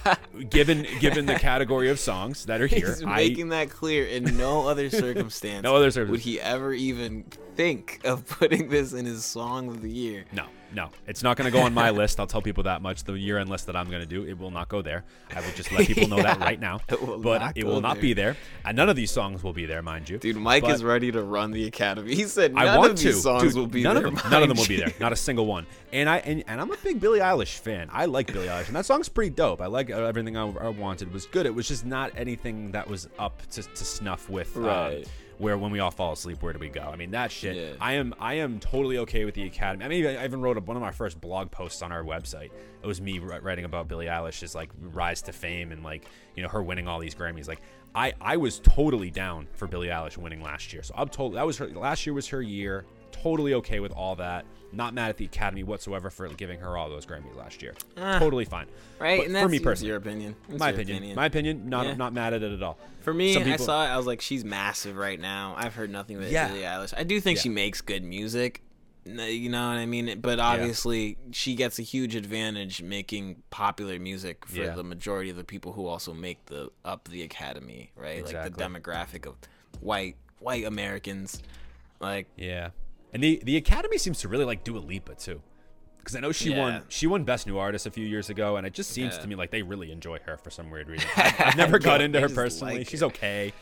given 0.50 0.86
given 1.00 1.26
the 1.26 1.34
category 1.34 1.90
of 1.90 1.98
songs 1.98 2.46
that 2.46 2.60
are 2.60 2.66
here 2.66 2.88
He's 2.88 3.02
I, 3.02 3.16
making 3.16 3.48
that 3.48 3.70
clear 3.70 4.06
in 4.06 4.36
no 4.36 4.68
other 4.68 4.88
circumstance. 4.90 5.62
No 5.64 5.74
other 5.76 5.90
circumstance. 5.90 6.10
would 6.10 6.20
he 6.20 6.40
ever 6.40 6.72
even 6.72 7.24
think 7.56 8.00
of 8.04 8.26
putting 8.26 8.68
this 8.68 8.92
in 8.92 9.04
his 9.06 9.24
song 9.24 9.68
of 9.68 9.82
the 9.82 9.90
year. 9.90 10.24
no 10.32 10.46
no 10.74 10.88
it's 11.06 11.22
not 11.22 11.36
going 11.36 11.50
to 11.50 11.56
go 11.56 11.62
on 11.64 11.74
my 11.74 11.90
list 12.02 12.18
i'll 12.20 12.26
tell 12.26 12.42
people 12.42 12.62
that 12.64 12.80
much 12.82 13.04
the 13.04 13.12
year 13.14 13.38
end 13.38 13.48
list 13.50 13.66
that 13.66 13.76
i'm 13.76 13.88
going 13.88 14.00
to 14.00 14.06
do 14.06 14.24
it 14.26 14.38
will 14.38 14.50
not 14.50 14.68
go 14.68 14.82
there 14.82 15.04
i 15.34 15.40
will 15.40 15.52
just 15.54 15.70
let 15.72 15.86
people 15.86 16.08
know 16.08 16.22
that 16.22 16.38
right 16.48 16.60
now 16.60 16.80
It 16.88 17.22
but 17.22 17.56
it 17.56 17.64
will 17.66 17.80
not 17.80 17.94
there. 17.94 18.02
be 18.02 18.12
there 18.12 18.36
and 18.64 18.76
none 18.76 18.88
of 18.88 18.96
these 18.96 19.10
songs 19.10 19.42
will 19.42 19.52
be 19.52 19.66
there 19.66 19.82
mind 19.82 20.08
you 20.08 20.18
Dude, 20.18 20.36
Mike 20.36 20.62
But- 20.62 20.74
is 20.74 20.84
ready 20.84 21.10
to 21.12 21.22
run 21.22 21.50
the 21.50 21.66
academy. 21.66 22.14
He 22.14 22.24
said 22.24 22.54
none 22.54 22.66
I 22.68 22.76
want 22.78 22.92
of 22.92 22.96
to. 22.98 23.04
these 23.04 23.22
songs 23.22 23.42
Dude, 23.42 23.54
will 23.54 23.66
be 23.66 23.82
none 23.82 23.96
there. 23.96 24.06
of 24.06 24.14
them. 24.14 24.30
None 24.30 24.42
of 24.42 24.48
them 24.48 24.58
will 24.58 24.66
be 24.66 24.76
there. 24.76 24.92
Not 25.00 25.12
a 25.12 25.16
single 25.16 25.46
one. 25.46 25.66
And 25.92 26.08
I 26.08 26.18
and, 26.18 26.44
and 26.46 26.60
I'm 26.60 26.70
a 26.70 26.76
big 26.78 27.00
Billie 27.00 27.20
Eilish 27.20 27.58
fan. 27.58 27.88
I 27.92 28.04
like 28.06 28.32
Billie 28.32 28.46
Eilish, 28.48 28.66
and 28.68 28.76
that 28.76 28.84
song's 28.86 29.08
pretty 29.08 29.30
dope. 29.30 29.60
I 29.60 29.66
like 29.66 29.90
uh, 29.90 29.96
everything 30.04 30.36
I, 30.36 30.42
I 30.46 30.68
wanted 30.68 31.12
was 31.12 31.26
good. 31.26 31.46
It 31.46 31.54
was 31.54 31.66
just 31.68 31.84
not 31.86 32.12
anything 32.16 32.70
that 32.72 32.88
was 32.88 33.08
up 33.18 33.40
to, 33.52 33.62
to 33.62 33.84
snuff 33.84 34.28
with 34.28 34.56
uh, 34.56 34.60
Right. 34.60 35.08
Where 35.40 35.56
when 35.56 35.70
we 35.72 35.80
all 35.80 35.90
fall 35.90 36.12
asleep, 36.12 36.42
where 36.42 36.52
do 36.52 36.58
we 36.58 36.68
go? 36.68 36.82
I 36.82 36.96
mean, 36.96 37.12
that 37.12 37.32
shit. 37.32 37.56
Yeah. 37.56 37.72
I 37.80 37.94
am 37.94 38.14
I 38.20 38.34
am 38.34 38.60
totally 38.60 38.98
okay 38.98 39.24
with 39.24 39.34
the 39.34 39.44
Academy. 39.44 39.84
I 39.84 39.88
mean, 39.88 40.06
I 40.06 40.24
even 40.24 40.42
wrote 40.42 40.58
a, 40.58 40.60
one 40.60 40.76
of 40.76 40.82
my 40.82 40.90
first 40.90 41.20
blog 41.20 41.50
posts 41.50 41.80
on 41.80 41.92
our 41.92 42.04
website. 42.04 42.50
It 42.82 42.86
was 42.86 43.00
me 43.00 43.18
writing 43.18 43.64
about 43.64 43.88
Billie 43.88 44.06
Eilish's 44.06 44.54
like 44.54 44.70
rise 44.92 45.22
to 45.22 45.32
fame 45.32 45.72
and 45.72 45.82
like 45.82 46.04
you 46.36 46.42
know 46.42 46.48
her 46.50 46.62
winning 46.62 46.86
all 46.86 46.98
these 46.98 47.14
Grammys. 47.14 47.48
Like 47.48 47.62
I 47.94 48.12
I 48.20 48.36
was 48.36 48.58
totally 48.60 49.10
down 49.10 49.48
for 49.54 49.66
Billie 49.66 49.88
Eilish 49.88 50.18
winning 50.18 50.42
last 50.42 50.72
year. 50.74 50.82
So 50.82 50.94
I'm 50.96 51.08
told 51.08 51.34
that 51.34 51.46
was 51.46 51.56
her 51.56 51.68
last 51.68 52.04
year 52.04 52.12
was 52.12 52.28
her 52.28 52.42
year. 52.42 52.84
Totally 53.10 53.54
okay 53.54 53.80
with 53.80 53.92
all 53.92 54.16
that. 54.16 54.44
Not 54.72 54.94
mad 54.94 55.08
at 55.10 55.16
the 55.16 55.24
Academy 55.24 55.62
whatsoever 55.64 56.10
for 56.10 56.28
giving 56.28 56.60
her 56.60 56.76
all 56.76 56.88
those 56.88 57.04
Grammys 57.06 57.34
last 57.36 57.60
year. 57.62 57.74
Ah. 57.96 58.18
totally 58.18 58.44
fine. 58.44 58.66
Right, 58.98 59.18
But 59.20 59.26
and 59.26 59.36
for 59.38 59.48
me 59.48 59.58
personally, 59.58 59.88
your 59.88 59.96
opinion. 59.96 60.36
It's 60.48 60.58
my 60.58 60.70
your 60.70 60.80
opinion, 60.80 61.14
my 61.16 61.26
opinion, 61.26 61.68
not 61.68 61.86
Yeah. 61.86 61.94
not 61.96 62.12
mad 62.12 62.34
at 62.34 62.42
it 62.42 62.52
at 62.52 62.62
all. 62.62 62.78
For 63.00 63.12
me, 63.12 63.34
Some 63.34 63.44
I 63.44 63.56
saw 63.56 63.84
it. 63.84 63.88
I 63.88 63.96
was 63.96 64.06
like, 64.06 64.20
she's 64.20 64.44
massive 64.44 64.96
right 64.96 65.18
now. 65.18 65.54
I've 65.56 65.74
heard 65.74 65.90
nothing 65.90 66.18
but 66.18 66.30
Yeah. 66.30 66.48
Billie 66.48 66.60
Eilish. 66.62 66.94
I 66.96 67.02
do 67.02 67.18
think 67.20 67.38
Yeah. 67.38 67.42
she 67.42 67.48
makes 67.48 67.80
good 67.80 68.04
music. 68.04 68.62
You 69.06 69.48
know 69.48 69.66
what 69.68 69.78
I 69.78 69.86
mean? 69.86 70.20
But 70.20 70.38
obviously, 70.38 71.16
she 71.32 71.54
gets 71.54 71.78
a 71.78 71.82
huge 71.82 72.14
advantage 72.14 72.82
making 72.82 73.42
popular 73.48 73.98
music 73.98 74.44
for 74.46 74.58
Yeah. 74.58 74.74
the 74.74 74.84
majority 74.84 75.30
of 75.30 75.36
the 75.36 75.44
people 75.44 75.72
who 75.72 75.86
also 75.86 76.12
make 76.12 76.44
the 76.46 76.70
up 76.84 77.08
the 77.08 77.22
academy, 77.22 77.90
right? 77.96 78.16
Like 78.24 78.34
Exactly. 78.34 78.50
the 78.62 78.62
demographic 78.80 79.26
of 79.26 79.36
white 79.80 80.16
white 80.38 80.64
Americans. 80.66 81.42
Like, 81.98 82.26
Yeah, 82.36 82.70
and 83.12 83.22
the 83.22 83.40
the 83.44 83.56
Academy 83.56 83.98
seems 83.98 84.20
to 84.20 84.28
really 84.28 84.44
like 84.44 84.64
Dua 84.64 84.78
Lipa 84.78 85.14
too, 85.14 85.40
because 85.98 86.14
I 86.16 86.20
know 86.20 86.32
she 86.32 86.50
Yeah. 86.50 86.58
won 86.58 86.82
she 86.88 87.06
won 87.06 87.24
Best 87.24 87.46
New 87.46 87.58
Artist 87.58 87.86
a 87.86 87.90
few 87.90 88.04
years 88.06 88.30
ago, 88.30 88.56
and 88.56 88.66
it 88.66 88.72
just 88.72 88.90
seems 88.90 89.14
Yeah. 89.16 89.22
to 89.22 89.28
me 89.28 89.34
like 89.34 89.50
they 89.50 89.62
really 89.62 89.90
enjoy 89.92 90.18
her 90.26 90.36
for 90.36 90.50
some 90.50 90.70
weird 90.70 90.88
reason. 90.88 91.08
I've, 91.16 91.56
never 91.56 91.78
got 91.78 92.00
into 92.00 92.20
her 92.20 92.28
personally. 92.28 92.78
like 92.78 92.88
She's 92.88 93.02
okay. 93.02 93.52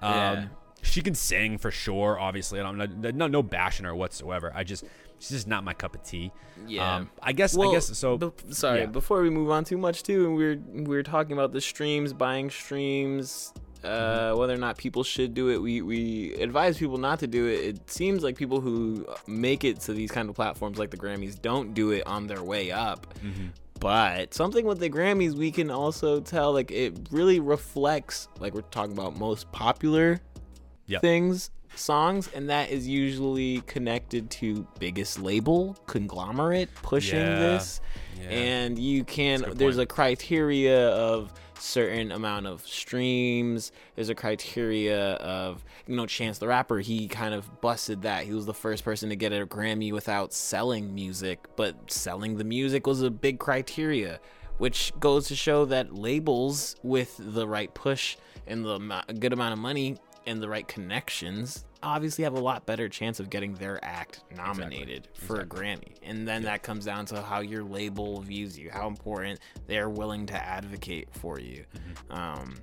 Um, 0.00 0.12
Yeah. 0.12 0.44
She 0.84 1.00
can 1.00 1.14
sing 1.14 1.58
for 1.58 1.70
sure. 1.70 2.18
Obviously, 2.18 2.58
And 2.58 2.66
I 2.82 2.86
don't 2.86 3.16
no, 3.16 3.28
no 3.28 3.42
bashing 3.42 3.86
her 3.86 3.94
whatsoever. 3.94 4.50
I 4.52 4.64
just 4.64 4.82
she's 5.20 5.30
just 5.30 5.46
not 5.46 5.62
my 5.62 5.74
cup 5.74 5.94
of 5.94 6.02
tea. 6.02 6.32
Yeah. 6.66 6.96
Um, 6.96 7.10
I 7.22 7.32
guess 7.32 7.56
I 7.56 7.70
guess 7.70 7.86
so. 7.96 8.34
sorry, 8.50 8.80
yeah. 8.80 8.86
before 8.86 9.22
we 9.22 9.30
move 9.30 9.50
on 9.50 9.62
too 9.64 9.78
much, 9.78 10.02
too, 10.02 10.34
we 10.34 10.56
we're 10.56 10.84
we 10.84 10.96
are 10.96 11.02
talking 11.04 11.32
about 11.34 11.52
the 11.52 11.60
streams, 11.60 12.12
buying 12.12 12.50
streams. 12.50 13.52
Uh, 13.84 14.34
whether 14.34 14.54
or 14.54 14.58
not 14.58 14.76
people 14.76 15.02
should 15.04 15.34
do 15.34 15.48
it. 15.50 15.60
We 15.60 15.82
we 15.82 16.34
advise 16.34 16.78
people 16.78 16.98
not 16.98 17.18
to 17.20 17.26
do 17.26 17.46
it. 17.46 17.60
It 17.64 17.90
seems 17.90 18.22
like 18.22 18.36
people 18.36 18.60
who 18.60 19.06
make 19.26 19.64
it 19.64 19.80
to 19.80 19.92
these 19.92 20.10
kind 20.10 20.28
of 20.28 20.34
platforms 20.36 20.78
like 20.78 20.90
the 20.90 20.96
Grammys 20.96 21.40
don't 21.40 21.74
do 21.74 21.90
it 21.90 22.06
on 22.06 22.26
their 22.26 22.42
way 22.42 22.70
up. 22.70 23.06
Mm-hmm. 23.24 23.48
But 23.80 24.32
something 24.32 24.64
with 24.64 24.78
the 24.78 24.88
Grammys, 24.90 25.34
we 25.34 25.50
can 25.50 25.70
also 25.70 26.20
tell 26.20 26.52
like 26.52 26.70
it 26.70 26.96
really 27.10 27.40
reflects 27.40 28.28
like 28.38 28.54
we're 28.54 28.60
talking 28.62 28.92
about 28.92 29.16
most 29.18 29.50
popular 29.52 30.20
Yep. 30.86 31.00
things 31.00 31.50
songs 31.74 32.28
and 32.34 32.50
that 32.50 32.70
is 32.70 32.86
usually 32.86 33.62
connected 33.62 34.28
to 34.30 34.66
biggest 34.78 35.20
label 35.20 35.74
conglomerate 35.86 36.68
pushing 36.82 37.18
Yeah. 37.20 37.38
this 37.38 37.80
Yeah. 38.20 38.28
and 38.28 38.78
you 38.78 39.04
can 39.04 39.40
there's 39.54 39.76
point. 39.76 39.90
a 39.90 39.94
criteria 39.94 40.90
of 40.90 41.32
certain 41.62 42.12
amount 42.12 42.46
of 42.46 42.66
streams. 42.66 43.72
There's 43.94 44.08
a 44.08 44.14
criteria 44.14 45.14
of 45.14 45.64
you 45.86 45.96
know 45.96 46.06
chance 46.06 46.38
the 46.38 46.48
rapper 46.48 46.80
he 46.80 47.08
kind 47.08 47.34
of 47.34 47.60
busted 47.60 48.02
that. 48.02 48.24
He 48.24 48.32
was 48.32 48.46
the 48.46 48.54
first 48.54 48.84
person 48.84 49.08
to 49.10 49.16
get 49.16 49.32
a 49.32 49.46
grammy 49.46 49.92
without 49.92 50.32
selling 50.32 50.94
music 50.94 51.46
but 51.56 51.90
selling 51.90 52.36
the 52.36 52.44
music 52.44 52.86
was 52.86 53.02
a 53.02 53.10
big 53.10 53.38
criteria 53.38 54.20
which 54.58 54.92
goes 55.00 55.26
to 55.28 55.34
show 55.34 55.64
that 55.64 55.94
labels 55.94 56.76
with 56.82 57.16
the 57.18 57.46
right 57.46 57.72
push 57.74 58.16
and 58.46 58.64
the 58.64 59.04
good 59.18 59.32
amount 59.32 59.52
of 59.52 59.58
money 59.58 59.96
and 60.26 60.42
the 60.42 60.48
right 60.48 60.68
connections 60.68 61.64
obviously 61.82 62.24
have 62.24 62.34
a 62.34 62.40
lot 62.40 62.66
better 62.66 62.88
chance 62.88 63.20
of 63.20 63.30
getting 63.30 63.54
their 63.54 63.82
act 63.84 64.22
nominated 64.36 65.08
for 65.14 65.40
a 65.40 65.46
Grammy. 65.46 65.94
And 66.02 66.26
then 66.26 66.42
that 66.44 66.62
comes 66.62 66.84
down 66.84 67.06
to 67.06 67.22
how 67.22 67.40
your 67.40 67.62
label 67.64 68.20
views 68.20 68.58
you, 68.58 68.70
how 68.70 68.86
important 68.88 69.40
they're 69.66 69.88
willing 69.90 70.26
to 70.26 70.34
advocate 70.34 71.08
for 71.12 71.38
you, 71.38 71.64
Mm-hmm. 71.74 72.12
um, 72.12 72.54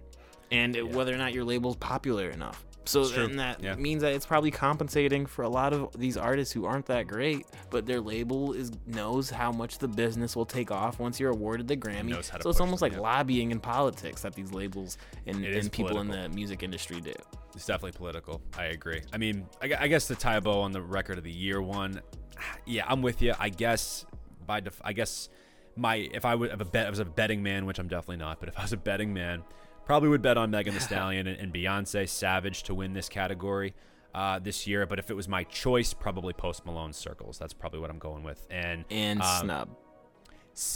and 0.52 0.76
whether 0.96 1.14
or 1.14 1.18
not 1.18 1.34
your 1.34 1.44
label's 1.44 1.76
popular 1.76 2.30
enough. 2.30 2.66
So 2.86 3.06
then 3.08 3.36
that 3.36 3.62
Yeah. 3.62 3.76
means 3.76 4.02
that 4.02 4.14
it's 4.14 4.26
probably 4.26 4.50
compensating 4.50 5.26
for 5.28 5.44
a 5.44 5.50
lot 5.50 5.74
of 5.74 5.90
these 5.98 6.18
artists 6.18 6.52
who 6.54 6.66
aren't 6.66 6.88
that 6.88 7.08
great, 7.08 7.46
but 7.70 7.86
their 7.86 8.02
label 8.02 8.54
is 8.54 8.72
knows 8.88 9.30
how 9.30 9.52
much 9.52 9.78
the 9.78 9.88
business 9.88 10.36
will 10.36 10.46
take 10.46 10.72
off 10.72 11.00
once 11.00 11.20
you're 11.20 11.30
awarded 11.32 11.68
the 11.68 11.78
Grammy. 11.78 12.06
knows 12.10 12.30
how 12.30 12.38
to 12.38 12.44
So 12.44 12.50
it's 12.50 12.60
almost 12.60 12.80
them, 12.80 12.90
like 12.92 12.94
yeah. 12.98 13.02
lobbying 13.04 13.52
in 13.52 13.60
politics 13.60 14.22
that 14.24 14.34
these 14.34 14.52
labels 14.52 14.98
and, 15.28 15.46
and 15.46 15.72
people 15.72 16.00
in 16.00 16.08
the 16.08 16.30
music 16.30 16.64
industry 16.64 17.00
do. 17.00 17.14
It's 17.56 17.66
definitely 17.66 17.98
political. 17.98 18.42
I 18.58 18.66
agree. 18.66 19.02
I 19.14 19.18
mean, 19.18 19.46
I, 19.62 19.72
I 19.82 19.88
guess 19.88 20.08
the 20.08 20.16
tie 20.16 20.40
bow 20.40 20.62
on 20.62 20.72
the 20.72 20.82
record 20.82 21.18
of 21.20 21.24
the 21.24 21.32
year 21.32 21.62
one, 21.62 22.02
yeah, 22.66 22.86
I'm 22.88 23.02
with 23.04 23.22
you. 23.22 23.34
I 23.40 23.50
guess 23.50 24.06
by 24.48 24.62
def- 24.62 24.82
I 24.84 24.94
guess 24.94 25.30
my 25.76 25.96
if 25.96 26.26
I 26.26 26.34
would 26.34 26.50
have 26.50 26.62
a 26.62 26.66
bet, 26.66 26.88
I 26.88 26.90
was 26.90 27.00
a 27.00 27.06
betting 27.06 27.44
man, 27.44 27.66
which 27.68 27.78
I'm 27.78 27.88
definitely 27.88 28.18
not. 28.18 28.40
But 28.40 28.50
if 28.50 28.58
I 28.58 28.64
was 28.64 28.74
a 28.74 28.78
betting 28.78 29.14
man, 29.14 29.44
probably 29.90 30.08
would 30.08 30.22
bet 30.22 30.38
on 30.38 30.52
Megan 30.52 30.76
Thee 30.76 30.80
Stallion 30.80 31.26
and, 31.26 31.40
and 31.40 31.52
Beyonce, 31.52 32.08
Savage 32.08 32.62
to 32.62 32.76
win 32.76 32.94
this 32.94 33.10
category 33.10 33.74
uh, 34.14 34.38
this 34.38 34.68
year. 34.68 34.86
But 34.86 35.00
if 35.00 35.10
it 35.10 35.16
was 35.16 35.28
my 35.28 35.44
choice, 35.46 35.96
probably 35.96 36.32
Post 36.32 36.64
Malone, 36.64 36.94
Circles. 36.94 37.40
That's 37.40 37.54
probably 37.54 37.80
what 37.80 37.90
I'm 37.90 37.98
going 37.98 38.22
with. 38.22 38.46
And 38.52 38.86
And 38.92 39.20
um, 39.24 39.46
snub. 39.46 39.70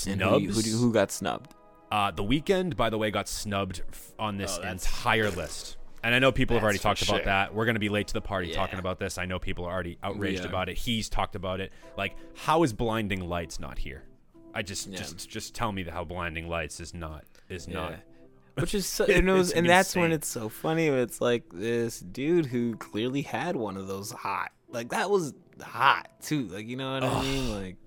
And 0.08 0.20
who, 0.20 0.40
who, 0.40 0.62
who 0.62 0.92
got 0.92 1.12
snubbed? 1.12 1.54
Uh, 1.92 2.10
the 2.10 2.24
Weeknd, 2.24 2.76
by 2.76 2.90
the 2.90 2.98
way, 2.98 3.12
got 3.12 3.28
snubbed 3.28 3.84
on 4.18 4.38
this 4.38 4.58
Oh, 4.60 4.68
entire 4.68 5.30
list. 5.30 5.78
And 6.04 6.16
I 6.16 6.18
know 6.18 6.32
people 6.32 6.56
have 6.56 6.64
already 6.64 6.80
That's 6.80 7.00
for 7.02 7.06
talked 7.06 7.22
about 7.22 7.26
that. 7.26 7.54
We're 7.54 7.66
going 7.66 7.76
to 7.76 7.80
be 7.80 7.90
late 7.90 8.08
to 8.08 8.16
the 8.16 8.22
party 8.22 8.48
Yeah. 8.48 8.56
talking 8.56 8.80
about 8.80 8.98
this. 8.98 9.20
I 9.20 9.26
know 9.26 9.38
people 9.38 9.66
are 9.66 9.72
already 9.72 10.00
outraged 10.02 10.42
Yeah. 10.42 10.50
about 10.50 10.70
it. 10.70 10.78
He's 10.80 11.08
talked 11.08 11.36
about 11.36 11.60
it. 11.60 11.72
Like, 11.96 12.16
how 12.36 12.64
is 12.64 12.74
Blinding 12.74 13.30
Lights 13.30 13.60
not 13.60 13.78
here? 13.78 14.06
I 14.56 14.64
just 14.64 14.88
Yeah. 14.88 14.98
just 14.98 15.30
just 15.30 15.54
tell 15.54 15.72
me 15.72 15.84
how 15.84 16.04
Blinding 16.04 16.50
Lights 16.50 16.80
is 16.80 16.96
not 16.96 17.26
is 17.48 17.68
not. 17.68 18.00
Which 18.56 18.76
is 18.76 18.86
so, 18.86 19.06
and, 19.10 19.30
it 19.30 19.32
was, 19.32 19.52
and 19.52 19.68
that's 19.68 19.96
when 19.96 20.12
it's 20.12 20.28
so 20.28 20.50
funny. 20.50 20.88
It's 20.88 21.22
like 21.22 21.44
this 21.52 22.00
dude 22.00 22.46
who 22.46 22.76
clearly 22.76 23.24
had 23.24 23.56
one 23.56 23.78
of 23.78 23.88
those 23.88 24.12
hot, 24.12 24.52
like 24.70 24.90
that 24.90 25.10
was 25.10 25.34
hot 25.62 26.10
too. 26.22 26.44
Like 26.48 26.68
you 26.68 26.76
know 26.76 26.94
what 26.94 27.04
I 27.04 27.22
mean? 27.22 27.52
Like 27.52 27.78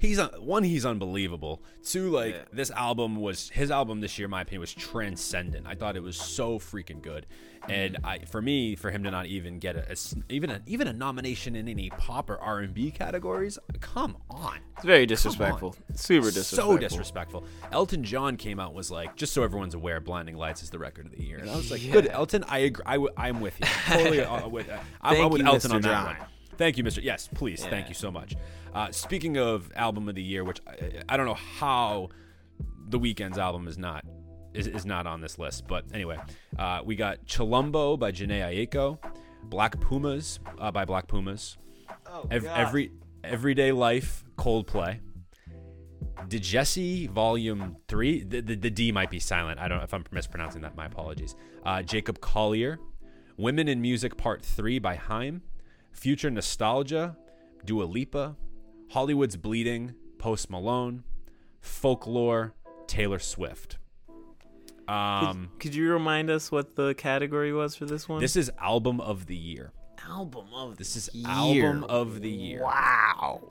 he's 0.00 0.18
un- 0.18 0.30
one 0.40 0.62
he's 0.64 0.84
unbelievable. 0.86 1.62
Two 1.84 2.10
like 2.10 2.34
Yeah. 2.34 2.42
this 2.52 2.70
album 2.70 3.16
was 3.16 3.48
his 3.50 3.70
album 3.70 4.00
this 4.00 4.18
year 4.18 4.26
in 4.26 4.30
my 4.30 4.42
opinion 4.42 4.60
was 4.60 4.72
transcendent. 4.74 5.66
I 5.66 5.74
thought 5.74 5.96
it 5.96 6.02
was 6.02 6.16
so 6.16 6.58
freaking 6.58 7.02
good. 7.02 7.26
And 7.68 7.96
i 8.04 8.18
for 8.20 8.40
me 8.40 8.76
for 8.76 8.90
him 8.92 9.02
to 9.04 9.10
not 9.10 9.26
even 9.26 9.58
get 9.58 9.74
a 9.76 9.96
even 10.28 10.50
a 10.50 10.60
even 10.66 10.86
a 10.86 10.92
nomination 10.92 11.56
in 11.56 11.66
any 11.68 11.90
pop 11.90 12.30
or 12.30 12.38
r&b 12.40 12.92
categories 12.92 13.58
come 13.80 14.16
on. 14.30 14.58
It's 14.76 14.84
very 14.84 15.04
disrespectful, 15.06 15.74
super 15.94 16.26
disrespectful. 16.30 16.72
so 16.74 16.78
disrespectful. 16.78 17.44
elton 17.72 18.04
john 18.04 18.36
came 18.36 18.60
out 18.60 18.68
and 18.68 18.76
was 18.76 18.90
like 18.92 19.16
just 19.16 19.32
so 19.32 19.42
everyone's 19.42 19.74
aware 19.74 20.00
blinding 20.00 20.36
lights 20.36 20.62
is 20.62 20.70
the 20.70 20.78
record 20.78 21.06
of 21.06 21.12
the 21.12 21.24
year. 21.24 21.38
And 21.38 21.50
i 21.50 21.56
was 21.56 21.70
like 21.72 21.82
good 21.90 22.06
elton 22.06 22.44
i 22.48 22.58
agree 22.58 22.84
I 22.86 23.04
i'm 23.16 23.40
with 23.40 23.58
you. 23.58 23.66
Totally 23.86 24.20
uh, 24.22 24.46
with, 24.48 24.70
uh, 24.70 24.78
I'm, 25.00 25.22
I'm 25.24 25.30
with 25.30 25.42
elton 25.44 25.70
Mr. 25.72 25.74
on 25.74 25.80
that 25.82 25.88
John. 25.88 26.04
one 26.06 26.16
Thank 26.56 26.78
you, 26.78 26.84
Mr. 26.84 27.02
Yes, 27.02 27.28
please. 27.34 27.64
Thank 27.64 27.88
you 27.88 27.94
so 27.94 28.10
much. 28.10 28.34
Uh, 28.74 28.90
speaking 28.90 29.36
of 29.38 29.70
album 29.76 30.08
of 30.08 30.14
the 30.14 30.22
year, 30.22 30.44
which 30.44 30.60
I, 30.66 31.02
I 31.08 31.16
don't 31.16 31.26
know 31.26 31.34
how 31.34 32.08
the 32.88 32.98
Weeknd's 32.98 33.38
album 33.38 33.68
is 33.68 33.76
not 33.78 34.04
is, 34.54 34.66
is 34.66 34.86
not 34.86 35.06
on 35.06 35.20
this 35.20 35.38
list, 35.38 35.66
but 35.66 35.84
anyway, 35.92 36.18
uh, 36.58 36.80
we 36.84 36.96
got 36.96 37.24
Chilombo 37.26 37.98
by 37.98 38.10
Jhené 38.12 38.66
Aiko, 38.68 38.98
Black 39.44 39.78
Pumas 39.80 40.38
uh, 40.58 40.70
by 40.70 40.84
Black 40.86 41.06
Pumas, 41.08 41.56
Oh, 42.08 42.26
Ev- 42.30 42.46
every 42.46 42.92
Everyday 43.24 43.72
Life 43.72 44.24
Coldplay, 44.36 45.00
Djesse 46.28 47.08
Volume 47.10 47.76
Three. 47.88 48.22
The, 48.24 48.40
the, 48.40 48.54
the 48.56 48.70
D 48.70 48.92
might 48.92 49.10
be 49.10 49.18
silent. 49.20 49.60
I 49.60 49.68
don't 49.68 49.78
know 49.78 49.84
if 49.84 49.92
I'm 49.94 50.04
mispronouncing 50.10 50.62
that. 50.62 50.76
My 50.76 50.86
apologies. 50.86 51.34
Uh, 51.64 51.82
Jacob 51.82 52.20
Collier, 52.20 52.78
Women 53.36 53.68
in 53.68 53.80
Music 53.80 54.16
Part 54.16 54.44
Three 54.44 54.78
by 54.78 54.94
Haim, 54.96 55.42
Future 55.96 56.30
Nostalgia, 56.30 57.16
Dua 57.64 57.84
Lipa, 57.84 58.36
Hollywood's 58.90 59.36
Bleeding, 59.36 59.94
Post 60.18 60.50
Malone, 60.50 61.02
Folklore, 61.60 62.54
Taylor 62.86 63.18
Swift. 63.18 63.78
Um, 64.88 65.48
Could 65.58 65.74
you 65.74 65.90
remind 65.92 66.30
us 66.30 66.52
what 66.52 66.76
the 66.76 66.94
category 66.94 67.52
was 67.52 67.74
for 67.74 67.86
this 67.86 68.08
one? 68.08 68.20
this 68.20 68.36
is 68.36 68.50
album 68.60 69.00
of 69.00 69.26
the 69.26 69.34
year. 69.34 69.72
album 70.08 70.46
of 70.54 70.76
This 70.76 70.94
is 70.94 71.10
year. 71.12 71.26
album 71.66 71.84
of 71.84 72.20
the 72.20 72.30
year. 72.30 72.62
Wow. 72.62 73.42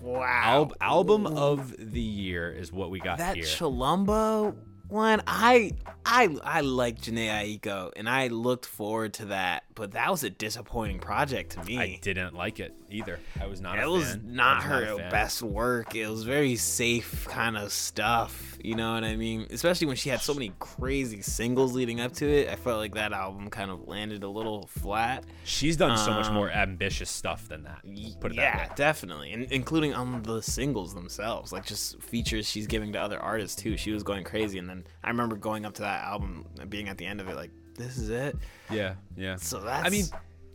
Wow. 0.00 0.70
Al- 0.70 0.72
album 0.80 1.26
of 1.26 1.74
the 1.78 2.00
year 2.00 2.50
is 2.50 2.72
what 2.72 2.90
we 2.90 3.00
got 3.00 3.18
that 3.18 3.34
here. 3.36 3.44
Chilombo 3.44 4.54
one, 4.88 5.22
I 5.26 5.72
I 6.04 6.36
I 6.42 6.60
like 6.60 7.00
Jhené 7.00 7.60
Aiko, 7.60 7.92
and 7.96 8.08
I 8.08 8.28
looked 8.28 8.66
forward 8.66 9.14
to 9.14 9.26
that, 9.26 9.64
but 9.74 9.92
that 9.92 10.10
was 10.10 10.24
a 10.24 10.30
disappointing 10.30 10.98
project 10.98 11.52
to 11.52 11.64
me. 11.64 11.78
I 11.78 11.98
didn't 12.00 12.34
like 12.34 12.60
it 12.60 12.74
either. 12.94 13.18
I 13.40 13.46
was 13.46 13.60
not. 13.60 13.78
it 13.78 13.88
was. 13.88 14.16
Not 14.24 14.56
was 14.58 14.64
her 14.64 14.96
fan. 14.98 15.10
best 15.10 15.42
work. 15.42 15.94
It 15.94 16.08
was 16.08 16.22
very 16.24 16.56
safe 16.56 17.26
kind 17.28 17.56
of 17.56 17.72
stuff. 17.72 18.56
You 18.62 18.74
know 18.76 18.94
what 18.94 19.04
I 19.04 19.16
mean? 19.16 19.46
Especially 19.50 19.86
when 19.86 19.96
she 19.96 20.08
had 20.08 20.20
so 20.22 20.32
many 20.32 20.52
crazy 20.58 21.20
singles 21.20 21.74
leading 21.74 22.00
up 22.00 22.12
to 22.14 22.26
it. 22.26 22.48
I 22.48 22.56
felt 22.56 22.78
like 22.78 22.94
that 22.94 23.12
album 23.12 23.50
kind 23.50 23.70
of 23.70 23.86
landed 23.86 24.22
a 24.22 24.28
little 24.28 24.66
flat. 24.68 25.24
She's 25.44 25.76
done 25.76 25.98
so 25.98 26.12
much 26.12 26.26
Um, 26.28 26.34
more 26.34 26.50
ambitious 26.50 27.10
stuff 27.10 27.46
than 27.48 27.64
that. 27.64 27.82
Put 28.20 28.32
it 28.32 28.36
yeah, 28.36 28.56
that 28.56 28.68
way. 28.70 28.74
definitely, 28.76 29.32
and 29.32 29.44
including 29.52 29.92
on 29.92 30.22
the 30.22 30.40
singles 30.40 30.94
themselves, 30.94 31.52
like 31.52 31.66
just 31.66 32.00
features 32.02 32.48
she's 32.48 32.66
giving 32.66 32.92
to 32.94 33.00
other 33.00 33.18
artists 33.18 33.60
too. 33.60 33.76
She 33.76 33.90
was 33.90 34.02
going 34.02 34.24
crazy, 34.24 34.58
and 34.58 34.68
then 34.68 34.84
I 35.02 35.08
remember 35.08 35.36
going 35.36 35.66
up 35.66 35.74
to 35.74 35.82
that 35.82 36.04
album 36.04 36.46
and 36.58 36.70
being 36.70 36.88
at 36.88 36.96
the 36.96 37.04
end 37.04 37.20
of 37.20 37.28
it, 37.28 37.36
like, 37.36 37.50
"This 37.76 37.98
is 37.98 38.08
it." 38.08 38.36
Yeah, 38.70 38.94
yeah. 39.16 39.36
So 39.36 39.60
that's. 39.60 39.86
I 39.86 39.90
mean, 39.90 40.06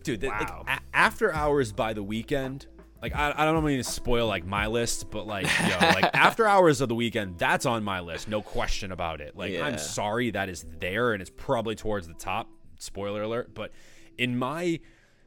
dude, 0.03 0.21
the- 0.21 0.27
like, 0.27 0.49
a- 0.49 0.79
after 0.93 1.33
hours 1.33 1.71
by 1.71 1.93
the 1.93 2.03
Weeknd. 2.03 2.65
Like 3.01 3.15
I, 3.15 3.33
I 3.33 3.45
don't 3.45 3.63
mean 3.63 3.77
to 3.77 3.83
spoil 3.85 4.27
like 4.27 4.45
my 4.45 4.67
list, 4.67 5.09
but 5.09 5.25
like 5.25 5.45
yo, 5.69 5.77
like 5.87 6.09
after 6.13 6.45
hours 6.45 6.81
of 6.81 6.89
the 6.89 6.95
Weeknd, 6.95 7.37
that's 7.37 7.65
on 7.65 7.81
my 7.81 8.01
list, 8.01 8.27
no 8.27 8.41
question 8.41 8.91
about 8.91 9.21
it. 9.21 9.37
Like 9.37 9.53
Yeah. 9.53 9.65
I'm 9.65 9.77
sorry 9.77 10.31
that 10.31 10.49
is 10.49 10.65
there, 10.81 11.13
and 11.13 11.21
it's 11.21 11.31
probably 11.37 11.75
towards 11.75 12.07
the 12.07 12.13
top. 12.13 12.49
Spoiler 12.77 13.21
alert! 13.23 13.51
But 13.53 13.71
in 14.17 14.37
my 14.37 14.81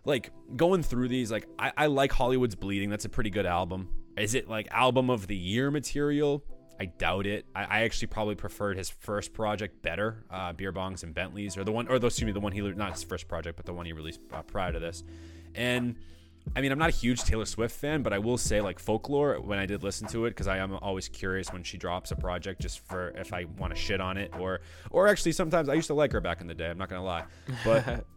like 0.05 0.33
going 0.55 0.83
through 0.83 1.09
these, 1.09 1.33
like 1.33 1.47
I, 1.59 1.73
I 1.75 1.87
like 1.87 2.13
Hollywood's 2.13 2.57
Bleeding. 2.57 2.91
That's 2.91 3.07
a 3.07 3.09
pretty 3.09 3.31
good 3.31 3.47
album. 3.47 3.89
Is 4.19 4.35
it 4.35 4.51
like 4.51 4.69
album 4.71 5.09
of 5.09 5.27
the 5.27 5.37
year 5.37 5.71
material? 5.71 6.45
I 6.83 6.87
doubt 6.87 7.29
it. 7.29 7.47
I, 7.55 7.63
I 7.63 7.83
actually 7.83 8.09
probably 8.09 8.35
preferred 8.35 8.77
his 8.77 8.91
first 8.91 9.33
project 9.33 9.83
better, 9.83 10.25
uh, 10.29 10.53
Beer 10.53 10.73
Bongs 10.73 11.05
and 11.05 11.15
Bentleys, 11.15 11.57
or 11.57 11.63
the 11.63 11.71
one, 11.71 11.87
or 11.87 12.01
the, 12.01 12.09
excuse 12.09 12.27
me, 12.27 12.33
the 12.33 12.41
one 12.41 12.51
he 12.51 12.61
not 12.61 12.91
his 12.91 13.05
first 13.05 13.29
project, 13.29 13.55
but 13.57 13.67
the 13.67 13.73
one 13.73 13.87
he 13.87 13.93
released 13.93 14.19
uh, 14.33 14.43
prior 14.43 14.73
to 14.73 14.81
this. 14.81 15.05
And 15.55 15.95
I 16.57 16.61
mean, 16.61 16.73
I'm 16.73 16.81
not 16.81 16.89
a 16.89 16.93
huge 16.93 17.23
Taylor 17.23 17.45
Swift 17.45 17.77
fan, 17.77 18.03
but 18.03 18.13
I 18.13 18.19
will 18.19 18.37
say 18.37 18.61
like 18.61 18.81
Folklore 18.81 19.41
when 19.41 19.61
I 19.61 19.67
did 19.67 19.85
listen 19.85 20.09
to 20.09 20.25
it 20.25 20.31
because 20.31 20.49
I 20.49 20.59
am 20.59 20.75
always 20.83 21.09
curious 21.09 21.53
when 21.53 21.63
she 21.63 21.79
drops 21.79 22.11
a 22.11 22.17
project 22.17 22.61
just 22.61 22.81
for 22.81 23.11
if 23.11 23.33
I 23.33 23.45
want 23.59 23.73
to 23.73 23.81
shit 23.81 24.01
on 24.01 24.17
it 24.17 24.33
or 24.37 24.61
or 24.91 25.07
actually 25.07 25.33
sometimes 25.33 25.69
I 25.69 25.75
used 25.75 25.87
to 25.87 25.95
like 25.95 26.11
her 26.11 26.21
back 26.21 26.41
in 26.41 26.49
the 26.49 26.55
day. 26.55 26.69
I'm 26.69 26.79
not 26.79 26.89
gonna 26.89 27.05
lie, 27.05 27.25
but. 27.65 28.05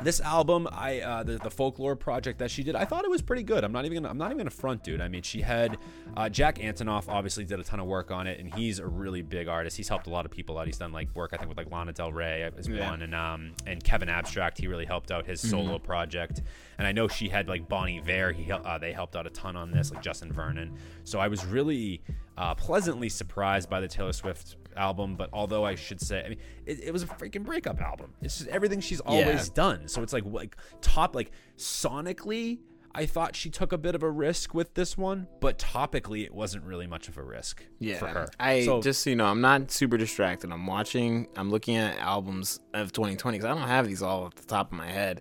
This 0.00 0.20
album, 0.20 0.68
I 0.70 1.00
uh, 1.00 1.22
the, 1.24 1.38
the 1.38 1.50
folklore 1.50 1.96
project 1.96 2.38
that 2.38 2.52
she 2.52 2.62
did, 2.62 2.76
I 2.76 2.84
thought 2.84 3.04
it 3.04 3.10
was 3.10 3.20
pretty 3.20 3.42
good. 3.42 3.64
I'm 3.64 3.72
not 3.72 3.84
even 3.84 3.96
gonna, 3.96 4.08
I'm 4.10 4.16
not 4.18 4.26
even 4.26 4.38
gonna 4.38 4.50
front, 4.50 4.84
dude. 4.84 5.00
I 5.00 5.08
mean, 5.08 5.22
she 5.22 5.40
had 5.40 5.76
uh, 6.16 6.28
Jack 6.28 6.58
Antonoff 6.58 7.08
obviously 7.08 7.44
did 7.44 7.58
a 7.58 7.64
ton 7.64 7.80
of 7.80 7.86
work 7.86 8.12
on 8.12 8.28
it, 8.28 8.38
and 8.38 8.54
he's 8.54 8.78
a 8.78 8.86
really 8.86 9.22
big 9.22 9.48
artist. 9.48 9.76
He's 9.76 9.88
helped 9.88 10.06
a 10.06 10.10
lot 10.10 10.24
of 10.24 10.30
people 10.30 10.56
out. 10.56 10.66
He's 10.66 10.78
done 10.78 10.92
like 10.92 11.12
work 11.16 11.30
I 11.32 11.36
think 11.36 11.48
with 11.48 11.58
like 11.58 11.70
Lana 11.72 11.92
Del 11.92 12.12
Rey 12.12 12.48
is 12.56 12.68
Yeah. 12.68 12.88
one, 12.90 13.02
and 13.02 13.12
um 13.14 13.52
and 13.66 13.82
Kevin 13.82 14.08
Abstract. 14.08 14.58
He 14.58 14.68
really 14.68 14.86
helped 14.86 15.10
out 15.10 15.26
his 15.26 15.40
solo 15.40 15.80
project, 15.80 16.42
and 16.78 16.86
I 16.86 16.92
know 16.92 17.08
she 17.08 17.28
had 17.28 17.48
like 17.48 17.68
Bon 17.68 17.88
Iver. 17.88 18.32
He 18.32 18.52
uh, 18.52 18.78
they 18.78 18.92
helped 18.92 19.16
out 19.16 19.26
a 19.26 19.30
ton 19.30 19.56
on 19.56 19.72
this, 19.72 19.90
like 19.90 20.00
Justin 20.02 20.32
Vernon. 20.32 20.76
So 21.02 21.18
I 21.18 21.26
was 21.26 21.44
really 21.44 22.02
uh, 22.36 22.54
pleasantly 22.54 23.08
surprised 23.08 23.68
by 23.68 23.80
the 23.80 23.88
Taylor 23.88 24.12
Swift 24.12 24.54
album. 24.78 25.16
But 25.16 25.28
although 25.32 25.64
I 25.64 25.74
should 25.74 26.00
say, 26.00 26.22
I 26.24 26.28
mean, 26.30 26.38
it, 26.64 26.84
it 26.84 26.92
was 26.92 27.02
a 27.02 27.06
freaking 27.06 27.42
breakup 27.44 27.80
album. 27.80 28.14
It's 28.22 28.38
just 28.38 28.48
everything 28.50 28.80
she's 28.80 29.00
always 29.00 29.50
done. 29.50 29.88
So 29.88 30.02
it's 30.02 30.12
like 30.12 30.24
like 30.24 30.56
top 30.80 31.14
like 31.14 31.30
sonically. 31.56 32.58
I 32.94 33.04
thought 33.06 33.36
she 33.36 33.50
took 33.50 33.72
a 33.72 33.78
bit 33.78 33.94
of 33.94 34.02
a 34.02 34.10
risk 34.10 34.54
with 34.54 34.74
this 34.74 34.96
one, 34.96 35.28
but 35.40 35.58
topically 35.58 36.24
it 36.24 36.34
wasn't 36.34 36.64
really 36.64 36.86
much 36.86 37.06
of 37.08 37.16
a 37.18 37.22
risk 37.22 37.62
Yeah, 37.78 37.98
for 37.98 38.08
her. 38.08 38.28
I 38.40 38.64
So- 38.64 38.80
just 38.82 39.02
so 39.04 39.10
you 39.10 39.16
know, 39.16 39.26
I'm 39.26 39.42
not 39.42 39.70
super 39.70 39.96
distracted. 39.98 40.50
I'm 40.50 40.66
watching. 40.66 41.28
I'm 41.36 41.50
looking 41.50 41.76
at 41.76 41.98
albums 41.98 42.60
of 42.74 42.90
2020 42.92 43.38
because 43.38 43.44
I 43.50 43.54
don't 43.56 43.68
have 43.68 43.86
these 43.86 44.02
all 44.02 44.26
at 44.26 44.34
the 44.36 44.46
top 44.46 44.72
of 44.72 44.78
my 44.78 44.90
head. 44.90 45.20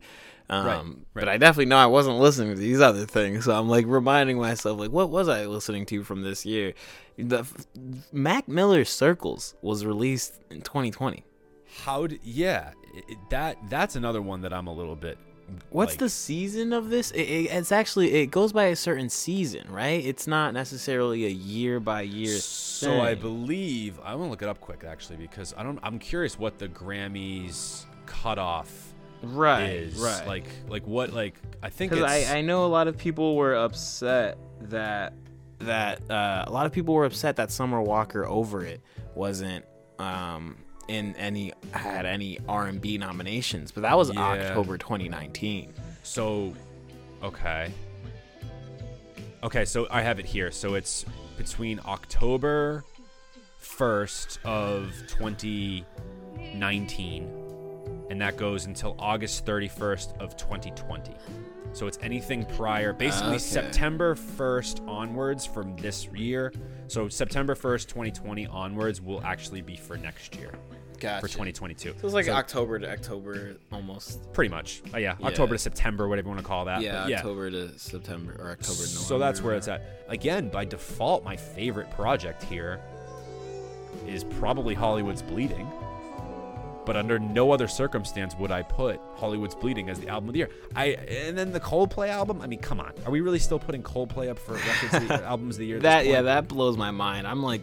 Um, 0.50 0.66
Right, 0.66 0.96
But. 1.14 1.30
I 1.30 1.38
definitely 1.38 1.66
know 1.66 1.78
I 1.78 1.88
wasn't 1.88 2.20
listening 2.20 2.56
to 2.56 2.60
these 2.60 2.80
other 2.80 3.06
things, 3.06 3.46
so 3.46 3.58
I'm 3.58 3.68
like 3.68 3.86
reminding 3.88 4.38
myself, 4.38 4.80
like, 4.80 4.92
what 4.92 5.10
was 5.10 5.28
I 5.28 5.46
listening 5.46 5.86
to 5.88 6.04
from 6.04 6.22
this 6.22 6.46
year? 6.46 6.74
The 7.18 7.46
Mac 8.12 8.48
Miller's 8.48 8.90
Circles 8.90 9.56
was 9.62 9.86
released 9.86 10.40
in 10.50 10.62
2020. 10.62 11.24
How? 11.84 12.08
d 12.08 12.20
yeah, 12.24 12.72
it, 12.94 13.18
that 13.30 13.58
that's 13.70 13.96
another 13.96 14.22
one 14.22 14.42
that 14.42 14.54
I'm 14.54 14.68
a 14.68 14.74
little 14.74 14.96
bit. 14.96 15.18
What's 15.70 15.94
like- 15.94 16.00
the 16.00 16.10
season 16.10 16.74
of 16.74 16.90
this? 16.90 17.12
It, 17.12 17.22
it, 17.22 17.52
it's 17.52 17.72
actually 17.72 18.14
it 18.14 18.28
goes 18.28 18.54
by 18.54 18.66
a 18.66 18.76
certain 18.76 19.10
season, 19.10 19.70
right? 19.70 20.04
It's 20.06 20.28
not 20.28 20.54
necessarily 20.54 21.26
a 21.26 21.30
year 21.30 21.80
by 21.80 22.02
year. 22.02 22.38
So 22.38 23.02
I 23.02 23.16
believe 23.16 24.00
I 24.04 24.16
want 24.16 24.28
to 24.28 24.32
look 24.32 24.42
it 24.42 24.50
up 24.50 24.62
quick 24.62 24.84
actually 24.86 25.18
because 25.18 25.54
I 25.58 25.64
don't. 25.64 25.80
I'm 25.84 26.00
curious 26.00 26.38
what 26.38 26.58
the 26.58 26.68
Grammys 26.68 27.86
cutoff 28.06 28.87
right, 29.22 29.70
is. 29.70 30.00
right. 30.00 30.26
Like 30.28 30.46
like 30.68 30.86
what 30.88 31.14
like 31.14 31.36
I 31.62 31.70
think. 31.70 31.94
I, 31.94 32.38
I 32.38 32.42
know 32.42 32.66
a 32.66 32.68
lot 32.68 32.88
of 32.88 32.98
people 32.98 33.36
were 33.36 33.56
upset 33.56 34.38
that 34.62 35.14
that 35.60 36.10
uh, 36.10 36.46
a 36.48 36.52
lot 36.52 36.66
of 36.66 36.72
people 36.72 36.94
were 36.94 37.06
upset 37.06 37.36
that 37.38 37.52
Summer 37.52 37.82
Walker 37.82 38.26
over 38.26 38.64
it 38.64 38.82
wasn't 39.16 39.66
um, 40.00 40.58
in 40.88 41.16
any 41.16 41.52
had 41.72 42.06
any 42.06 42.38
R 42.48 42.68
and 42.68 42.80
B 42.80 42.98
nominations, 42.98 43.72
but 43.72 43.82
that 43.82 43.98
was 43.98 44.14
Yeah. 44.14 44.22
October 44.22 44.78
2019. 44.78 45.74
So, 46.04 46.54
okay. 47.24 47.72
Okay, 49.44 49.66
so 49.66 49.88
I 49.92 50.02
have 50.02 50.20
it 50.20 50.26
here. 50.26 50.52
So 50.52 50.76
it's 50.76 51.04
between 51.38 51.80
October 51.86 52.84
1st 53.62 54.40
of 54.46 54.92
2019 55.08 57.28
and 58.10 58.20
that 58.22 58.38
goes 58.38 58.66
until 58.66 58.96
August 59.00 59.46
31st 59.46 60.18
of 60.20 60.36
2020. 60.38 61.14
So 61.74 61.86
it's 61.88 62.00
anything 62.02 62.46
prior, 62.46 62.94
basically 62.94 63.30
Okay. 63.32 63.38
September 63.40 64.16
1st 64.16 64.88
onwards 64.88 65.46
from 65.46 65.76
this 65.76 66.08
year. 66.08 66.54
So 66.88 67.10
September 67.10 67.56
1st, 67.56 67.88
2020 67.90 68.48
onwards 68.48 69.02
will 69.02 69.22
actually 69.24 69.62
be 69.62 69.76
for 69.76 69.98
next 69.98 70.36
year, 70.38 70.52
Gotcha. 71.00 71.20
for 71.22 71.28
2022. 71.28 71.94
So 72.00 72.06
it's 72.08 72.14
like 72.16 72.26
So- 72.26 72.32
October 72.34 72.80
to 72.80 72.90
October 72.90 73.58
almost. 73.72 74.32
Pretty 74.34 74.50
much. 74.50 74.82
Uh, 74.94 74.98
yeah, 74.98 75.16
Yeah. 75.20 75.28
October 75.28 75.56
to 75.56 75.60
September, 75.60 76.08
whatever 76.08 76.28
you 76.28 76.30
want 76.34 76.40
to 76.42 76.48
call 76.48 76.66
that. 76.66 76.82
Yeah, 76.82 77.04
But 77.04 77.14
October 77.16 77.52
to 77.52 77.78
September 77.78 78.32
or 78.40 78.52
October. 78.52 78.80
to 78.80 78.88
So 78.88 79.20
that's 79.20 79.42
where 79.44 79.56
it's 79.56 79.68
at. 79.68 79.84
Again, 80.08 80.48
by 80.50 80.64
default, 80.66 81.24
my 81.26 81.36
favorite 81.36 81.92
project 81.92 82.42
here 82.44 82.80
is 84.08 84.24
probably 84.24 84.74
Hollywood's 84.74 85.22
Bleeding. 85.22 85.68
But 86.88 86.96
under 86.98 87.20
no 87.20 87.52
other 87.52 87.68
circumstance 87.68 88.34
would 88.40 88.50
I 88.50 88.64
put 88.64 89.00
Hollywood's 89.18 89.54
Bleeding 89.54 89.90
as 89.90 90.00
the 90.00 90.08
album 90.08 90.30
of 90.30 90.34
the 90.34 90.40
year. 90.40 90.50
I 90.76 90.86
and 91.28 91.38
then 91.38 91.52
the 91.52 91.60
Coldplay 91.60 92.08
album. 92.10 92.42
I 92.42 92.48
mean, 92.48 92.60
come 92.60 92.80
on, 92.80 92.94
are 93.06 93.12
we 93.12 93.22
really 93.22 93.40
still 93.40 93.60
putting 93.60 93.84
Coldplay 93.84 94.30
up 94.30 94.40
for 94.40 94.54
records 94.54 95.08
the, 95.08 95.24
albums 95.26 95.56
of 95.56 95.60
the 95.60 95.66
year? 95.68 95.80
That 95.80 96.06
yeah, 96.08 96.24
that 96.24 96.48
blows 96.48 96.78
my 96.78 96.90
mind. 96.92 97.28
I'm 97.28 97.44
like, 97.44 97.62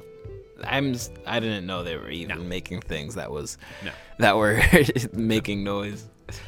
I'm 0.63 0.93
s- 0.95 1.11
I 1.27 1.41
didn't 1.41 1.67
know 1.67 1.83
they 1.83 1.97
were 1.97 2.11
even 2.11 2.37
No. 2.37 2.45
making 2.45 2.83
things 2.83 3.15
that 3.17 3.31
was 3.33 3.57
No. 3.85 3.91
that 4.19 4.37
were 4.37 4.63
making 5.15 5.65
noise. 5.65 6.05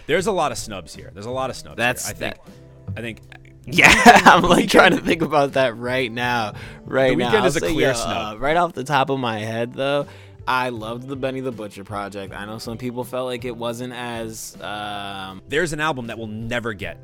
There's 0.07 0.27
a 0.27 0.33
lot 0.33 0.53
of 0.53 0.59
snubs 0.59 0.95
here. 0.95 1.11
There's 1.13 1.27
a 1.27 1.31
lot 1.31 1.49
of 1.51 1.57
snubs. 1.57 1.77
That's- 1.79 2.07
here. 2.07 2.15
I 2.15 2.19
think. 2.19 2.37
that- 2.45 2.53
I 2.97 3.01
think. 3.01 3.21
Yeah, 3.69 3.91
I'm 4.27 4.43
like 4.43 4.69
trying 4.69 4.93
to 4.93 5.01
think 5.01 5.23
about 5.23 5.55
that 5.55 5.77
right 5.77 6.11
now. 6.13 6.55
Right 6.85 7.11
The 7.11 7.17
now, 7.17 7.31
Weeknd 7.33 7.41
I'll 7.41 7.47
is 7.47 7.57
a 7.57 7.61
say, 7.61 7.73
clear 7.73 7.89
yo, 7.89 7.95
snub. 7.95 8.37
uh, 8.37 8.39
right 8.39 8.57
off 8.57 8.75
the 8.75 8.85
top 8.85 9.11
of 9.11 9.19
my 9.19 9.41
head, 9.41 9.75
though, 9.75 10.07
I 10.47 10.69
loved 10.69 11.09
the 11.09 11.17
Benny 11.17 11.41
the 11.41 11.53
Butcher 11.53 11.85
project. 11.85 12.33
I 12.35 12.45
know 12.45 12.59
some 12.59 12.79
people 12.79 13.03
felt 13.05 13.27
like 13.27 13.45
it 13.45 13.57
wasn't 13.57 13.93
as 13.93 14.57
um, 14.61 15.43
There's 15.49 15.73
an 15.73 15.81
album 15.81 16.07
that 16.07 16.19
will 16.19 16.29
never 16.29 16.73
get. 16.73 16.99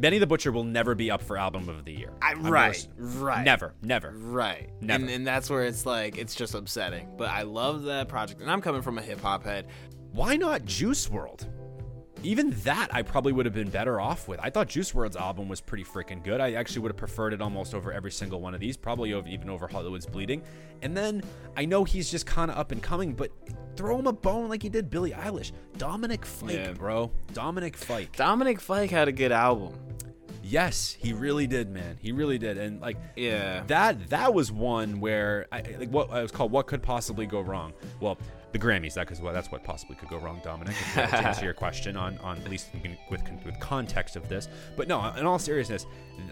Benny 0.00 0.18
the 0.18 0.26
Butcher 0.26 0.50
will 0.50 0.64
never 0.64 0.96
be 0.96 1.08
up 1.08 1.22
for 1.22 1.36
album 1.38 1.68
of 1.68 1.84
the 1.84 1.92
year. 1.92 2.10
I, 2.20 2.34
right, 2.34 2.88
right, 2.96 3.44
Never, 3.44 3.74
never. 3.80 4.10
right. 4.10 4.68
Never. 4.80 5.04
And, 5.04 5.10
and 5.12 5.26
that's 5.26 5.48
where 5.48 5.64
it's 5.64 5.86
like 5.86 6.18
it's 6.18 6.34
just 6.34 6.54
upsetting. 6.54 7.08
But 7.16 7.30
I 7.30 7.42
love 7.42 7.84
that 7.84 8.08
project, 8.08 8.40
and 8.40 8.50
I'm 8.50 8.60
coming 8.60 8.82
from 8.82 8.98
a 8.98 9.02
hip 9.02 9.20
hop 9.20 9.44
head. 9.44 9.68
why 10.10 10.36
not 10.36 10.64
Juice 10.64 11.08
WRLD? 11.08 11.46
Even 12.24 12.50
that 12.64 12.88
I 12.92 13.02
probably 13.02 13.32
would 13.32 13.46
have 13.46 13.54
been 13.54 13.70
better 13.70 14.00
off 14.00 14.26
with. 14.26 14.40
I 14.42 14.50
thought 14.50 14.68
Juice 14.68 14.90
WRLD's 14.92 15.16
album 15.16 15.48
was 15.48 15.60
pretty 15.60 15.84
freaking 15.84 16.22
good. 16.24 16.40
I 16.40 16.52
actually 16.54 16.82
would 16.82 16.90
have 16.90 16.96
preferred 16.96 17.32
it 17.32 17.40
almost 17.40 17.74
over 17.74 17.92
every 17.92 18.10
single 18.10 18.40
one 18.40 18.54
of 18.54 18.60
these, 18.60 18.76
probably 18.76 19.12
over, 19.12 19.28
even 19.28 19.48
over 19.48 19.68
Hollywood's 19.68 20.04
Bleeding. 20.06 20.42
And 20.82 20.96
then 20.96 21.22
I 21.56 21.64
know 21.64 21.84
he's 21.84 22.10
just 22.10 22.26
kind 22.26 22.50
of 22.50 22.56
up 22.58 22.72
and 22.72 22.82
coming, 22.82 23.14
but 23.14 23.30
throw 23.76 23.98
him 23.98 24.08
a 24.08 24.12
bone 24.12 24.48
like 24.48 24.62
he 24.62 24.68
did 24.68 24.90
Billie 24.90 25.12
Eilish. 25.12 25.52
Dominic 25.76 26.26
Fike, 26.26 26.50
Yeah. 26.52 26.72
bro. 26.72 27.10
Dominic 27.32 27.76
Fike. 27.76 28.16
Dominic 28.16 28.60
Fike 28.60 28.90
had 28.90 29.06
a 29.06 29.12
good 29.12 29.30
album. 29.32 29.74
Yes, 30.48 30.96
he 30.98 31.12
really 31.12 31.46
did, 31.46 31.68
man. 31.70 31.98
He 32.00 32.12
really 32.12 32.38
did. 32.38 32.56
And 32.58 32.80
like 32.80 32.96
Yeah. 33.16 33.62
that 33.66 34.08
that 34.10 34.32
was 34.32 34.50
one 34.50 35.00
where 35.00 35.46
I 35.52 35.62
like 35.78 35.90
what 35.90 36.08
it 36.10 36.22
was 36.22 36.32
called 36.32 36.50
what 36.52 36.66
could 36.66 36.82
possibly 36.82 37.26
go 37.26 37.40
wrong 37.40 37.72
well 38.00 38.16
the 38.52 38.58
grammys 38.58 38.94
that 38.94 39.06
because 39.06 39.20
well, 39.20 39.34
that's 39.34 39.50
what 39.50 39.62
possibly 39.62 39.94
could 39.96 40.08
go 40.08 40.16
wrong 40.16 40.40
dominic 40.42 40.74
to 40.94 41.00
answer 41.02 41.44
your 41.44 41.52
question 41.54 41.96
on 41.96 42.16
on 42.18 42.38
at 42.38 42.48
least 42.48 42.68
with 43.10 43.20
with 43.44 43.60
context 43.60 44.16
of 44.16 44.26
this 44.28 44.48
but 44.76 44.88
no 44.88 45.04
in 45.16 45.26
all 45.26 45.38
seriousness 45.38 45.84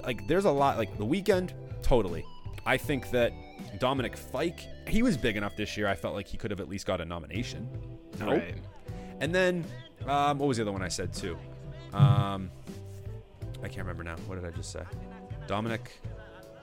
like 0.04 0.26
there's 0.26 0.46
a 0.46 0.50
lot 0.50 0.78
like 0.78 0.96
the 0.96 1.04
Weeknd 1.04 1.50
totally 1.82 2.24
i 2.64 2.76
think 2.78 3.10
that 3.10 3.32
dominic 3.78 4.16
fike 4.16 4.60
he 4.88 5.02
was 5.02 5.16
big 5.16 5.36
enough 5.36 5.56
this 5.56 5.76
year. 5.76 5.88
I 5.88 5.94
felt 5.94 6.14
like 6.14 6.26
he 6.28 6.36
could 6.36 6.50
have 6.52 6.60
at 6.60 6.68
least 6.68 6.86
got 6.86 7.00
a 7.00 7.04
nomination. 7.04 7.68
Nope. 8.20 8.28
Right. 8.28 8.54
And 9.20 9.34
then, 9.34 9.64
um, 10.06 10.38
what 10.38 10.46
was 10.46 10.58
the 10.58 10.62
other 10.62 10.70
one 10.72 10.82
I 10.82 10.88
said 10.88 11.12
too? 11.12 11.36
Um, 11.92 12.50
I 13.62 13.68
can't 13.68 13.78
remember 13.86 14.04
now. 14.04 14.16
What 14.26 14.36
did 14.40 14.44
I 14.44 14.50
just 14.54 14.72
say? 14.72 14.82
Dominic, 15.46 15.92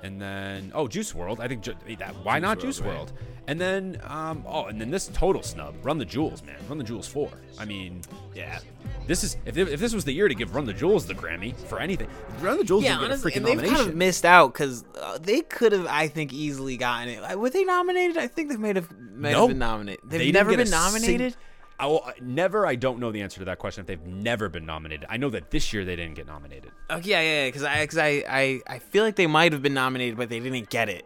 and 0.04 0.22
then 0.22 0.72
oh, 0.76 0.88
Juice 0.88 1.14
WRLD. 1.14 1.40
I 1.40 1.48
think 1.48 1.62
ju- 1.64 1.76
that 2.00 2.14
why 2.24 2.40
not 2.40 2.58
WRLD, 2.58 2.62
Juice 2.62 2.80
right. 2.82 2.88
World? 2.90 3.14
And 3.48 3.60
then 3.60 4.00
um, 4.04 4.44
oh, 4.48 4.66
and 4.66 4.80
then 4.80 4.90
this 4.92 5.08
total 5.08 5.42
snub. 5.44 5.76
Run 5.84 5.98
the 5.98 6.06
Jewels, 6.06 6.44
man. 6.44 6.58
Run 6.70 6.78
the 6.78 6.84
Jewels 6.84 7.08
four. 7.08 7.30
I 7.60 7.66
mean, 7.66 8.02
Yeah. 8.34 8.60
this 9.08 9.24
is 9.24 9.36
if, 9.46 9.58
if 9.58 9.80
this 9.80 9.94
was 9.94 10.06
the 10.06 10.14
year 10.14 10.28
to 10.30 10.36
give 10.36 10.56
Run 10.56 10.66
the 10.66 10.74
Jewels 10.74 11.06
the 11.06 11.14
Grammy 11.14 11.56
for 11.68 11.80
anything, 11.80 12.08
Run 12.42 12.58
the 12.58 12.64
Jewels 12.64 12.84
Yeah, 12.84 12.98
honestly, 13.00 13.32
freaking 13.32 13.38
and 13.38 13.46
they've 13.46 13.56
nomination. 13.58 13.78
kind 13.78 13.90
of 13.90 13.96
missed 13.96 14.24
out 14.26 14.54
because 14.54 14.86
uh, 15.02 15.18
they 15.22 15.42
could 15.42 15.72
have, 15.74 15.88
I 15.88 16.08
think, 16.08 16.32
easily 16.34 16.78
gotten 16.78 17.10
it. 17.10 17.38
Were 17.40 17.50
they 17.50 17.64
nominated? 17.66 18.18
I 18.18 18.28
think 18.28 18.50
they 18.50 18.56
may 18.58 18.74
have, 18.74 18.90
may 18.98 19.32
No. 19.34 19.42
have 19.42 19.50
been 19.50 19.60
nominated. 19.60 20.02
They've 20.06 20.20
They 20.20 20.32
never 20.32 20.56
been 20.56 20.70
nominated. 20.70 21.34
sing- 21.34 21.42
I 21.80 21.88
will, 21.88 22.08
never. 22.22 22.66
I 22.66 22.76
don't 22.76 23.00
know 23.00 23.12
the 23.12 23.22
answer 23.22 23.40
to 23.40 23.46
that 23.46 23.60
question. 23.60 23.82
If 23.82 23.88
they've 23.88 24.06
never 24.06 24.48
been 24.50 24.66
nominated, 24.66 25.06
I 25.10 25.18
know 25.18 25.30
that 25.32 25.52
this 25.52 25.74
year 25.74 25.84
they 25.86 25.96
didn't 25.96 26.14
get 26.14 26.28
nominated. 26.28 26.72
Oh 26.90 26.98
yeah, 26.98 27.22
yeah, 27.22 27.48
because 27.48 27.64
I, 27.64 27.82
because 27.82 27.98
I, 27.98 28.24
I, 28.30 28.62
I 28.68 28.80
feel 28.80 29.04
like 29.04 29.16
they 29.16 29.28
might 29.28 29.52
have 29.54 29.62
been 29.62 29.74
nominated, 29.74 30.18
but 30.18 30.30
they 30.30 30.40
didn't 30.40 30.70
get 30.70 30.90
it. 30.90 31.06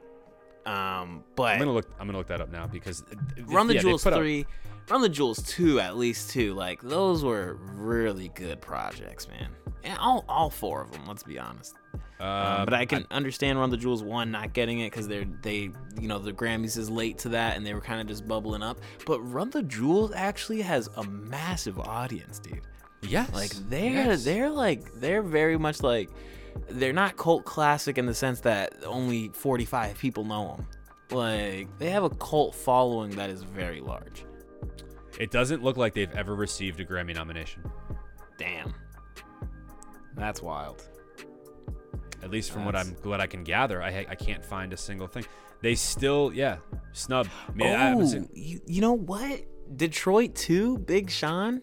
Um, 0.65 1.23
but 1.35 1.53
I'm 1.53 1.59
gonna 1.59 1.73
look. 1.73 1.89
I'm 1.99 2.07
gonna 2.07 2.17
look 2.17 2.27
that 2.27 2.41
up 2.41 2.51
now 2.51 2.67
because 2.67 3.03
Run 3.45 3.67
the 3.67 3.75
yeah, 3.75 3.81
Jewels 3.81 4.03
three, 4.03 4.45
Run 4.89 5.01
the 5.01 5.09
Jewels 5.09 5.41
two, 5.43 5.79
at 5.79 5.97
least 5.97 6.29
two. 6.29 6.53
Like 6.53 6.81
those 6.81 7.23
were 7.23 7.57
really 7.73 8.29
good 8.35 8.59
projects, 8.59 9.27
man. 9.29 9.49
And 9.83 9.97
all, 9.99 10.25
all 10.27 10.49
four 10.49 10.81
of 10.81 10.91
them. 10.91 11.05
Let's 11.07 11.23
be 11.23 11.39
honest. 11.39 11.75
Uh, 12.19 12.23
Um, 12.59 12.65
but 12.65 12.73
I 12.73 12.85
can 12.85 13.05
understand 13.11 13.59
Run 13.59 13.69
the 13.69 13.77
Jewels 13.77 14.03
one 14.03 14.31
not 14.31 14.53
getting 14.53 14.79
it 14.79 14.91
because 14.91 15.07
they're 15.07 15.25
they 15.41 15.71
you 15.99 16.07
know 16.07 16.19
the 16.19 16.33
Grammys 16.33 16.77
is 16.77 16.89
late 16.89 17.17
to 17.19 17.29
that 17.29 17.57
and 17.57 17.65
they 17.65 17.73
were 17.73 17.81
kind 17.81 18.01
of 18.01 18.07
just 18.07 18.27
bubbling 18.27 18.63
up. 18.63 18.79
But 19.05 19.19
Run 19.21 19.49
the 19.49 19.63
Jewels 19.63 20.11
actually 20.15 20.61
has 20.61 20.89
a 20.97 21.03
massive 21.03 21.79
audience, 21.79 22.39
dude. 22.39 22.61
yes, 23.01 23.31
Like 23.33 23.51
they're 23.69 23.91
yes. 23.91 24.23
they're 24.23 24.49
like 24.49 24.93
they're 24.95 25.21
very 25.21 25.57
much 25.57 25.83
like 25.83 26.09
they're 26.69 26.93
not 26.93 27.17
cult 27.17 27.45
classic 27.45 27.97
in 27.99 28.05
the 28.07 28.15
sense 28.15 28.39
that 28.41 28.73
only 28.85 29.29
45 29.29 29.97
people 29.99 30.23
know 30.23 30.55
them. 30.57 30.67
Like 31.11 31.67
they 31.77 31.91
have 31.91 32.03
a 32.03 32.09
cult 32.09 32.55
following 32.55 33.11
that 33.17 33.29
is 33.29 33.43
very 33.43 33.79
large. 33.79 34.25
It 35.19 35.31
doesn't 35.31 35.63
look 35.63 35.77
like 35.77 35.93
they've 35.93 36.13
ever 36.15 36.35
received 36.35 36.79
a 36.79 36.85
Grammy 36.85 37.15
nomination. 37.15 37.63
Damn. 38.37 38.73
That's 40.15 40.41
wild. 40.41 40.83
At 42.27 42.33
least 42.33 42.51
from 42.51 42.65
what 42.65 42.75
I'm 42.75 42.89
what 43.03 43.21
I 43.21 43.27
can 43.27 43.45
gather, 43.45 43.81
I 43.81 44.05
I 44.09 44.15
can't 44.15 44.43
find 44.43 44.73
a 44.73 44.77
single 44.77 45.07
thing. 45.07 45.25
They 45.61 45.75
still, 45.75 46.33
yeah, 46.33 46.57
snub. 46.91 47.29
Man, 47.55 48.01
oh, 48.01 48.27
you, 48.33 48.59
you 48.67 48.81
know 48.81 48.91
what? 48.91 49.45
Detroit 49.77 50.35
too, 50.35 50.77
Big 50.77 51.09
Sean? 51.09 51.61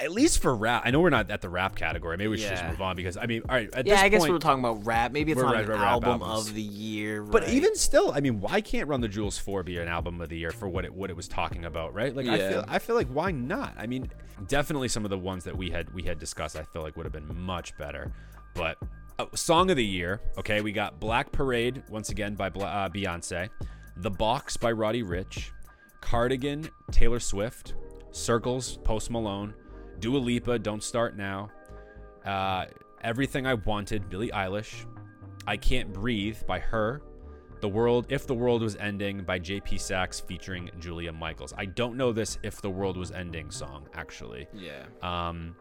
at 0.00 0.10
least 0.12 0.40
for 0.40 0.54
rap. 0.54 0.82
I 0.84 0.90
know 0.90 1.00
we're 1.00 1.10
not 1.10 1.30
at 1.30 1.40
the 1.40 1.48
rap 1.48 1.76
category. 1.76 2.16
Maybe 2.16 2.28
we 2.28 2.38
should 2.38 2.50
just 2.50 2.64
move 2.64 2.80
on 2.80 2.96
because 2.96 3.16
I 3.16 3.26
mean, 3.26 3.42
all 3.48 3.54
right. 3.54 3.68
At 3.72 3.86
Yeah, 3.86 3.94
this 3.94 4.02
I 4.02 4.08
guess 4.08 4.20
point, 4.20 4.32
we're 4.32 4.38
talking 4.38 4.60
about 4.60 4.84
rap. 4.86 5.12
Maybe 5.12 5.32
it's 5.32 5.40
not 5.40 5.54
right, 5.54 5.64
an 5.64 5.70
right, 5.70 5.80
album 5.80 6.22
of 6.22 6.52
the 6.54 6.62
year. 6.62 7.22
But 7.22 7.48
even 7.50 7.76
still, 7.76 8.12
I 8.12 8.20
mean, 8.20 8.40
why 8.40 8.60
can't 8.60 8.88
Run 8.88 9.00
the 9.00 9.08
Jewels 9.08 9.38
four 9.38 9.62
be 9.62 9.78
an 9.78 9.88
album 9.88 10.20
of 10.20 10.28
the 10.28 10.38
year 10.38 10.50
for 10.50 10.68
what 10.68 10.84
it 10.84 10.92
what 10.92 11.10
it 11.10 11.16
was 11.16 11.28
talking 11.28 11.64
about, 11.64 11.94
right? 11.94 12.14
Like 12.14 12.26
I 12.26 12.38
feel 12.38 12.64
I 12.66 12.78
feel 12.78 12.96
like 12.96 13.08
why 13.08 13.30
not? 13.30 13.74
I 13.76 13.86
mean, 13.86 14.10
definitely 14.48 14.88
some 14.88 15.04
of 15.04 15.10
the 15.10 15.18
ones 15.18 15.44
that 15.44 15.56
we 15.56 15.70
had 15.70 15.92
we 15.92 16.02
had 16.02 16.18
discussed, 16.18 16.56
I 16.56 16.62
feel 16.62 16.82
like 16.82 16.96
would 16.96 17.06
have 17.06 17.12
been 17.12 17.38
much 17.38 17.76
better. 17.76 18.12
But 18.54 18.78
uh, 19.18 19.26
song 19.34 19.70
of 19.70 19.76
the 19.76 19.84
year, 19.84 20.20
okay, 20.38 20.60
we 20.60 20.72
got 20.72 21.00
Black 21.00 21.32
Parade 21.32 21.82
once 21.88 22.10
again 22.10 22.34
by 22.34 22.48
Bla- 22.48 22.66
uh, 22.66 22.88
Beyonce, 22.88 23.48
The 23.96 24.10
Box 24.10 24.56
by 24.56 24.72
Roddy 24.72 25.02
Ricch, 25.02 25.50
Cardigan 26.00 26.68
Taylor 26.90 27.20
Swift, 27.20 27.74
Circles 28.10 28.78
Post 28.84 29.10
Malone, 29.10 29.54
Dua 29.98 30.18
Lipa 30.18 30.58
Don't 30.58 30.82
Start 30.82 31.16
Now, 31.16 31.50
uh, 32.24 32.66
Everything 33.02 33.46
I 33.46 33.54
Wanted 33.54 34.08
Billie 34.08 34.30
Eilish, 34.30 34.86
I 35.46 35.56
Can't 35.56 35.92
Breathe 35.92 36.38
by 36.46 36.58
her. 36.58 37.02
The 37.60 37.68
World 37.68 38.06
If 38.08 38.26
the 38.26 38.34
World 38.34 38.62
Was 38.62 38.76
Ending 38.76 39.22
by 39.22 39.38
JP 39.38 39.78
Saxe 39.78 40.18
featuring 40.20 40.70
Julia 40.78 41.12
Michaels. 41.12 41.52
I 41.58 41.66
don't 41.66 41.96
know 41.96 42.10
this 42.10 42.38
If 42.42 42.62
the 42.62 42.70
World 42.70 42.96
Was 42.96 43.10
Ending 43.10 43.50
song 43.50 43.86
actually. 43.92 44.46
Yeah. 44.54 44.84
Um 45.02 45.54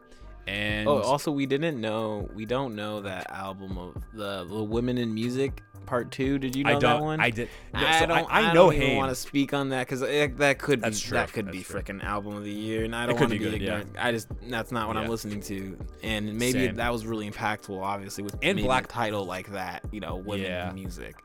and 0.49 0.87
Oh, 0.87 0.99
also 1.01 1.31
we 1.31 1.45
didn't 1.45 1.79
know 1.79 2.29
we 2.33 2.45
don't 2.45 2.75
know 2.75 3.01
that 3.01 3.29
album 3.31 3.77
of 3.77 3.95
the 4.13 4.45
the 4.45 4.63
Women 4.63 4.97
in 4.97 5.13
Music 5.13 5.61
Part 5.85 6.11
Two. 6.11 6.37
Did 6.39 6.55
you 6.55 6.63
know 6.63 6.71
I 6.71 6.73
that 6.75 6.81
don't 6.81 7.01
one? 7.01 7.19
I 7.19 7.29
did 7.29 7.49
no, 7.73 7.79
I 7.85 7.99
so 7.99 8.05
don't. 8.07 8.31
I, 8.31 8.39
I, 8.41 8.47
know 8.53 8.65
don't 8.65 8.73
even 8.75 8.87
Haim. 8.89 8.97
want 8.97 9.09
to 9.11 9.15
speak 9.15 9.53
on 9.53 9.69
that 9.69 9.87
because 9.87 10.03
eh, 10.03 10.27
that 10.37 10.59
could 10.59 10.81
be 10.81 10.91
true, 10.91 11.17
that 11.17 11.31
could 11.33 11.47
that's 11.47 11.57
be 11.57 11.63
freaking 11.63 12.03
album 12.03 12.35
of 12.35 12.43
the 12.43 12.51
year, 12.51 12.83
and 12.83 12.95
I 12.95 13.05
don't 13.05 13.19
want 13.19 13.31
to 13.31 13.39
be 13.39 13.43
be, 13.45 13.51
good, 13.51 13.61
yeah. 13.61 13.83
I 13.99 14.11
just 14.11 14.27
that's 14.49 14.71
not 14.71 14.87
what 14.87 14.97
I'm 14.97 15.09
listening 15.09 15.41
to, 15.41 15.77
and 16.03 16.33
maybe 16.37 16.65
Same. 16.67 16.75
that 16.75 16.91
was 16.91 17.05
really 17.05 17.29
impactful, 17.29 17.79
obviously, 17.81 18.23
with 18.23 18.35
And 18.41 18.59
Black- 18.59 18.87
title 18.87 19.25
like 19.25 19.51
that. 19.53 19.83
You 19.91 19.99
know, 19.99 20.15
women 20.17 20.45
Yeah. 20.45 20.69
in 20.69 20.75
music. 20.75 21.15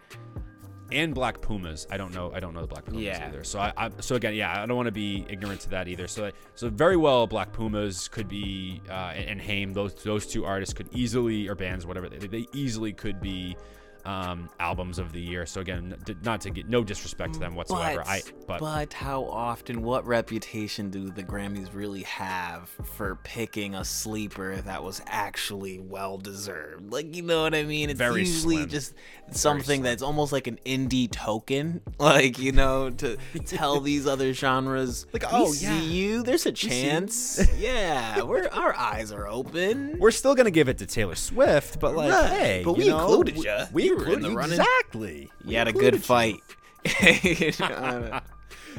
And 0.95 1.14
Black 1.14 1.40
Pumas. 1.40 1.86
I 1.90 1.97
don't 1.97 2.14
know. 2.14 2.32
I 2.34 2.40
don't 2.40 2.55
know 2.55 2.61
the 2.61 2.66
Black 2.66 2.84
Pumas 2.84 3.03
Yeah. 3.03 3.26
either. 3.28 3.45
So 3.45 3.59
I, 3.59 3.72
I 3.76 3.90
so 4.01 4.14
again, 4.14 4.34
yeah, 4.34 4.62
I 4.62 4.66
don't 4.66 4.76
want 4.76 4.86
to 4.86 4.92
be 4.92 5.26
ignorant 5.28 5.61
to 5.62 5.70
that 5.70 5.88
either. 5.88 6.07
So 6.07 6.30
so 6.55 6.68
very 6.70 6.97
well, 6.97 7.26
Black 7.26 7.53
Pumas 7.53 8.09
could 8.09 8.28
be 8.28 8.80
uh, 8.88 9.12
and, 9.14 9.30
and 9.30 9.40
Haim. 9.40 9.72
Those 9.72 9.95
those 9.95 10.26
two 10.26 10.45
artists 10.45 10.72
could 10.72 10.88
easily 10.92 11.49
or 11.49 11.55
bands 11.55 11.84
whatever 11.86 12.09
they, 12.09 12.26
they 12.26 12.47
easily 12.53 12.92
could 12.92 13.20
be 13.20 13.57
um, 14.05 14.48
albums 14.61 14.98
of 14.98 15.12
the 15.12 15.20
year. 15.20 15.46
So 15.46 15.61
again, 15.61 15.96
d- 16.05 16.14
not 16.22 16.40
to 16.42 16.50
get 16.50 16.68
no 16.68 16.84
disrespect 16.84 17.34
to 17.34 17.40
them 17.40 17.55
whatsoever. 17.55 17.98
But, 18.05 18.09
I 18.09 18.22
but, 18.46 18.61
but 18.61 18.92
how 18.92 19.24
often, 19.24 19.82
what 19.82 20.07
reputation 20.07 20.90
do 20.90 21.11
the 21.11 21.22
Grammys 21.22 21.74
really 21.74 22.02
have 22.02 22.68
for 22.96 23.16
picking 23.24 23.74
a 23.74 23.84
sleeper 23.84 24.57
that 24.57 24.82
was 24.82 25.00
actually 25.07 25.78
well 25.78 26.18
deserved? 26.18 26.92
Like, 26.92 27.14
you 27.16 27.22
know 27.22 27.42
what 27.42 27.55
I 27.55 27.62
mean? 27.62 27.90
It's 27.90 27.98
Very 27.98 28.20
usually 28.20 28.57
slim. 28.57 28.68
just 28.68 28.94
something 29.30 29.82
that's 29.82 30.02
almost 30.02 30.32
like 30.32 30.46
an 30.46 30.59
indie 30.66 31.11
token, 31.11 31.80
like 31.98 32.38
you 32.38 32.52
know, 32.52 32.90
to 32.90 33.16
tell 33.46 33.80
these 33.80 34.07
other 34.07 34.32
genres, 34.32 35.07
Like, 35.12 35.24
oh, 35.32 35.52
see 35.52 35.66
yeah. 35.66 35.80
you. 35.80 36.22
There's 36.22 36.46
a 36.46 36.52
chance. 36.52 37.40
yeah, 37.59 38.20
we're 38.22 38.48
our 38.48 38.74
eyes 38.76 39.12
are 39.12 39.26
open. 39.26 39.98
we're 39.98 40.11
still 40.11 40.34
gonna 40.34 40.50
give 40.50 40.68
it 40.68 40.78
to 40.78 40.86
Taylor 40.86 41.14
Swift, 41.14 41.80
but 41.80 41.94
like, 41.96 42.12
Right. 42.12 42.30
hey, 42.30 42.62
But 42.64 42.72
you 42.72 42.84
we 42.84 42.88
know, 42.90 42.98
included 43.00 43.36
you. 43.36 43.57
we- 43.72 43.90
We 43.93 43.93
You 43.99 44.07
were 44.07 44.12
in 44.12 44.22
the 44.22 44.30
running. 44.30 44.59
exactly. 44.59 45.30
You 45.45 45.57
had 45.57 45.68
a 45.68 45.72
good 45.72 46.03
fight. 46.03 46.40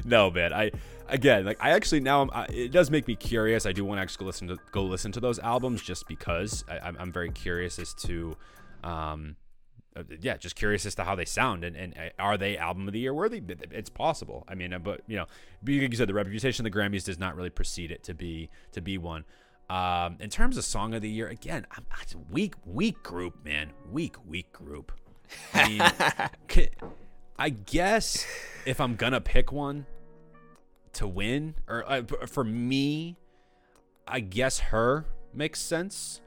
no 0.05 0.29
man 0.29 0.53
i 0.53 0.69
again 1.09 1.45
like 1.45 1.57
i 1.59 1.71
actually 1.71 1.99
now 1.99 2.21
I'm, 2.21 2.29
I, 2.33 2.45
it 2.45 2.71
does 2.71 2.91
make 2.91 3.07
me 3.07 3.15
curious. 3.15 3.65
I 3.65 3.71
do 3.71 3.83
want 3.83 3.97
to 3.97 4.01
actually 4.03 4.23
go 4.23 4.25
listen 4.27 4.47
to 4.49 4.57
go 4.71 4.83
listen 4.83 5.11
to 5.13 5.19
those 5.19 5.39
albums 5.39 5.81
just 5.81 6.07
because 6.07 6.63
I, 6.69 6.79
I'm, 6.79 6.97
I'm 6.99 7.11
very 7.11 7.31
curious 7.31 7.79
as 7.79 7.93
to 7.95 8.35
um 8.83 9.37
uh, 9.95 10.03
yeah 10.19 10.37
just 10.37 10.55
curious 10.55 10.85
as 10.85 10.93
to 10.95 11.03
how 11.03 11.15
they 11.15 11.25
sound 11.25 11.63
and, 11.63 11.75
and 11.75 11.95
uh, 11.97 12.09
are 12.19 12.37
they 12.37 12.57
album 12.57 12.87
of 12.87 12.93
the 12.93 12.99
year 12.99 13.13
worthy? 13.13 13.41
It's 13.71 13.89
possible. 13.89 14.43
I 14.47 14.53
mean 14.55 14.73
uh, 14.73 14.79
but 14.79 15.01
you 15.07 15.15
know 15.15 15.25
like 15.65 15.91
you 15.91 15.97
said 15.97 16.07
the 16.09 16.13
reputation 16.13 16.65
of 16.65 16.71
the 16.71 16.77
grammys 16.77 17.05
does 17.05 17.17
not 17.17 17.35
really 17.35 17.49
precede 17.49 17.91
it 17.91 18.03
to 18.03 18.13
be 18.13 18.49
to 18.73 18.81
be 18.81 18.97
one. 18.97 19.25
Um 19.69 20.17
in 20.19 20.29
terms 20.29 20.57
of 20.57 20.65
song 20.65 20.93
of 20.93 21.01
the 21.01 21.09
year 21.09 21.27
again 21.27 21.65
I'm, 21.71 21.85
it's 22.01 22.13
a 22.13 22.19
weak 22.19 22.53
weak 22.65 23.01
group 23.01 23.43
man. 23.43 23.71
Weak 23.91 24.15
weak 24.27 24.51
group 24.51 24.91
i 25.53 25.67
mean 25.67 25.81
I 27.37 27.49
guess 27.49 28.25
if 28.65 28.79
I'm 28.79 28.95
gonna 28.95 29.19
pick 29.19 29.51
one 29.51 29.85
to 30.93 31.07
win, 31.07 31.55
or 31.67 31.83
uh, 31.89 32.03
for 32.27 32.43
me, 32.43 33.17
I 34.07 34.21
guess 34.21 34.59
H.E.R. 34.59 35.05
makes 35.33 35.59
sense. 35.59 36.21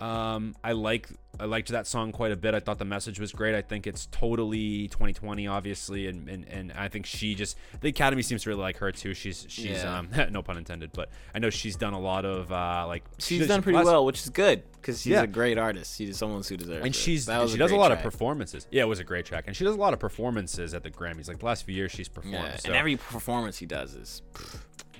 Um, 0.00 0.54
I 0.64 0.72
like 0.72 1.08
I 1.38 1.44
liked 1.46 1.68
that 1.68 1.86
song 1.86 2.10
quite 2.12 2.32
a 2.32 2.36
bit. 2.36 2.52
I 2.54 2.60
thought 2.60 2.78
the 2.78 2.84
message 2.84 3.18
was 3.20 3.32
great. 3.32 3.54
I 3.54 3.62
think 3.62 3.86
it's 3.86 4.06
totally 4.06 4.88
2020, 4.88 5.46
obviously, 5.46 6.08
and 6.08 6.28
and, 6.28 6.48
and 6.48 6.72
I 6.72 6.88
think 6.88 7.06
she 7.06 7.34
just 7.34 7.56
the 7.80 7.88
Academy 7.88 8.22
seems 8.22 8.42
to 8.42 8.50
really 8.50 8.60
like 8.62 8.76
her 8.78 8.90
too. 8.92 9.14
She's 9.14 9.46
she's 9.48 9.82
Yeah. 9.82 9.98
um 9.98 10.08
no 10.30 10.42
pun 10.42 10.58
intended, 10.58 10.90
but 10.92 11.10
I 11.34 11.38
know 11.38 11.48
she's 11.50 11.76
done 11.76 11.92
a 11.92 12.00
lot 12.00 12.24
of 12.24 12.50
uh 12.50 12.84
like 12.88 13.04
She's 13.18 13.42
she- 13.42 13.46
done 13.46 13.62
pretty 13.62 13.76
last- 13.76 13.86
well, 13.86 14.04
which 14.04 14.20
is 14.20 14.30
good 14.30 14.62
because 14.74 15.00
she's 15.00 15.12
Yeah. 15.12 15.22
a 15.22 15.26
great 15.28 15.58
artist. 15.58 15.96
She's 15.96 16.18
someone 16.18 16.42
who 16.46 16.56
deserves 16.56 16.78
and 16.84 16.94
it. 16.94 16.94
she's 16.94 17.28
was 17.28 17.52
she 17.52 17.58
does 17.58 17.70
a 17.70 17.76
lot 17.76 17.88
track. 17.88 18.04
of 18.04 18.10
performances. 18.10 18.66
Yeah, 18.72 18.82
it 18.82 18.86
was 18.88 18.98
a 18.98 19.04
great 19.04 19.26
track, 19.26 19.44
and 19.46 19.56
she 19.56 19.64
does 19.64 19.74
a 19.76 19.80
lot 19.80 19.92
of 19.92 20.00
performances 20.00 20.74
at 20.74 20.82
the 20.82 20.90
Grammys. 20.90 21.28
Like 21.28 21.38
the 21.38 21.46
last 21.46 21.64
few 21.64 21.74
years, 21.74 21.92
she's 21.92 22.08
performed. 22.08 22.34
Yeah, 22.34 22.56
so, 22.56 22.68
and 22.68 22.76
every 22.76 22.96
performance 22.96 23.58
he 23.58 23.66
does 23.66 23.94
is 23.94 24.22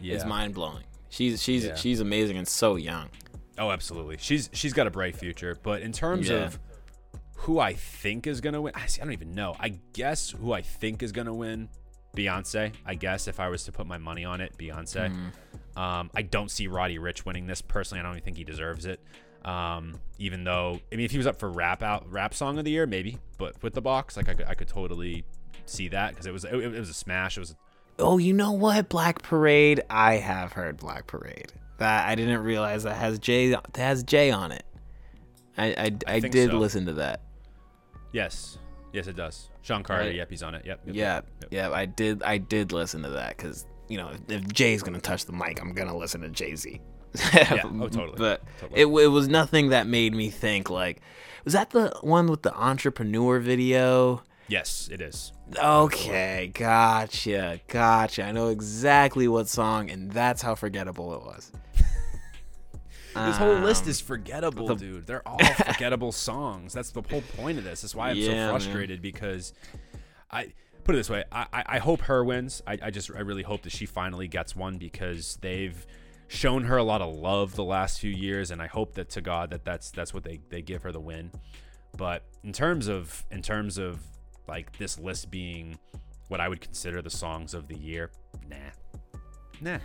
yeah. 0.01 0.14
is 0.14 0.24
mind 0.24 0.55
blowing. 0.55 0.84
She's 1.11 1.42
she's 1.42 1.64
Yeah. 1.64 1.74
she's 1.74 2.01
amazing 2.01 2.36
and 2.38 2.47
so 2.49 2.76
young. 2.76 3.09
Oh, 3.59 3.71
absolutely. 3.71 4.17
She's 4.19 4.51
she's 4.53 4.73
got 4.73 4.87
a 4.87 4.91
bright 4.91 5.17
future. 5.17 5.57
But 5.63 5.83
in 5.83 5.93
terms 5.93 6.29
Yeah. 6.29 6.45
of 6.47 6.59
who 7.37 7.59
I 7.59 7.75
think 7.75 8.27
is 8.27 8.41
gonna 8.41 8.61
win, 8.61 8.73
I, 8.75 8.87
see, 8.87 9.01
I 9.01 9.05
don't 9.05 9.13
even 9.13 9.35
know. 9.35 9.55
I 9.59 9.79
guess 9.93 10.31
who 10.31 10.53
I 10.53 10.63
think 10.63 11.03
is 11.03 11.13
gonna 11.13 11.35
win, 11.35 11.69
Beyonce. 12.17 12.73
I 12.87 12.95
guess 12.95 13.29
if 13.29 13.39
I 13.41 13.49
was 13.49 13.65
to 13.65 13.73
put 13.73 13.87
my 13.87 13.99
money 13.99 14.25
on 14.25 14.41
it, 14.41 14.57
Beyonce. 14.59 15.11
Mm-hmm. 15.11 15.79
Um, 15.79 16.11
I 16.15 16.23
don't 16.23 16.51
see 16.51 16.67
Roddy 16.69 16.99
Ricch 16.99 17.25
winning 17.25 17.47
this 17.47 17.61
personally. 17.61 18.01
I 18.01 18.03
don't 18.05 18.13
even 18.13 18.25
think 18.25 18.37
he 18.37 18.45
deserves 18.45 18.87
it. 18.87 19.01
Um, 19.45 20.01
even 20.19 20.43
though 20.45 20.81
I 20.93 20.97
mean, 20.97 21.05
if 21.05 21.11
he 21.11 21.19
was 21.19 21.27
up 21.27 21.39
for 21.39 21.51
rap 21.51 21.83
out 21.83 22.11
rap 22.11 22.33
song 22.35 22.59
of 22.59 22.65
the 22.65 22.71
year, 22.71 22.87
maybe. 22.87 23.19
But 23.39 23.63
with 23.63 23.75
the 23.75 23.83
box, 23.83 24.17
like 24.17 24.29
I 24.29 24.35
could, 24.35 24.47
I 24.47 24.55
could 24.55 24.69
totally 24.69 25.25
see 25.67 25.89
that 25.89 26.11
because 26.11 26.27
it 26.27 26.33
was 26.33 26.45
it, 26.45 26.55
it 26.55 26.79
was 26.79 26.89
a 26.89 26.95
smash. 26.95 27.37
It 27.37 27.41
was 27.41 27.55
Oh, 27.99 28.19
you 28.19 28.33
know 28.33 28.51
what? 28.53 28.89
Black 28.89 29.23
Parade. 29.23 29.81
I 29.89 30.15
have 30.17 30.53
heard 30.55 30.77
Black 30.79 31.07
Parade. 31.07 31.53
That 31.79 32.09
I 32.09 32.14
didn't 32.14 32.43
realize 32.43 32.85
that 32.85 32.95
has 32.97 33.18
Jay 33.18 33.49
that 33.51 33.77
has 33.77 34.03
Jay 34.03 34.31
on 34.31 34.53
it. 34.53 34.64
I 35.59 35.66
I, 35.66 35.91
I, 36.07 36.20
think 36.20 36.33
did 36.33 36.51
so. 36.51 36.59
listen 36.59 36.87
to 36.87 36.95
that. 36.95 37.20
yes, 38.12 38.59
yes, 38.93 39.07
it 39.07 39.16
does. 39.16 39.51
Sean 39.62 39.83
Carter, 39.83 40.05
Right. 40.07 40.14
yep, 40.14 40.31
he's 40.31 40.43
on 40.43 40.55
it. 40.55 40.64
Yep, 40.66 40.81
yep, 40.87 40.95
Yeah, 40.95 41.14
yep, 41.14 41.27
yep. 41.41 41.49
yeah. 41.53 41.70
I 41.70 41.87
did 41.87 42.22
I 42.22 42.39
did 42.39 42.72
listen 42.72 43.03
to 43.03 43.11
that 43.11 43.37
because 43.37 43.66
you 43.89 43.97
know 43.99 44.11
if, 44.11 44.20
if 44.43 44.53
Jay's 44.53 44.83
gonna 44.83 45.01
touch 45.01 45.25
the 45.27 45.33
mic, 45.33 45.61
I'm 45.61 45.72
gonna 45.72 45.97
listen 45.97 46.20
to 46.22 46.29
Jay 46.29 46.55
Z. 46.57 46.81
Yeah, 47.33 47.62
oh, 47.64 47.89
totally, 47.89 48.14
But 48.16 48.43
totally. 48.61 48.81
it 48.81 48.87
it 48.87 49.07
was 49.07 49.29
nothing 49.29 49.68
that 49.70 49.87
made 49.87 50.14
me 50.14 50.31
think 50.31 50.68
like, 50.70 51.01
was 51.45 51.53
that 51.55 51.70
the 51.70 51.97
one 52.01 52.27
with 52.27 52.43
the 52.43 52.53
entrepreneur 52.55 53.39
video? 53.39 54.22
Yes, 54.49 54.89
it 54.93 55.01
is. 55.01 55.33
Okay, 55.57 56.51
gotcha, 56.55 57.61
gotcha. 57.68 58.24
I 58.24 58.32
know 58.32 58.49
exactly 58.49 59.28
what 59.28 59.47
song, 59.49 59.90
and 59.90 60.11
that's 60.11 60.40
how 60.42 60.55
forgettable 60.55 61.14
it 61.14 61.22
was. 61.22 61.53
This 63.14 63.36
whole 63.36 63.55
list 63.59 63.84
Um, 63.84 63.90
is 63.90 64.01
forgettable, 64.01 64.66
the- 64.66 64.74
dude. 64.74 65.07
They're 65.07 65.26
all 65.28 65.38
forgettable 65.66 66.11
songs. 66.11 66.72
That's 66.72 66.90
the 66.90 67.01
whole 67.03 67.22
point 67.36 67.59
of 67.59 67.64
this. 67.64 67.82
That's 67.82 67.95
why 67.95 68.11
I'm 68.11 68.16
Yeah, 68.16 68.24
so 68.26 68.30
man. 68.32 68.51
frustrated 68.51 69.01
because 69.01 69.53
I 70.32 70.53
put 70.82 70.97
it 70.97 70.99
this 70.99 71.09
way. 71.11 71.22
I, 71.30 71.47
I, 71.53 71.64
I 71.66 71.78
hope 71.78 72.01
H.E.R. 72.03 72.24
wins. 72.24 72.61
I, 72.66 72.76
I 72.82 72.90
just 72.90 73.12
I 73.14 73.20
really 73.20 73.45
hope 73.45 73.62
that 73.62 73.70
she 73.72 73.86
finally 73.86 74.26
gets 74.26 74.57
one 74.57 74.78
because 74.78 75.36
they've 75.42 75.86
shown 76.26 76.64
her 76.64 76.76
a 76.76 76.82
lot 76.82 77.03
of 77.03 77.14
love 77.14 77.55
the 77.55 77.62
last 77.62 78.01
few 78.01 78.11
years, 78.11 78.51
and 78.51 78.61
I 78.61 78.66
hope 78.66 78.95
that 78.95 79.11
to 79.11 79.20
God 79.20 79.51
that 79.51 79.64
that's 79.64 79.92
that's 79.92 80.12
what 80.12 80.24
they, 80.24 80.40
they 80.49 80.61
give 80.61 80.82
her 80.82 80.90
the 80.90 80.99
win. 81.01 81.30
But 81.97 82.24
in 82.42 82.53
terms 82.53 82.88
of 82.88 83.24
in 83.30 83.42
terms 83.42 83.78
of 83.78 84.01
like 84.49 84.76
this 84.78 84.99
list 84.99 85.30
being 85.30 85.78
what 86.28 86.40
I 86.40 86.49
would 86.49 86.61
consider 86.61 87.03
the 87.03 87.11
songs 87.11 87.55
of 87.55 87.68
the 87.68 87.76
year, 87.76 88.11
nah, 88.49 88.57
nah. 89.61 89.78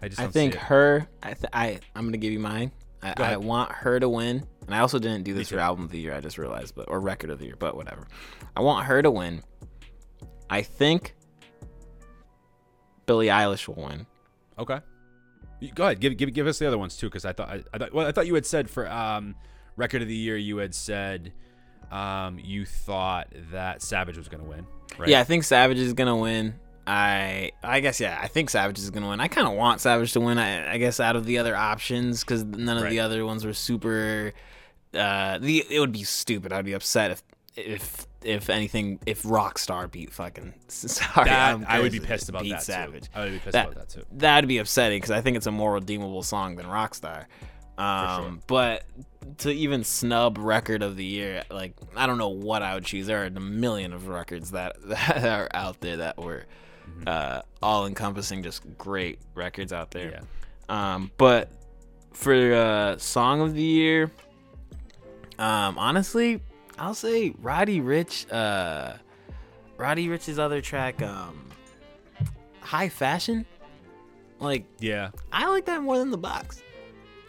I 0.00 0.08
just 0.08 0.20
Hmm. 0.20 0.26
I 0.26 0.30
think 0.30 0.54
her. 0.54 1.08
I 1.22 1.34
th- 1.34 1.50
I 1.52 1.80
I'm 1.94 2.04
gonna 2.04 2.16
give 2.18 2.32
you 2.32 2.38
mine. 2.38 2.72
I, 3.02 3.14
I 3.32 3.36
want 3.36 3.72
her 3.72 3.98
to 3.98 4.08
win, 4.08 4.46
and 4.66 4.74
I 4.74 4.78
also 4.78 4.98
didn't 5.00 5.24
do 5.24 5.34
this 5.34 5.48
for 5.48 5.58
album 5.58 5.84
of 5.84 5.90
the 5.90 5.98
year. 5.98 6.14
I 6.14 6.20
just 6.20 6.38
realized, 6.38 6.76
but 6.76 6.88
or 6.88 7.00
record 7.00 7.30
of 7.30 7.40
the 7.40 7.46
year, 7.46 7.56
but 7.58 7.74
whatever. 7.76 8.06
I 8.56 8.60
want 8.60 8.86
her 8.86 9.02
to 9.02 9.10
win. 9.10 9.42
I 10.48 10.62
think 10.62 11.14
Billie 13.06 13.26
Eilish 13.26 13.66
will 13.66 13.82
win. 13.82 14.06
Okay. 14.58 14.78
Go 15.74 15.84
ahead. 15.84 16.00
Give 16.00 16.16
give 16.16 16.32
give 16.32 16.46
us 16.46 16.58
the 16.58 16.66
other 16.66 16.78
ones 16.78 16.96
too, 16.96 17.06
because 17.06 17.24
I 17.24 17.32
thought 17.32 17.48
I, 17.48 17.62
I 17.72 17.78
thought 17.78 17.92
well 17.92 18.06
I 18.06 18.12
thought 18.12 18.26
you 18.26 18.34
had 18.34 18.46
said 18.46 18.68
for 18.70 18.90
um 18.90 19.34
record 19.76 20.02
of 20.02 20.08
the 20.08 20.14
year 20.14 20.36
you 20.36 20.58
had 20.58 20.74
said 20.74 21.32
um 21.92 22.38
you 22.42 22.64
thought 22.64 23.28
that 23.52 23.82
Savage 23.82 24.16
was 24.16 24.28
gonna 24.28 24.44
win. 24.44 24.66
Right. 24.98 25.08
Yeah, 25.10 25.20
I 25.20 25.24
think 25.24 25.44
Savage 25.44 25.78
is 25.78 25.92
gonna 25.92 26.16
win. 26.16 26.54
I 26.86 27.52
I 27.62 27.80
guess 27.80 28.00
yeah, 28.00 28.18
I 28.20 28.26
think 28.26 28.50
Savage 28.50 28.78
is 28.78 28.90
gonna 28.90 29.08
win. 29.08 29.20
I 29.20 29.28
kind 29.28 29.46
of 29.46 29.54
want 29.54 29.80
Savage 29.80 30.12
to 30.14 30.20
win. 30.20 30.38
I, 30.38 30.72
I 30.74 30.78
guess 30.78 30.98
out 30.98 31.14
of 31.16 31.26
the 31.26 31.38
other 31.38 31.54
options 31.56 32.24
because 32.24 32.42
none 32.44 32.76
of 32.76 32.82
Right. 32.84 32.90
the 32.90 33.00
other 33.00 33.24
ones 33.24 33.44
were 33.44 33.52
super. 33.52 34.32
Uh, 34.94 35.38
the 35.38 35.64
it 35.70 35.78
would 35.80 35.92
be 35.92 36.02
stupid. 36.04 36.52
I'd 36.52 36.64
be 36.64 36.72
upset 36.72 37.12
if 37.12 37.22
if 37.56 38.06
if 38.22 38.50
anything 38.50 38.98
if 39.06 39.22
Rockstar 39.22 39.90
beat 39.90 40.12
fucking 40.12 40.54
sorry. 40.68 41.28
That, 41.28 41.60
I 41.68 41.80
would 41.80 41.92
be 41.92 41.98
pissed. 41.98 42.08
pissed 42.10 42.28
about 42.30 42.42
beat 42.42 42.50
that 42.52 42.62
Savage. 42.62 43.04
too. 43.04 43.08
I 43.14 43.24
would 43.24 43.32
be 43.32 43.38
pissed 43.38 43.52
That- 43.52 43.68
about 43.68 43.88
that 43.88 43.88
too. 43.90 44.04
That'd 44.12 44.48
be 44.48 44.58
upsetting 44.58 44.96
because 44.98 45.10
I 45.12 45.20
think 45.20 45.36
it's 45.36 45.46
a 45.46 45.50
more 45.52 45.74
redeemable 45.74 46.22
song 46.22 46.56
than 46.56 46.66
Rockstar. 46.66 47.26
Um, 47.78 48.42
but 48.46 48.84
to 49.38 49.50
even 49.50 49.82
snub 49.84 50.36
record 50.38 50.82
of 50.82 50.96
the 50.96 51.04
year, 51.04 51.42
like 51.50 51.74
I 51.96 52.06
don't 52.06 52.18
know 52.18 52.28
what 52.28 52.62
I 52.62 52.74
would 52.74 52.84
choose. 52.84 53.06
There 53.06 53.22
are 53.22 53.26
a 53.26 53.30
million 53.30 53.92
of 53.92 54.08
records 54.08 54.50
that 54.52 54.76
that 54.88 55.24
are 55.24 55.48
out 55.54 55.80
there 55.80 55.98
that 55.98 56.18
were 56.18 56.44
Mm-hmm. 56.84 57.04
uh, 57.06 57.42
all 57.62 57.86
encompassing, 57.86 58.42
just 58.42 58.62
great 58.76 59.20
records 59.36 59.72
out 59.72 59.92
there. 59.92 60.24
Yeah. 60.68 60.94
Um, 60.94 61.12
but 61.16 61.48
for 62.12 62.34
uh, 62.52 62.98
song 62.98 63.40
of 63.40 63.54
the 63.54 63.62
year, 63.62 64.10
um, 65.38 65.78
honestly, 65.78 66.40
I'll 66.78 66.94
say 66.94 67.32
Roddy 67.38 67.80
Ricch. 67.80 68.26
Uh, 68.32 68.94
Roddy 69.76 70.08
Ricch's 70.08 70.40
other 70.40 70.60
track, 70.60 71.00
um, 71.02 71.48
High 72.60 72.88
Fashion. 72.88 73.46
Like 74.40 74.64
Yeah. 74.80 75.10
I 75.32 75.46
like 75.48 75.66
that 75.66 75.82
more 75.82 75.98
than 75.98 76.10
the 76.10 76.18
box. 76.18 76.62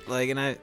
Like, 0.07 0.29
and 0.29 0.39
I, 0.39 0.57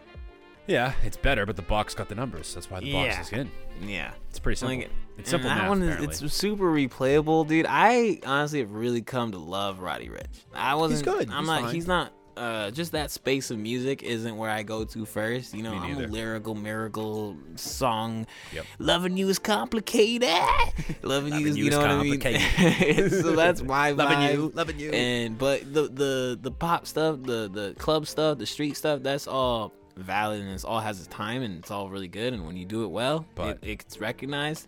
Yeah, 0.67 0.93
it's 1.03 1.17
better, 1.17 1.47
but 1.47 1.57
the 1.57 1.63
box 1.63 1.95
got 1.95 2.09
the 2.09 2.15
numbers. 2.15 2.55
That's 2.55 2.71
why 2.71 2.81
the 2.81 2.93
box 2.93 3.15
Yeah. 3.15 3.21
is 3.21 3.33
in. 3.33 3.51
yeah, 3.83 4.13
It's 4.29 4.39
pretty 4.39 4.57
simple. 4.57 4.77
Like, 4.79 4.91
it's 5.19 5.31
simple 5.31 5.49
that 5.51 5.59
math, 5.59 5.69
one 5.69 5.83
is 5.83 5.89
apparently. 5.95 6.27
it's 6.27 6.35
super 6.35 6.73
replayable, 6.73 7.47
dude. 7.47 7.67
I 7.69 8.21
honestly 8.25 8.61
have 8.61 8.71
really 8.73 9.03
come 9.03 9.33
to 9.33 9.39
love 9.39 9.81
Roddy 9.81 10.09
Ricch. 10.09 10.45
I 10.55 10.75
wasn't. 10.77 10.99
He's 11.01 11.03
good. 11.03 11.31
I'm 11.31 11.39
He's 11.41 11.47
not. 11.47 11.61
fine. 11.63 11.75
He's 11.75 11.87
not. 11.87 12.13
Uh, 12.41 12.71
just 12.71 12.93
that 12.93 13.11
space 13.11 13.51
of 13.51 13.59
music 13.59 14.03
isn't 14.03 14.35
where 14.35 14.49
I 14.49 14.63
go 14.63 14.85
to 14.85 15.05
first. 15.05 15.53
You 15.53 15.63
know, 15.63 15.75
I'm 15.75 15.99
a 15.99 16.07
lyrical 16.07 16.55
miracle 16.55 17.37
song. 17.57 18.27
Yep. 18.55 18.65
Loving 18.79 19.19
you 19.19 19.29
is 19.29 19.39
complicated. 19.39 20.31
Loving 21.03 21.35
you 21.35 21.47
is, 21.49 21.59
you 21.59 21.69
know 21.69 21.81
what 21.81 21.91
I 21.91 22.03
mean. 22.03 22.21
so 23.11 23.37
that's 23.37 23.61
my 23.61 23.91
Loving 24.01 24.17
vibe. 24.17 24.33
you, 24.35 24.53
loving 24.55 24.79
you. 24.81 24.91
And 24.91 25.37
but 25.37 25.71
the 25.73 25.83
the 25.89 26.39
the 26.41 26.51
pop 26.51 26.87
stuff, 26.87 27.19
the 27.23 27.51
the 27.53 27.75
club 27.79 28.07
stuff, 28.07 28.39
the 28.39 28.47
street 28.47 28.75
stuff, 28.75 29.03
that's 29.03 29.27
all 29.27 29.73
valid 29.97 30.41
and 30.41 30.51
it's 30.51 30.65
all 30.65 30.81
has 30.81 30.99
its 30.99 31.09
time 31.09 31.43
and 31.43 31.59
it's 31.59 31.71
all 31.71 31.91
really 31.91 32.09
good. 32.09 32.33
And 32.33 32.47
when 32.47 32.57
you 32.57 32.65
do 32.65 32.85
it 32.85 32.89
well, 32.91 33.27
But- 33.35 33.59
it, 33.63 33.69
it 33.73 33.79
gets 33.81 34.01
recognized. 34.01 34.67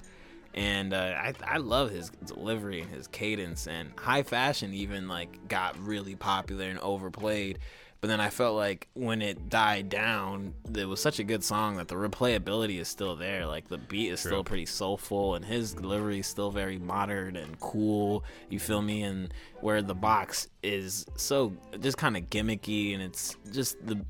And 0.54 0.92
uh, 0.92 1.14
I 1.16 1.34
I 1.44 1.56
love 1.58 1.90
his 1.90 2.10
delivery, 2.24 2.80
and 2.80 2.90
his 2.90 3.06
cadence, 3.06 3.66
and 3.66 3.90
high 3.98 4.22
fashion. 4.22 4.74
Even 4.74 5.08
like 5.08 5.48
got 5.48 5.78
really 5.78 6.14
popular 6.14 6.66
and 6.66 6.78
overplayed. 6.80 7.58
But 8.02 8.08
then 8.08 8.20
I 8.20 8.30
felt 8.30 8.56
like 8.56 8.88
when 8.94 9.22
it 9.22 9.48
died 9.48 9.88
down, 9.88 10.54
it 10.74 10.86
was 10.86 11.00
such 11.00 11.20
a 11.20 11.24
good 11.24 11.44
song 11.44 11.76
that 11.76 11.86
the 11.86 11.94
replayability 11.94 12.80
is 12.80 12.88
still 12.88 13.14
there. 13.14 13.46
Like 13.46 13.68
the 13.68 13.78
beat 13.78 14.08
is 14.10 14.18
still 14.18 14.42
pretty 14.42 14.66
soulful, 14.66 15.36
and 15.36 15.44
his 15.44 15.72
delivery 15.72 16.18
is 16.18 16.26
still 16.26 16.50
very 16.50 16.78
modern 16.80 17.36
and 17.36 17.60
cool. 17.60 18.24
You 18.50 18.58
feel 18.58 18.82
me? 18.82 19.04
And 19.04 19.32
where 19.60 19.82
the 19.82 19.94
box 19.94 20.48
is 20.64 21.06
so 21.16 21.52
just 21.78 21.96
kind 21.96 22.16
of 22.16 22.28
gimmicky, 22.28 22.92
and 22.92 23.00
it's 23.00 23.36
just 23.52 23.76
the 23.86 24.04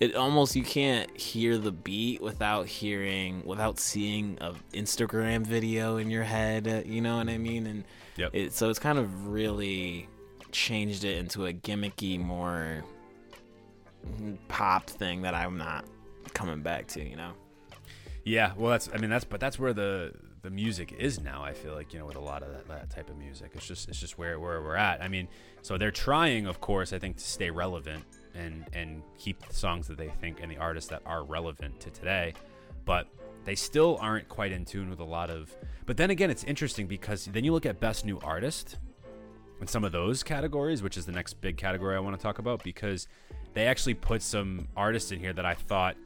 it 0.00 0.14
almost 0.16 0.56
you 0.56 0.64
can't 0.64 1.14
hear 1.18 1.58
the 1.58 1.70
beat 1.72 2.20
without 2.20 2.66
hearing 2.66 3.42
without 3.46 3.78
seeing 3.78 4.36
a 4.40 4.52
Instagram 4.72 5.46
video 5.46 5.96
in 5.96 6.10
your 6.10 6.24
head. 6.24 6.66
uh, 6.66 6.82
You 6.84 7.00
know 7.00 7.18
what 7.18 7.28
I 7.28 7.38
mean? 7.38 7.66
And 7.66 7.84
Yep. 8.16 8.30
it, 8.34 8.52
so 8.52 8.68
it's 8.68 8.78
kind 8.78 8.98
of 8.98 9.28
really 9.28 10.08
changed 10.50 11.04
it 11.04 11.16
into 11.18 11.46
a 11.46 11.52
gimmicky, 11.52 12.18
more 12.20 12.82
pop 14.48 14.88
thing 14.90 15.22
that 15.22 15.34
I'm 15.34 15.56
not 15.56 15.84
coming 16.34 16.62
back 16.62 16.86
to. 16.88 17.02
You 17.02 17.16
know? 17.16 17.32
Yeah, 18.24 18.52
well, 18.56 18.70
that's 18.72 18.88
I 18.92 18.98
mean 18.98 19.10
that's 19.10 19.24
but 19.24 19.40
that's 19.40 19.58
where 19.58 19.72
the 19.72 20.12
the 20.42 20.50
music 20.50 20.92
is 20.98 21.20
now. 21.20 21.42
I 21.42 21.52
feel 21.52 21.74
like 21.74 21.92
you 21.92 21.98
know 22.00 22.06
with 22.06 22.16
a 22.16 22.20
lot 22.20 22.42
of 22.42 22.50
that, 22.52 22.68
that 22.68 22.90
type 22.90 23.08
of 23.08 23.16
music, 23.16 23.52
it's 23.54 23.66
just 23.66 23.88
it's 23.88 24.00
just 24.00 24.18
where 24.18 24.38
where 24.40 24.60
we're 24.62 24.76
at. 24.76 25.02
I 25.02 25.08
mean, 25.08 25.28
so 25.62 25.78
they're 25.78 25.90
trying, 25.90 26.46
of 26.46 26.60
course, 26.60 26.92
I 26.92 26.98
think 26.98 27.16
to 27.16 27.24
stay 27.24 27.50
relevant 27.50 28.04
and 28.34 28.64
and 28.72 29.02
keep 29.18 29.46
the 29.46 29.54
songs 29.54 29.86
that 29.88 29.98
they 29.98 30.08
think 30.20 30.40
and 30.40 30.50
the 30.50 30.58
artists 30.58 30.90
that 30.90 31.02
are 31.06 31.24
relevant 31.24 31.80
to 31.80 31.90
today, 31.90 32.34
but 32.84 33.06
they 33.44 33.54
still 33.54 33.98
aren't 34.00 34.28
quite 34.28 34.52
in 34.52 34.64
tune 34.64 34.90
with 34.90 35.00
a 35.00 35.04
lot 35.04 35.30
of. 35.30 35.54
But 35.86 35.96
then 35.96 36.10
again, 36.10 36.30
it's 36.30 36.44
interesting 36.44 36.86
because 36.86 37.26
then 37.26 37.44
you 37.44 37.52
look 37.52 37.66
at 37.66 37.80
best 37.80 38.04
new 38.04 38.18
artist 38.20 38.78
and 39.60 39.68
some 39.68 39.84
of 39.84 39.92
those 39.92 40.22
categories, 40.22 40.82
which 40.82 40.96
is 40.96 41.06
the 41.06 41.12
next 41.12 41.34
big 41.34 41.56
category 41.56 41.96
I 41.96 42.00
want 42.00 42.16
to 42.16 42.22
talk 42.22 42.38
about 42.38 42.62
because 42.62 43.06
they 43.54 43.66
actually 43.66 43.94
put 43.94 44.22
some 44.22 44.68
artists 44.76 45.12
in 45.12 45.18
here 45.18 45.32
that 45.32 45.46
I 45.46 45.54
thought 45.54 45.96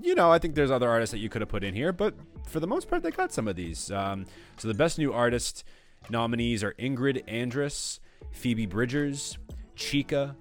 you 0.00 0.14
know, 0.14 0.30
I 0.30 0.38
think 0.38 0.54
there's 0.54 0.70
other 0.70 0.88
artists 0.88 1.10
that 1.12 1.18
you 1.18 1.28
could 1.28 1.42
have 1.42 1.48
put 1.48 1.64
in 1.64 1.74
here, 1.74 1.92
but 1.92 2.14
for 2.46 2.60
the 2.60 2.66
most 2.66 2.88
part, 2.88 3.02
they 3.02 3.10
got 3.10 3.32
some 3.32 3.48
of 3.48 3.56
these. 3.56 3.90
Um, 3.90 4.26
so 4.56 4.68
the 4.68 4.74
best 4.74 4.98
new 4.98 5.12
artist 5.12 5.64
nominees 6.08 6.62
are 6.62 6.72
Ingrid 6.74 7.24
Andress, 7.26 7.98
Phoebe 8.30 8.66
Bridgers, 8.66 9.38
Chika, 9.76 10.34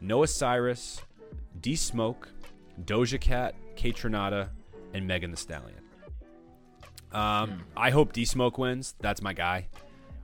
Noah 0.00 0.26
Cyrus, 0.28 1.00
D 1.60 1.76
Smoke, 1.76 2.28
Doja 2.84 3.20
Cat, 3.20 3.54
Kaytranada, 3.76 4.48
and 4.94 5.06
Megan 5.06 5.30
Thee 5.30 5.36
Stallion. 5.36 5.76
Um, 7.12 7.64
I 7.76 7.90
hope 7.90 8.12
D 8.12 8.24
Smoke 8.24 8.56
wins. 8.58 8.94
That's 9.00 9.20
my 9.20 9.32
guy, 9.32 9.66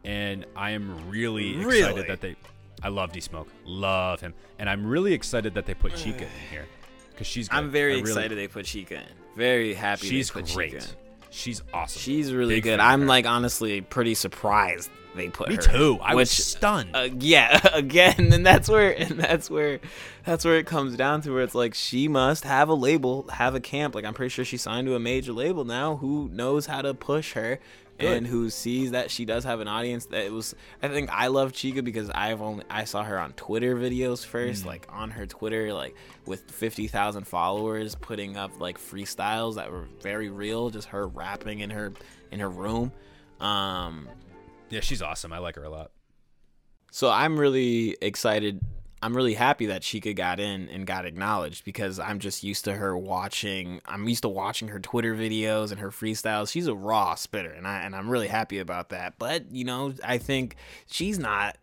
and 0.05 0.47
I 0.55 0.71
am 0.71 1.11
really 1.11 1.51
excited 1.57 1.67
Really? 1.67 2.03
that 2.07 2.21
they. 2.21 2.37
I 2.83 2.89
love 2.89 3.13
D 3.13 3.21
Smoke, 3.21 3.49
love 3.65 4.21
him, 4.21 4.35
and 4.59 4.69
I'm 4.71 4.87
really 4.87 5.13
excited 5.13 5.55
that 5.55 5.67
they 5.67 5.75
put 5.75 5.93
Chika 5.93 6.23
in 6.23 6.29
here 6.51 6.67
because 7.11 7.27
she's. 7.27 7.49
Good. 7.49 7.57
I'm 7.57 7.71
very 7.71 7.93
really- 7.97 8.01
excited 8.03 8.39
they 8.39 8.49
put 8.49 8.67
Chika 8.67 8.93
in. 8.93 9.03
Very 9.37 9.75
happy 9.75 10.07
She's 10.07 10.31
they 10.31 10.41
put 10.43 10.55
great. 10.55 10.73
Chika 10.75 10.91
in. 10.91 11.06
She's 11.31 11.63
awesome. 11.73 12.01
She's 12.01 12.33
really 12.33 12.57
Big 12.57 12.65
good. 12.65 12.81
I'm 12.81 13.03
her. 13.03 13.07
like 13.07 13.27
honestly 13.27 13.81
pretty 13.81 14.15
surprised 14.15 14.91
they 15.15 15.29
put 15.29 15.49
Me 15.49 15.55
her. 15.57 15.63
too. 15.63 15.99
I 16.03 16.15
was 16.15 16.31
stunned. 16.31 16.95
Uh, 16.95 17.09
yeah, 17.19 17.59
again, 17.75 18.33
and 18.33 18.45
that's 18.45 18.69
where 18.69 18.93
and 18.99 19.19
that's 19.19 19.49
where 19.51 19.81
that's 20.25 20.45
where 20.45 20.57
it 20.57 20.67
comes 20.67 20.97
down 20.97 21.23
to 21.23 21.33
where 21.33 21.43
it's 21.43 21.55
like 21.55 21.75
she 21.75 22.07
must 22.09 22.45
have 22.45 22.69
a 22.69 22.75
label, 22.75 23.27
have 23.33 23.55
a 23.55 23.61
camp. 23.61 23.95
Like 23.95 24.05
I'm 24.05 24.15
pretty 24.15 24.31
sure 24.31 24.45
she 24.45 24.57
signed 24.59 24.87
to 24.87 24.95
a 24.95 25.01
major 25.01 25.33
label 25.33 25.65
now 25.65 25.97
who 25.97 26.29
knows 26.33 26.67
how 26.67 26.83
to 26.83 26.93
push 26.95 27.33
her 27.33 27.59
Good. 27.99 28.17
and 28.19 28.27
who 28.27 28.51
sees 28.51 28.91
that 28.91 29.11
she 29.11 29.25
does 29.25 29.45
have 29.45 29.61
an 29.61 29.69
audience. 29.69 30.07
That 30.07 30.25
it 30.25 30.33
was, 30.33 30.55
I 30.83 30.89
think 30.89 31.09
I 31.13 31.29
love 31.29 31.53
Chika 31.53 31.83
because 31.83 32.11
I've 32.11 32.43
only 32.43 32.65
I 32.69 32.85
saw 32.85 33.03
her 33.05 33.19
on 33.19 33.33
Twitter 33.33 33.75
videos 33.77 34.25
first, 34.25 34.65
Mm. 34.65 34.67
like 34.67 34.87
on 34.91 35.11
her 35.13 35.27
Twitter, 35.27 35.73
like 35.73 35.95
with 36.27 36.51
fifty 36.51 36.89
thousand 36.89 37.27
followers, 37.27 37.95
putting 37.95 38.37
up 38.37 38.61
like 38.61 38.79
freestyles 38.79 39.55
that 39.55 39.71
were 39.73 39.87
very 40.03 40.29
real, 40.29 40.71
just 40.71 40.89
her 40.89 41.07
rapping 41.09 41.61
in 41.61 41.71
her 41.71 41.93
in 42.31 42.41
her 42.41 42.51
room. 42.51 42.93
Um, 43.41 44.09
Yeah, 44.71 44.81
she's 44.81 45.01
awesome. 45.03 45.33
I 45.33 45.39
like 45.39 45.57
her 45.57 45.65
a 45.65 45.71
lot. 45.71 45.91
so 46.91 47.11
I'm 47.11 47.39
really 47.39 47.97
excited. 48.03 48.61
I'm 49.03 49.15
really 49.15 49.35
happy 49.35 49.67
that 49.67 49.83
Chika 49.83 50.17
got 50.17 50.41
in 50.41 50.69
and 50.69 50.87
got 50.87 51.05
acknowledged 51.05 51.65
because 51.65 51.99
I'm 51.99 52.19
just 52.19 52.43
used 52.43 52.65
to 52.65 52.75
her 52.75 52.97
watching. 52.97 53.81
I'm 53.85 54.09
used 54.09 54.23
to 54.23 54.29
watching 54.29 54.69
her 54.69 54.81
Twitter 54.81 55.15
videos 55.15 55.71
and 55.71 55.81
her 55.81 55.91
freestyles. 55.91 56.51
She's 56.51 56.67
a 56.67 56.75
raw 56.75 57.15
spitter, 57.15 57.51
and 57.51 57.67
I 57.67 57.81
and 57.81 57.95
I'm 57.95 58.09
really 58.09 58.29
happy 58.29 58.59
about 58.59 58.89
that. 58.91 59.19
But 59.19 59.53
you 59.53 59.65
know, 59.65 59.93
I 60.03 60.19
think 60.19 60.57
she's 60.87 61.19
not 61.19 61.59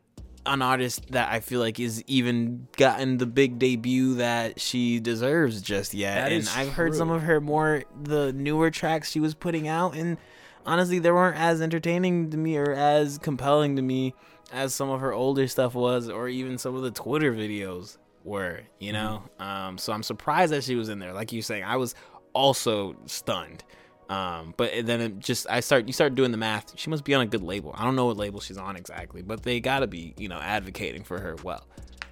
an 0.45 0.61
artist 0.61 1.11
that 1.11 1.31
I 1.31 1.39
feel 1.39 1.59
like 1.59 1.79
is 1.79 2.03
even 2.05 2.67
gotten 2.77 3.17
the 3.17 3.25
big 3.25 3.59
debut 3.59 4.15
that 4.15 4.59
she 4.59 4.99
deserves 4.99 5.61
just 5.61 5.93
yet. 5.93 6.15
That 6.15 6.31
and 6.31 6.49
I've 6.55 6.73
heard 6.73 6.95
some 6.95 7.09
of 7.09 7.23
her 7.23 7.39
more 7.39 7.83
the 8.01 8.33
newer 8.33 8.69
tracks 8.69 9.09
she 9.11 9.19
was 9.19 9.33
putting 9.33 9.67
out 9.67 9.95
and 9.95 10.17
honestly 10.65 10.99
they 10.99 11.11
weren't 11.11 11.37
as 11.37 11.61
entertaining 11.61 12.29
to 12.31 12.37
me 12.37 12.57
or 12.57 12.73
as 12.73 13.17
compelling 13.17 13.77
to 13.77 13.81
me 13.81 14.13
as 14.53 14.73
some 14.73 14.89
of 14.89 15.01
her 15.01 15.11
older 15.11 15.47
stuff 15.47 15.75
was 15.75 16.09
or 16.09 16.29
even 16.29 16.57
some 16.57 16.75
of 16.75 16.83
the 16.83 16.91
Twitter 16.91 17.33
videos 17.33 17.97
were, 18.23 18.61
you 18.79 18.93
know? 18.93 19.23
Um 19.39 19.77
so 19.77 19.91
I'm 19.91 20.03
surprised 20.03 20.53
that 20.53 20.63
she 20.63 20.75
was 20.75 20.89
in 20.89 20.99
there. 20.99 21.13
Like 21.13 21.33
you 21.33 21.41
saying, 21.41 21.63
I 21.63 21.75
was 21.75 21.95
also 22.33 22.95
stunned. 23.05 23.63
Um, 24.09 24.53
but 24.57 24.85
then 24.85 25.01
it 25.01 25.19
just 25.19 25.47
I 25.49 25.61
start 25.61 25.87
you 25.87 25.93
start 25.93 26.15
doing 26.15 26.31
the 26.31 26.37
math. 26.37 26.77
She 26.77 26.89
must 26.89 27.03
be 27.03 27.13
on 27.13 27.21
a 27.21 27.25
good 27.25 27.41
label. 27.41 27.73
I 27.75 27.83
don't 27.83 27.95
know 27.95 28.05
what 28.05 28.17
label 28.17 28.39
she's 28.41 28.57
on 28.57 28.75
exactly, 28.75 29.21
but 29.21 29.43
they 29.43 29.59
gotta 29.59 29.87
be 29.87 30.13
you 30.17 30.27
know 30.27 30.39
advocating 30.39 31.03
for 31.03 31.19
her 31.19 31.35
well. 31.43 31.65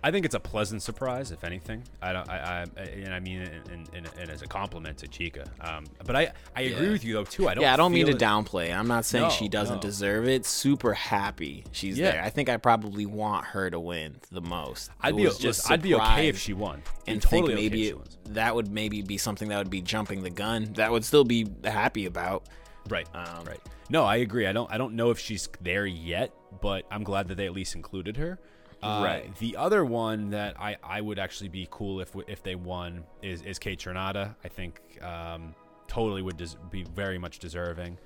I 0.03 0.09
think 0.09 0.25
it's 0.25 0.33
a 0.33 0.39
pleasant 0.39 0.81
surprise, 0.81 1.31
if 1.31 1.43
anything. 1.43 1.83
I 2.01 2.11
don't, 2.11 2.27
I, 2.27 2.65
I 2.75 2.81
and 2.81 3.13
I 3.13 3.19
mean, 3.19 3.41
it 3.41 3.53
in, 3.71 3.87
in, 3.95 4.07
in, 4.19 4.29
as 4.31 4.41
a 4.41 4.47
compliment 4.47 4.97
to 4.99 5.07
Chika. 5.07 5.47
Um, 5.63 5.85
but 6.05 6.15
I, 6.15 6.31
I 6.55 6.61
agree 6.61 6.87
Yeah. 6.87 6.91
with 6.93 7.03
you 7.03 7.13
though 7.13 7.23
too. 7.23 7.47
I 7.47 7.53
don't. 7.53 7.61
yeah, 7.61 7.73
I 7.73 7.77
don't 7.77 7.93
mean 7.93 8.07
to 8.07 8.13
it- 8.13 8.17
downplay. 8.19 8.75
I'm 8.75 8.87
not 8.87 9.05
saying 9.05 9.25
No, 9.25 9.29
she 9.29 9.47
doesn't 9.47 9.75
no. 9.75 9.81
deserve 9.81 10.27
it. 10.27 10.45
Super 10.47 10.93
happy 10.93 11.65
she's 11.71 11.99
Yeah. 11.99 12.11
there. 12.13 12.23
I 12.23 12.29
think 12.31 12.49
I 12.49 12.57
probably 12.57 13.05
want 13.05 13.45
her 13.45 13.69
to 13.69 13.79
win 13.79 14.15
the 14.31 14.41
most. 14.41 14.89
I'd 15.01 15.15
be, 15.15 15.29
just 15.39 15.69
I'd 15.69 15.81
be 15.83 15.93
okay 15.95 16.27
if 16.29 16.39
she 16.39 16.53
won. 16.53 16.81
Be 17.05 17.11
and 17.13 17.21
totally 17.21 17.53
think 17.53 17.59
maybe 17.61 17.83
she 17.83 17.89
it- 17.89 18.33
that 18.33 18.55
would 18.55 18.71
maybe 18.71 19.01
be 19.03 19.17
something 19.17 19.49
that 19.49 19.57
would 19.59 19.69
be 19.69 19.81
jumping 19.81 20.23
the 20.23 20.29
gun. 20.31 20.73
That 20.73 20.91
would 20.91 21.05
still 21.05 21.23
be 21.25 21.47
happy 21.63 22.05
about. 22.07 22.45
Right. 22.89 23.07
Um, 23.13 23.45
right. 23.45 23.59
No, 23.89 24.03
I 24.05 24.15
agree. 24.17 24.47
I 24.47 24.53
don't. 24.53 24.71
I 24.71 24.77
don't 24.77 24.95
know 24.95 25.11
if 25.11 25.19
she's 25.19 25.47
there 25.61 25.85
yet, 25.85 26.31
but 26.61 26.85
I'm 26.89 27.03
glad 27.03 27.27
that 27.27 27.35
they 27.35 27.45
at 27.45 27.51
least 27.53 27.75
included 27.75 28.17
her. 28.17 28.39
Uh, 28.83 29.01
Right. 29.03 29.35
The 29.37 29.57
other 29.57 29.85
one 29.85 30.29
that 30.31 30.59
I, 30.59 30.77
I 30.83 31.01
would 31.01 31.19
actually 31.19 31.49
be 31.49 31.67
cool 31.71 32.01
if 32.01 32.15
if 32.27 32.43
they 32.43 32.55
won 32.55 33.03
is 33.21 33.41
is 33.43 33.59
Kaytranada. 33.59 34.35
I 34.43 34.47
think 34.47 34.81
um, 35.03 35.53
totally 35.87 36.21
would 36.21 36.37
des- 36.37 36.57
be 36.69 36.83
very 36.83 37.17
much 37.17 37.39
deserving. 37.39 37.97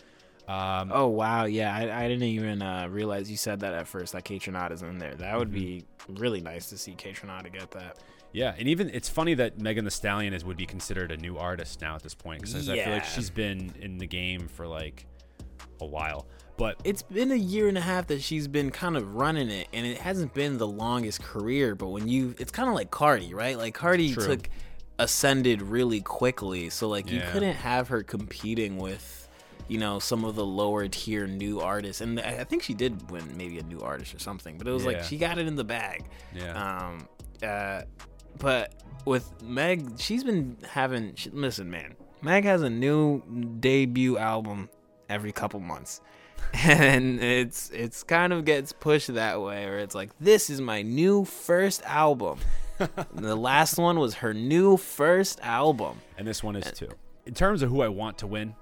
Um, 0.47 0.91
Oh 0.93 1.07
wow, 1.07 1.45
yeah, 1.45 1.75
I, 1.75 2.05
I 2.05 2.07
didn't 2.07 2.23
even 2.27 2.61
uh, 2.61 2.87
realize 2.89 3.31
you 3.31 3.37
said 3.37 3.61
that 3.61 3.73
at 3.73 3.87
first. 3.87 4.13
That 4.13 4.23
Kate 4.25 4.47
is 4.47 4.81
in 4.81 4.99
there. 4.99 5.15
That 5.15 5.37
would 5.37 5.51
be 5.51 5.85
really 6.07 6.41
nice 6.41 6.69
to 6.69 6.77
see 6.77 6.93
Kaytranada 6.93 7.51
get 7.51 7.71
that. 7.71 7.97
Yeah, 8.31 8.53
and 8.57 8.67
even 8.67 8.89
it's 8.89 9.07
funny 9.07 9.33
that 9.35 9.59
Megan 9.61 9.85
Thee 9.85 9.91
Stallion 9.91 10.33
is 10.33 10.43
would 10.43 10.57
be 10.57 10.65
considered 10.65 11.11
a 11.11 11.17
new 11.17 11.37
artist 11.37 11.81
now 11.81 11.95
at 11.95 12.03
this 12.03 12.13
point 12.13 12.41
because 12.41 12.69
I 12.69 12.75
feel 12.75 12.93
like 12.93 13.05
she's 13.05 13.29
been 13.29 13.73
in 13.79 13.97
the 13.97 14.07
game 14.07 14.47
for 14.49 14.67
like 14.67 15.05
a 15.79 15.85
while. 15.85 16.27
But 16.57 16.79
It's 16.83 17.01
been 17.01 17.31
a 17.31 17.35
year 17.35 17.67
and 17.67 17.77
a 17.77 17.81
half 17.81 18.07
that 18.07 18.21
she's 18.21 18.47
been 18.47 18.71
kind 18.71 18.95
of 18.95 19.15
running 19.15 19.49
it, 19.49 19.67
and 19.73 19.85
it 19.85 19.97
hasn't 19.97 20.33
been 20.33 20.57
the 20.57 20.67
longest 20.67 21.21
career. 21.21 21.75
But 21.75 21.89
when 21.89 22.07
you, 22.07 22.33
it's 22.39 22.51
kind 22.51 22.69
of 22.69 22.75
like 22.75 22.91
Cardi, 22.91 23.33
right? 23.33 23.57
Like 23.57 23.73
Cardi 23.73 24.13
True. 24.13 24.25
took 24.25 24.49
ascended 24.97 25.61
really 25.61 25.99
quickly, 26.01 26.69
so 26.69 26.87
like 26.87 27.11
you 27.11 27.21
couldn't 27.33 27.55
have 27.55 27.89
her 27.89 28.01
competing 28.03 28.77
with, 28.77 29.27
you 29.67 29.77
know, 29.77 29.99
some 29.99 30.23
of 30.23 30.35
the 30.35 30.45
lower 30.45 30.87
tier 30.87 31.27
new 31.27 31.59
artists. 31.59 31.99
And 32.01 32.19
I 32.21 32.45
think 32.45 32.63
she 32.63 32.73
did 32.73 33.11
win 33.11 33.35
maybe 33.35 33.59
a 33.59 33.63
new 33.63 33.81
artist 33.81 34.15
or 34.15 34.19
something, 34.19 34.57
but 34.57 34.67
it 34.67 34.71
was 34.71 34.85
like 34.85 35.03
she 35.03 35.17
got 35.17 35.37
it 35.37 35.47
in 35.47 35.55
the 35.55 35.65
bag. 35.65 36.05
yeah, 36.33 36.87
Um, 36.87 37.07
uh, 37.43 37.81
but 38.39 38.73
with 39.05 39.41
Meg, 39.41 39.99
she's 39.99 40.23
been 40.23 40.57
having. 40.69 41.15
She, 41.15 41.29
listen, 41.31 41.69
man, 41.69 41.95
Meg 42.21 42.45
has 42.45 42.61
a 42.61 42.69
new 42.69 43.21
debut 43.59 44.17
album 44.17 44.69
every 45.09 45.31
couple 45.31 45.59
months, 45.59 46.01
and 46.53 47.21
it's 47.21 47.69
it's 47.71 48.03
kind 48.03 48.33
of 48.33 48.45
gets 48.45 48.71
pushed 48.73 49.13
that 49.13 49.41
way, 49.41 49.65
where 49.65 49.79
it's 49.79 49.95
like, 49.95 50.11
this 50.19 50.49
is 50.49 50.61
my 50.61 50.81
new 50.81 51.25
first 51.25 51.83
album. 51.83 52.39
And 52.79 52.89
the 53.13 53.35
last 53.35 53.77
one 53.77 53.99
was 53.99 54.15
her 54.15 54.33
new 54.33 54.77
first 54.77 55.39
album. 55.41 56.01
and 56.17 56.27
this 56.27 56.43
one 56.43 56.55
is 56.55 56.71
too. 56.77 56.89
In 57.25 57.33
terms 57.33 57.61
of 57.61 57.69
who 57.69 57.81
I 57.81 57.87
want 57.87 58.17
to 58.19 58.27
win, 58.27 58.55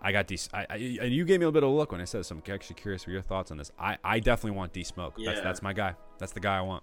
I 0.00 0.12
got 0.12 0.26
these. 0.26 0.48
I, 0.52 0.66
I 0.68 0.74
and 1.02 1.12
you 1.12 1.24
gave 1.24 1.38
me 1.40 1.44
a 1.44 1.48
little 1.48 1.52
bit 1.52 1.62
of 1.62 1.70
a 1.70 1.72
look 1.72 1.92
when 1.92 2.00
I 2.00 2.04
said 2.04 2.20
this. 2.20 2.30
I'm 2.30 2.42
actually 2.50 2.76
curious 2.76 3.04
for 3.04 3.10
your 3.10 3.22
thoughts 3.22 3.50
on 3.50 3.56
this. 3.56 3.70
I, 3.78 3.96
I 4.02 4.18
definitely 4.18 4.56
want 4.56 4.72
D 4.72 4.82
Smoke. 4.82 5.14
That's 5.24 5.38
Yeah. 5.38 5.44
that's 5.44 5.62
my 5.62 5.72
guy. 5.72 5.94
That's 6.18 6.32
the 6.32 6.40
guy 6.40 6.58
I 6.58 6.62
want. 6.62 6.82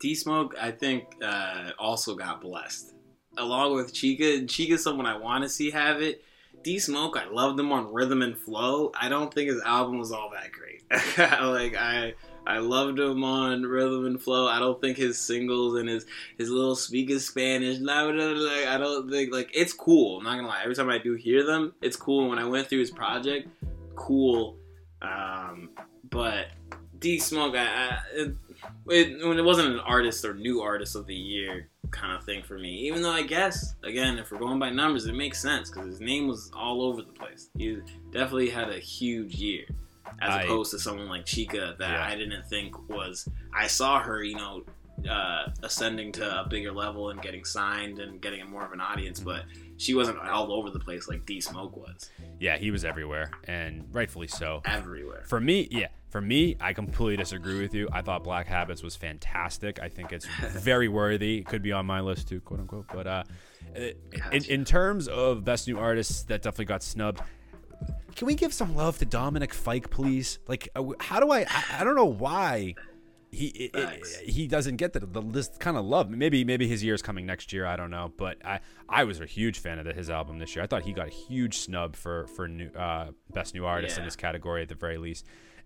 D 0.00 0.14
Smoke, 0.14 0.54
I 0.60 0.70
think, 0.70 1.16
uh, 1.22 1.70
also 1.78 2.14
got 2.14 2.40
blessed. 2.40 2.94
Along 3.36 3.74
with 3.74 3.92
Chika. 3.92 4.38
And 4.38 4.48
Chika's 4.48 4.82
someone 4.84 5.06
I 5.06 5.16
want 5.16 5.42
to 5.42 5.48
see 5.50 5.70
have 5.70 6.00
it. 6.00 6.22
D 6.62 6.78
Smoke, 6.78 7.16
I 7.16 7.28
loved 7.28 7.58
him 7.58 7.72
on 7.72 7.92
Rhythm 7.92 8.22
and 8.22 8.36
Flow. 8.36 8.92
I 8.98 9.08
don't 9.08 9.32
think 9.32 9.48
his 9.48 9.62
album 9.62 9.98
was 9.98 10.12
all 10.12 10.30
that 10.30 10.52
great. 10.52 10.82
like 11.18 11.76
I 11.76 12.14
I 12.46 12.58
loved 12.58 12.98
him 12.98 13.22
on 13.24 13.62
Rhythm 13.62 14.06
and 14.06 14.20
Flow. 14.20 14.48
I 14.48 14.58
don't 14.58 14.80
think 14.80 14.96
his 14.96 15.18
singles 15.18 15.76
and 15.76 15.88
his 15.88 16.06
his 16.36 16.50
little 16.50 16.76
speak 16.76 17.06
speaking 17.06 17.18
Spanish, 17.18 17.78
blah, 17.78 18.10
blah, 18.10 18.34
blah, 18.34 18.72
I 18.72 18.76
don't 18.78 19.10
think 19.10 19.32
like 19.32 19.50
it's 19.54 19.72
cool. 19.72 20.18
I'm 20.18 20.24
not 20.24 20.36
gonna 20.36 20.48
lie. 20.48 20.60
Every 20.62 20.74
time 20.74 20.90
I 20.90 20.98
do 20.98 21.14
hear 21.14 21.44
them, 21.44 21.74
it's 21.80 21.96
cool. 21.96 22.28
When 22.28 22.38
I 22.38 22.44
went 22.44 22.68
through 22.68 22.80
his 22.80 22.90
project, 22.90 23.48
cool. 23.94 24.56
Um, 25.00 25.70
but 26.10 26.48
D 26.98 27.18
Smoke, 27.18 27.54
I, 27.56 27.64
I 27.64 27.98
it, 28.12 28.36
it, 28.88 29.38
it 29.38 29.44
wasn't 29.44 29.74
an 29.74 29.80
artist 29.80 30.24
or 30.24 30.34
new 30.34 30.60
artist 30.60 30.94
of 30.96 31.06
the 31.06 31.14
year 31.14 31.68
kind 31.90 32.12
of 32.16 32.24
thing 32.24 32.42
for 32.42 32.58
me. 32.58 32.70
Even 32.86 33.02
though 33.02 33.10
I 33.12 33.22
guess 33.22 33.74
again, 33.82 34.18
if 34.18 34.30
we're 34.30 34.38
going 34.38 34.58
by 34.58 34.70
numbers, 34.70 35.06
it 35.06 35.14
makes 35.14 35.40
sense 35.40 35.70
because 35.70 35.86
his 35.86 36.00
name 36.00 36.26
was 36.28 36.50
all 36.54 36.82
over 36.82 37.02
the 37.02 37.12
place. 37.12 37.48
He 37.56 37.78
definitely 38.10 38.50
had 38.50 38.68
a 38.70 38.78
huge 38.78 39.34
year, 39.36 39.64
as 40.20 40.30
I- 40.30 40.42
opposed 40.42 40.70
to 40.72 40.78
someone 40.78 41.08
like 41.08 41.24
Chika 41.26 41.76
that 41.78 41.90
Yeah. 41.92 42.04
I 42.04 42.16
didn't 42.16 42.46
think 42.46 42.88
was. 42.88 43.28
I 43.54 43.66
saw 43.66 44.00
her, 44.00 44.22
you 44.22 44.36
know, 44.36 44.62
uh, 45.08 45.48
ascending 45.62 46.12
to 46.12 46.40
a 46.40 46.46
bigger 46.48 46.72
level 46.72 47.08
and 47.10 47.22
getting 47.22 47.42
signed 47.44 47.98
and 48.00 48.20
getting 48.20 48.46
more 48.50 48.64
of 48.64 48.72
an 48.72 48.80
audience, 48.82 49.18
but 49.18 49.44
she 49.78 49.94
wasn't 49.94 50.18
all 50.18 50.52
over 50.52 50.68
the 50.68 50.78
place 50.78 51.08
like 51.08 51.24
D 51.24 51.40
Smoke 51.40 51.74
was. 51.76 52.10
Yeah, 52.38 52.58
he 52.58 52.70
was 52.70 52.84
everywhere, 52.84 53.30
and 53.44 53.86
rightfully 53.92 54.28
so. 54.28 54.60
Everywhere. 54.66 55.24
For 55.26 55.40
me, 55.40 55.68
yeah, 55.70 55.88
for 56.10 56.20
me, 56.20 56.56
I 56.60 56.72
completely 56.72 57.16
disagree 57.16 57.60
with 57.60 57.74
you. 57.74 57.88
I 57.92 58.02
thought 58.02 58.22
Black 58.24 58.46
Habits 58.46 58.82
was 58.82 58.96
fantastic. 58.96 59.80
I 59.80 59.88
think 59.88 60.12
it's 60.12 60.26
very 60.50 60.88
worthy. 60.88 61.38
It 61.38 61.46
could 61.46 61.62
be 61.62 61.72
on 61.72 61.86
my 61.86 62.00
list 62.00 62.28
too, 62.28 62.40
quote 62.40 62.60
unquote. 62.60 62.86
But 62.92 63.06
uh, 63.06 63.24
in, 64.32 64.44
in 64.48 64.64
terms 64.64 65.08
of 65.08 65.44
best 65.44 65.66
new 65.68 65.78
artists 65.78 66.22
that 66.24 66.42
definitely 66.42 66.64
got 66.66 66.82
snubbed, 66.82 67.20
can 68.16 68.26
we 68.26 68.34
give 68.34 68.52
some 68.52 68.74
love 68.74 68.98
to 68.98 69.06
Dominic 69.06 69.54
Fike, 69.54 69.90
please? 69.90 70.38
Like, 70.48 70.68
uh, 70.74 70.84
how 70.98 71.20
do 71.20 71.30
I? 71.30 71.40
I, 71.48 71.64
I 71.80 71.84
don't 71.84 71.94
know 71.96 72.04
why 72.04 72.74
he 73.32 73.46
it, 73.46 73.70
it- 73.74 74.28
he 74.28 74.48
doesn't 74.48 74.76
get 74.76 74.92
the, 74.92 75.00
the 75.00 75.20
this 75.22 75.48
kind 75.60 75.76
of 75.76 75.84
love. 75.84 76.10
Maybe 76.10 76.44
maybe 76.44 76.66
his 76.66 76.82
year 76.82 76.94
is 76.94 77.02
coming 77.02 77.24
next 77.24 77.52
year. 77.52 77.64
I 77.64 77.76
don't 77.76 77.90
know. 77.90 78.12
But 78.16 78.44
I 78.44 78.58
I 78.88 79.04
was 79.04 79.20
a 79.20 79.26
huge 79.26 79.60
fan 79.60 79.78
of 79.78 79.84
the, 79.84 79.92
his 79.94 80.10
album 80.10 80.38
this 80.40 80.56
year. 80.56 80.64
I 80.64 80.66
thought 80.66 80.82
he 80.82 80.92
got 80.92 81.06
a 81.06 81.10
huge 81.10 81.58
snub 81.58 81.94
for 81.94 82.26
for 82.26 82.48
new 82.48 82.68
uh, 82.70 83.12
best 83.32 83.54
new 83.54 83.64
artist 83.64 83.96
in 83.98 84.04
this 84.04 84.16
category 84.16 84.62
at 84.62 84.68
the 84.68 84.74
very 84.74 84.98
least. 84.98 85.24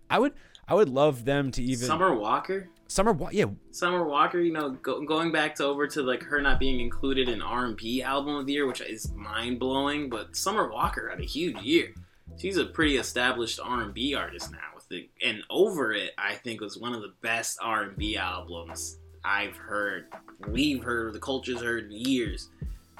I 0.09 0.19
would 0.19 0.33
I 0.67 0.73
would 0.73 0.89
love 0.89 1.25
them 1.25 1.51
to 1.51 1.63
even 1.63 1.87
Summer 1.87 2.13
Walker. 2.15 2.69
Summer 2.87 3.13
Wa- 3.13 3.29
yeah 3.31 3.45
Summer 3.71 4.05
Walker, 4.05 4.39
you 4.39 4.53
know, 4.53 4.71
go, 4.71 5.01
going 5.05 5.31
back 5.31 5.55
to 5.55 5.65
over 5.65 5.87
to 5.87 6.03
like 6.03 6.23
her 6.23 6.41
not 6.41 6.59
being 6.59 6.79
included 6.79 7.27
in 7.27 7.41
R 7.41 7.65
and 7.65 7.75
B 7.75 8.01
album 8.03 8.35
of 8.35 8.45
the 8.45 8.53
year, 8.53 8.67
which 8.67 8.81
is 8.81 9.11
mind 9.13 9.59
blowing. 9.59 10.09
But 10.09 10.35
Summer 10.35 10.69
Walker 10.71 11.09
had 11.09 11.19
a 11.19 11.25
huge 11.25 11.61
year. 11.61 11.93
She's 12.37 12.57
a 12.57 12.65
pretty 12.65 12.97
established 12.97 13.59
R 13.63 13.81
and 13.81 13.93
B 13.93 14.13
artist 14.13 14.51
now. 14.51 14.59
With 14.75 14.87
the 14.89 15.09
and 15.23 15.41
over 15.49 15.93
it, 15.93 16.11
I 16.17 16.35
think 16.35 16.61
was 16.61 16.77
one 16.77 16.93
of 16.93 17.01
the 17.01 17.13
best 17.21 17.57
R 17.61 17.83
and 17.83 17.97
B 17.97 18.17
albums 18.17 18.99
I've 19.23 19.55
heard. 19.55 20.07
We've 20.47 20.83
heard, 20.83 21.13
the 21.13 21.19
culture's 21.19 21.61
heard 21.61 21.85
in 21.85 21.91
years. 21.91 22.49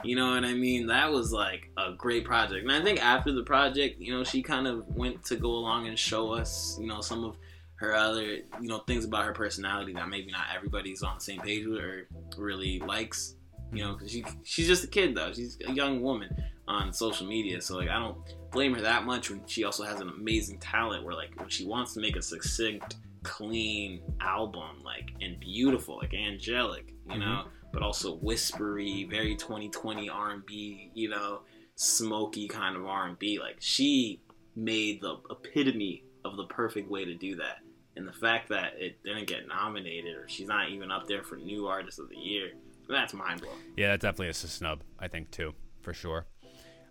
You 0.05 0.15
know 0.15 0.31
what 0.31 0.45
I 0.45 0.53
mean? 0.53 0.87
That 0.87 1.11
was 1.11 1.31
like 1.31 1.71
a 1.77 1.93
great 1.93 2.25
project. 2.25 2.63
And 2.63 2.71
I 2.71 2.81
think 2.83 3.03
after 3.03 3.31
the 3.31 3.43
project, 3.43 3.99
you 3.99 4.13
know, 4.13 4.23
she 4.23 4.41
kind 4.41 4.67
of 4.67 4.87
went 4.95 5.23
to 5.25 5.35
go 5.35 5.49
along 5.49 5.87
and 5.87 5.97
show 5.97 6.31
us, 6.31 6.77
you 6.79 6.87
know, 6.87 7.01
some 7.01 7.23
of 7.23 7.37
her 7.75 7.93
other, 7.93 8.23
you 8.23 8.67
know, 8.67 8.79
things 8.79 9.05
about 9.05 9.25
her 9.25 9.33
personality 9.33 9.93
that 9.93 10.07
maybe 10.07 10.31
not 10.31 10.47
everybody's 10.55 11.03
on 11.03 11.15
the 11.15 11.23
same 11.23 11.41
page 11.41 11.65
with 11.65 11.79
or 11.79 12.07
really 12.37 12.79
likes. 12.79 13.35
You 13.73 13.83
know, 13.83 13.93
because 13.93 14.11
she 14.11 14.23
she's 14.43 14.67
just 14.67 14.83
a 14.83 14.87
kid 14.87 15.15
though. 15.15 15.33
She's 15.33 15.57
a 15.67 15.71
young 15.71 16.01
woman, 16.01 16.29
on 16.67 16.93
social 16.93 17.27
media. 17.27 17.61
So 17.61 17.77
like 17.77 17.89
I 17.89 17.99
don't 17.99 18.17
blame 18.51 18.73
her 18.73 18.81
that 18.81 19.05
much 19.05 19.29
when 19.29 19.45
she 19.45 19.63
also 19.63 19.83
has 19.83 19.99
an 20.01 20.09
amazing 20.09 20.59
talent 20.59 21.03
where 21.03 21.13
like 21.13 21.37
when 21.39 21.49
she 21.49 21.65
wants 21.65 21.93
to 21.93 21.99
make 21.99 22.15
a 22.15 22.21
succinct, 22.21 22.95
clean 23.23 24.01
album, 24.21 24.81
like 24.83 25.11
and 25.21 25.39
beautiful, 25.39 25.97
like 25.97 26.13
angelic, 26.13 26.93
you 27.05 27.13
mm-hmm. 27.13 27.19
know, 27.21 27.45
but 27.75 27.83
also 27.83 28.15
whispery, 28.15 29.05
very 29.11 29.35
2020 29.35 30.07
R&B, 30.09 30.91
you 30.93 31.09
know, 31.09 31.41
smoky 31.75 32.47
kind 32.47 32.77
of 32.77 32.85
R&B. 32.85 33.37
Like 33.37 33.57
she 33.59 34.21
made 34.55 35.01
the 35.01 35.17
epitome 35.29 36.05
of 36.23 36.37
the 36.37 36.45
perfect 36.45 36.89
way 36.89 37.03
to 37.03 37.13
do 37.15 37.35
that. 37.35 37.57
And 37.97 38.07
the 38.07 38.13
fact 38.13 38.47
that 38.47 38.75
it 38.77 39.03
didn't 39.03 39.27
get 39.27 39.45
nominated 39.49 40.15
or 40.15 40.25
she's 40.29 40.47
not 40.47 40.69
even 40.69 40.89
up 40.89 41.05
there 41.05 41.21
for 41.21 41.35
new 41.35 41.67
artist 41.67 41.99
of 41.99 42.07
the 42.07 42.15
year, 42.15 42.51
that's 42.87 43.13
mind 43.13 43.41
blowing. 43.41 43.57
Yeah, 43.75 43.89
that's 43.89 44.03
definitely 44.03 44.29
is 44.29 44.41
a 44.45 44.47
snub. 44.47 44.79
I 44.97 45.09
think 45.09 45.31
too, 45.31 45.53
for 45.81 45.93
sure. 45.93 46.27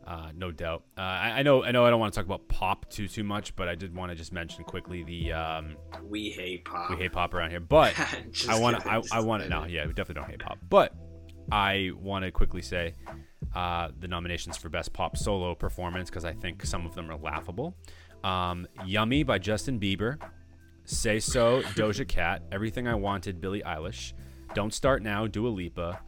Uh, 0.06 0.30
no 0.36 0.50
doubt. 0.50 0.82
Uh, 0.98 1.00
I, 1.00 1.30
I 1.38 1.42
know. 1.42 1.64
I 1.64 1.70
know. 1.70 1.86
I 1.86 1.90
don't 1.90 1.98
want 2.00 2.12
to 2.12 2.18
talk 2.18 2.26
about 2.26 2.46
pop 2.48 2.90
too 2.90 3.08
too 3.08 3.24
much, 3.24 3.56
but 3.56 3.68
I 3.68 3.74
did 3.74 3.94
want 3.94 4.10
to 4.10 4.14
just 4.16 4.32
mention 4.32 4.62
quickly 4.64 5.02
the 5.02 5.32
um, 5.32 5.76
We 6.08 6.30
hate 6.30 6.64
pop. 6.66 6.90
we 6.90 6.96
hate 6.96 7.12
pop 7.12 7.32
around 7.32 7.50
here. 7.50 7.60
But 7.60 7.94
I 8.48 8.58
want 8.60 8.80
to. 8.80 8.90
I, 8.90 9.00
I 9.12 9.20
want 9.20 9.42
to. 9.44 9.48
No, 9.48 9.64
yeah, 9.64 9.86
we 9.86 9.94
definitely 9.94 10.20
don't 10.20 10.30
hate 10.30 10.40
pop. 10.40 10.58
But 10.68 10.94
I 11.50 11.90
want 11.96 12.24
to 12.24 12.30
quickly 12.30 12.60
say 12.60 12.94
uh, 13.54 13.88
the 13.98 14.08
nominations 14.08 14.56
for 14.56 14.68
best 14.68 14.92
pop 14.92 15.16
solo 15.16 15.54
performance 15.54 16.10
because 16.10 16.24
I 16.24 16.32
think 16.32 16.64
some 16.66 16.84
of 16.84 16.94
them 16.94 17.10
are 17.10 17.16
laughable. 17.16 17.74
Um, 18.22 18.66
"Yummy" 18.84 19.22
by 19.22 19.38
Justin 19.38 19.80
Bieber, 19.80 20.18
"Say 20.84 21.18
So" 21.18 21.62
Doja 21.74 22.06
Cat, 22.06 22.42
"Everything 22.52 22.86
I 22.86 22.94
Wanted" 22.94 23.40
Billie 23.40 23.62
Eilish, 23.62 24.12
"Don't 24.54 24.74
Start 24.74 25.02
Now" 25.02 25.26
Dua 25.26 25.48
Lipa. 25.48 26.00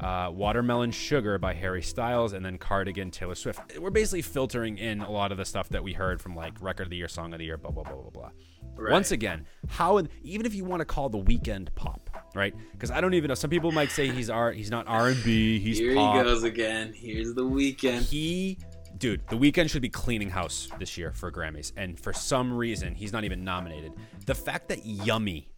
Uh, 0.00 0.30
Watermelon 0.32 0.90
Sugar 0.90 1.38
by 1.38 1.54
Harry 1.54 1.82
Styles, 1.82 2.32
and 2.32 2.44
then 2.44 2.58
Cardigan 2.58 3.10
Taylor 3.10 3.34
Swift. 3.34 3.78
We're 3.78 3.90
basically 3.90 4.22
filtering 4.22 4.78
in 4.78 5.00
a 5.00 5.10
lot 5.10 5.30
of 5.32 5.38
the 5.38 5.44
stuff 5.44 5.68
that 5.68 5.84
we 5.84 5.92
heard 5.92 6.20
from 6.20 6.34
like 6.34 6.60
Record 6.60 6.84
of 6.84 6.90
the 6.90 6.96
Year, 6.96 7.08
Song 7.08 7.32
of 7.32 7.38
the 7.38 7.44
Year, 7.44 7.56
blah 7.56 7.70
blah 7.70 7.84
blah 7.84 7.94
blah 7.94 8.10
blah. 8.10 8.30
Right. 8.74 8.92
Once 8.92 9.12
again, 9.12 9.44
how 9.68 10.02
even 10.22 10.46
if 10.46 10.54
you 10.54 10.64
want 10.64 10.80
to 10.80 10.86
call 10.86 11.08
the 11.10 11.18
Weeknd 11.22 11.74
pop, 11.74 12.08
right? 12.34 12.54
Because 12.72 12.90
I 12.90 13.00
don't 13.00 13.14
even 13.14 13.28
know. 13.28 13.34
Some 13.34 13.50
people 13.50 13.70
might 13.70 13.90
say 13.90 14.08
he's 14.10 14.30
art. 14.30 14.56
He's 14.56 14.70
not 14.70 14.86
R 14.88 15.08
and 15.08 15.22
B. 15.22 15.58
He's 15.58 15.78
Here 15.78 15.94
pop. 15.94 16.16
he 16.16 16.22
goes 16.22 16.42
again. 16.42 16.92
Here's 16.94 17.34
the 17.34 17.44
Weeknd. 17.44 18.00
He, 18.08 18.58
dude, 18.96 19.20
the 19.28 19.36
Weeknd 19.36 19.68
should 19.68 19.82
be 19.82 19.90
cleaning 19.90 20.30
house 20.30 20.68
this 20.78 20.96
year 20.96 21.12
for 21.12 21.30
Grammys, 21.30 21.72
and 21.76 22.00
for 22.00 22.14
some 22.14 22.52
reason 22.52 22.94
he's 22.94 23.12
not 23.12 23.24
even 23.24 23.44
nominated. 23.44 23.92
The 24.24 24.34
fact 24.34 24.68
that 24.68 24.86
Yummy, 24.86 25.51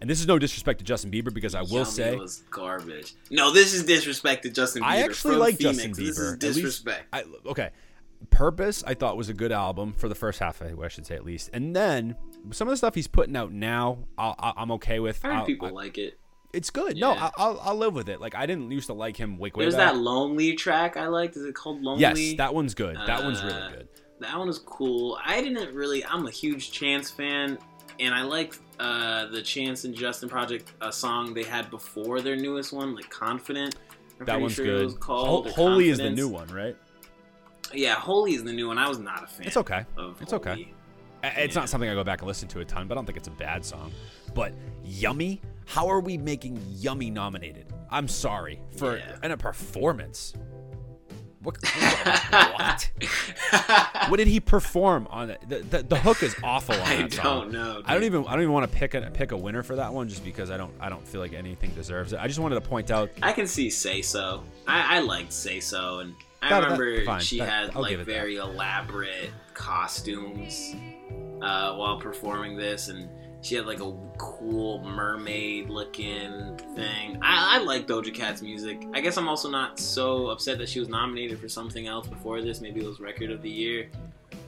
and 0.00 0.08
this 0.10 0.20
is 0.20 0.26
no 0.26 0.38
disrespect 0.38 0.78
to 0.80 0.84
Justin 0.84 1.10
Bieber 1.10 1.32
because 1.32 1.54
I 1.54 1.62
will 1.62 1.70
Yummy 1.70 1.84
say 1.90 2.16
was 2.16 2.42
garbage. 2.50 3.14
No, 3.30 3.50
this 3.52 3.72
is 3.74 3.84
disrespect 3.84 4.42
to 4.44 4.50
Justin 4.50 4.82
Bieber. 4.82 4.86
I 4.86 5.02
actually 5.02 5.36
like 5.36 5.56
Phoenix. 5.56 5.76
Justin 5.78 5.92
Bieber. 5.92 6.40
This 6.40 6.56
is 6.56 6.62
disrespect. 6.62 7.06
I, 7.12 7.24
okay. 7.46 7.70
Purpose, 8.30 8.82
I 8.86 8.94
thought 8.94 9.16
was 9.16 9.28
a 9.28 9.34
good 9.34 9.52
album 9.52 9.92
for 9.92 10.08
the 10.08 10.14
first 10.14 10.38
half. 10.38 10.62
I 10.62 10.72
I 10.82 10.88
should 10.88 11.04
say 11.06 11.14
at 11.16 11.24
least, 11.24 11.50
and 11.52 11.76
then 11.76 12.16
some 12.50 12.66
of 12.66 12.72
the 12.72 12.76
stuff 12.78 12.94
he's 12.94 13.06
putting 13.06 13.36
out 13.36 13.52
now, 13.52 13.98
I'll, 14.16 14.34
I'll- 14.38 14.54
I'm 14.56 14.70
okay 14.72 15.00
with. 15.00 15.22
I 15.24 15.34
heard 15.36 15.46
people 15.46 15.68
I- 15.68 15.72
like 15.72 15.98
it. 15.98 16.18
it's 16.54 16.70
good. 16.70 16.96
No, 16.96 17.12
Yeah. 17.12 17.26
I- 17.26 17.30
I'll, 17.36 17.60
I'll 17.62 17.76
live 17.76 17.94
with 17.94 18.08
it. 18.08 18.18
Like 18.20 18.34
I 18.34 18.46
didn't 18.46 18.70
used 18.70 18.86
to 18.86 18.94
like 18.94 19.16
him. 19.18 19.36
Wake 19.36 19.56
way 19.56 19.64
There's 19.64 19.76
back. 19.76 19.92
that 19.92 19.98
lonely 19.98 20.54
track 20.54 20.96
I 20.96 21.08
liked. 21.08 21.36
Is 21.36 21.44
it 21.44 21.54
called 21.54 21.82
Lonely? 21.82 22.00
Yes, 22.00 22.36
that 22.38 22.54
one's 22.54 22.74
good. 22.74 22.96
That 23.06 23.22
one's 23.22 23.42
really 23.42 23.60
Uh, 23.60 23.68
good. 23.70 23.88
That 24.20 24.38
one 24.38 24.48
is 24.48 24.58
cool. 24.60 25.18
I 25.22 25.42
didn't 25.42 25.74
really. 25.74 26.02
I'm 26.06 26.26
a 26.26 26.30
huge 26.30 26.70
Chance 26.72 27.10
fan, 27.10 27.58
and 28.00 28.14
I 28.14 28.22
like 28.22 28.54
uh, 28.78 29.26
the 29.26 29.42
Chance 29.42 29.84
and 29.84 29.94
Justin 29.94 30.28
project, 30.28 30.72
a 30.80 30.92
song 30.92 31.34
they 31.34 31.42
had 31.44 31.70
before 31.70 32.20
their 32.20 32.36
newest 32.36 32.72
one, 32.72 32.94
like 32.94 33.08
Confident. 33.10 33.76
I'm 34.20 34.26
That 34.26 34.40
one's 34.40 34.54
sure 34.54 34.64
good. 34.64 35.00
Called 35.00 35.46
Ho- 35.48 35.52
Holy 35.52 35.88
is 35.88 35.98
the 35.98 36.10
new 36.10 36.28
one, 36.28 36.48
right? 36.48 36.76
Yeah, 37.74 37.94
Holy 37.94 38.34
is 38.34 38.44
the 38.44 38.52
new 38.52 38.68
one. 38.68 38.78
I 38.78 38.88
was 38.88 38.98
not 38.98 39.24
a 39.24 39.26
fan. 39.26 39.46
It's 39.46 39.56
okay. 39.56 39.84
It's 40.20 40.32
okay. 40.32 40.50
Holy. 40.50 40.74
I- 41.24 41.28
It's 41.42 41.54
Yeah. 41.54 41.62
not 41.62 41.68
something 41.68 41.88
I 41.90 41.94
go 41.94 42.04
back 42.04 42.20
and 42.20 42.28
listen 42.28 42.48
to 42.48 42.60
a 42.60 42.64
ton, 42.64 42.86
but 42.88 42.94
I 42.94 42.96
don't 42.96 43.06
think 43.06 43.18
it's 43.18 43.28
a 43.28 43.32
bad 43.32 43.64
song. 43.64 43.92
But 44.34 44.54
Yummy, 44.84 45.40
how 45.66 45.88
are 45.88 46.00
we 46.00 46.16
making 46.18 46.60
Yummy 46.70 47.10
nominated? 47.10 47.66
I'm 47.90 48.08
sorry 48.08 48.60
for 48.76 48.96
Yeah. 48.98 49.16
and 49.22 49.32
a 49.32 49.36
performance. 49.36 50.34
What? 51.46 51.58
what? 51.64 52.90
What 54.08 54.18
did 54.18 54.28
he 54.28 54.38
perform 54.38 55.08
on 55.10 55.30
it? 55.30 55.40
The, 55.48 55.58
the, 55.60 55.82
the 55.82 55.96
hook 55.98 56.22
is 56.22 56.36
awful 56.44 56.74
on 56.76 56.80
I 56.82 56.96
that 57.02 57.12
song. 57.12 57.24
don't 57.24 57.52
know. 57.52 57.82
I 57.84 57.94
don't 57.94 58.04
even 58.04 58.24
I 58.26 58.32
don't 58.32 58.42
even 58.42 58.52
want 58.52 58.70
to 58.70 58.76
pick 58.76 58.94
a 58.94 59.00
pick 59.10 59.32
a 59.32 59.36
winner 59.36 59.62
for 59.64 59.74
that 59.76 59.92
one 59.92 60.08
just 60.08 60.24
because 60.24 60.50
I 60.50 60.56
don't 60.56 60.72
I 60.80 60.88
don't 60.88 61.06
feel 61.06 61.20
like 61.20 61.32
anything 61.32 61.70
deserves 61.70 62.12
it. 62.12 62.20
I 62.20 62.28
just 62.28 62.38
wanted 62.38 62.54
to 62.56 62.60
point 62.60 62.90
out 62.92 63.10
I 63.22 63.32
can 63.32 63.46
see 63.48 63.68
Say 63.70 64.02
So. 64.02 64.42
I, 64.68 64.96
I 64.96 65.00
liked 65.00 65.32
Say 65.32 65.58
So, 65.60 65.98
and 66.00 66.14
I 66.42 66.50
That- 66.50 66.60
that- 66.60 66.78
remember 66.78 67.04
fine. 67.04 67.20
she 67.20 67.38
That- 67.38 67.48
had 67.48 67.70
I'll 67.76 67.82
like 67.82 67.96
that. 67.96 68.06
very 68.06 68.36
elaborate 68.36 69.30
costumes 69.54 70.74
uh, 71.42 71.74
while 71.74 71.98
performing 71.98 72.56
this, 72.56 72.88
and 72.88 73.08
she 73.42 73.54
had 73.54 73.66
like 73.66 73.80
a 73.80 73.92
cool 74.18 74.82
mermaid 74.82 75.70
looking 75.70 76.56
thing. 76.74 77.18
I, 77.22 77.56
I 77.56 77.58
like 77.58 77.86
Doja 77.86 78.12
Cat's 78.12 78.42
music. 78.42 78.86
I 78.92 79.00
guess 79.00 79.16
I'm 79.16 79.28
also 79.28 79.48
not 79.48 79.78
so 79.78 80.28
upset 80.28 80.58
that 80.58 80.68
she 80.68 80.80
was 80.80 80.88
nominated 80.88 81.38
for 81.38 81.48
something 81.48 81.86
else 81.86 82.08
before 82.08 82.42
this. 82.42 82.60
Maybe 82.60 82.80
it 82.80 82.86
was 82.86 83.00
Record 83.00 83.30
of 83.30 83.42
the 83.42 83.50
Year. 83.50 83.88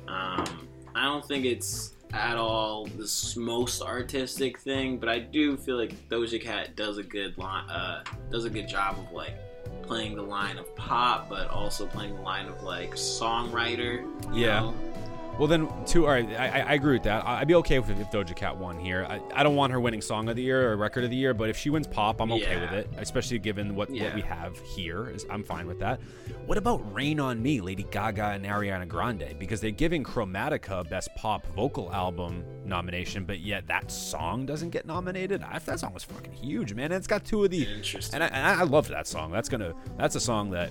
Um, 0.09 0.69
I 0.94 1.05
don't 1.05 1.24
think 1.24 1.44
it's 1.44 1.93
at 2.12 2.36
all 2.36 2.86
the 2.86 3.35
most 3.36 3.82
artistic 3.82 4.59
thing, 4.59 4.98
but 4.98 5.09
I 5.09 5.19
do 5.19 5.56
feel 5.56 5.77
like 5.77 6.09
Doja 6.09 6.40
Cat 6.40 6.74
does 6.74 6.98
a 6.98 7.02
good 7.02 7.36
line, 7.39 7.69
uh, 7.69 8.02
does 8.31 8.44
a 8.44 8.51
good 8.51 8.69
job 8.69 8.98
of 8.98 9.12
like 9.12 9.35
playing 9.82 10.16
the 10.16 10.23
line 10.23 10.59
of 10.59 10.74
pop, 10.77 11.28
but 11.28 11.48
also 11.48 11.86
playing 11.86 12.16
the 12.16 12.23
line 12.23 12.47
of 12.47 12.62
like 12.62 12.93
songwriter. 12.93 14.06
Yeah. 14.32 14.60
know? 14.60 14.74
Well, 15.39 15.47
then, 15.47 15.69
two. 15.86 16.05
All 16.06 16.12
right, 16.12 16.28
I, 16.31 16.60
I- 16.62 16.74
agree 16.74 16.94
with 16.94 17.05
that. 17.05 17.24
I- 17.24 17.40
I'd 17.40 17.48
be 17.48 17.55
okay 17.56 17.78
with 17.78 17.90
it 17.90 17.98
if 18.01 18.10
Doja 18.10 18.35
Cat 18.35 18.56
won 18.56 18.78
here. 18.78 19.06
I, 19.09 19.20
I 19.32 19.43
don't 19.44 19.55
want 19.55 19.73
her 19.73 19.81
winning 19.81 20.01
Song 20.01 20.28
of 20.28 20.35
the 20.36 20.43
Year 20.43 20.73
or 20.73 20.77
Record 20.77 21.05
of 21.05 21.10
the 21.10 21.16
Year, 21.16 21.32
but 21.32 21.48
if 21.48 21.56
she 21.56 21.70
wins 21.70 21.86
Pop, 21.86 22.20
I'm 22.20 22.32
okay 22.32 22.55
Yeah. 22.55 22.60
with 22.62 22.73
it. 22.73 22.90
Especially 22.97 23.39
given 23.39 23.77
what, 23.77 23.89
Yeah. 23.94 24.05
what 24.06 24.15
we 24.16 24.20
have 24.23 24.59
here, 24.60 25.09
is 25.09 25.24
I'm 25.31 25.44
fine 25.44 25.66
with 25.69 25.78
that. 25.78 26.01
What 26.47 26.59
about 26.59 26.93
Rain 26.93 27.20
on 27.20 27.40
Me, 27.43 27.60
Lady 27.60 27.85
Gaga 27.85 28.31
and 28.31 28.44
Ariana 28.44 28.89
Grande? 28.89 29.36
Because 29.39 29.60
they're 29.60 29.70
giving 29.70 30.02
Chromatica 30.02 30.89
Best 30.90 31.10
Pop 31.16 31.47
Vocal 31.55 31.93
Album 31.93 32.43
nomination, 32.65 33.24
but 33.24 33.39
yet 33.40 33.66
that 33.69 33.90
song 33.93 34.44
doesn't 34.44 34.70
get 34.70 34.86
nominated. 34.86 35.43
I, 35.43 35.59
that 35.60 35.78
song 35.81 35.94
was 35.94 36.02
fucking 36.05 36.32
huge, 36.32 36.74
man. 36.74 36.86
And 36.86 36.94
it's 36.94 37.06
got 37.06 37.24
two 37.24 37.44
of 37.44 37.51
the 37.51 37.62
Interesting. 37.65 38.15
and 38.20 38.24
I, 38.24 38.27
and 38.28 38.60
I 38.60 38.65
loved 38.65 38.90
that 38.90 39.06
song. 39.06 39.31
That's 39.31 39.48
gonna 39.48 39.74
that's 39.97 40.15
a 40.16 40.20
song 40.20 40.51
that 40.51 40.70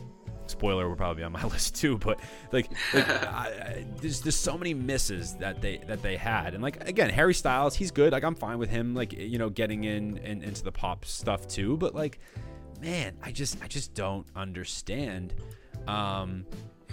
spoiler 0.50 0.88
will 0.88 0.96
probably 0.96 1.22
be 1.22 1.24
on 1.24 1.32
my 1.32 1.44
list 1.48 1.76
too. 1.76 1.98
But 1.98 2.20
like, 2.52 2.70
like 2.94 3.10
I, 3.34 3.48
I, 3.48 3.86
there's 4.02 4.22
there's 4.22 4.36
so 4.36 4.58
many 4.58 4.74
misses 4.74 5.36
that 5.36 5.62
they 5.62 5.78
that 5.88 6.02
they 6.02 6.18
had, 6.18 6.54
and 6.54 6.64
like 6.64 6.88
again, 6.88 7.10
Harry 7.10 7.34
Styles, 7.34 7.76
he's 7.76 7.92
good. 7.92 8.12
Like 8.14 8.24
I'm 8.24 8.36
fine 8.36 8.58
with 8.58 8.70
him, 8.70 8.96
like 8.96 9.14
you 9.14 9.38
know, 9.38 9.50
getting 9.50 9.84
in, 9.84 10.18
in 10.18 10.44
into 10.44 10.64
the 10.64 10.72
pop 10.72 11.06
stuff 11.06 11.48
too. 11.48 11.78
But 11.78 11.96
like, 11.96 12.20
man, 12.82 13.18
I 13.24 13.32
just 13.32 13.62
I 13.64 13.68
just 13.68 13.94
don't 13.94 14.26
understand. 14.36 15.34
Um, 15.88 16.46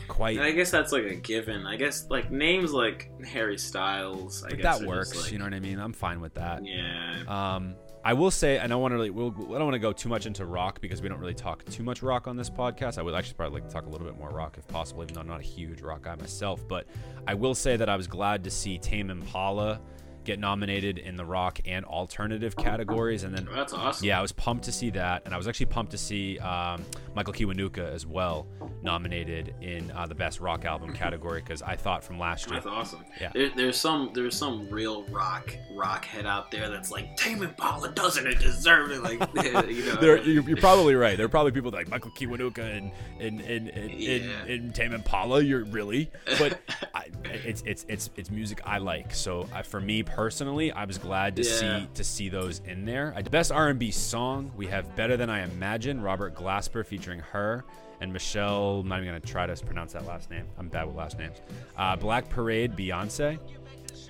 quite. 0.08 0.36
And 0.36 0.44
I 0.44 0.52
guess 0.52 0.70
that's 0.70 0.92
like 0.92 1.04
a 1.04 1.14
given. 1.14 1.66
I 1.66 1.76
guess 1.76 2.06
like 2.10 2.30
names 2.30 2.72
like 2.72 3.10
Harry 3.24 3.58
Styles. 3.58 4.44
I 4.44 4.50
but 4.50 4.58
guess 4.58 4.78
that 4.78 4.86
works. 4.86 5.22
like, 5.22 5.32
you 5.32 5.38
know 5.38 5.44
what 5.44 5.54
I 5.54 5.60
mean? 5.60 5.78
I'm 5.78 5.92
fine 5.92 6.20
with 6.20 6.34
that. 6.34 6.64
Yeah. 6.64 7.22
Um, 7.26 7.74
I 8.06 8.12
will 8.12 8.30
say, 8.30 8.58
and 8.58 8.70
I 8.70 8.76
want 8.76 8.92
to 8.92 8.96
really, 8.96 9.08
we'll, 9.08 9.32
I 9.32 9.58
don't 9.58 9.64
want 9.64 9.72
to 9.72 9.78
go 9.78 9.90
too 9.90 10.10
much 10.10 10.26
into 10.26 10.44
rock 10.44 10.78
because 10.82 11.00
we 11.00 11.08
don't 11.08 11.20
really 11.20 11.32
talk 11.32 11.64
too 11.64 11.82
much 11.82 12.02
rock 12.02 12.28
on 12.28 12.36
this 12.36 12.50
podcast. 12.50 12.98
I 12.98 13.02
would 13.02 13.14
actually 13.14 13.34
probably 13.34 13.60
like 13.60 13.68
to 13.68 13.72
talk 13.72 13.86
a 13.86 13.88
little 13.88 14.06
bit 14.06 14.18
more 14.18 14.28
rock 14.28 14.56
if 14.58 14.68
possible, 14.68 15.02
even 15.02 15.14
though 15.14 15.22
I'm 15.22 15.26
not 15.26 15.40
a 15.40 15.44
huge 15.44 15.80
rock 15.80 16.02
guy 16.02 16.14
myself. 16.16 16.68
But 16.68 16.86
I 17.26 17.32
will 17.32 17.54
say 17.54 17.78
that 17.78 17.88
I 17.88 17.96
was 17.96 18.06
glad 18.06 18.44
to 18.44 18.50
see 18.50 18.76
Tame 18.76 19.08
Impala 19.08 19.80
get 20.24 20.38
nominated 20.38 20.98
in 20.98 21.16
the 21.16 21.24
rock 21.24 21.60
and 21.66 21.84
alternative 21.84 22.56
categories, 22.56 23.24
and 23.24 23.36
then 23.36 23.48
Oh, 23.50 23.54
that's 23.54 23.72
awesome. 23.72 24.06
yeah, 24.06 24.18
I 24.18 24.22
was 24.22 24.32
pumped 24.32 24.64
to 24.64 24.72
see 24.72 24.90
that, 24.90 25.22
and 25.24 25.34
I 25.34 25.36
was 25.36 25.46
actually 25.48 25.66
pumped 25.66 25.92
to 25.92 25.98
see 25.98 26.38
um, 26.38 26.84
Michael 27.14 27.32
Kiwanuka 27.32 27.92
as 27.92 28.06
well 28.06 28.46
nominated 28.82 29.54
in 29.60 29.90
uh, 29.92 30.06
the 30.06 30.14
best 30.14 30.40
rock 30.40 30.64
album 30.64 30.92
category 30.92 31.40
because 31.40 31.62
I 31.62 31.76
thought 31.76 32.04
from 32.04 32.18
last 32.18 32.46
year. 32.50 32.56
That's 32.56 32.66
awesome. 32.66 33.04
Yeah. 33.20 33.30
There, 33.34 33.50
there's 33.56 33.76
some 33.76 34.10
there's 34.14 34.36
some 34.36 34.68
real 34.68 35.04
rock 35.04 35.56
rock 35.74 36.04
head 36.04 36.26
out 36.26 36.50
there 36.50 36.68
that's 36.68 36.90
like 36.90 37.16
Tame 37.16 37.42
Impala 37.42 37.90
doesn't 37.92 38.26
it 38.26 38.38
deserve 38.38 38.90
it 38.90 39.02
like 39.02 39.20
you 39.68 39.84
know 39.86 39.94
There, 40.00 40.22
you're, 40.22 40.42
you're 40.42 40.56
probably 40.58 40.94
right. 40.94 41.16
There 41.16 41.26
are 41.26 41.30
probably 41.30 41.52
people 41.52 41.70
like 41.70 41.88
Michael 41.88 42.10
Kiwanuka 42.12 42.58
and 42.76 42.92
and 43.20 43.40
and 43.40 43.68
and, 43.68 43.90
Yeah. 43.92 44.20
and, 44.42 44.50
and 44.50 44.74
Tame 44.74 44.92
Impala. 44.92 45.40
You're 45.42 45.64
really, 45.64 46.10
but 46.38 46.60
I, 46.94 47.06
it's 47.24 47.62
it's 47.66 47.84
it's 47.88 48.10
it's 48.16 48.30
music 48.30 48.60
I 48.64 48.78
like. 48.78 49.14
So 49.14 49.48
I, 49.54 49.62
for 49.62 49.80
me 49.80 50.02
personally, 50.14 50.72
I 50.72 50.84
was 50.84 50.98
glad 50.98 51.36
to 51.36 51.42
Yeah. 51.42 51.48
see 51.80 51.88
to 51.94 52.04
see 52.04 52.28
those 52.28 52.60
in 52.64 52.84
there. 52.84 53.14
Best 53.30 53.50
R&B 53.52 53.90
song 53.90 54.52
we 54.56 54.66
have 54.68 54.94
"Better 54.96 55.16
Than 55.16 55.28
I 55.30 55.42
Imagine," 55.44 56.00
Robert 56.00 56.34
Glasper 56.34 56.86
featuring 56.86 57.18
H.E.R. 57.20 57.64
and 58.00 58.12
Meshell. 58.14 58.80
I'm 58.80 58.88
not 58.88 58.96
even 59.00 59.08
gonna 59.08 59.20
try 59.20 59.46
to 59.46 59.64
pronounce 59.64 59.92
that 59.94 60.06
last 60.06 60.30
name. 60.30 60.46
I'm 60.58 60.68
bad 60.68 60.86
with 60.86 60.96
last 60.96 61.18
names. 61.18 61.38
Uh, 61.76 61.96
Black 61.96 62.28
Parade, 62.28 62.76
Beyonce. 62.76 63.38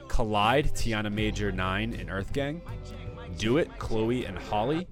Collide, 0.09 0.71
Tiana 0.75 1.13
Major 1.13 1.51
9 1.51 1.95
and 1.95 2.11
Earth 2.11 2.33
Gang. 2.33 2.61
Do 3.39 3.57
It, 3.59 3.71
Chloe 3.79 4.27
and 4.27 4.39
Halle. 4.39 4.87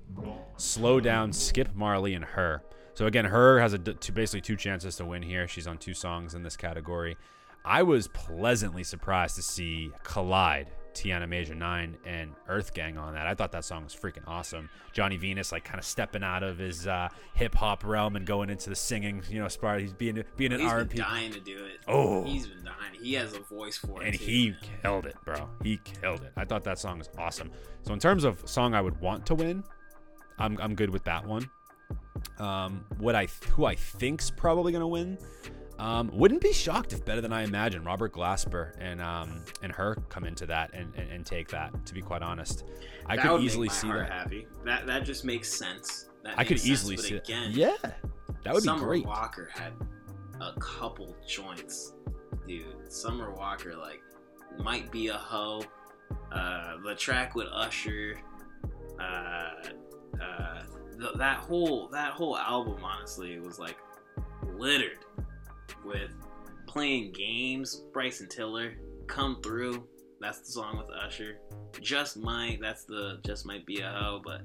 Slow 0.57 1.01
Down, 1.01 1.33
Skip 1.33 1.75
Marley 1.75 2.15
and 2.15 2.25
Her. 2.25 2.63
So 2.95 3.07
again, 3.07 3.27
H.E.R. 3.27 3.59
has 3.59 3.73
a 3.73 3.79
d- 3.79 3.95
two, 3.95 4.13
basically 4.13 4.41
two 4.41 4.57
chances 4.57 4.97
to 4.97 5.05
win 5.05 5.23
here. 5.23 5.47
She's 5.49 5.67
on 5.67 5.79
two 5.79 5.95
songs 5.95 6.35
in 6.35 6.43
this 6.43 6.57
category. 6.57 7.17
I 7.65 7.83
was 7.85 8.09
pleasantly 8.09 8.83
surprised 8.85 9.37
to 9.37 9.43
see 9.43 9.91
Collide, 10.03 10.67
Tiana 10.95 11.29
Major 11.29 11.55
9, 11.55 11.97
and 12.05 12.33
Earth 12.49 12.75
Gang 12.75 12.97
on 12.99 13.15
that. 13.15 13.27
I 13.27 13.35
thought 13.35 13.53
that 13.53 13.65
song 13.65 13.85
was 13.85 13.95
freaking 13.95 14.23
awesome. 14.27 14.69
Johnny 14.93 15.17
Venus, 15.17 15.53
like, 15.53 15.65
kind 15.65 15.79
of 15.79 15.85
stepping 15.85 16.23
out 16.23 16.43
of 16.43 16.59
his 16.59 16.87
uh, 16.87 17.09
hip 17.35 17.55
hop 17.55 17.85
realm 17.85 18.17
and 18.17 18.27
going 18.27 18.51
into 18.51 18.69
the 18.71 18.77
singing, 18.77 19.23
you 19.31 19.41
know, 19.41 19.49
spot. 19.49 19.81
He's 19.81 19.93
being 19.93 20.23
being 20.37 20.53
an 20.53 20.61
He's 20.61 20.71
R&B. 20.71 20.89
been 20.97 21.05
dying 21.05 21.33
to 21.33 21.41
do 21.41 21.57
it. 21.65 21.81
Oh. 21.89 22.25
he's 22.25 22.47
been 22.47 22.65
dying. 22.65 22.77
He 23.03 23.15
has 23.15 23.35
a 23.35 23.41
voice 23.41 23.77
for 23.77 24.03
it. 24.03 24.09
and 24.09 24.19
too, 24.19 24.25
he 24.25 24.51
man. 24.51 24.59
killed 24.83 25.07
it, 25.07 25.17
bro. 25.25 25.49
He 25.63 25.79
killed 25.79 26.23
it. 26.23 26.33
I 26.37 26.45
thought 26.45 26.65
that 26.65 26.79
song 26.79 26.99
was 26.99 27.09
awesome. 27.19 27.51
So 27.83 27.93
in 27.93 27.99
terms 27.99 28.25
of 28.25 28.49
song 28.49 28.75
I 28.75 28.81
would 28.81 29.01
want 29.01 29.27
to 29.27 29.35
win, 29.35 29.65
I'm 30.39 30.59
I'm 30.61 30.75
good 30.75 30.91
with 30.91 31.05
that 31.05 31.27
one. 31.27 31.49
Um, 32.39 32.85
what 32.99 33.15
I 33.15 33.27
who 33.51 33.65
I 33.65 33.75
think's 33.75 34.31
probably 34.31 34.73
gonna 34.73 34.87
win. 34.89 35.19
Um, 35.83 36.11
wouldn't 36.13 36.41
be 36.41 36.53
shocked 36.53 36.93
if 36.93 37.05
better 37.05 37.21
than 37.21 37.33
I 37.33 37.43
imagine. 37.43 37.83
Robert 37.83 38.13
Glasper 38.13 38.73
and 38.79 39.03
um 39.03 39.43
and 39.63 39.73
H.E.R. 39.73 39.97
come 40.09 40.23
into 40.25 40.47
that 40.47 40.71
and, 40.73 40.95
and, 40.97 41.11
and 41.11 41.27
take 41.27 41.49
that. 41.49 41.85
To 41.87 41.93
be 41.93 42.01
quite 42.01 42.23
honest, 42.23 42.65
I 43.07 43.17
That 43.17 43.27
could 43.27 43.43
easily 43.43 43.69
see 43.69 43.89
that. 43.89 44.09
Happy. 44.09 44.47
That 44.65 44.87
that 44.87 45.03
just 45.05 45.25
makes 45.25 45.53
sense. 45.53 46.09
That 46.23 46.39
I 46.39 46.45
could 46.45 46.61
sense, 46.61 46.71
easily 46.71 46.97
see 46.99 47.15
it. 47.17 47.25
again, 47.29 47.51
Yeah, 47.53 47.75
that 47.83 48.55
would 48.55 48.63
be 48.63 48.69
great. 48.69 48.79
Summer 48.79 48.85
great. 48.87 49.07
Walker 49.07 49.51
had 49.53 49.73
a 50.41 50.53
couple 50.61 51.17
joints, 51.27 51.95
dude. 52.47 52.65
Summer 52.89 53.33
Walker 53.33 53.75
like 53.75 54.01
might 54.61 54.93
be 54.93 55.09
a 55.09 55.15
hoe. 55.15 55.65
Uh, 56.31 56.77
the 56.85 56.95
track 56.95 57.35
with 57.35 57.49
Usher, 57.53 58.21
uh, 59.01 59.03
uh, 60.23 60.63
th- 60.97 61.15
that 61.17 61.39
whole 61.39 61.89
that 61.89 62.13
whole 62.13 62.39
album 62.39 62.85
honestly 62.85 63.41
was 63.41 63.59
like 63.59 63.79
littered 64.55 64.99
with 65.85 66.11
playing 66.67 67.13
games. 67.13 67.83
Bryson 67.93 68.29
Tiller, 68.29 68.75
come 69.07 69.41
through. 69.43 69.87
That's 70.21 70.41
the 70.41 70.47
song 70.53 70.79
with 70.79 70.87
Usher. 70.91 71.39
Just 71.81 72.17
might. 72.17 72.59
That's 72.61 72.85
the 72.85 73.21
just 73.25 73.45
might 73.45 73.67
be 73.67 73.81
a 73.81 73.91
hoe. 73.91 74.21
But 74.25 74.43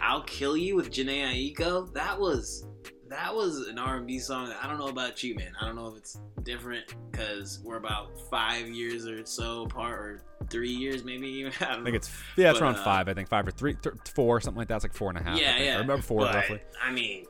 I'll 0.00 0.22
kill 0.22 0.56
you 0.56 0.74
with 0.76 0.90
Jhené 0.90 1.54
Aiko. 1.54 1.92
That 1.92 2.18
was 2.18 2.66
that 3.08 3.34
was 3.34 3.66
an 3.68 3.78
R&B 3.78 4.18
song. 4.18 4.52
I 4.60 4.66
don't 4.66 4.78
know 4.78 4.88
about 4.88 5.22
you, 5.22 5.34
man. 5.34 5.52
I 5.60 5.66
don't 5.66 5.76
know 5.76 5.88
if 5.88 5.96
it's 5.96 6.18
different 6.42 6.94
because 7.10 7.60
we're 7.64 7.76
about 7.76 8.10
five 8.30 8.68
years 8.68 9.06
or 9.06 9.24
so 9.24 9.62
apart, 9.62 9.98
or 9.98 10.22
three 10.50 10.70
years 10.70 11.04
maybe. 11.04 11.26
Even 11.38 11.52
I, 11.60 11.64
don't 11.64 11.70
I 11.70 11.74
think 11.76 11.88
know. 11.88 11.94
it's 11.94 12.10
yeah, 12.36 12.50
it's 12.50 12.58
But, 12.58 12.64
around 12.66 12.76
uh, 12.76 12.84
five. 12.84 13.08
I 13.08 13.14
think 13.14 13.28
five 13.28 13.46
or 13.46 13.50
three, 13.50 13.74
th- 13.74 13.94
four, 14.14 14.40
something 14.40 14.58
like 14.58 14.68
that. 14.68 14.76
It's 14.76 14.84
like 14.84 14.94
four 14.94 15.10
and 15.10 15.18
a 15.18 15.22
half. 15.22 15.38
Yeah, 15.38 15.52
think. 15.52 15.66
yeah. 15.66 15.74
I 15.76 15.78
remember 15.78 16.02
four 16.02 16.20
but, 16.20 16.34
roughly. 16.34 16.60
I 16.82 16.90
mean, 16.92 17.24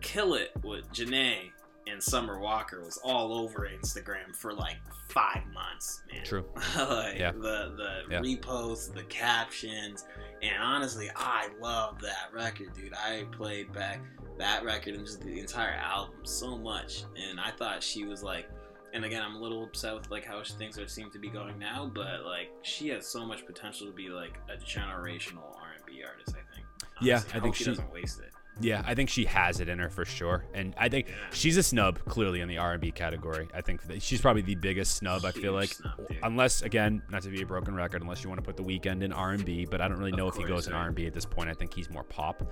kill 0.00 0.34
it 0.34 0.52
with 0.62 0.90
Janae 0.92 1.50
and 1.86 2.02
Summer 2.02 2.38
Walker 2.38 2.80
was 2.82 2.98
all 3.04 3.32
over 3.32 3.68
Instagram 3.68 4.34
for 4.34 4.52
like 4.52 4.76
five 5.08 5.42
months, 5.52 6.02
man. 6.12 6.24
True. 6.24 6.44
like 6.76 7.18
Yeah. 7.18 7.32
the 7.32 7.74
the 7.76 8.02
Yeah. 8.10 8.20
reposts, 8.20 8.92
the 8.92 9.04
captions, 9.04 10.04
and 10.42 10.62
honestly, 10.62 11.10
I 11.14 11.48
love 11.60 12.00
that 12.00 12.30
record, 12.32 12.72
dude. 12.74 12.92
I 12.94 13.24
played 13.32 13.72
back 13.72 14.00
that 14.38 14.64
record 14.64 14.94
and 14.94 15.06
just 15.06 15.20
the 15.22 15.38
entire 15.38 15.72
album 15.74 16.16
so 16.24 16.58
much, 16.58 17.04
and 17.16 17.38
I 17.40 17.50
thought 17.52 17.82
she 17.82 18.04
was 18.04 18.22
like. 18.22 18.48
And 18.92 19.04
again, 19.04 19.20
I'm 19.22 19.34
a 19.34 19.38
little 19.38 19.62
upset 19.64 19.94
with 19.94 20.10
like 20.10 20.24
how 20.24 20.42
things 20.42 20.78
are 20.78 20.88
seem 20.88 21.10
to 21.10 21.18
be 21.18 21.28
going 21.28 21.58
now, 21.58 21.90
but 21.94 22.24
like 22.24 22.50
she 22.62 22.88
has 22.90 23.06
so 23.06 23.26
much 23.26 23.44
potential 23.44 23.86
to 23.86 23.92
be 23.92 24.08
like 24.08 24.38
a 24.48 24.56
generational 24.56 25.54
R&B 25.54 26.02
artist. 26.02 26.30
I 26.30 26.54
think. 26.54 26.66
Yeah, 27.02 27.14
Honestly, 27.16 27.28
I 27.30 27.32
think 27.34 27.44
hope 27.44 27.54
she- 27.56 27.64
doesn't 27.66 27.92
waste 27.92 28.20
it. 28.20 28.30
Yeah, 28.60 28.82
I 28.86 28.94
think 28.94 29.10
she 29.10 29.26
has 29.26 29.60
it 29.60 29.68
in 29.68 29.78
H.E.R. 29.78 29.90
for 29.90 30.04
sure, 30.06 30.44
and 30.54 30.74
I 30.78 30.88
think 30.88 31.12
she's 31.32 31.56
a 31.58 31.62
snub 31.62 31.98
clearly 32.06 32.40
in 32.40 32.48
the 32.48 32.56
R 32.58 32.72
and 32.72 32.80
B 32.80 32.90
category. 32.90 33.48
I 33.52 33.60
think 33.60 33.80
she's 33.98 34.20
probably 34.20 34.42
the 34.42 34.54
biggest 34.54 34.96
snub. 34.96 35.24
I 35.26 35.32
feel 35.32 35.52
like, 35.52 35.74
snub, 35.74 36.00
unless 36.22 36.62
again, 36.62 37.02
not 37.10 37.22
to 37.22 37.28
be 37.28 37.42
a 37.42 37.46
broken 37.46 37.74
record, 37.74 38.00
unless 38.02 38.24
you 38.24 38.30
want 38.30 38.38
to 38.42 38.44
put 38.44 38.56
the 38.56 38.62
Weeknd 38.62 39.02
in 39.02 39.12
R 39.12 39.32
and 39.32 39.44
B, 39.44 39.66
but 39.70 39.80
I 39.82 39.88
don't 39.88 39.98
really 39.98 40.12
know 40.12 40.28
if 40.28 40.36
he 40.36 40.44
goes 40.44 40.66
in. 40.66 40.72
R 40.72 40.86
and 40.86 40.94
B 40.94 41.06
at 41.06 41.12
this 41.12 41.26
point. 41.26 41.50
I 41.50 41.52
think 41.54 41.74
he's 41.74 41.90
more 41.90 42.04
pop. 42.04 42.42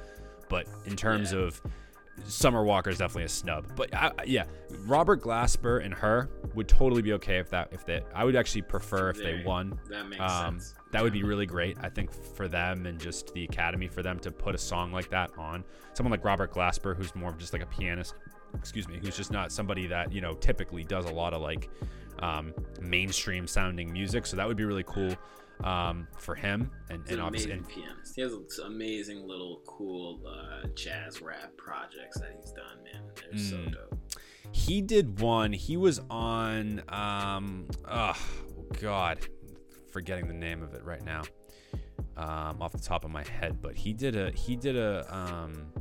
But 0.50 0.66
in 0.84 0.94
terms 0.94 1.32
Yeah. 1.32 1.38
of 1.40 1.62
Summer 2.26 2.62
Walker 2.64 2.90
is 2.90 2.98
definitely 2.98 3.24
a 3.24 3.28
snub. 3.28 3.74
But 3.74 3.92
I, 3.94 4.12
yeah, 4.24 4.44
Robert 4.86 5.20
Glasper 5.22 5.84
and 5.84 5.92
her 5.94 6.28
would 6.54 6.68
totally 6.68 7.02
be 7.02 7.12
okay 7.14 7.38
if 7.38 7.50
that 7.50 7.68
if 7.72 7.84
they. 7.86 8.02
I 8.14 8.24
would 8.24 8.36
actually 8.36 8.62
prefer 8.62 9.10
if 9.10 9.16
they 9.16 9.36
There. 9.36 9.44
won. 9.44 9.78
That 9.88 10.06
makes 10.08 10.20
Um, 10.22 10.60
sense. 10.60 10.74
That 10.94 11.02
would 11.02 11.12
be 11.12 11.24
really 11.24 11.44
great, 11.44 11.76
I 11.82 11.88
think, 11.88 12.12
for 12.12 12.46
them 12.46 12.86
and 12.86 13.00
just 13.00 13.34
the 13.34 13.42
academy 13.42 13.88
for 13.88 14.00
them 14.00 14.16
to 14.20 14.30
put 14.30 14.54
a 14.54 14.58
song 14.58 14.92
like 14.92 15.10
that 15.10 15.32
on. 15.36 15.64
Someone 15.92 16.12
like 16.12 16.24
Robert 16.24 16.52
Glasper, 16.54 16.96
who's 16.96 17.12
more 17.16 17.30
of 17.30 17.36
just 17.38 17.52
like 17.52 17.62
a 17.62 17.66
pianist, 17.66 18.14
excuse 18.54 18.86
me, 18.86 19.00
who's 19.02 19.16
just 19.16 19.32
not 19.32 19.50
somebody 19.50 19.88
that 19.88 20.12
you 20.12 20.20
know 20.20 20.34
typically 20.34 20.84
does 20.84 21.06
a 21.06 21.12
lot 21.12 21.34
of 21.34 21.42
like 21.42 21.68
um, 22.20 22.54
mainstream 22.80 23.48
sounding 23.48 23.92
music. 23.92 24.24
So 24.24 24.36
that 24.36 24.46
would 24.46 24.56
be 24.56 24.64
really 24.64 24.84
cool 24.84 25.16
um, 25.64 26.06
for 26.16 26.36
him. 26.36 26.70
And, 26.90 27.00
and 27.08 27.10
an 27.18 27.20
obviously, 27.20 27.50
amazing 27.50 27.66
and, 27.74 27.84
pianist. 27.86 28.12
He 28.14 28.22
has 28.22 28.32
amazing 28.64 29.26
little 29.26 29.62
cool 29.66 30.20
uh, 30.24 30.68
jazz 30.76 31.20
rap 31.20 31.56
projects 31.56 32.20
that 32.20 32.36
he's 32.40 32.52
done, 32.52 32.84
man. 32.84 33.02
They're 33.16 33.38
so 33.40 33.56
Mm. 33.56 33.72
dope. 33.72 33.98
he 34.52 34.80
did 34.80 35.20
one. 35.20 35.52
He 35.52 35.76
was 35.76 36.00
on. 36.08 36.82
Um, 36.88 37.66
oh 37.90 38.16
God, 38.80 39.18
forgetting 39.94 40.26
the 40.26 40.34
name 40.34 40.60
of 40.62 40.74
it 40.74 40.84
right 40.84 41.02
now, 41.04 41.22
um, 42.16 42.60
off 42.60 42.72
the 42.72 42.78
top 42.78 43.04
of 43.04 43.10
my 43.12 43.22
head. 43.24 43.62
But 43.62 43.76
he 43.76 43.92
did 43.94 44.16
a 44.16 44.30
he 44.32 44.56
did 44.56 44.76
a 44.76 45.06
um, 45.16 45.72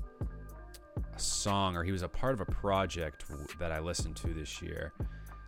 a 1.15 1.19
song, 1.19 1.76
or 1.76 1.84
he 1.84 1.91
was 1.91 2.03
a 2.03 2.07
part 2.07 2.34
of 2.34 2.41
a 2.41 2.45
project 2.45 3.27
w- 3.27 3.48
that 3.60 3.72
I 3.72 3.80
listened 3.80 4.15
to 4.18 4.27
this 4.34 4.61
year 4.61 4.94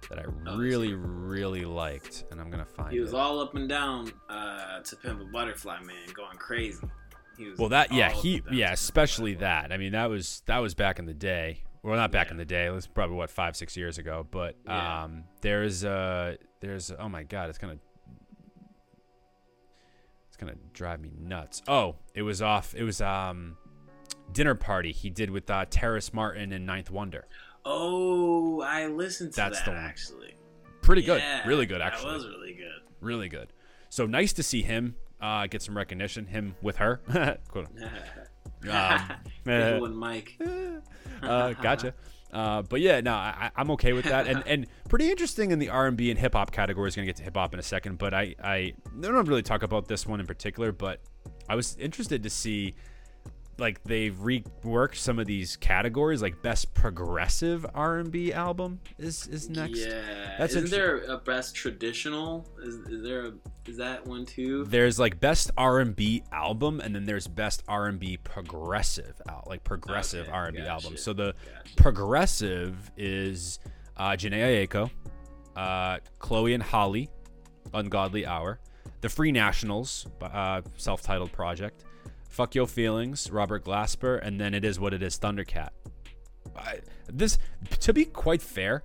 that 0.09 0.19
I 0.19 0.23
Oh, 0.47 0.57
really 0.57 0.93
really 0.95 1.63
liked, 1.65 2.25
and 2.31 2.41
I'm 2.41 2.49
gonna 2.49 2.65
find 2.65 2.91
He 2.91 2.99
was 2.99 3.13
it. 3.13 3.15
all 3.15 3.39
up 3.39 3.55
and 3.55 3.69
down 3.69 4.11
uh, 4.29 4.79
to 4.81 4.95
Pimp 4.97 5.21
a 5.21 5.25
Butterfly, 5.25 5.79
man, 5.81 6.07
going 6.13 6.37
crazy. 6.37 6.83
He 7.37 7.49
was 7.49 7.59
well, 7.59 7.69
that 7.69 7.91
yeah, 7.93 8.09
he 8.11 8.41
yeah, 8.51 8.71
a 8.71 8.73
especially 8.73 9.35
that. 9.35 9.71
I 9.71 9.77
mean, 9.77 9.91
that 9.93 10.09
was 10.09 10.41
that 10.47 10.57
was 10.59 10.73
back 10.73 10.99
in 10.99 11.05
the 11.05 11.13
day. 11.13 11.61
Well, 11.83 11.95
not 11.97 12.11
back 12.11 12.27
Yeah. 12.27 12.31
in 12.31 12.37
the 12.37 12.45
day. 12.45 12.65
It 12.65 12.71
was 12.71 12.87
probably 12.87 13.15
what 13.15 13.29
five, 13.29 13.55
six 13.55 13.77
years 13.77 13.99
ago. 13.99 14.25
But 14.29 14.55
Yeah. 14.65 15.03
um, 15.03 15.23
there's 15.41 15.83
uh, 15.85 16.35
there's 16.59 16.91
oh 16.97 17.09
my 17.09 17.23
god, 17.23 17.49
it's 17.49 17.57
gonna 17.59 17.77
it's 20.35 20.41
gonna 20.41 20.57
drive 20.73 20.99
me 20.99 21.11
nuts. 21.17 21.61
Oh, 21.65 21.95
it 22.13 22.23
was 22.23 22.41
off. 22.41 22.75
It 22.75 22.83
was 22.83 22.99
um, 22.99 23.55
dinner 24.33 24.53
party 24.53 24.91
he 24.91 25.09
did 25.09 25.29
with 25.29 25.49
uh, 25.49 25.65
Terrace 25.69 26.13
Martin 26.13 26.51
and 26.51 26.65
Ninth 26.65 26.91
Wonder. 26.91 27.25
Oh, 27.63 28.59
I 28.61 28.87
listened 28.87 29.31
to 29.31 29.37
That's 29.37 29.59
that 29.59 29.65
the 29.65 29.71
one. 29.71 29.79
actually. 29.79 30.35
Pretty 30.81 31.03
good, 31.03 31.23
really 31.45 31.65
good 31.65 31.79
actually. 31.81 32.11
That 32.11 32.17
was 32.17 32.27
really 32.27 32.53
good. 32.53 32.81
really 32.99 33.29
good. 33.29 33.53
So 33.89 34.05
nice 34.05 34.33
to 34.33 34.43
see 34.43 34.61
him 34.61 34.95
uh, 35.21 35.47
get 35.47 35.61
some 35.61 35.77
recognition. 35.77 36.27
Him 36.27 36.55
with 36.61 36.77
her. 36.77 36.99
Um, 38.67 38.99
Pickle 39.43 39.85
and 39.85 39.95
Mike. 39.95 40.39
uh, 41.21 41.53
gotcha. 41.53 41.93
Uh, 42.35 42.61
but 42.63 42.81
yeah, 42.81 42.99
no, 42.99 43.13
I, 43.13 43.49
I'm 43.55 43.71
okay 43.71 43.93
with 43.93 44.03
that, 44.05 44.27
and 44.27 44.43
and 44.45 44.67
pretty 44.89 45.09
interesting 45.09 45.51
in 45.51 45.59
the 45.59 45.69
R&B 45.69 46.11
and 46.11 46.19
hip 46.19 46.33
hop 46.33 46.51
category. 46.51 46.89
Is 46.89 46.95
gonna 46.95 47.05
get 47.05 47.15
to 47.15 47.23
hip 47.23 47.37
hop 47.37 47.53
in 47.53 47.61
a 47.61 47.63
second, 47.63 47.97
but 47.97 48.13
I 48.13 48.35
I 48.43 48.73
don't 48.99 49.25
really 49.25 49.41
talk 49.41 49.63
about 49.63 49.87
this 49.87 50.05
one 50.05 50.19
in 50.19 50.27
particular, 50.27 50.73
but 50.73 50.99
I 51.47 51.55
was 51.55 51.77
interested 51.77 52.23
to 52.23 52.29
see 52.29 52.75
like 53.57 53.83
they've 53.83 54.13
reworked 54.13 54.95
some 54.95 55.19
of 55.19 55.27
these 55.27 55.55
categories, 55.55 56.21
like 56.21 56.41
best 56.41 56.73
progressive 56.73 57.65
R&B 57.73 58.33
album 58.33 58.79
is 58.97 59.27
is 59.27 59.49
next. 59.49 59.79
Yeah. 59.79 60.35
That's 60.37 60.55
Isn't 60.55 60.71
there 60.71 61.03
a 61.05 61.17
best 61.17 61.55
traditional? 61.55 62.47
Is, 62.61 62.75
is 62.75 63.03
there 63.03 63.27
a 63.27 63.33
is 63.65 63.77
that 63.77 64.05
one 64.05 64.25
too? 64.25 64.65
There's 64.65 64.99
like 64.99 65.19
best 65.19 65.51
R&B 65.57 66.23
album, 66.31 66.81
and 66.81 66.93
then 66.93 67.05
there's 67.05 67.27
best 67.27 67.63
R&B 67.67 68.17
progressive 68.17 69.19
out, 69.29 69.47
like 69.47 69.63
progressive 69.63 70.27
Okay, 70.27 70.35
R&B 70.35 70.57
gotcha, 70.59 70.69
album. 70.69 70.97
So 70.97 71.13
the 71.13 71.33
gotcha. 71.33 71.75
progressive 71.75 72.91
is 72.97 73.59
uh, 73.97 74.11
Jhené 74.11 74.67
Aiko, 74.67 74.89
uh, 75.55 75.99
Chloe 76.19 76.53
and 76.53 76.61
Halle, 76.61 77.09
Ungodly 77.73 78.25
Hour, 78.25 78.59
The 79.01 79.09
Free 79.09 79.31
Nationals, 79.31 80.07
uh, 80.21 80.61
self-titled 80.75 81.31
project, 81.31 81.84
Fuck 82.35 82.53
Your 82.53 82.67
Feelings, 82.67 83.31
Robert 83.31 83.63
Glasper, 83.63 84.19
and 84.21 84.41
then 84.41 84.53
it 84.53 84.65
is 84.65 84.77
what 84.77 84.93
it 84.93 85.01
is, 85.01 85.17
Thundercat. 85.17 85.69
I, 86.53 86.79
this, 87.07 87.37
to 87.79 87.93
be 87.93 88.03
quite 88.03 88.41
fair, 88.41 88.83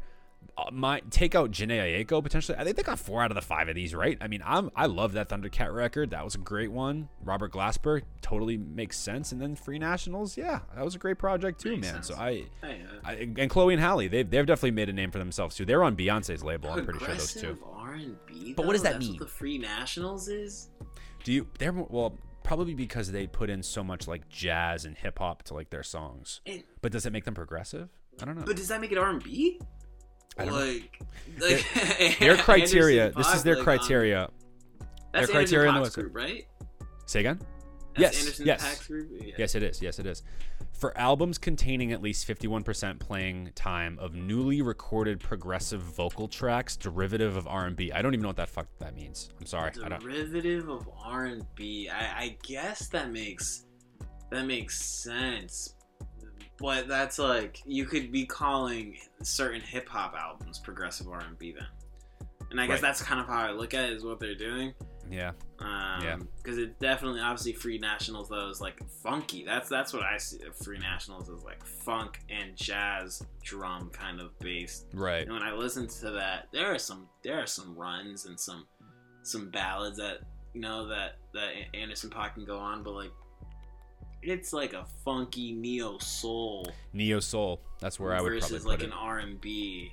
uh, 0.56 0.70
my 0.70 1.00
take 1.10 1.34
out 1.34 1.50
Jhené 1.50 2.06
Aiko 2.06 2.22
potentially. 2.22 2.56
I 2.56 2.62
think 2.62 2.76
they 2.76 2.84
got 2.84 3.00
four 3.00 3.24
out 3.24 3.32
of 3.32 3.34
the 3.34 3.40
five 3.42 3.68
of 3.68 3.74
these 3.74 3.92
right. 3.92 4.16
I 4.20 4.28
mean, 4.28 4.40
I'm 4.46 4.70
I 4.76 4.86
love 4.86 5.14
that 5.14 5.30
Thundercat 5.30 5.74
record. 5.74 6.10
That 6.10 6.24
was 6.24 6.36
a 6.36 6.38
great 6.38 6.70
one. 6.70 7.08
Robert 7.24 7.50
Glasper 7.52 8.02
totally 8.22 8.56
makes 8.56 8.96
sense, 8.96 9.32
and 9.32 9.40
then 9.42 9.56
Free 9.56 9.80
Nationals, 9.80 10.36
yeah, 10.36 10.60
that 10.76 10.84
was 10.84 10.94
a 10.94 10.98
great 10.98 11.18
project 11.18 11.60
too, 11.60 11.70
Makes 11.70 11.82
man. 11.86 11.94
sense. 11.94 12.06
So 12.06 12.14
I, 12.14 12.44
Hey, 12.62 12.82
uh, 12.88 12.98
I 13.04 13.12
and 13.36 13.50
Chloe 13.50 13.74
and 13.74 13.82
Halle, 13.82 14.06
they've 14.06 14.30
they've 14.30 14.46
definitely 14.46 14.70
made 14.72 14.88
a 14.88 14.92
name 14.92 15.10
for 15.10 15.18
themselves 15.18 15.56
too. 15.56 15.64
They're 15.64 15.82
on 15.82 15.96
Beyonce's 15.96 16.44
label. 16.44 16.70
I'm 16.70 16.84
pretty 16.84 17.00
sure 17.00 17.08
those 17.16 17.34
two. 17.34 17.58
R&B. 17.74 18.54
But 18.54 18.64
what 18.66 18.74
does 18.74 18.82
that 18.82 18.92
That's 18.92 19.04
mean? 19.06 19.14
What 19.14 19.26
the 19.26 19.26
Free 19.26 19.58
Nationals 19.58 20.28
is? 20.28 20.68
Do 21.24 21.32
you? 21.32 21.48
They're 21.58 21.72
more- 21.72 21.88
well. 21.90 22.14
Probably 22.42 22.74
because 22.74 23.12
they 23.12 23.26
put 23.26 23.50
in 23.50 23.62
so 23.62 23.82
much 23.84 24.08
like 24.08 24.28
jazz 24.28 24.84
and 24.84 24.96
hip 24.96 25.18
hop 25.18 25.42
to 25.44 25.54
like 25.54 25.70
their 25.70 25.82
songs. 25.82 26.40
And- 26.46 26.64
But 26.82 26.92
does 26.92 27.06
it 27.06 27.12
make 27.12 27.24
them 27.24 27.34
progressive? 27.34 27.88
I 28.20 28.24
don't 28.24 28.36
know. 28.36 28.44
But 28.44 28.56
does 28.56 28.68
that 28.68 28.80
make 28.80 28.92
it 28.92 28.98
R 28.98 29.08
and 29.10 29.22
B? 29.22 29.60
I 30.38 30.44
don't 30.44 30.54
know. 30.54 30.60
Like, 30.60 31.00
like 31.40 32.18
their 32.18 32.36
criteria. 32.38 33.06
Anderson 33.06 33.22
This 33.22 33.34
is 33.34 33.42
their 33.42 33.54
like, 33.54 33.60
um, 33.60 33.64
criteria. 33.64 34.30
that's 35.12 35.26
their 35.26 35.34
criteria 35.36 35.68
in 35.68 35.74
the 35.74 35.80
Anderson 35.80 35.82
West- 35.82 35.96
Paak's 35.96 36.02
group, 36.02 36.16
right? 36.16 36.46
Say 37.06 37.20
again. 37.20 37.38
That's 37.96 38.00
yes. 38.16 38.20
Anderson 38.20 38.46
yes. 38.46 38.90
Yes, 39.38 39.54
it 39.56 39.62
is. 39.62 39.82
Yes, 39.82 39.98
it 39.98 40.06
is. 40.06 40.22
For 40.80 40.96
albums 40.96 41.36
containing 41.36 41.92
at 41.92 42.00
least 42.00 42.26
51% 42.26 42.98
playing 42.98 43.50
time 43.54 43.98
of 43.98 44.14
newly 44.14 44.62
recorded 44.62 45.20
progressive 45.20 45.82
vocal 45.82 46.26
tracks 46.26 46.74
derivative 46.74 47.36
of 47.36 47.46
R&B. 47.46 47.92
I 47.92 48.00
don't 48.00 48.14
even 48.14 48.22
know 48.22 48.30
what 48.30 48.38
that 48.38 48.48
fuck 48.48 48.66
that 48.78 48.96
means. 48.96 49.28
I'm 49.38 49.44
sorry. 49.44 49.72
Derivative 49.72 50.70
of 50.70 50.88
R 50.98 51.26
and 51.26 51.44
B. 51.54 51.90
I, 51.90 52.22
I 52.22 52.36
guess 52.42 52.88
that 52.88 53.12
makes 53.12 53.66
that 54.30 54.46
makes 54.46 54.80
sense, 54.80 55.74
but 56.58 56.88
that's 56.88 57.18
like 57.18 57.60
you 57.66 57.84
could 57.84 58.10
be 58.10 58.24
calling 58.24 58.96
certain 59.22 59.60
hip 59.60 59.86
hop 59.86 60.14
albums 60.14 60.60
progressive 60.60 61.08
R 61.08 61.20
and 61.20 61.38
B 61.38 61.52
then, 61.52 61.66
and 62.52 62.58
I 62.58 62.66
guess 62.66 62.76
Right. 62.76 62.80
that's 62.80 63.02
kind 63.02 63.20
of 63.20 63.26
how 63.26 63.40
I 63.48 63.50
look 63.50 63.74
at 63.74 63.90
it 63.90 63.92
is 63.92 64.02
what 64.02 64.18
they're 64.18 64.34
doing. 64.34 64.72
Yeah. 65.10 65.32
Um, 65.58 66.02
Yeah. 66.02 66.18
because 66.36 66.56
it 66.58 66.78
definitely 66.78 67.20
obviously 67.20 67.52
Free 67.52 67.78
Nationals 67.78 68.28
though 68.28 68.48
is 68.48 68.60
like 68.60 68.80
funky. 69.02 69.44
That's 69.44 69.68
that's 69.68 69.92
what 69.92 70.02
I 70.02 70.16
see. 70.18 70.38
Free 70.62 70.78
Nationals 70.78 71.28
is 71.28 71.42
like 71.42 71.64
funk 71.64 72.20
and 72.30 72.56
jazz 72.56 73.22
drum 73.42 73.90
kind 73.90 74.20
of 74.20 74.38
based 74.38 74.86
Right. 74.94 75.24
and 75.24 75.32
when 75.32 75.42
I 75.42 75.52
listen 75.52 75.86
to 75.88 76.10
that, 76.12 76.48
there 76.52 76.72
are 76.72 76.78
some 76.78 77.08
there 77.22 77.40
are 77.42 77.46
some 77.46 77.74
runs 77.76 78.26
and 78.26 78.38
some 78.38 78.66
some 79.22 79.50
ballads 79.50 79.98
that 79.98 80.20
you 80.54 80.60
know 80.60 80.86
that 80.88 81.16
that 81.34 81.50
Anderson 81.74 82.08
Paak 82.10 82.34
can 82.34 82.44
go 82.44 82.58
on, 82.58 82.82
but 82.82 82.92
like 82.94 83.10
it's 84.22 84.52
like 84.52 84.74
a 84.74 84.84
funky 85.04 85.52
neo 85.52 85.96
soul 85.98 86.66
Neo 86.92 87.20
soul. 87.20 87.60
That's 87.80 87.98
where 87.98 88.12
I 88.12 88.20
would 88.20 88.28
probably 88.28 88.40
versus 88.40 88.62
put 88.64 88.68
like 88.70 88.80
it. 88.80 88.86
an 88.86 88.92
R 88.92 89.18
and 89.18 89.40
B. 89.40 89.92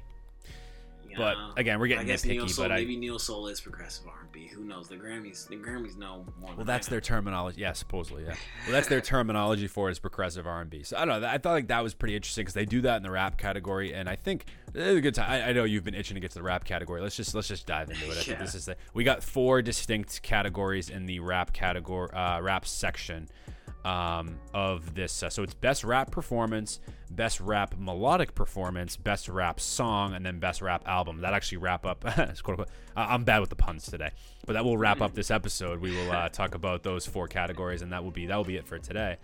But 1.16 1.38
again, 1.56 1.80
we're 1.80 1.86
I 1.86 1.90
getting 1.90 2.08
guess 2.08 2.26
neo 2.26 2.46
nitpicky. 2.46 2.50
soul 2.50 2.66
But 2.66 2.72
I 2.72 2.76
maybe 2.78 2.98
neo 2.98 3.18
soul 3.18 3.48
is 3.48 3.62
progressive 3.62 4.08
R 4.08 4.20
and 4.22 4.32
B. 4.32 4.48
Who 4.48 4.64
knows? 4.64 4.88
The 4.90 4.96
Grammys 4.96 5.48
the 5.48 5.56
Grammys 5.56 5.98
know 5.98 6.26
more. 6.40 6.50
well, 6.50 6.58
than 6.58 6.66
that's 6.68 6.88
their 6.88 7.02
terminology. 7.02 7.62
Yeah, 7.62 7.74
supposedly. 7.74 8.24
Yeah. 8.24 8.36
Well, 8.66 8.74
that's 8.74 8.88
their 8.90 9.00
terminology 9.00 9.68
for 9.68 9.88
it 9.88 9.94
is 9.94 10.00
progressive 10.00 10.46
R&B. 10.46 10.84
So 10.84 10.98
I 10.98 11.06
don't 11.06 11.22
know. 11.22 11.28
I 11.28 11.38
thought 11.38 11.54
like 11.54 11.68
that 11.70 11.82
was 11.82 11.94
pretty 11.94 12.18
interesting 12.18 12.42
because 12.42 12.54
they 12.54 12.66
do 12.66 12.82
that 12.82 12.98
in 12.98 13.04
the 13.04 13.12
rap 13.12 13.38
category, 13.38 13.94
and 13.94 14.10
I 14.10 14.18
think 14.18 14.44
it's 14.74 14.98
a 14.98 15.00
good 15.00 15.16
time. 15.16 15.32
I, 15.32 15.50
I 15.50 15.54
know 15.54 15.64
you've 15.64 15.86
been 15.86 15.96
itching 15.96 16.16
to 16.16 16.20
get 16.22 16.32
to 16.32 16.36
the 16.36 16.44
rap 16.44 16.66
category. 16.66 17.00
Let's 17.00 17.16
just 17.16 17.34
let's 17.34 17.48
just 17.48 17.66
dive 17.66 17.90
into 17.90 18.12
it. 18.12 18.18
I 18.18 18.22
think 18.24 18.40
this 18.40 18.56
is 18.56 18.66
the, 18.66 18.76
we 18.94 19.06
got 19.06 19.24
four 19.24 19.62
distinct 19.62 20.22
categories 20.22 20.90
in 20.90 21.06
the 21.06 21.20
rap 21.22 21.54
category, 21.54 22.12
uh, 22.12 22.42
rap 22.42 22.66
section 22.68 23.30
um, 23.88 24.38
of 24.54 24.94
this. 24.96 25.24
Uh, 25.24 25.30
so 25.30 25.44
it's 25.44 25.54
best 25.54 25.84
rap 25.84 26.12
performance, 26.12 26.80
best 27.10 27.40
rap 27.40 27.76
melodic 27.78 28.36
performance, 28.36 28.98
best 28.98 29.30
rap 29.30 29.60
song, 29.60 30.14
and 30.14 30.26
then 30.26 30.40
best 30.40 30.62
rap 30.62 30.84
album. 30.86 31.22
That 31.22 31.34
actually 31.34 31.60
wrap 31.60 31.86
up. 31.86 32.02
quote 32.04 32.20
unquote- 32.50 32.70
I- 32.96 33.14
I'm 33.14 33.24
bad 33.24 33.40
with 33.40 33.50
the 33.50 33.56
puns 33.56 33.86
today, 33.86 34.12
but 34.46 34.54
that 34.54 34.66
will 34.66 34.78
wrap 34.78 35.02
up 35.02 35.14
this 35.14 35.32
episode. 35.32 35.80
We 35.80 35.96
will 35.96 36.12
uh, 36.12 36.28
talk 36.42 36.54
about 36.54 36.84
those 36.84 37.06
four 37.06 37.28
categories, 37.28 37.82
and 37.82 37.94
that 37.94 38.04
will 38.04 38.12
be 38.12 38.26
that 38.26 38.36
will 38.36 38.44
be 38.44 38.58
it 38.58 38.68
for 38.68 38.78
today. 38.78 39.18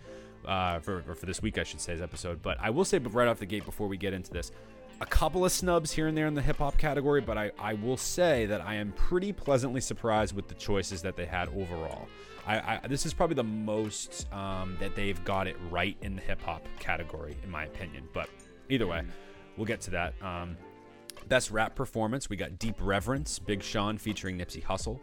Uh, 0.46 0.78
for, 0.78 1.02
or 1.08 1.14
for 1.14 1.24
this 1.24 1.40
week, 1.40 1.56
I 1.56 1.62
should 1.64 1.80
say's 1.80 2.02
episode. 2.02 2.42
But 2.42 2.58
I 2.60 2.68
will 2.68 2.84
say, 2.84 2.98
but 2.98 3.14
right 3.14 3.28
off 3.28 3.38
the 3.38 3.46
gate, 3.46 3.64
before 3.64 3.88
we 3.88 3.96
get 3.96 4.12
into 4.12 4.30
this, 4.30 4.50
a 5.00 5.06
couple 5.06 5.44
of 5.44 5.52
snubs 5.52 5.92
here 5.92 6.06
and 6.06 6.16
there 6.16 6.26
in 6.26 6.34
the 6.34 6.42
hip 6.42 6.58
hop 6.58 6.78
category, 6.78 7.20
but 7.20 7.36
I, 7.36 7.50
I 7.58 7.74
will 7.74 7.96
say 7.96 8.46
that 8.46 8.60
I 8.60 8.74
am 8.74 8.92
pretty 8.92 9.32
pleasantly 9.32 9.80
surprised 9.80 10.34
with 10.34 10.48
the 10.48 10.54
choices 10.54 11.02
that 11.02 11.16
they 11.16 11.26
had 11.26 11.48
overall. 11.48 12.08
I, 12.46 12.78
I 12.84 12.86
this 12.86 13.06
is 13.06 13.14
probably 13.14 13.34
the 13.34 13.44
most 13.44 14.32
um, 14.32 14.76
that 14.80 14.94
they've 14.94 15.22
got 15.24 15.46
it 15.46 15.56
right 15.70 15.96
in 16.02 16.16
the 16.16 16.22
hip 16.22 16.42
hop 16.42 16.66
category, 16.78 17.36
in 17.42 17.50
my 17.50 17.64
opinion. 17.64 18.08
But 18.12 18.28
either 18.68 18.86
way, 18.86 19.02
we'll 19.56 19.66
get 19.66 19.80
to 19.82 19.90
that. 19.92 20.14
Um, 20.22 20.56
best 21.28 21.50
rap 21.50 21.74
performance, 21.74 22.28
we 22.28 22.36
got 22.36 22.58
Deep 22.58 22.76
Reverence, 22.78 23.38
Big 23.38 23.62
Sean 23.62 23.98
featuring 23.98 24.38
Nipsey 24.38 24.62
Hussle, 24.62 25.00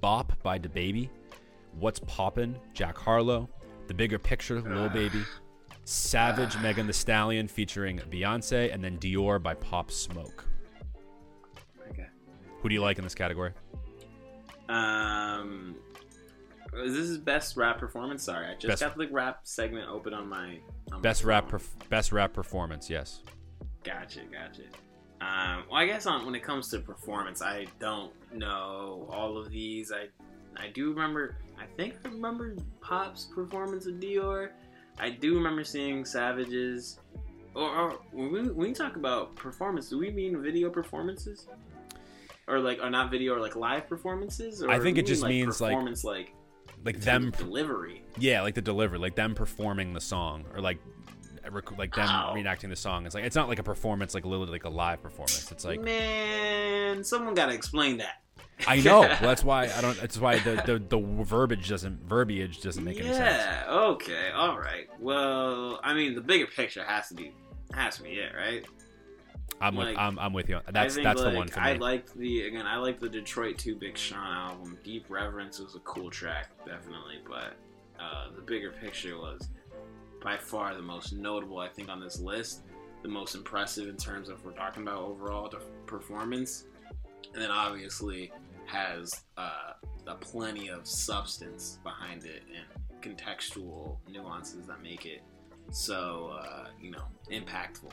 Bop 0.00 0.32
by 0.42 0.58
DaBaby, 0.58 1.08
What's 1.78 2.00
Poppin', 2.00 2.56
Jack 2.72 2.98
Harlow, 2.98 3.48
The 3.86 3.94
Bigger 3.94 4.18
Picture, 4.18 4.60
Lil 4.60 4.88
Baby, 4.88 5.22
Savage, 5.84 6.58
Megan 6.60 6.86
Thee 6.86 6.92
Stallion 6.92 7.46
featuring 7.48 7.98
Beyonce, 8.10 8.72
and 8.72 8.82
then 8.82 8.98
Dior 8.98 9.42
by 9.42 9.54
Pop 9.54 9.90
Smoke. 9.90 10.44
Okay. 11.90 12.06
Who 12.60 12.68
do 12.68 12.74
you 12.74 12.80
like 12.80 12.98
in 12.98 13.04
this 13.04 13.14
category? 13.14 13.52
Um, 14.68 15.76
this 16.72 16.92
is 16.94 17.18
best 17.18 17.56
rap 17.56 17.78
performance? 17.78 18.22
Sorry, 18.24 18.46
I 18.46 18.54
just 18.54 18.66
Best- 18.66 18.80
got 18.80 18.96
the 18.96 19.08
rap 19.08 19.40
segment 19.44 19.88
open 19.90 20.14
on 20.14 20.28
my 20.28 20.58
on 20.90 20.98
my 20.98 21.00
Best 21.00 21.24
rap, 21.24 21.48
perf- 21.50 21.88
best 21.90 22.12
rap 22.12 22.32
performance. 22.32 22.88
Yes. 22.88 23.20
Gotcha, 23.82 24.20
gotcha. 24.32 24.62
Um, 25.20 25.64
well, 25.70 25.80
I 25.80 25.86
guess 25.86 26.06
on 26.06 26.24
when 26.24 26.34
it 26.34 26.42
comes 26.42 26.68
to 26.70 26.78
performance, 26.78 27.42
I 27.42 27.66
don't 27.78 28.12
know 28.32 29.06
all 29.10 29.36
of 29.36 29.50
these. 29.50 29.92
I 29.92 30.06
I 30.56 30.68
do 30.68 30.90
remember. 30.90 31.36
I 31.58 31.66
think 31.76 31.94
I 32.04 32.08
remember 32.08 32.56
Pop's 32.80 33.26
performance 33.26 33.86
of 33.86 33.94
Dior. 33.94 34.50
I 34.98 35.10
do 35.10 35.34
remember 35.34 35.64
seeing 35.64 36.04
Savages. 36.04 37.00
Or, 37.54 37.68
or 37.68 37.98
when, 38.12 38.32
we, 38.32 38.42
when 38.42 38.68
we 38.68 38.72
talk 38.72 38.96
about 38.96 39.36
performance, 39.36 39.88
do 39.88 39.98
we 39.98 40.10
mean 40.10 40.42
video 40.42 40.70
performances? 40.70 41.46
Or 42.48 42.58
like, 42.58 42.80
or 42.82 42.90
not 42.90 43.10
video, 43.10 43.34
or 43.34 43.40
like 43.40 43.56
live 43.56 43.88
performances? 43.88 44.62
Or 44.62 44.70
I 44.70 44.78
think 44.80 44.98
it 44.98 45.06
just 45.06 45.22
mean, 45.22 45.46
means, 45.46 45.60
like, 45.60 45.70
performance, 45.70 46.04
like 46.04 46.34
Like 46.84 46.96
terms 46.96 47.04
them, 47.04 47.30
delivery. 47.30 48.02
yeah, 48.18 48.42
like 48.42 48.54
the 48.54 48.60
delivery, 48.62 48.98
like 48.98 49.14
them 49.14 49.34
performing 49.34 49.92
the 49.94 50.00
song, 50.00 50.44
or 50.52 50.60
like, 50.60 50.78
rec- 51.50 51.78
like 51.78 51.94
them 51.94 52.06
reenacting 52.08 52.68
the 52.70 52.76
song. 52.76 53.06
It's 53.06 53.14
like 53.14 53.24
it's 53.24 53.36
not 53.36 53.48
like 53.48 53.60
a 53.60 53.62
performance, 53.62 54.14
like 54.14 54.24
literally 54.26 54.52
like 54.52 54.64
a 54.64 54.68
live 54.68 55.02
performance. 55.02 55.50
It's 55.52 55.64
like 55.64 55.80
man, 55.80 57.02
someone 57.04 57.34
got 57.34 57.46
to 57.46 57.54
explain 57.54 57.96
that. 57.98 58.22
I 58.66 58.80
know. 58.80 59.00
Well, 59.00 59.18
that's 59.20 59.44
why 59.44 59.64
I 59.64 59.80
don't. 59.80 60.00
That's 60.00 60.18
why 60.18 60.38
the, 60.38 60.62
the 60.66 60.78
the 60.78 61.24
verbiage 61.24 61.68
doesn't 61.68 62.08
verbiage 62.08 62.60
doesn't 62.60 62.84
make 62.84 62.98
any 62.98 63.12
sense. 63.12 63.20
Yeah. 63.20 63.64
Okay. 63.68 64.30
All 64.34 64.58
right. 64.58 64.88
Well, 65.00 65.80
I 65.82 65.94
mean, 65.94 66.14
the 66.14 66.20
bigger 66.20 66.46
picture 66.46 66.84
has 66.84 67.08
to 67.08 67.14
be 67.14 67.32
has 67.72 67.96
to 67.96 68.04
be 68.04 68.10
it, 68.10 68.32
right? 68.36 68.64
I'm 69.60 69.76
with 69.76 69.96
I'm, 69.96 70.18
I'm 70.18 70.32
with 70.32 70.48
you. 70.48 70.56
I 70.66 70.70
That's 70.72 70.94
think, 70.94 71.04
that's 71.04 71.20
the 71.20 71.28
like, 71.28 71.36
one 71.36 71.48
for 71.48 71.60
I 71.60 71.74
me. 71.74 71.78
liked 71.78 72.16
the 72.16 72.42
again. 72.42 72.66
I 72.66 72.76
like 72.76 73.00
the 73.00 73.08
Detroit 73.08 73.58
Two 73.58 73.76
Big 73.76 73.96
Sean 73.96 74.18
album. 74.18 74.78
Deep 74.84 75.06
Reverence 75.08 75.58
was 75.58 75.74
a 75.74 75.80
cool 75.80 76.10
track, 76.10 76.50
definitely, 76.64 77.18
but 77.26 77.54
uh, 78.00 78.30
the 78.34 78.42
bigger 78.42 78.70
picture 78.70 79.16
was 79.16 79.48
by 80.22 80.36
far 80.36 80.74
the 80.74 80.82
most 80.82 81.12
notable. 81.12 81.58
I 81.58 81.68
think 81.68 81.88
on 81.88 82.00
this 82.00 82.18
list, 82.20 82.62
the 83.02 83.08
most 83.08 83.34
impressive 83.34 83.88
in 83.88 83.96
terms 83.96 84.28
of 84.28 84.44
we're 84.44 84.52
talking 84.52 84.82
about 84.82 85.02
overall 85.02 85.52
performance, 85.86 86.64
and 87.32 87.42
then 87.42 87.50
obviously 87.50 88.32
has 88.66 89.22
uh, 89.36 89.72
a 90.06 90.14
plenty 90.14 90.68
of 90.68 90.86
substance 90.86 91.78
behind 91.82 92.24
it 92.24 92.42
and 92.54 92.66
contextual 93.02 93.98
nuances 94.10 94.66
that 94.66 94.82
make 94.82 95.04
it 95.04 95.22
so 95.70 96.38
uh, 96.40 96.66
you 96.80 96.90
know 96.90 97.04
impactful. 97.30 97.90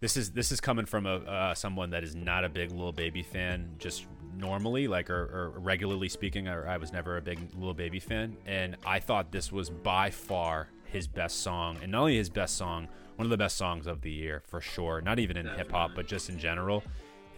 This 0.00 0.16
is 0.16 0.32
this 0.32 0.50
is 0.50 0.60
coming 0.60 0.86
from 0.86 1.06
a 1.06 1.16
uh, 1.16 1.54
someone 1.54 1.90
that 1.90 2.02
is 2.02 2.14
not 2.14 2.44
a 2.44 2.48
big 2.48 2.72
Lil 2.72 2.92
Baby 2.92 3.22
fan, 3.22 3.70
just 3.78 4.06
normally, 4.36 4.88
like 4.88 5.10
or, 5.10 5.54
or 5.54 5.60
regularly 5.60 6.08
speaking. 6.08 6.48
Or 6.48 6.66
I 6.66 6.76
was 6.76 6.92
never 6.92 7.16
a 7.16 7.22
big 7.22 7.38
Lil 7.56 7.74
Baby 7.74 8.00
fan, 8.00 8.36
and 8.46 8.76
I 8.84 8.98
thought 8.98 9.30
this 9.30 9.52
was 9.52 9.70
by 9.70 10.10
far 10.10 10.68
his 10.84 11.06
best 11.06 11.40
song, 11.40 11.78
and 11.82 11.92
not 11.92 12.00
only 12.00 12.16
his 12.16 12.28
best 12.28 12.56
song, 12.56 12.88
one 13.16 13.26
of 13.26 13.30
the 13.30 13.36
best 13.36 13.56
songs 13.56 13.86
of 13.86 14.00
the 14.00 14.10
year 14.10 14.42
for 14.46 14.60
sure. 14.60 15.00
Not 15.00 15.18
even 15.18 15.36
in 15.36 15.46
hip 15.46 15.70
hop, 15.70 15.92
but 15.94 16.06
just 16.06 16.28
in 16.28 16.38
general. 16.38 16.82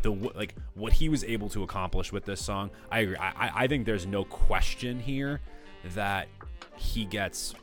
The 0.04 0.12
like 0.12 0.54
what 0.74 0.92
he 0.92 1.08
was 1.08 1.24
able 1.24 1.48
to 1.48 1.62
accomplish 1.62 2.12
with 2.12 2.26
this 2.26 2.44
song, 2.44 2.70
I 2.92 3.00
agree. 3.00 3.16
I, 3.16 3.50
I- 3.54 3.66
think 3.66 3.86
there's 3.86 4.06
no 4.06 4.24
question 4.24 5.00
here 5.00 5.40
that 5.94 6.28
he 6.76 7.06
gets, 7.06 7.54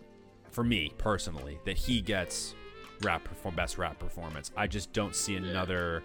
for 0.50 0.64
me 0.64 0.92
personally, 0.98 1.60
that 1.66 1.78
he 1.78 2.02
gets 2.02 2.56
rap 3.04 3.24
perform 3.24 3.54
best 3.56 3.78
rap 3.78 4.00
performance. 4.00 4.50
I 4.58 4.66
just 4.66 4.92
don't 4.92 5.16
see 5.16 5.36
another. 5.36 6.02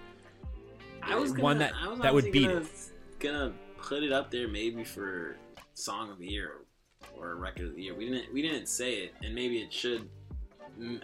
Was 1.09 1.31
gonna, 1.33 1.43
one 1.43 1.59
that 1.59 1.73
I 1.75 1.89
was 1.89 2.01
that 2.01 2.13
would 2.13 2.31
beat 2.31 2.49
gonna, 2.49 2.61
it. 2.61 2.69
Gonna 3.19 3.53
put 3.79 4.03
it 4.03 4.13
up 4.13 4.31
there 4.31 4.47
maybe 4.47 4.85
for 4.85 5.39
song 5.73 6.11
of 6.11 6.19
the 6.19 6.27
year 6.27 6.53
or 7.17 7.37
record 7.37 7.69
of 7.69 7.77
the 7.77 7.83
year. 7.83 7.95
We 7.95 8.11
didn't 8.11 8.31
we 8.31 8.43
didn't 8.43 8.67
say 8.67 8.97
it, 9.05 9.15
and 9.25 9.35
maybe 9.35 9.59
it 9.63 9.73
should. 9.73 10.11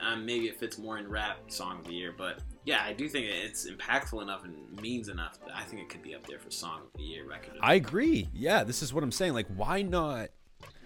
Um, 0.03 0.27
maybe 0.27 0.49
it 0.49 0.61
fits 0.61 0.77
more 0.77 0.99
in 0.99 1.09
rap 1.09 1.39
song 1.51 1.79
of 1.79 1.87
the 1.87 1.95
year, 1.95 2.15
but 2.17 2.41
yeah, 2.65 2.83
I 2.85 2.93
do 2.93 3.09
think 3.09 3.27
it's 3.27 3.69
impactful 3.69 4.23
enough 4.23 4.45
and 4.45 4.81
means 4.81 5.09
enough 5.09 5.39
that 5.47 5.57
I 5.57 5.63
think 5.65 5.83
it 5.83 5.89
could 5.89 6.03
be 6.03 6.15
up 6.15 6.27
there 6.27 6.39
for 6.39 6.51
song 6.51 6.83
of 6.83 6.99
the 6.99 7.03
year 7.03 7.27
record. 7.27 7.55
I 7.61 7.75
agree. 7.75 8.29
Yeah, 8.33 8.65
this 8.65 8.83
is 8.83 8.95
what 8.95 9.03
I'm 9.03 9.13
saying. 9.13 9.35
Like, 9.35 9.47
why 9.55 9.83
not? 9.83 10.31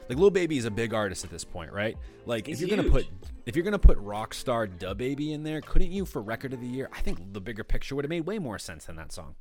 Like, 0.09 0.19
Lil 0.19 0.31
Baby 0.31 0.57
is 0.57 0.65
a 0.65 0.71
big 0.71 0.95
artist 0.95 1.25
at 1.25 1.31
this 1.31 1.45
point, 1.45 1.73
right? 1.73 1.97
Like, 2.25 2.47
He's 2.47 2.63
if 2.63 2.69
you're 2.69 2.77
gonna 2.77 2.91
put 2.91 3.07
if 3.45 3.57
you're 3.57 3.65
gonna 3.65 3.79
put 3.79 3.99
Rockstar 3.99 4.69
DaBaby 4.79 5.33
in 5.33 5.43
there, 5.43 5.61
couldn't 5.61 5.93
you 5.93 6.05
for 6.05 6.23
record 6.23 6.53
of 6.53 6.61
the 6.61 6.67
year? 6.67 6.89
I 6.93 7.01
think 7.01 7.33
the 7.33 7.41
bigger 7.41 7.65
picture 7.65 7.95
would 7.95 8.05
have 8.05 8.11
made 8.11 8.27
way 8.27 8.39
more 8.39 8.59
sense 8.59 8.87
than 8.87 8.97
that 8.97 9.13
song. 9.13 9.35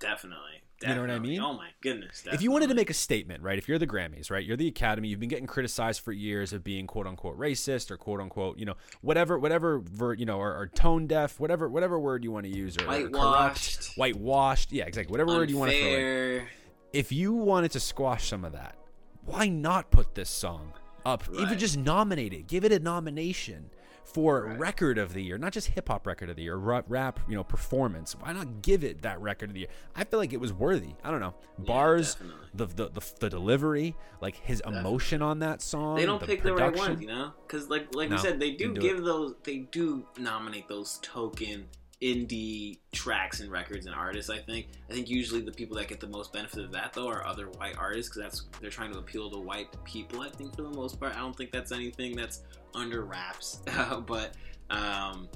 Definitely. 0.00 0.62
You 0.82 0.94
know 0.94 1.00
what 1.00 1.10
I 1.10 1.18
mean? 1.18 1.40
Oh 1.40 1.54
my 1.54 1.70
goodness. 1.80 2.24
if 2.32 2.40
you 2.40 2.52
wanted 2.52 2.68
to 2.68 2.74
make 2.74 2.88
a 2.88 2.94
statement, 2.94 3.42
right? 3.42 3.58
If 3.58 3.68
you're 3.68 3.78
the 3.80 3.86
Grammys, 3.86 4.30
right? 4.30 4.44
You're 4.44 4.56
the 4.56 4.68
Academy. 4.68 5.08
You've 5.08 5.18
been 5.18 5.28
getting 5.28 5.46
criticized 5.46 6.02
for 6.02 6.12
years 6.12 6.52
of 6.52 6.62
being 6.62 6.86
quote 6.86 7.06
unquote 7.06 7.36
racist 7.38 7.90
or 7.90 7.96
quote 7.96 8.20
unquote, 8.20 8.58
you 8.58 8.64
know, 8.64 8.74
whatever, 9.00 9.38
whatever, 9.38 9.80
ver, 9.80 10.14
you 10.14 10.24
know, 10.24 10.38
or, 10.38 10.56
or 10.56 10.68
tone 10.68 11.06
deaf, 11.08 11.40
whatever, 11.40 11.68
whatever 11.68 11.98
word 11.98 12.22
you 12.22 12.30
want 12.30 12.46
to 12.46 12.56
use, 12.56 12.76
or 12.76 12.84
or 12.84 13.08
corrupt, 13.08 13.12
Whitewashed. 13.12 13.96
whitewashed, 13.98 14.72
yeah, 14.72 14.84
exactly, 14.84 15.10
whatever 15.10 15.34
word 15.34 15.50
you 15.50 15.58
want 15.58 15.72
to 15.72 15.80
throw 15.80 15.90
in. 15.90 16.46
If 16.92 17.10
you 17.12 17.32
wanted 17.34 17.72
to 17.72 17.80
squash 17.80 18.28
some 18.28 18.44
of 18.44 18.52
that, 18.52 18.76
why 19.24 19.48
not 19.48 19.90
put 19.90 20.14
this 20.14 20.30
song 20.30 20.72
up? 21.04 21.24
Even 21.38 21.58
just 21.58 21.76
nominate 21.76 22.32
it, 22.32 22.46
give 22.46 22.64
it 22.64 22.70
a 22.72 22.78
nomination 22.78 23.70
for 24.12 24.44
Right. 24.44 24.58
record 24.58 24.98
of 24.98 25.12
the 25.12 25.22
year, 25.22 25.36
not 25.38 25.52
just 25.52 25.68
hip 25.68 25.88
hop 25.88 26.06
record 26.06 26.30
of 26.30 26.36
the 26.36 26.42
year, 26.42 26.56
rap, 26.56 26.84
rap, 26.88 27.20
you 27.28 27.34
know, 27.34 27.44
performance. 27.44 28.14
Why 28.18 28.32
not 28.32 28.62
give 28.62 28.82
it 28.84 29.02
that 29.02 29.20
record 29.20 29.50
of 29.50 29.54
the 29.54 29.60
year? 29.60 29.68
I 29.94 30.04
feel 30.04 30.18
like 30.18 30.32
it 30.32 30.40
was 30.40 30.52
worthy. 30.52 30.94
I 31.04 31.10
don't 31.10 31.20
know, 31.20 31.34
bars, 31.58 32.14
definitely. 32.14 32.46
the, 32.54 32.66
the 32.66 32.88
the 33.00 33.12
the 33.20 33.30
delivery, 33.30 33.96
like 34.20 34.36
his 34.36 34.60
emotion 34.66 35.22
on 35.22 35.40
that 35.40 35.60
song. 35.62 35.96
They 35.96 36.06
don't 36.06 36.20
the 36.20 36.26
pick 36.26 36.42
the 36.42 36.54
right 36.54 36.72
production. 36.72 36.92
ones, 36.94 37.00
you 37.02 37.08
know, 37.08 37.32
because 37.46 37.68
like 37.68 37.94
like 37.94 38.08
No, 38.08 38.16
we 38.16 38.22
said, 38.22 38.40
they 38.40 38.52
do 38.52 38.72
give 38.74 39.02
those. 39.04 39.34
They 39.44 39.58
do 39.58 40.06
nominate 40.18 40.68
those 40.68 40.98
token 41.02 41.66
indie 42.02 42.78
tracks 42.92 43.40
and 43.40 43.50
records 43.50 43.86
and 43.86 43.94
artists. 43.94 44.30
I 44.30 44.38
think. 44.38 44.68
I 44.88 44.92
think 44.92 45.08
usually 45.08 45.40
the 45.40 45.52
people 45.52 45.76
that 45.76 45.88
get 45.88 46.00
the 46.00 46.08
most 46.08 46.32
benefit 46.32 46.64
of 46.64 46.72
that 46.72 46.92
though 46.92 47.08
are 47.08 47.26
other 47.26 47.46
white 47.46 47.76
artists 47.76 48.10
because 48.14 48.22
that's 48.22 48.60
they're 48.60 48.70
trying 48.70 48.92
to 48.92 48.98
appeal 48.98 49.30
to 49.30 49.38
white 49.38 49.68
people. 49.84 50.20
I 50.20 50.30
think 50.30 50.54
for 50.56 50.62
the 50.62 50.70
most 50.70 51.00
part, 51.00 51.14
I 51.14 51.18
don't 51.18 51.36
think 51.36 51.52
that's 51.52 51.72
anything 51.72 52.16
that's 52.16 52.42
under 52.74 53.04
wraps. 53.04 53.60
but 54.06 54.34
um, 54.70 55.28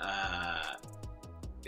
uh, 0.00 0.74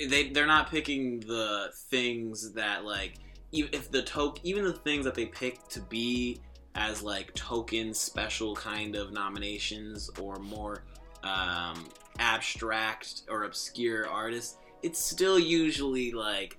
they 0.09 0.31
they're 0.31 0.47
not 0.47 0.71
picking 0.71 1.21
the 1.21 1.71
things 1.75 2.53
that 2.53 2.85
like 2.85 3.15
if 3.53 3.91
the 3.91 4.03
token 4.03 4.47
even 4.47 4.65
the 4.65 4.73
things 4.73 5.05
that 5.05 5.15
they 5.15 5.27
pick 5.27 5.67
to 5.69 5.81
be 5.83 6.41
as 6.77 7.03
like 7.03 7.35
token 7.35 7.93
special 7.93 8.55
kind 8.55 8.95
of 8.95 9.13
nominations 9.13 10.09
or 10.21 10.37
more 10.37 10.85
um, 11.25 11.89
abstract 12.19 13.23
or 13.29 13.45
obscure 13.45 14.07
artists 14.09 14.57
it's 14.83 14.99
still 14.99 15.39
usually 15.39 16.13
like 16.13 16.57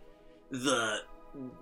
the 0.51 0.99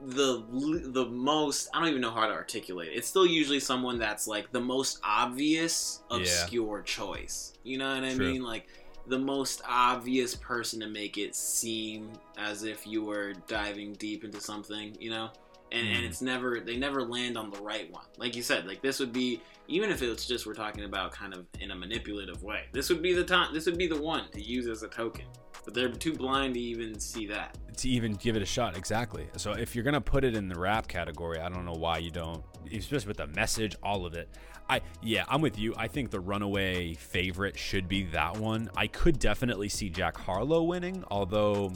the 0.07 0.43
the 0.91 1.05
most 1.05 1.69
I 1.73 1.79
don't 1.79 1.89
even 1.89 2.01
know 2.01 2.11
how 2.11 2.25
to 2.25 2.33
articulate 2.33 2.89
it. 2.89 2.97
It's 2.97 3.07
still 3.07 3.25
usually 3.25 3.59
someone 3.59 3.99
that's 3.99 4.27
like 4.27 4.51
the 4.51 4.59
most 4.59 4.99
obvious 5.03 6.01
Yeah. 6.09 6.17
obscure 6.17 6.81
choice. 6.81 7.53
You 7.63 7.77
know 7.77 7.93
what 7.93 8.03
I 8.03 8.13
True. 8.15 8.33
mean? 8.33 8.43
Like 8.43 8.67
the 9.07 9.19
most 9.19 9.61
obvious 9.67 10.35
person 10.35 10.79
to 10.79 10.87
make 10.87 11.17
it 11.17 11.35
seem 11.35 12.11
as 12.37 12.63
if 12.63 12.87
you 12.87 13.03
were 13.03 13.33
diving 13.47 13.93
deep 13.93 14.23
into 14.23 14.41
something, 14.41 14.95
you 14.99 15.11
know? 15.11 15.29
And, 15.71 15.87
and 15.87 15.97
Mm. 16.03 16.07
it's 16.07 16.21
never 16.21 16.59
they 16.59 16.77
never 16.77 17.03
land 17.03 17.37
on 17.37 17.49
the 17.51 17.61
right 17.61 17.91
one. 17.91 18.05
Like 18.17 18.35
you 18.35 18.41
said, 18.41 18.65
like 18.65 18.81
this 18.81 18.99
would 18.99 19.13
be 19.13 19.41
even 19.67 19.91
if 19.91 20.01
it's 20.01 20.25
just 20.25 20.45
we're 20.47 20.53
talking 20.55 20.83
about 20.85 21.11
kind 21.11 21.33
of 21.33 21.45
in 21.59 21.71
a 21.71 21.75
manipulative 21.75 22.41
way. 22.43 22.63
This 22.71 22.89
would 22.89 23.01
be 23.03 23.13
the 23.13 23.23
time 23.23 23.53
this 23.53 23.65
would 23.67 23.77
be 23.77 23.87
the 23.87 24.01
one 24.01 24.29
to 24.31 24.41
use 24.41 24.67
as 24.67 24.81
a 24.83 24.87
token. 24.87 25.25
But 25.65 25.73
they're 25.75 25.89
too 25.91 26.13
blind 26.13 26.55
to 26.55 26.59
even 26.59 26.99
see 26.99 27.27
that. 27.27 27.55
to 27.77 27.87
even 27.89 28.13
give 28.15 28.35
it 28.35 28.41
a 28.41 28.45
shot 28.45 28.75
exactly 28.75 29.27
so 29.37 29.51
if 29.53 29.73
you're 29.75 29.83
gonna 29.85 30.01
put 30.01 30.23
it 30.25 30.35
in 30.35 30.47
the 30.49 30.59
rap 30.59 30.85
category 30.87 31.39
i 31.39 31.47
don't 31.47 31.63
know 31.65 31.71
why 31.77 31.97
you 31.97 32.11
don't 32.11 32.43
especially 32.73 33.07
with 33.07 33.17
the 33.17 33.27
message 33.27 33.73
all 33.83 34.05
of 34.05 34.15
it 34.15 34.27
i 34.69 34.81
yeah 35.01 35.23
i'm 35.29 35.39
with 35.41 35.57
you 35.57 35.73
i 35.77 35.87
think 35.87 36.09
the 36.11 36.19
runaway 36.19 36.93
favorite 36.95 37.57
should 37.57 37.87
be 37.87 38.03
that 38.03 38.35
one 38.35 38.69
i 38.75 38.85
could 38.87 39.17
definitely 39.19 39.69
see 39.69 39.89
jack 39.89 40.17
harlow 40.17 40.63
winning 40.63 41.01
although 41.09 41.71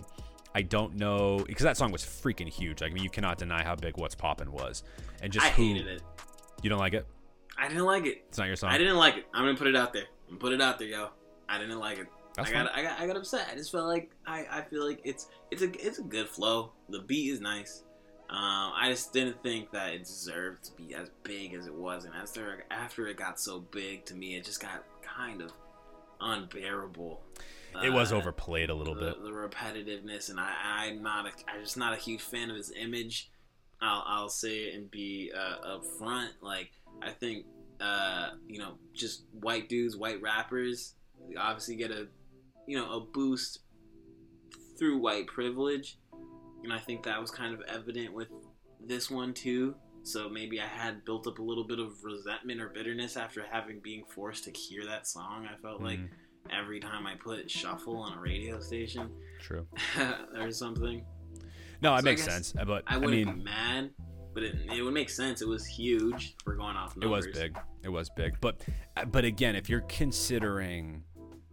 i 0.56 0.62
don't 0.62 0.96
know 0.96 1.44
because 1.48 1.64
that 1.64 1.78
song 1.78 1.92
was 1.92 2.04
freaking 2.04 2.48
huge 2.48 2.82
like 2.82 2.92
i 2.92 2.94
mean 2.94 3.04
you 3.04 3.10
cannot 3.10 3.38
deny 3.38 3.64
how 3.64 3.76
big 3.76 3.98
what's 3.98 4.16
poppin 4.16 4.52
was 4.52 4.84
and 5.22 5.32
just 5.32 5.46
I 5.46 5.50
who 5.50 5.64
hated 5.64 5.88
it. 5.88 6.02
you 6.62 6.70
don't 6.70 6.80
like 6.80 6.94
it 6.94 7.06
I 7.58 7.68
didn't 7.68 7.86
like 7.86 8.06
it. 8.06 8.24
it's 8.28 8.38
not 8.38 8.48
your 8.48 8.56
song 8.56 8.72
I 8.72 8.78
didn't 8.80 8.98
like 8.98 9.16
it. 9.16 9.28
I'm 9.34 9.46
gonna 9.46 9.56
put 9.58 9.68
it 9.68 9.76
out 9.76 9.94
there. 9.94 10.06
I'm 10.28 10.32
gonna 10.32 10.40
put 10.40 10.54
it 10.54 10.62
out 10.62 10.80
there, 10.80 10.88
yo. 10.88 11.10
I 11.48 11.60
didn't 11.60 11.78
like 11.80 12.00
it. 12.00 12.08
That's 12.36 12.50
I 12.50 12.54
got, 12.54 12.76
I 12.76 12.82
got 12.82 13.00
I 13.00 13.08
got 13.08 13.16
upset. 13.16 13.48
I 13.52 13.56
just 13.56 13.72
felt 13.72 13.88
like 13.88 14.10
I, 14.26 14.46
I 14.50 14.62
feel 14.64 14.84
like 14.86 15.00
it's 15.04 15.28
it's 15.52 15.62
a 15.62 15.70
it's 15.86 16.00
a 16.00 16.02
good 16.02 16.28
flow. 16.28 16.72
The 16.90 17.02
beat 17.02 17.30
is 17.30 17.42
nice. 17.42 17.84
Um, 18.30 18.72
I 18.76 18.88
just 18.90 19.14
didn't 19.14 19.42
think 19.44 19.70
that 19.72 19.94
it 19.94 20.00
deserved 20.00 20.64
to 20.64 20.72
be 20.72 20.96
as 20.96 21.12
big 21.22 21.54
as 21.54 21.68
it 21.68 21.74
was, 21.76 22.06
and 22.06 22.16
after 22.16 22.66
after 22.72 23.08
it 23.08 23.18
got 23.18 23.40
so 23.40 23.60
big 23.60 24.04
to 24.06 24.16
me, 24.16 24.36
it 24.36 24.44
just 24.46 24.60
got 24.60 24.84
kind 25.04 25.40
of 25.42 25.52
unbearable. 26.20 27.22
It 27.82 27.92
was 27.92 28.12
Uh, 28.12 28.18
overplayed 28.18 28.70
a 28.70 28.76
little 28.76 28.96
the, 28.96 29.02
bit 29.02 29.24
the 29.24 29.30
repetitiveness, 29.30 30.30
and 30.30 30.40
I, 30.40 30.54
I'm 30.88 31.02
not, 31.02 31.26
a, 31.26 31.32
I'm 31.50 31.62
just 31.62 31.78
not 31.78 31.94
a 31.94 31.98
huge 31.98 32.22
fan 32.22 32.50
of 32.50 32.58
his 32.58 32.72
image. 32.72 33.32
I'll, 33.82 34.04
I'll 34.06 34.30
say 34.30 34.66
it 34.66 34.76
and 34.76 34.90
be 34.92 35.32
uh, 35.36 35.78
upfront. 35.78 36.30
Like, 36.42 36.72
I 37.02 37.12
think, 37.12 37.46
uh, 37.82 38.32
you 38.48 38.60
know, 38.60 38.78
just 38.94 39.24
white 39.32 39.68
dudes, 39.70 39.98
white 39.98 40.22
rappers, 40.22 40.96
obviously 41.38 41.76
get 41.76 41.92
a, 41.92 42.08
you 42.68 42.78
know, 42.78 42.92
a 42.92 43.00
boost 43.02 43.60
through 44.78 45.00
white 45.00 45.28
privilege, 45.28 45.98
and 46.64 46.72
I 46.72 46.80
think 46.80 47.04
that 47.04 47.20
was 47.20 47.32
kind 47.32 47.54
of 47.54 47.62
evident 47.68 48.14
with 48.14 48.30
this 48.86 49.10
one 49.12 49.34
too. 49.34 49.76
So 50.04 50.28
maybe 50.30 50.60
I 50.60 50.66
had 50.68 51.06
built 51.06 51.28
up 51.28 51.40
a 51.40 51.42
little 51.42 51.64
bit 51.64 51.80
of 51.80 52.04
resentment 52.04 52.60
or 52.60 52.68
bitterness 52.70 53.16
after 53.16 53.46
having 53.50 53.80
being 53.80 54.04
forced 54.14 54.44
to 54.46 54.52
hear 54.52 54.86
that 54.86 55.08
song. 55.08 55.48
I 55.50 55.56
felt 55.62 55.82
like 55.82 56.00
Mhm. 56.00 56.10
Every 56.52 56.80
time 56.80 57.06
I 57.08 57.16
put 57.16 57.50
shuffle 57.50 57.98
on 57.98 58.18
a 58.18 58.22
radio 58.22 58.60
station 58.60 59.10
true 59.40 59.68
or 60.40 60.52
something. 60.52 61.04
no 61.82 61.94
So 61.94 62.00
it 62.00 62.04
makes 62.06 62.26
guess 62.26 62.34
sense 62.34 62.54
but 62.66 62.84
I 62.88 62.96
i, 62.96 62.98
wouldn't 62.98 63.26
mean 63.28 63.38
be 63.40 63.44
mad, 63.44 63.92
but 64.34 64.44
it, 64.44 64.56
it 64.76 64.82
would 64.82 64.94
make 64.94 65.10
sense. 65.10 65.42
It 65.42 65.48
was 65.48 65.66
huge 65.66 66.36
for 66.44 66.56
going 66.56 66.76
off 66.76 66.96
It 67.02 67.08
was 67.08 67.28
big. 67.28 67.58
It 67.84 67.90
was 67.90 68.10
big. 68.10 68.40
But 68.42 68.62
but 69.08 69.26
again, 69.26 69.56
if 69.56 69.70
you're 69.70 69.82
considering 69.82 71.04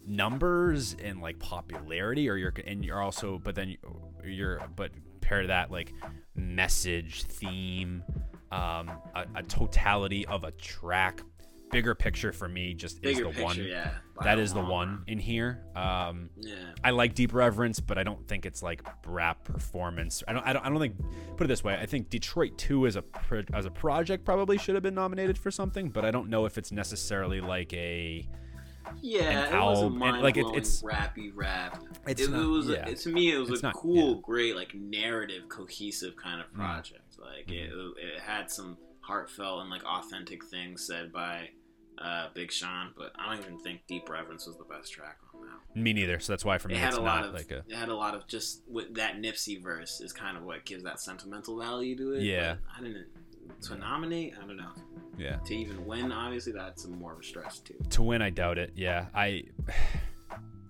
numbers 0.07 0.97
and 1.03 1.21
like 1.21 1.39
popularity, 1.39 2.29
or 2.29 2.37
you're 2.37 2.55
and 2.67 2.85
you're 2.85 3.01
also, 3.01 3.39
but 3.39 3.55
then 3.55 3.77
you're 4.25 4.61
but 4.77 4.93
pair 5.21 5.43
to 5.43 5.49
that 5.49 5.71
like 5.71 5.93
message, 6.35 7.25
theme, 7.25 8.03
um, 8.51 8.91
a, 9.15 9.27
a 9.37 9.43
totality 9.45 10.27
of 10.27 10.45
a 10.45 10.51
track, 10.53 11.23
bigger 11.71 11.95
picture 11.95 12.33
for 12.33 12.49
me 12.49 12.75
just 12.75 13.01
Bigger 13.01 13.29
is 13.29 13.37
the 13.37 13.43
picture, 13.43 13.43
one. 13.45 13.65
yeah. 13.65 13.91
That 14.23 14.39
is 14.39 14.53
the 14.53 14.61
one 14.61 15.03
in 15.07 15.19
here. 15.19 15.63
Um, 15.75 16.29
Yeah. 16.37 16.55
I 16.85 16.91
like 16.91 17.15
Deep 17.15 17.33
Reverence, 17.33 17.81
but 17.81 17.97
I 17.99 18.03
don't 18.03 18.27
think 18.29 18.45
it's 18.45 18.63
like 18.63 18.83
rap 19.07 19.45
performance. 19.45 20.23
I 20.29 20.33
don't. 20.35 20.47
I 20.47 20.53
don't. 20.53 20.65
I 20.67 20.69
don't 20.69 20.79
think. 20.79 20.97
Put 21.37 21.45
it 21.45 21.49
this 21.49 21.65
way: 21.65 21.75
I 21.81 21.87
think 21.87 22.11
Detroit 22.11 22.59
Two 22.59 22.87
as 22.87 22.97
a 22.97 23.03
pro, 23.03 23.43
as 23.55 23.65
a 23.67 23.71
project 23.71 24.25
probably 24.25 24.59
should 24.59 24.75
have 24.75 24.83
been 24.83 24.95
nominated 24.95 25.39
for 25.39 25.51
something, 25.51 25.89
but 25.89 26.05
I 26.05 26.11
don't 26.11 26.29
know 26.29 26.45
if 26.45 26.59
it's 26.59 26.71
necessarily 26.73 27.41
like 27.41 27.73
a. 27.73 28.29
Yeah, 29.01 29.21
it 29.23 29.37
was 29.45 29.51
a 29.51 29.55
album, 29.55 29.87
and, 29.93 29.99
mind 30.01 30.23
like, 30.23 30.37
it- 30.37 30.47
it's- 30.49 30.83
rappy 30.83 31.31
rap. 31.35 31.83
It's 32.09 32.23
it, 32.23 32.31
not- 32.31 32.43
it 32.43 32.47
was 32.47 32.69
yeah. 32.69 32.85
to 32.93 33.13
me 33.13 33.31
it 33.33 33.39
was 33.39 33.51
It's 33.51 33.61
a 33.61 33.67
not- 33.67 33.75
cool, 33.75 34.15
yeah. 34.17 34.21
great 34.23 34.57
like 34.57 34.75
narrative, 34.75 35.49
cohesive 35.49 36.17
kind 36.17 36.41
of 36.41 36.51
Mm. 36.53 36.55
project. 36.57 37.19
Like 37.19 37.51
it, 37.51 37.71
it 37.99 38.21
had 38.21 38.51
some 38.51 38.77
heartfelt 39.01 39.61
and 39.61 39.71
like 39.71 39.85
authentic 39.85 40.45
things 40.45 40.85
said 40.87 41.13
by 41.13 41.51
uh, 42.01 42.29
Big 42.35 42.51
Sean, 42.51 42.93
but 42.97 43.13
I 43.19 43.35
don't 43.35 43.45
even 43.45 43.59
think 43.59 43.83
Deep 43.87 44.09
Reverence 44.09 44.47
was 44.47 44.57
the 44.57 44.65
best 44.65 44.93
track 44.93 45.19
on 45.35 45.41
that. 45.43 45.81
Me 45.81 45.93
neither. 45.93 46.19
So 46.21 46.33
that's 46.33 46.45
why 46.45 46.59
for 46.59 46.69
me 46.69 46.75
It 46.75 46.79
had 46.79 46.89
it's 46.89 46.97
a 46.99 47.03
not 47.03 47.17
lot 47.21 47.25
of 47.27 47.35
like 47.35 47.51
a. 47.51 47.59
it 47.69 47.75
had 47.75 47.89
a 47.91 47.95
lot 47.95 48.15
of 48.15 48.27
just 48.27 48.63
with 48.69 48.95
that 48.95 49.17
Nipsey 49.21 49.63
verse 49.63 50.01
is 50.01 50.13
kind 50.13 50.37
of 50.37 50.43
what 50.45 50.65
gives 50.65 50.83
that 50.85 51.01
sentimental 51.01 51.59
value 51.59 51.97
to 51.97 52.13
it. 52.15 52.23
Yeah. 52.23 52.55
but 52.55 52.79
I 52.79 52.83
didn't 52.89 53.07
to 53.63 53.77
nominate. 53.77 54.35
I 54.43 54.47
don't 54.47 54.57
know 54.57 54.71
Yeah. 55.19 55.37
to 55.45 55.55
even 55.55 55.85
win. 55.85 56.11
Obviously, 56.13 56.53
that's 56.53 56.83
some 56.83 56.99
more 56.99 57.13
of 57.13 57.19
a 57.21 57.23
stress 57.23 57.59
too. 57.59 57.75
To 57.91 58.03
win, 58.03 58.23
I 58.23 58.31
doubt 58.31 58.59
it. 58.59 58.73
Yeah, 58.77 59.07
I. 59.15 59.45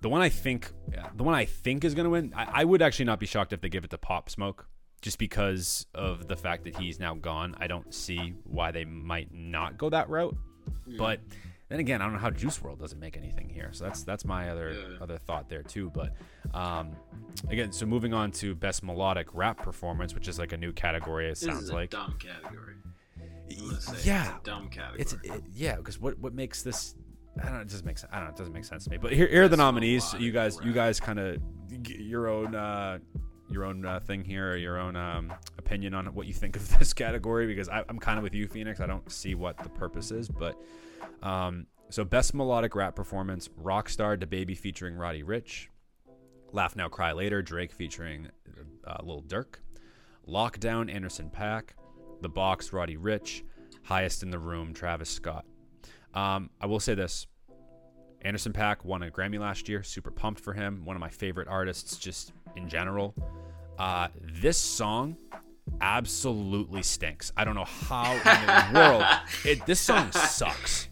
The 0.03 0.09
one 0.09 0.23
I 0.23 0.31
think, 0.31 0.73
the 1.15 1.23
one 1.23 1.35
I 1.35 1.45
think 1.45 1.85
is 1.85 1.95
gonna 1.95 2.09
win. 2.09 2.33
I, 2.35 2.63
I 2.63 2.65
would 2.65 2.81
actually 2.81 3.05
not 3.05 3.21
be 3.21 3.27
shocked 3.27 3.53
if 3.53 3.61
they 3.61 3.69
give 3.69 3.85
it 3.85 3.91
to 3.91 3.99
Pop 3.99 4.31
Smoke, 4.31 4.67
just 5.03 5.19
because 5.19 5.85
of 5.95 6.27
the 6.27 6.37
fact 6.37 6.65
that 6.65 6.75
he's 6.77 6.99
now 6.99 7.15
gone. 7.15 7.55
I 7.61 7.67
don't 7.67 7.93
see 7.93 8.33
why 8.45 8.71
they 8.71 8.87
might 8.87 9.29
not 9.31 9.77
go 9.77 9.91
that 9.91 10.09
route. 10.09 10.35
But 10.99 11.21
then 11.69 11.79
again, 11.81 12.01
I 12.03 12.05
don't 12.05 12.15
know 12.15 12.19
how 12.19 12.31
Juice 12.31 12.59
WRLD 12.59 12.79
doesn't 12.81 12.99
make 12.99 13.17
anything 13.17 13.49
here. 13.49 13.71
So 13.73 13.85
that's 13.85 14.03
that's 14.03 14.25
my 14.25 14.51
other 14.51 14.73
Yeah. 14.73 14.97
other 15.01 15.19
thought 15.19 15.49
there 15.49 15.63
too. 15.63 15.91
But 15.91 16.15
um, 16.55 16.97
again, 17.49 17.73
so 17.73 17.87
moving 17.87 18.13
on 18.13 18.31
to 18.33 18.55
best 18.55 18.83
melodic 18.83 19.29
rap 19.35 19.59
performance, 19.59 20.15
which 20.15 20.27
is 20.29 20.39
like 20.39 20.53
a 20.53 20.57
new 20.57 20.73
category. 20.73 21.27
It 21.27 21.31
This 21.31 21.41
sounds 21.41 21.65
is 21.65 21.71
a 21.71 21.75
like 21.75 21.91
dumb 21.91 22.17
category. 22.19 22.75
Yeah, 23.49 23.73
it's 23.73 23.89
a 24.03 24.41
dumb 24.45 24.69
category. 24.69 25.01
it's 25.01 25.13
it, 25.25 25.43
yeah, 25.55 25.77
because 25.77 26.01
what 26.01 26.19
what 26.19 26.35
makes 26.35 26.63
this? 26.63 26.95
I 27.41 27.45
don't 27.45 27.55
know. 27.55 27.61
It 27.61 27.69
doesn't 27.69 27.87
make 27.87 27.99
sense. 27.99 28.11
I 28.13 28.17
don't 28.17 28.25
know. 28.27 28.31
It 28.35 28.37
doesn't 28.37 28.53
make 28.53 28.65
sense 28.65 28.85
to 28.85 28.91
me. 28.91 28.97
But 28.97 29.13
here, 29.13 29.29
here 29.29 29.45
are 29.45 29.49
the 29.49 29.57
nominees. 29.57 30.13
You 30.19 30.33
guys, 30.33 30.59
you 30.65 30.73
guys, 30.73 30.99
kind 31.01 31.19
of 31.19 31.39
your 31.87 32.29
own 32.29 32.55
uh, 32.55 32.99
your 33.51 33.65
own 33.65 33.85
uh, 33.85 34.01
thing 34.01 34.25
here, 34.25 34.53
or 34.53 34.57
your 34.57 34.79
own 34.79 34.97
um, 34.97 35.33
opinion 35.59 35.95
on 35.95 36.07
what 36.15 36.27
you 36.27 36.33
think 36.33 36.57
of 36.57 36.79
this 36.79 36.93
category. 36.93 37.47
Because 37.47 37.69
I, 37.69 37.85
I'm 37.89 37.99
kind 37.99 38.19
of 38.19 38.23
with 38.23 38.35
you, 38.35 38.47
Phoenix. 38.47 38.81
I 38.81 38.87
don't 38.87 39.11
see 39.11 39.35
what 39.35 39.59
the 39.59 39.69
purpose 39.69 40.11
is, 40.11 40.29
but 40.29 40.61
um, 41.23 41.67
so 41.89 42.05
best 42.05 42.35
melodic 42.35 42.75
rap 42.75 42.95
performance: 42.95 43.49
Rockstar, 43.63 44.17
DaBaby 44.17 44.57
featuring 44.57 44.95
Roddy 44.97 45.23
Ricch, 45.23 45.69
Laugh 46.53 46.77
Now 46.77 46.89
Cry 46.89 47.13
Later, 47.13 47.43
Drake 47.43 47.73
featuring 47.73 48.29
uh, 48.87 48.99
Lil 49.03 49.23
Durk. 49.23 49.57
Lockdown, 50.29 50.93
Anderson 50.93 51.31
.Paak. 51.31 51.71
The 52.21 52.29
Box, 52.29 52.73
Roddy 52.73 52.97
Ricch. 52.97 53.43
Highest 53.83 54.23
in 54.23 54.31
the 54.31 54.39
Room, 54.39 54.75
Travis 54.75 55.09
Scott. 55.09 55.45
Um, 56.15 56.51
I 56.61 56.67
will 56.67 56.81
say 56.81 56.95
this. 56.95 57.27
Anderson 58.23 58.53
.Paak 58.53 58.85
won 58.85 59.03
a 59.03 59.11
Grammy 59.11 59.39
last 59.39 59.69
year. 59.69 59.83
Super 59.83 60.11
pumped 60.11 60.41
for 60.41 60.53
him. 60.53 60.85
One 60.85 60.97
of 60.97 61.01
my 61.01 61.09
favorite 61.09 61.49
artists, 61.49 61.97
just 61.97 62.33
in 62.57 62.69
general. 62.69 63.15
Uh, 63.79 64.09
this 64.41 64.59
song 64.59 65.17
absolutely 65.81 66.83
stinks. 66.83 67.33
I 67.37 67.45
don't 67.45 67.55
know 67.55 67.65
how 67.65 68.13
in 68.13 68.23
the 68.25 68.71
world 68.79 69.05
it. 69.45 69.65
This 69.67 69.81
song 69.81 70.11
sucks. 70.13 70.89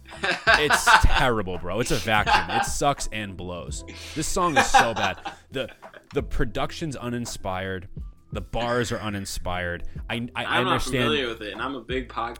It's 0.47 0.89
terrible, 1.03 1.59
bro. 1.59 1.81
It's 1.81 1.91
a 1.91 1.97
vacuum. 1.97 2.57
It 2.57 2.65
sucks 2.65 3.09
and 3.13 3.37
blows. 3.37 3.85
This 4.15 4.27
song 4.27 4.57
is 4.57 4.67
so 4.67 4.95
bad. 4.95 5.19
the 5.51 5.69
The 6.15 6.23
production's 6.23 6.97
uninspired. 6.97 7.89
The 8.33 8.41
bars 8.41 8.93
are 8.93 8.99
uninspired. 8.99 9.85
I 10.09 10.15
I, 10.35 10.45
I 10.45 10.59
I'm 10.59 10.65
not 10.65 10.73
understand. 10.73 11.05
familiar 11.05 11.29
with 11.29 11.43
it, 11.43 11.53
and 11.53 11.63
I'm 11.63 11.75
a 11.75 11.81
big 11.81 12.09
Pac 12.09 12.39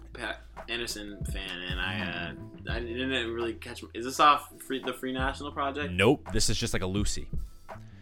Anderson 0.69 1.19
fan, 1.33 1.61
and 1.71 1.81
I 1.81 2.35
uh, 2.71 2.73
I 2.73 2.81
didn't 2.81 3.33
really 3.33 3.55
catch. 3.55 3.83
Is 3.95 4.05
this 4.05 4.21
off 4.21 4.53
free, 4.67 4.83
the 4.85 4.93
Free 4.93 5.13
National 5.13 5.51
Project? 5.53 5.93
Nope. 5.93 6.29
This 6.33 6.51
is 6.51 6.59
just 6.59 6.73
like 6.73 6.83
a 6.83 6.87
Lucy. 6.87 7.29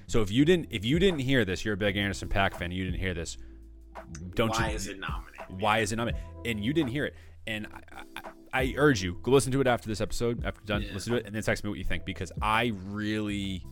So 0.09 0.23
if 0.23 0.31
you 0.31 0.45
didn't 0.45 0.69
if 0.71 0.85
you 0.85 0.99
didn't 0.99 1.21
hear 1.21 1.45
this, 1.45 1.65
you're 1.65 1.75
a 1.75 1.77
big 1.77 1.97
Anderson 1.97 2.29
.Paak 2.29 2.55
fan. 2.55 2.71
You 2.71 2.85
didn't 2.85 3.01
hear 3.01 3.15
this. 3.15 3.37
Don't 4.35 4.51
Why 4.51 4.71
you? 4.71 4.77
is 4.77 4.87
it 4.89 4.99
nominated? 5.01 5.61
why 5.61 5.79
is 5.79 5.93
it 5.93 5.97
nominated? 5.97 6.21
And 6.45 6.65
you 6.65 6.73
didn't 6.73 6.91
hear 6.91 7.07
it. 7.07 7.15
And 7.47 7.67
I, 7.95 8.03
I, 8.53 8.63
I 8.63 8.75
urge 8.77 9.03
you 9.03 9.19
go 9.23 9.31
listen 9.31 9.53
to 9.53 9.61
it 9.61 9.67
after 9.67 9.89
this 9.89 10.01
episode. 10.01 10.45
After 10.45 10.61
done, 10.65 10.83
Yeah. 10.83 10.93
listen 10.95 11.13
to 11.13 11.19
it, 11.21 11.27
and 11.27 11.35
then 11.35 11.43
text 11.43 11.63
me 11.65 11.71
what 11.71 11.79
you 11.79 11.85
think 11.85 12.05
because 12.05 12.31
I 12.43 12.73
really, 12.87 13.65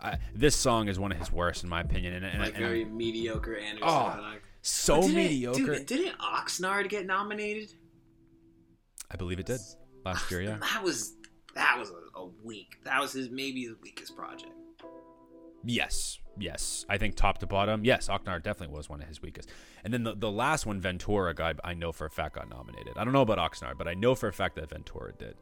I, 0.00 0.18
this 0.34 0.56
song 0.56 0.88
is 0.88 0.98
one 0.98 1.12
of 1.12 1.18
his 1.18 1.30
worst 1.30 1.62
in 1.64 1.68
my 1.68 1.80
opinion. 1.82 2.14
And, 2.14 2.24
and, 2.24 2.38
Like 2.40 2.54
and 2.54 2.58
very 2.58 2.84
mediocre 2.84 3.56
Anderson. 3.56 3.88
Oh, 3.88 4.16
Paak. 4.18 4.38
so 4.62 5.00
Didn't- 5.02 5.16
mediocre. 5.16 5.76
Dude, 5.76 5.86
didn't 5.86 6.18
Oxnard 6.18 6.88
get 6.88 7.06
nominated? 7.06 7.72
I 9.10 9.16
believe 9.16 9.38
it 9.38 9.46
did 9.46 9.60
last 10.04 10.30
year. 10.30 10.42
Yeah. 10.42 10.58
That 10.60 10.82
was 10.82 11.14
that 11.54 11.76
was 11.78 11.90
a, 11.90 12.18
a 12.18 12.28
weak. 12.44 12.76
That 12.84 13.00
was 13.00 13.12
his 13.12 13.30
maybe 13.30 13.64
his 13.64 13.74
weakest 13.82 14.16
project. 14.16 14.52
Yes, 15.64 16.18
yes. 16.38 16.86
I 16.88 16.98
think 16.98 17.16
top 17.16 17.38
to 17.38 17.46
bottom, 17.46 17.84
yes, 17.84 18.08
Oxnard 18.08 18.42
definitely 18.42 18.76
was 18.76 18.88
one 18.88 19.02
of 19.02 19.08
his 19.08 19.20
weakest. 19.20 19.50
And 19.84 19.92
then 19.92 20.04
the, 20.04 20.14
the 20.14 20.30
last 20.30 20.66
one, 20.66 20.80
Ventura, 20.80 21.34
guy, 21.34 21.54
I 21.64 21.74
know 21.74 21.90
for 21.90 22.06
a 22.06 22.10
fact 22.10 22.36
got 22.36 22.48
nominated. 22.48 22.96
I 22.96 23.04
don't 23.04 23.12
know 23.12 23.22
about 23.22 23.38
Oxnard, 23.38 23.76
but 23.76 23.88
I 23.88 23.94
know 23.94 24.14
for 24.14 24.28
a 24.28 24.32
fact 24.32 24.54
that 24.56 24.70
Ventura 24.70 25.12
did. 25.18 25.34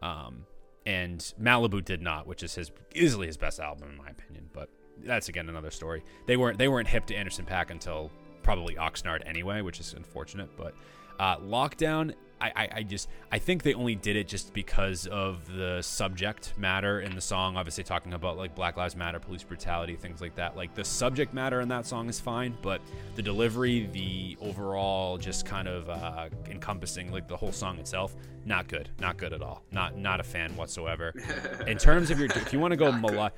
Um, 0.00 0.44
and 0.84 1.20
Malibu 1.40 1.82
did 1.82 2.02
not, 2.02 2.26
which 2.26 2.42
is 2.42 2.54
his 2.54 2.70
easily 2.94 3.26
his 3.26 3.38
best 3.38 3.58
album 3.58 3.90
in 3.90 3.96
my 3.96 4.08
opinion. 4.08 4.50
But 4.52 4.68
that's 5.02 5.28
again 5.28 5.48
another 5.48 5.70
story. 5.70 6.02
They 6.26 6.36
weren't 6.36 6.58
they 6.58 6.68
weren't 6.68 6.88
hip 6.88 7.06
to 7.06 7.14
Anderson 7.14 7.46
.Paak 7.46 7.70
until 7.70 8.10
probably 8.42 8.74
Oxnard 8.74 9.22
anyway, 9.26 9.62
which 9.62 9.80
is 9.80 9.94
unfortunate. 9.94 10.50
But 10.56 10.74
uh, 11.18 11.38
Lockdown, 11.38 12.14
I, 12.40 12.52
I, 12.54 12.68
I 12.76 12.82
just 12.82 13.08
I 13.30 13.38
think 13.38 13.62
they 13.62 13.74
only 13.74 13.94
did 13.94 14.16
it 14.16 14.28
just 14.28 14.52
because 14.52 15.06
of 15.06 15.46
the 15.54 15.80
subject 15.82 16.54
matter 16.56 17.00
in 17.00 17.14
the 17.14 17.20
song. 17.20 17.56
Obviously, 17.56 17.84
talking 17.84 18.12
about 18.12 18.36
like 18.36 18.54
Black 18.54 18.76
Lives 18.76 18.96
Matter, 18.96 19.18
police 19.18 19.42
brutality, 19.42 19.96
things 19.96 20.20
like 20.20 20.34
that. 20.36 20.56
Like 20.56 20.74
the 20.74 20.84
subject 20.84 21.32
matter 21.32 21.60
in 21.60 21.68
that 21.68 21.86
song 21.86 22.08
is 22.08 22.20
fine, 22.20 22.56
but 22.62 22.80
the 23.14 23.22
delivery, 23.22 23.88
the 23.92 24.36
overall, 24.40 25.18
just 25.18 25.46
kind 25.46 25.68
of 25.68 25.88
uh, 25.88 26.28
encompassing 26.50 27.12
like 27.12 27.28
the 27.28 27.36
whole 27.36 27.52
song 27.52 27.78
itself, 27.78 28.14
not 28.44 28.68
good, 28.68 28.90
not 29.00 29.16
good 29.16 29.32
at 29.32 29.42
all. 29.42 29.62
Not 29.70 29.96
not 29.96 30.20
a 30.20 30.24
fan 30.24 30.54
whatsoever. 30.56 31.12
In 31.66 31.78
terms 31.78 32.10
of 32.10 32.18
your, 32.18 32.26
if 32.26 32.52
you 32.52 32.58
want 32.58 32.72
to 32.72 32.76
go 32.76 32.92
melodic, 32.92 33.34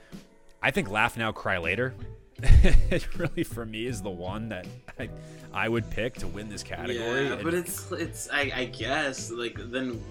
I 0.63 0.71
think 0.71 0.91
Laugh 0.91 1.17
Now, 1.17 1.33
Cry 1.33 1.59
Later. 1.59 1.95
It 2.43 3.09
really 3.19 3.45
for 3.45 3.65
me 3.65 3.87
is 3.87 4.03
the 4.03 4.11
one 4.11 4.49
that 4.51 4.67
I, 4.99 5.09
I 5.53 5.69
would 5.69 5.89
pick 5.91 6.15
to 6.15 6.27
win 6.27 6.49
this 6.49 6.63
category. 6.63 6.97
Yeah, 6.99 7.33
And- 7.35 7.43
but 7.45 7.55
it's 7.55 7.91
it's 7.93 8.29
I, 8.31 8.51
I 8.55 8.65
guess 8.67 9.31
like 9.31 9.59
then 9.71 10.03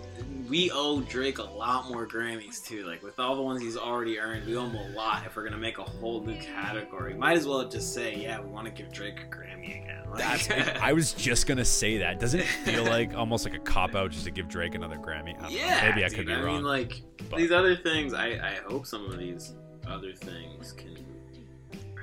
we 0.49 0.71
owe 0.71 1.01
Drake 1.01 1.37
a 1.39 1.43
lot 1.43 1.89
more 1.89 2.07
Grammys 2.07 2.63
too. 2.63 2.85
Like 2.85 3.03
with 3.03 3.19
all 3.19 3.35
the 3.35 3.41
ones 3.41 3.61
he's 3.61 3.77
already 3.77 4.19
earned, 4.19 4.45
we 4.47 4.55
owe 4.57 4.65
him 4.67 4.75
a 4.75 4.89
lot. 4.95 5.25
If 5.25 5.35
we're 5.35 5.43
gonna 5.43 5.57
make 5.57 5.77
a 5.77 5.83
whole 5.83 6.21
new 6.21 6.35
category, 6.37 7.13
might 7.13 7.37
as 7.37 7.45
well 7.47 7.67
just 7.67 7.93
say 7.93 8.15
yeah, 8.15 8.39
we 8.41 8.49
want 8.49 8.65
to 8.67 8.71
give 8.73 8.91
Drake 8.91 9.19
a 9.21 9.25
Grammy 9.35 9.83
again. 9.83 10.03
Like, 10.09 10.19
That's. 10.47 10.79
I 10.81 10.93
was 10.93 11.13
just 11.13 11.45
gonna 11.47 11.65
say 11.65 11.97
that. 11.99 12.19
Doesn't 12.19 12.39
it 12.39 12.47
feel 12.47 12.83
like 12.85 13.13
almost 13.15 13.45
like 13.45 13.55
a 13.55 13.59
cop 13.59 13.95
out 13.95 14.11
just 14.11 14.25
to 14.25 14.31
give 14.31 14.47
Drake 14.47 14.73
another 14.75 14.97
Grammy? 14.97 15.29
I 15.37 15.41
don't 15.41 15.41
know. 15.43 15.49
yeah, 15.49 15.89
Maybe 15.89 16.03
I 16.03 16.07
dude, 16.09 16.17
could 16.17 16.27
be 16.27 16.33
I 16.33 16.41
wrong. 16.41 16.55
mean, 16.57 16.63
like 16.63 17.01
but- 17.29 17.37
these 17.37 17.51
other 17.51 17.75
things, 17.75 18.13
I 18.13 18.27
I 18.29 18.59
hope 18.67 18.85
some 18.87 19.05
of 19.11 19.17
these 19.19 19.53
other 19.87 20.13
things 20.13 20.71
can. 20.71 21.04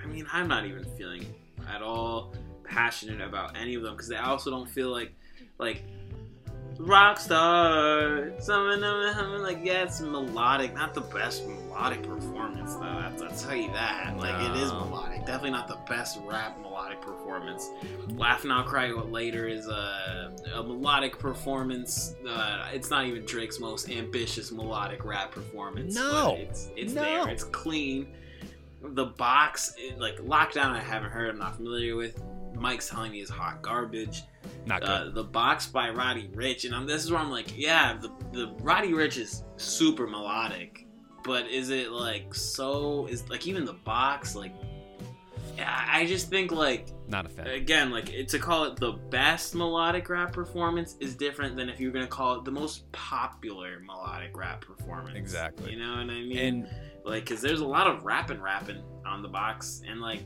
I 0.03 0.07
mean, 0.07 0.27
I'm 0.33 0.49
not 0.49 0.67
even 0.67 0.85
feeling 0.97 1.27
at 1.69 1.83
all 1.83 2.35
passionate 2.65 3.21
about 3.21 3.57
any 3.57 3.75
of 3.75 3.83
them 3.83 3.95
because 3.95 4.11
I 4.11 4.25
also 4.25 4.51
don't 4.51 4.69
feel 4.69 4.91
like 4.91 5.13
like 5.59 5.83
Rockstar. 6.79 8.41
Some 8.43 8.69
of 8.69 8.81
them, 8.81 8.85
I'm 9.17 9.43
like, 9.43 9.61
yeah, 9.63 9.85
it's 9.85 10.01
melodic. 10.01 10.75
Not 10.75 10.95
the 10.95 11.01
best 11.03 11.47
melodic 11.47 12.03
performance, 12.03 12.75
though. 12.75 12.83
I'll, 12.83 13.23
I'll 13.25 13.31
tell 13.37 13.55
you 13.55 13.71
that. 13.73 14.17
Like, 14.19 14.35
it 14.51 14.57
is 14.57 14.71
melodic. 14.73 15.21
Definitely 15.21 15.51
not 15.51 15.69
the 15.69 15.79
best 15.89 16.19
rap 16.25 16.59
melodic 16.61 17.01
performance. 17.01 17.71
Laugh 18.09 18.45
Now 18.45 18.63
Cry 18.63 18.91
Later 18.91 19.47
is 19.47 19.69
a, 19.69 20.33
a 20.55 20.63
melodic 20.63 21.19
performance. 21.19 22.15
Uh, 22.29 22.69
it's 22.73 22.91
not 22.91 23.07
even 23.07 23.25
Drake's 23.27 23.61
most 23.61 23.91
ambitious 23.91 24.51
melodic 24.51 25.05
rap 25.05 25.31
performance. 25.31 25.95
No. 25.95 26.33
but 26.37 26.41
it's 26.41 26.69
it's 26.77 26.93
No. 26.95 27.03
there. 27.03 27.29
It's 27.29 27.45
clean. 27.45 28.09
The 28.83 29.07
box, 29.07 29.75
it, 29.79 29.99
like 29.99 30.17
Lockdown, 30.19 30.71
I 30.73 30.81
haven't 30.81 31.11
heard. 31.11 31.31
I'm 31.31 31.39
not 31.39 31.57
familiar 31.57 31.97
with. 31.97 32.23
Mike's 32.55 32.89
telling 32.89 33.13
me 33.13 33.21
is 33.21 33.31
hot 33.31 33.63
garbage. 33.63 34.25
Not 34.67 34.81
good. 34.83 34.91
Uh, 34.91 35.11
the 35.11 35.25
box 35.25 35.67
by 35.67 35.91
Roddy 35.91 36.29
Ricch, 36.35 36.65
and 36.65 36.75
I'm, 36.75 36.87
this 36.87 37.05
is 37.05 37.11
where 37.11 37.21
I'm 37.21 37.31
like, 37.31 37.57
yeah, 37.57 37.97
the 38.01 38.11
the 38.33 38.55
Roddy 38.61 38.91
Ricch 38.91 39.17
is 39.19 39.45
super 39.57 40.07
melodic, 40.07 40.87
but 41.25 41.47
is 41.49 41.71
it 41.71 41.91
like 41.93 42.35
so? 42.35 43.07
Is 43.07 43.29
like 43.31 43.47
even 43.47 43.65
the 43.65 43.73
box 43.73 44.35
like? 44.37 44.53
Yeah, 45.57 45.87
I 45.91 46.07
just 46.07 46.31
think 46.31 46.51
like 46.51 46.89
Not 47.09 47.27
a 47.27 47.29
fan. 47.29 47.47
again, 47.47 47.91
like 47.91 48.27
to 48.29 48.39
call 48.39 48.65
it 48.65 48.77
the 48.77 48.93
best 49.11 49.55
melodic 49.55 50.09
rap 50.09 50.33
performance 50.33 50.97
is 50.99 51.15
different 51.15 51.57
than 51.57 51.69
if 51.69 51.79
you're 51.79 51.93
gonna 51.93 52.07
call 52.07 52.37
it 52.39 52.45
the 52.45 52.51
most 52.51 52.91
popular 52.93 53.81
melodic 53.85 54.37
rap 54.37 54.63
performance. 54.63 55.17
Exactly. 55.17 55.73
You 55.73 55.79
know 55.79 55.91
what 55.91 56.01
I 56.11 56.23
mean? 56.23 56.39
and 56.39 56.69
like 57.05 57.25
because 57.25 57.41
there's 57.41 57.61
a 57.61 57.67
lot 57.67 57.87
of 57.87 58.05
rapping 58.05 58.41
rapping 58.41 58.83
on 59.07 59.23
the 59.23 59.29
box 59.29 59.83
and 59.89 60.01
like 60.01 60.21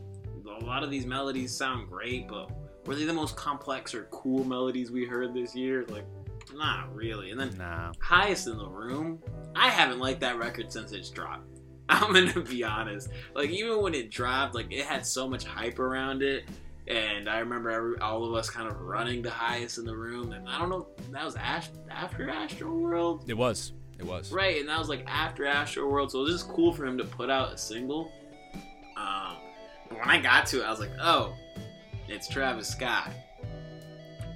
a 0.60 0.64
lot 0.64 0.82
of 0.82 0.90
these 0.90 1.06
melodies 1.06 1.54
sound 1.56 1.88
great 1.88 2.28
but 2.28 2.50
were 2.86 2.94
they 2.94 3.04
the 3.04 3.12
most 3.12 3.36
complex 3.36 3.94
or 3.94 4.04
cool 4.12 4.44
melodies 4.44 4.90
we 4.92 5.04
heard 5.04 5.34
this 5.34 5.56
year? 5.56 5.84
Like 5.88 6.04
not 6.54 6.94
really. 6.94 7.32
And 7.32 7.40
then 7.40 7.56
nah. 7.58 7.92
highest 8.00 8.46
in 8.46 8.56
the 8.56 8.68
room 8.68 9.20
i 9.56 9.68
haven't 9.68 9.98
liked 9.98 10.20
that 10.20 10.38
record 10.38 10.72
since 10.72 10.92
it's 10.92 11.10
dropped. 11.10 11.46
I'm 11.88 12.12
gonna 12.12 12.40
be 12.40 12.64
honest. 12.64 13.08
Like 13.34 13.50
even 13.50 13.82
when 13.82 13.94
it 13.94 14.10
dropped 14.10 14.54
like 14.54 14.72
it 14.72 14.84
had 14.84 15.06
so 15.06 15.28
much 15.28 15.44
hype 15.44 15.78
around 15.78 16.22
it 16.22 16.44
and 16.88 17.28
I 17.28 17.38
remember 17.38 17.70
every, 17.70 17.98
all 17.98 18.24
of 18.24 18.34
us 18.34 18.48
kind 18.48 18.68
of 18.68 18.80
running 18.80 19.22
the 19.22 19.30
highest 19.30 19.78
in 19.78 19.84
the 19.84 19.96
room, 19.96 20.32
and 20.32 20.48
I 20.48 20.58
don't 20.58 20.68
know, 20.68 20.86
that 21.10 21.24
was 21.24 21.34
Ash, 21.36 21.68
after 21.90 22.26
Astroworld, 22.26 23.28
It 23.28 23.36
was. 23.36 23.72
It 23.98 24.04
was. 24.04 24.30
Right, 24.32 24.60
and 24.60 24.68
that 24.68 24.78
was 24.78 24.88
like 24.88 25.04
after 25.06 25.44
Astroworld, 25.44 26.10
so 26.10 26.20
it 26.20 26.22
was 26.24 26.32
just 26.32 26.48
cool 26.48 26.72
for 26.72 26.84
him 26.84 26.98
to 26.98 27.04
put 27.04 27.30
out 27.30 27.52
a 27.52 27.58
single. 27.58 28.12
Um, 28.96 29.36
but 29.88 29.98
when 29.98 30.08
I 30.08 30.20
got 30.20 30.46
to 30.48 30.60
it, 30.60 30.64
I 30.64 30.70
was 30.70 30.80
like, 30.80 30.90
oh, 31.00 31.34
it's 32.08 32.28
Travis 32.28 32.68
Scott. 32.68 33.10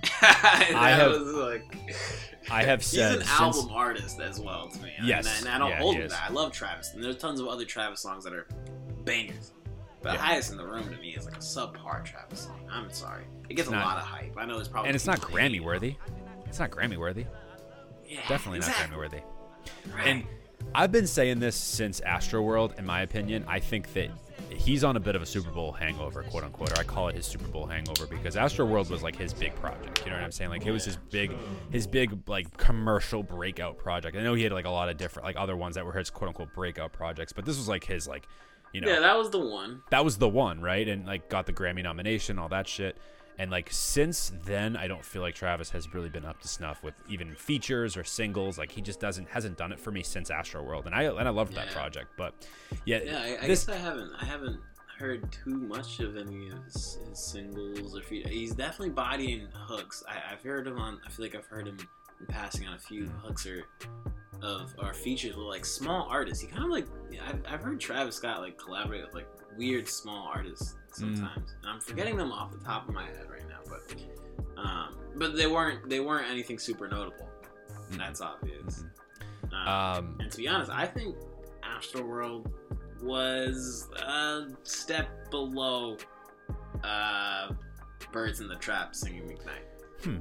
I 0.23 0.91
have- 0.97 1.11
was 1.13 1.33
like, 1.35 1.77
I 2.51 2.63
have 2.65 2.81
he's 2.81 2.89
said 2.89 3.13
an 3.17 3.19
since- 3.27 3.31
album 3.41 3.69
artist 3.73 4.21
as 4.21 4.41
well 4.41 4.69
to 4.69 4.83
me. 4.83 4.93
Yes, 5.03 5.27
and, 5.39 5.47
and 5.47 5.55
I 5.55 5.59
don't 5.59 5.71
yeah, 5.71 5.79
hold 5.79 5.97
that. 5.97 6.23
I 6.29 6.33
love 6.33 6.53
Travis, 6.53 6.95
and 6.95 7.03
there's 7.05 7.17
tons 7.19 7.41
of 7.41 7.47
other 7.49 7.65
Travis 7.65 8.01
songs 8.01 8.25
that 8.25 8.33
are 8.33 8.47
bangers. 9.05 9.53
But 10.03 10.15
Yeah. 10.15 10.21
highest 10.21 10.51
in 10.51 10.57
the 10.57 10.65
room 10.67 10.85
to 10.85 10.97
me 11.03 11.11
is 11.11 11.27
like 11.27 11.37
a 11.37 11.41
subpar 11.41 12.03
Travis 12.05 12.41
song. 12.41 12.61
I'm 12.73 12.91
sorry, 12.91 13.25
it 13.51 13.55
gets 13.55 13.69
It's 13.69 13.69
a 13.69 13.73
not- 13.73 13.85
lot 13.85 13.97
of 13.99 14.05
hype. 14.05 14.35
I 14.39 14.47
know 14.47 14.59
it's 14.59 14.69
probably 14.69 14.89
and 14.89 14.95
it's 14.97 15.07
not 15.07 15.21
Grammy 15.21 15.61
worthy. 15.61 15.97
It's 16.47 16.59
not 16.59 16.71
Grammy 16.71 16.97
worthy. 16.97 17.27
Yeah, 18.07 18.21
Definitely 18.27 18.59
exactly. 18.59 18.85
not 18.91 18.95
Grammy 18.97 18.99
worthy. 18.99 19.19
Right. 19.95 20.07
And 20.07 20.25
I've 20.75 20.93
been 20.93 21.07
saying 21.07 21.41
this 21.41 21.57
since 21.57 22.01
Astroworld. 22.01 22.79
In 22.79 22.87
my 22.87 23.03
opinion, 23.03 23.45
I 23.49 23.59
think 23.59 23.93
that 23.95 24.11
he's 24.51 24.85
on 24.85 24.97
a 24.97 25.01
bit 25.01 25.15
of 25.17 25.23
a 25.23 25.27
Super 25.27 25.51
Bowl 25.51 25.73
hangover, 25.73 26.23
quote 26.25 26.45
unquote, 26.45 26.73
or 26.73 26.81
I 26.81 26.85
call 26.85 27.09
it 27.09 27.15
his 27.15 27.27
Super 27.27 27.47
Bowl 27.49 27.67
hangover 27.67 28.07
because 28.07 28.37
Astroworld 28.37 28.91
was 28.91 29.03
like 29.03 29.17
his 29.17 29.33
big 29.33 29.55
project. 29.57 30.03
You 30.05 30.11
know 30.11 30.17
what 30.17 30.25
I'm 30.25 30.33
saying? 30.33 30.51
Like 30.51 30.67
it 30.67 30.71
was 30.71 30.85
his 30.85 30.97
big, 30.97 31.33
his 31.71 31.87
big 31.87 32.29
like 32.29 32.57
commercial 32.57 33.23
breakout 33.23 33.79
project. 33.79 34.17
I 34.17 34.23
know 34.23 34.35
he 34.35 34.43
had 34.43 34.53
like 34.53 34.67
a 34.67 34.71
lot 34.71 34.89
of 34.89 34.97
different 34.97 35.27
like 35.27 35.37
other 35.37 35.57
ones 35.57 35.75
that 35.75 35.85
were 35.85 35.93
his 35.93 36.11
quote 36.11 36.29
unquote 36.29 36.55
breakout 36.55 36.93
projects, 36.93 37.33
but 37.33 37.45
this 37.45 37.57
was 37.57 37.69
like 37.69 37.85
his 37.85 38.07
like, 38.07 38.27
you 38.73 38.81
know, 38.81 38.89
yeah, 38.89 39.01
that 39.01 39.17
was 39.17 39.31
the 39.31 39.41
one. 39.41 39.83
that 39.91 40.05
was 40.05 40.19
the 40.19 40.29
one, 40.29 40.61
right? 40.61 40.87
And 40.87 41.07
like 41.07 41.29
got 41.29 41.47
the 41.47 41.53
Grammy 41.53 41.83
nomination, 41.83 42.39
all 42.39 42.49
that 42.51 42.69
shit. 42.69 42.97
And 43.41 43.51
like 43.51 43.71
since 43.73 44.33
then, 44.45 44.77
I 44.77 44.87
don't 44.87 45.03
feel 45.03 45.23
like 45.23 45.35
Travis 45.35 45.71
has 45.71 45.95
really 45.95 46.11
been 46.11 46.27
up 46.27 46.43
to 46.43 46.47
snuff 46.47 46.83
with 46.83 46.93
even 47.09 47.35
features 47.35 47.97
or 47.97 48.05
singles. 48.05 48.59
Like 48.59 48.71
he 48.71 48.83
just 48.83 49.01
doesn't 49.01 49.31
hasn't 49.31 49.57
done 49.57 49.73
it 49.73 49.81
for 49.81 49.91
me 49.91 50.03
since 50.03 50.31
Astroworld, 50.31 50.85
and 50.85 50.95
I 50.95 51.05
and 51.05 51.27
I 51.27 51.31
loved 51.31 51.55
that 51.55 51.71
project. 51.71 52.09
But 52.19 52.35
yeah, 52.85 53.01
Yeah, 53.03 53.19
I, 53.19 53.39
I 53.43 53.47
this 53.47 53.65
guess 53.65 53.77
I 53.77 53.79
haven't. 53.79 54.13
I 54.21 54.27
haven't 54.27 54.61
heard 54.99 55.33
too 55.33 55.57
much 55.57 56.01
of 56.01 56.19
any 56.19 56.51
of 56.51 56.63
his, 56.65 56.99
his 57.09 57.19
singles 57.19 57.97
or 57.97 58.03
fe- 58.03 58.29
he's 58.29 58.53
definitely 58.53 58.91
bodying 58.91 59.49
hooks. 59.55 60.05
I, 60.07 60.35
I've 60.35 60.43
heard 60.43 60.67
him 60.67 60.79
on. 60.79 61.01
I 61.07 61.09
feel 61.09 61.25
like 61.25 61.35
I've 61.35 61.47
heard 61.47 61.67
him 61.67 61.79
in 62.21 62.27
passing 62.27 62.69
on 62.69 62.75
a 62.75 62.79
few 62.79 63.07
hmm. 63.07 63.27
hooks 63.27 63.47
or 63.47 63.65
of 64.43 64.75
our 64.79 64.93
features 64.93 65.35
with 65.35 65.47
like 65.47 65.65
small 65.65 66.07
artists. 66.11 66.43
He 66.43 66.47
kind 66.47 66.65
of 66.65 66.71
like 66.71 66.87
I've, 67.27 67.41
I've 67.49 67.63
heard 67.63 67.81
Travis 67.81 68.17
Scott 68.17 68.41
like 68.41 68.59
collaborate 68.59 69.03
with 69.03 69.15
like 69.15 69.29
weird 69.57 69.89
small 69.89 70.27
artists 70.27 70.77
sometimes. 70.93 71.55
And 71.63 71.71
I'm 71.71 71.81
forgetting 71.81 72.17
them 72.17 72.33
off 72.33 72.53
the 72.53 72.65
top 72.65 72.89
of 72.89 72.95
my 72.95 73.05
head 73.05 73.27
right 73.31 73.49
now, 73.49 73.59
but 73.69 73.95
um, 74.57 74.97
but 75.17 75.37
they 75.37 75.47
weren't 75.47 75.89
they 75.89 76.01
weren't 76.01 76.29
anything 76.31 76.59
super 76.59 76.89
notable. 76.89 77.29
That's 77.93 78.21
obvious. 78.21 78.85
Um, 79.53 79.69
Um, 79.69 80.17
and 80.21 80.31
to 80.31 80.37
be 80.39 80.47
honest, 80.49 80.71
I 80.71 80.87
think 80.87 81.17
Astroworld 81.65 82.51
was 83.03 83.89
a 83.97 84.47
step 84.63 85.09
below 85.31 85.97
uh, 86.85 87.53
Birds 88.13 88.41
in 88.41 88.49
the 88.49 88.57
Trap 88.57 88.95
singing 88.95 89.23
McKnight. 89.23 90.05
Hmm. 90.05 90.19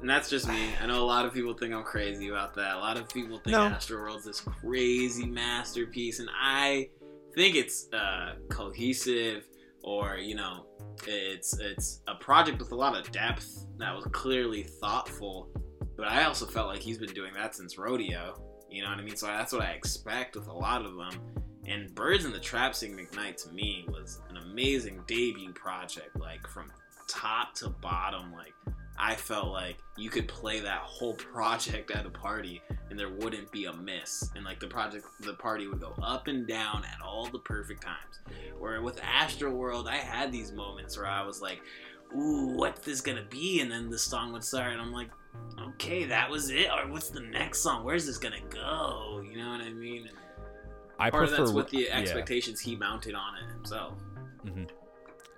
And 0.00 0.08
that's 0.08 0.30
just 0.30 0.48
me. 0.48 0.70
I 0.80 0.86
know 0.86 1.02
a 1.02 1.04
lot 1.04 1.26
of 1.26 1.34
people 1.34 1.52
think 1.52 1.74
I'm 1.74 1.82
crazy 1.82 2.28
about 2.28 2.54
that. 2.54 2.76
A 2.76 2.78
lot 2.78 2.96
of 2.96 3.08
people 3.10 3.36
think 3.38 3.54
No. 3.56 3.68
Astroworld's 3.68 4.24
this 4.24 4.40
crazy 4.40 5.26
masterpiece, 5.26 6.20
and 6.20 6.30
I 6.34 6.88
think 7.34 7.54
it's 7.54 7.88
uh, 7.92 8.36
cohesive, 8.48 9.44
or 9.82 10.16
you 10.16 10.34
know, 10.34 10.66
it's 11.06 11.58
it's 11.58 12.02
a 12.08 12.14
project 12.16 12.58
with 12.58 12.72
a 12.72 12.76
lot 12.76 12.96
of 12.96 13.10
depth 13.12 13.66
that 13.78 13.94
was 13.94 14.04
clearly 14.12 14.62
thoughtful. 14.62 15.48
But 15.96 16.08
I 16.08 16.24
also 16.24 16.46
felt 16.46 16.68
like 16.68 16.80
he's 16.80 16.98
been 16.98 17.12
doing 17.12 17.32
that 17.34 17.54
since 17.54 17.76
rodeo. 17.76 18.40
You 18.70 18.82
know 18.82 18.90
what 18.90 18.98
I 18.98 19.02
mean? 19.02 19.16
So 19.16 19.26
that's 19.26 19.52
what 19.52 19.62
I 19.62 19.72
expect 19.72 20.36
with 20.36 20.46
a 20.46 20.52
lot 20.52 20.84
of 20.84 20.96
them. 20.96 21.20
And 21.66 21.94
Birds 21.94 22.24
in 22.24 22.32
the 22.32 22.38
Trap 22.38 22.74
Sing 22.74 22.96
McKnight 22.96 23.42
to 23.44 23.52
me 23.52 23.84
was 23.88 24.20
an 24.30 24.36
amazing 24.38 25.02
debut 25.06 25.52
project. 25.52 26.18
Like 26.18 26.46
from 26.48 26.72
top 27.08 27.54
to 27.56 27.68
bottom, 27.68 28.32
like 28.32 28.54
I 29.02 29.14
felt 29.14 29.48
like 29.48 29.78
you 29.96 30.10
could 30.10 30.28
play 30.28 30.60
that 30.60 30.80
whole 30.80 31.14
project 31.14 31.90
at 31.90 32.04
a 32.04 32.10
party 32.10 32.60
and 32.90 32.98
there 32.98 33.08
wouldn't 33.08 33.50
be 33.50 33.64
a 33.64 33.72
miss. 33.72 34.30
And 34.36 34.44
like 34.44 34.60
the 34.60 34.66
project, 34.66 35.06
the 35.20 35.32
party 35.32 35.66
would 35.66 35.80
go 35.80 35.94
up 36.02 36.28
and 36.28 36.46
down 36.46 36.84
at 36.84 37.00
all 37.02 37.26
the 37.26 37.38
perfect 37.38 37.82
times. 37.82 38.20
Where 38.58 38.82
with 38.82 39.00
Astroworld, 39.00 39.88
I 39.88 39.96
had 39.96 40.30
these 40.30 40.52
moments 40.52 40.98
where 40.98 41.06
I 41.06 41.22
was 41.22 41.40
like, 41.40 41.62
ooh, 42.14 42.48
what's 42.48 42.84
this 42.84 43.00
gonna 43.00 43.24
be? 43.30 43.60
And 43.60 43.70
then 43.70 43.88
the 43.88 43.98
song 43.98 44.32
would 44.34 44.44
start, 44.44 44.72
and 44.72 44.80
I'm 44.80 44.92
like, 44.92 45.10
okay, 45.58 46.04
that 46.04 46.28
was 46.28 46.50
it. 46.50 46.68
Or 46.70 46.90
what's 46.90 47.08
the 47.08 47.20
next 47.20 47.60
song? 47.60 47.84
Where's 47.84 48.04
this 48.04 48.18
gonna 48.18 48.42
go? 48.50 49.24
You 49.26 49.38
know 49.38 49.50
what 49.50 49.62
I 49.62 49.70
mean? 49.70 50.08
And 50.08 50.16
I 50.98 51.10
part 51.10 51.24
of 51.24 51.28
prefer 51.30 51.44
that's 51.44 51.54
with 51.54 51.70
the 51.70 51.88
yeah. 51.88 51.96
expectations 51.96 52.60
he 52.60 52.76
mounted 52.76 53.14
on 53.14 53.36
it 53.36 53.50
himself. 53.54 53.94
Mm-hmm. 54.44 54.64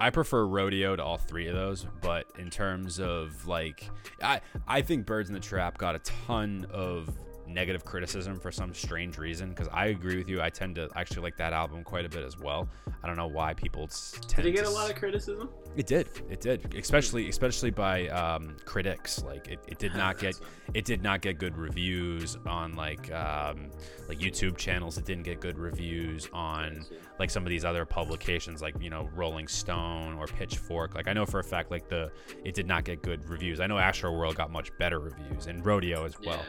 I 0.02 0.10
prefer 0.10 0.46
rodeo 0.46 0.96
to 0.96 1.04
all 1.04 1.16
three 1.16 1.46
of 1.46 1.54
those, 1.54 1.86
but 2.00 2.26
in 2.36 2.50
terms 2.50 2.98
of 2.98 3.46
like, 3.46 3.88
I 4.20 4.40
I 4.66 4.82
think 4.82 5.06
Birds 5.06 5.28
in 5.28 5.32
the 5.32 5.38
Trap 5.38 5.78
got 5.78 5.94
a 5.94 6.00
ton 6.00 6.66
of 6.72 7.08
negative 7.46 7.84
criticism 7.84 8.40
for 8.40 8.50
some 8.50 8.74
strange 8.74 9.16
reason. 9.16 9.50
Because 9.50 9.68
I 9.72 9.86
agree 9.86 10.16
with 10.16 10.28
you, 10.28 10.42
I 10.42 10.50
tend 10.50 10.74
to 10.74 10.88
actually 10.96 11.22
like 11.22 11.36
that 11.36 11.52
album 11.52 11.84
quite 11.84 12.04
a 12.04 12.08
bit 12.08 12.24
as 12.24 12.36
well. 12.36 12.68
I 13.02 13.06
don't 13.06 13.16
know 13.16 13.28
why 13.28 13.54
people 13.54 13.86
tend 13.86 14.36
Did 14.36 14.44
he 14.46 14.52
get 14.52 14.64
to 14.64 14.70
a 14.70 14.72
lot 14.72 14.90
of 14.90 14.96
criticism? 14.96 15.50
It 15.76 15.86
did, 15.86 16.08
it 16.28 16.40
did, 16.40 16.74
especially 16.74 17.28
especially 17.28 17.70
by 17.70 18.08
um, 18.08 18.56
critics. 18.64 19.22
Like 19.22 19.46
it, 19.46 19.60
it 19.68 19.78
did 19.78 19.94
not 19.94 20.18
get 20.18 20.38
it 20.74 20.84
did 20.84 21.02
not 21.02 21.20
get 21.20 21.38
good 21.38 21.56
reviews 21.56 22.36
on 22.44 22.74
like 22.74 23.12
um, 23.12 23.70
like 24.08 24.18
YouTube 24.18 24.56
channels. 24.56 24.98
It 24.98 25.04
didn't 25.04 25.24
get 25.24 25.40
good 25.40 25.58
reviews 25.58 26.28
on 26.32 26.84
like 27.22 27.30
some 27.30 27.44
of 27.44 27.50
these 27.50 27.64
other 27.64 27.84
publications, 27.84 28.60
like 28.60 28.74
you 28.80 28.90
know 28.90 29.08
Rolling 29.14 29.46
Stone 29.46 30.14
or 30.14 30.26
Pitchfork. 30.26 30.96
Like 30.96 31.06
I 31.06 31.12
know 31.12 31.24
for 31.24 31.38
a 31.38 31.44
fact, 31.44 31.70
like 31.70 31.88
the 31.88 32.10
it 32.44 32.52
did 32.52 32.66
not 32.66 32.82
get 32.82 33.00
good 33.00 33.24
reviews. 33.28 33.60
I 33.60 33.68
know 33.68 33.76
Astroworld 33.76 34.34
got 34.34 34.50
much 34.50 34.76
better 34.76 34.98
reviews 34.98 35.46
and 35.46 35.64
Rodeo 35.64 36.04
as 36.04 36.18
well. 36.18 36.42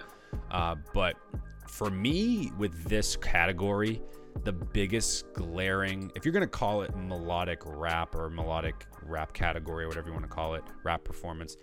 Uh, 0.50 0.76
but 0.92 1.16
for 1.68 1.92
me, 1.92 2.52
with 2.58 2.86
this 2.86 3.16
category, 3.16 4.02
the 4.46 4.52
biggest 4.52 5.32
glaring, 5.34 6.12
if 6.16 6.26
you're 6.26 6.34
gonna 6.34 6.48
call 6.48 6.82
it 6.82 6.96
melodic 6.98 7.62
rap 7.68 8.16
or 8.16 8.32
melodic 8.32 8.88
rap 9.04 9.32
category 9.32 9.84
or 9.84 9.90
whatever 9.90 10.08
you 10.08 10.14
want 10.14 10.26
to 10.26 10.36
call 10.36 10.56
it, 10.56 10.64
rap 10.84 11.04
performance, 11.04 11.56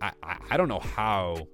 I, 0.00 0.12
I, 0.22 0.36
I 0.50 0.56
don't 0.56 0.68
know 0.68 0.78
how 0.78 1.48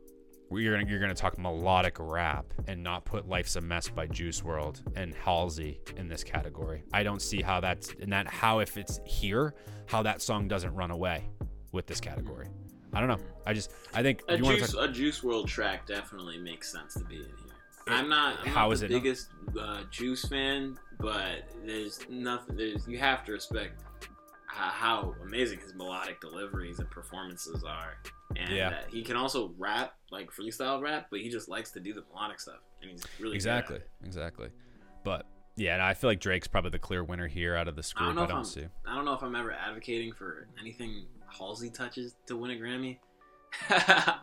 you're 0.50 0.76
gonna, 0.78 0.90
you're 0.90 1.00
gonna 1.00 1.14
talk 1.14 1.38
melodic 1.38 1.96
rap 1.98 2.46
and 2.66 2.82
not 2.82 3.04
put 3.04 3.28
"Life's 3.28 3.56
a 3.56 3.60
Mess" 3.60 3.88
by 3.88 4.06
Juice 4.06 4.40
WRLD 4.40 4.82
and 4.96 5.14
Halsey 5.14 5.80
in 5.96 6.08
this 6.08 6.24
category. 6.24 6.82
I 6.92 7.02
don't 7.02 7.22
see 7.22 7.40
how 7.42 7.60
that's 7.60 7.94
and 8.00 8.12
that 8.12 8.26
how 8.28 8.58
if 8.60 8.76
it's 8.76 9.00
here, 9.04 9.54
how 9.86 10.02
that 10.02 10.20
song 10.22 10.48
doesn't 10.48 10.74
run 10.74 10.90
away 10.90 11.24
with 11.72 11.86
this 11.86 12.00
category. 12.00 12.48
I 12.92 12.98
don't 12.98 13.08
know. 13.08 13.24
I 13.46 13.52
just 13.54 13.72
I 13.94 14.02
think 14.02 14.22
A 14.28 14.32
if 14.34 14.38
you 14.40 14.44
wanna 14.44 14.58
Juice, 14.58 14.72
talk- 14.72 14.88
a 14.88 14.92
Juice 14.92 15.20
WRLD 15.20 15.46
track 15.46 15.86
definitely 15.86 16.38
makes 16.38 16.70
sense 16.72 16.94
to 16.94 17.04
be 17.04 17.16
in 17.16 17.22
here. 17.22 17.34
I'm 17.86 18.08
not. 18.08 18.38
I'm 18.42 18.46
How 18.48 18.66
not 18.66 18.72
is 18.72 18.80
the 18.80 18.86
it 18.86 18.88
biggest 18.90 19.28
uh, 19.58 19.82
Juice 19.90 20.24
fan, 20.26 20.78
but 20.98 21.44
there's 21.64 22.00
nothing. 22.08 22.56
There's 22.56 22.86
you 22.88 22.98
have 22.98 23.24
to 23.26 23.32
respect 23.32 23.82
how, 24.52 24.68
how 24.70 25.14
amazing 25.22 25.60
his 25.60 25.74
melodic 25.74 26.20
deliveries 26.20 26.78
and 26.78 26.90
performances 26.90 27.62
are, 27.64 27.94
and 28.36 28.54
Yeah. 28.54 28.70
that 28.70 28.84
he 28.90 29.02
can 29.02 29.16
also 29.16 29.52
rap 29.58 29.94
like 30.10 30.30
freestyle 30.32 30.80
rap, 30.82 31.06
but 31.10 31.20
he 31.20 31.28
just 31.30 31.48
likes 31.48 31.70
to 31.72 31.80
do 31.80 31.92
the 31.94 32.02
melodic 32.12 32.40
stuff, 32.40 32.60
and 32.82 32.90
he's 32.90 33.02
really 33.20 33.34
exactly, 33.36 33.78
exactly. 34.04 34.48
But 35.04 35.26
yeah, 35.56 35.74
and 35.74 35.82
I 35.82 35.94
feel 35.94 36.10
like 36.10 36.20
Drake's 36.20 36.48
probably 36.48 36.70
the 36.70 36.78
clear 36.78 37.04
winner 37.04 37.26
here 37.28 37.54
out 37.56 37.68
of 37.68 37.76
this 37.76 37.92
I 37.96 38.06
don't 38.06 38.14
know 38.16 38.22
I 38.22 38.26
don't, 38.26 38.36
I'm- 38.36 38.44
see. 38.44 38.66
I 38.86 38.94
don't 38.94 39.04
know 39.04 39.14
if 39.14 39.22
I'm 39.22 39.34
ever 39.36 39.52
advocating 39.52 40.12
for 40.12 40.48
anything 40.60 41.06
Halsey 41.28 41.70
touches 41.70 42.14
to 42.26 42.36
win 42.36 42.50
a 42.50 42.54
Grammy. 42.54 42.98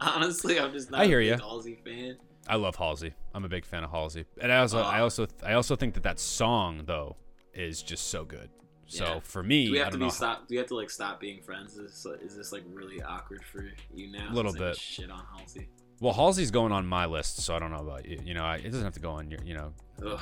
Honestly, 0.02 0.60
I'm 0.60 0.72
just 0.72 0.92
not 0.92 1.02
I 1.02 1.06
hear 1.06 1.20
a 1.20 1.30
big 1.32 1.40
ya. 1.40 1.46
Halsey 1.48 1.80
fan. 1.84 2.18
I 2.48 2.56
love 2.56 2.76
Halsey. 2.78 3.14
I'm 3.34 3.44
a 3.46 3.50
big 3.50 3.66
fan 3.66 3.84
of 3.84 3.92
Halsey, 3.92 4.26
and 4.42 4.52
I 4.52 4.60
also, 4.60 4.80
I 4.80 5.00
Oh. 5.00 5.04
also, 5.04 5.28
I 5.44 5.54
also 5.54 5.76
think 5.76 5.94
that 5.96 6.04
that 6.04 6.20
song 6.20 6.84
though 6.86 7.18
is 7.54 7.82
just 7.84 8.08
so 8.08 8.24
good. 8.24 8.50
So 8.88 9.04
Yeah. 9.06 9.20
for 9.22 9.44
me, 9.44 9.66
Do 9.66 9.72
we 9.74 9.78
have 9.80 9.92
to 9.92 9.98
be 9.98 10.10
stop? 10.10 10.48
Do 10.48 10.54
we 10.54 10.58
have 10.58 10.68
to 10.68 10.76
like 10.76 10.90
stop 10.90 11.20
being 11.20 11.42
friends? 11.42 11.78
Is 11.78 12.04
this, 12.04 12.22
is 12.22 12.36
this 12.38 12.52
like 12.52 12.64
really 12.72 13.02
awkward 13.02 13.44
for 13.44 13.66
you 13.94 14.12
now? 14.12 14.32
A 14.32 14.34
little 14.34 14.54
bit. 14.54 14.76
just 14.76 14.82
Shit 14.82 15.12
on 15.12 15.24
Halsey. 15.38 15.68
Well, 16.00 16.14
Halsey's 16.14 16.52
going 16.52 16.72
on 16.72 16.86
my 16.86 17.06
list, 17.06 17.38
so 17.42 17.56
I 17.56 17.60
don't 17.60 17.72
know 17.72 17.80
about 17.82 18.06
you. 18.06 18.20
You 18.24 18.34
know, 18.34 18.44
I, 18.46 18.58
it 18.58 18.66
doesn't 18.70 18.84
have 18.84 18.94
to 18.94 19.00
go 19.00 19.12
on 19.12 19.30
your. 19.32 19.42
You 19.44 19.56
know, 19.56 19.74
Ugh. 20.06 20.20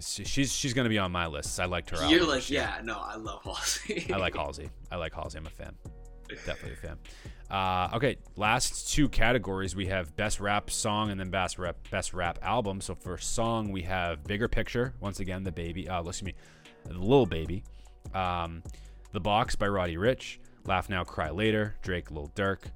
she's 0.00 0.52
she's 0.52 0.74
going 0.74 0.84
to 0.84 0.88
be 0.90 0.98
on 0.98 1.10
my 1.12 1.26
list. 1.26 1.58
I 1.58 1.64
liked 1.64 1.90
her. 1.90 2.06
You're 2.08 2.26
like, 2.26 2.48
year. 2.50 2.60
yeah, 2.62 2.80
no, 2.84 2.98
I 2.98 3.16
love 3.16 3.42
Halsey. 3.44 4.06
I 4.12 4.16
like 4.18 4.34
Halsey. 4.36 4.70
I 4.92 4.96
like 4.96 5.14
Halsey. 5.14 5.38
I'm 5.38 5.46
a 5.46 5.50
fan. 5.50 5.74
Definitely 6.46 6.72
a 6.72 6.76
fan. 6.76 6.98
Uh, 7.50 7.90
okay, 7.96 8.16
last 8.36 8.92
two 8.92 9.08
categories 9.08 9.76
we 9.76 9.86
have 9.86 10.16
best 10.16 10.40
rap 10.40 10.70
song 10.70 11.10
and 11.10 11.20
then 11.20 11.30
best 11.30 11.58
rap 11.58 11.76
best 11.90 12.14
rap 12.14 12.38
album. 12.42 12.80
So 12.80 12.94
for 12.94 13.18
song 13.18 13.70
we 13.72 13.82
have 13.82 14.24
Bigger 14.24 14.48
Picture 14.48 14.94
once 15.00 15.20
again 15.20 15.44
DaBaby. 15.44 15.88
Uh, 15.88 16.02
excuse 16.06 16.22
me, 16.22 16.34
the 16.84 16.98
Lil 16.98 17.26
Baby, 17.26 17.64
um, 18.14 18.62
The 19.12 19.20
Box 19.20 19.56
by 19.56 19.68
Roddy 19.68 19.96
Ricch, 19.96 20.38
Laugh 20.66 20.88
Now 20.88 21.04
Cry 21.04 21.30
Later, 21.30 21.76
Drake 21.82 22.10
Lil 22.10 22.30
Durk, 22.34 22.70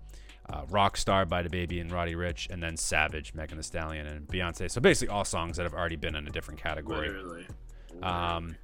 uh, 0.48 0.64
Rockstar 0.66 1.28
by 1.28 1.42
DaBaby 1.42 1.80
and 1.80 1.92
Roddy 1.92 2.14
Ricch, 2.14 2.48
and 2.50 2.62
then 2.62 2.76
Savage, 2.76 3.34
Megan 3.34 3.58
Thee 3.58 3.62
Stallion 3.62 4.06
and 4.06 4.26
Beyonce. 4.26 4.70
So 4.70 4.80
basically 4.80 5.12
all 5.12 5.24
songs 5.24 5.56
that 5.56 5.64
have 5.64 5.74
already 5.74 5.96
been 5.96 6.14
in 6.14 6.26
a 6.26 6.30
different 6.30 6.60
category. 6.60 7.08
Literally. 7.08 7.46
Um, 8.02 8.56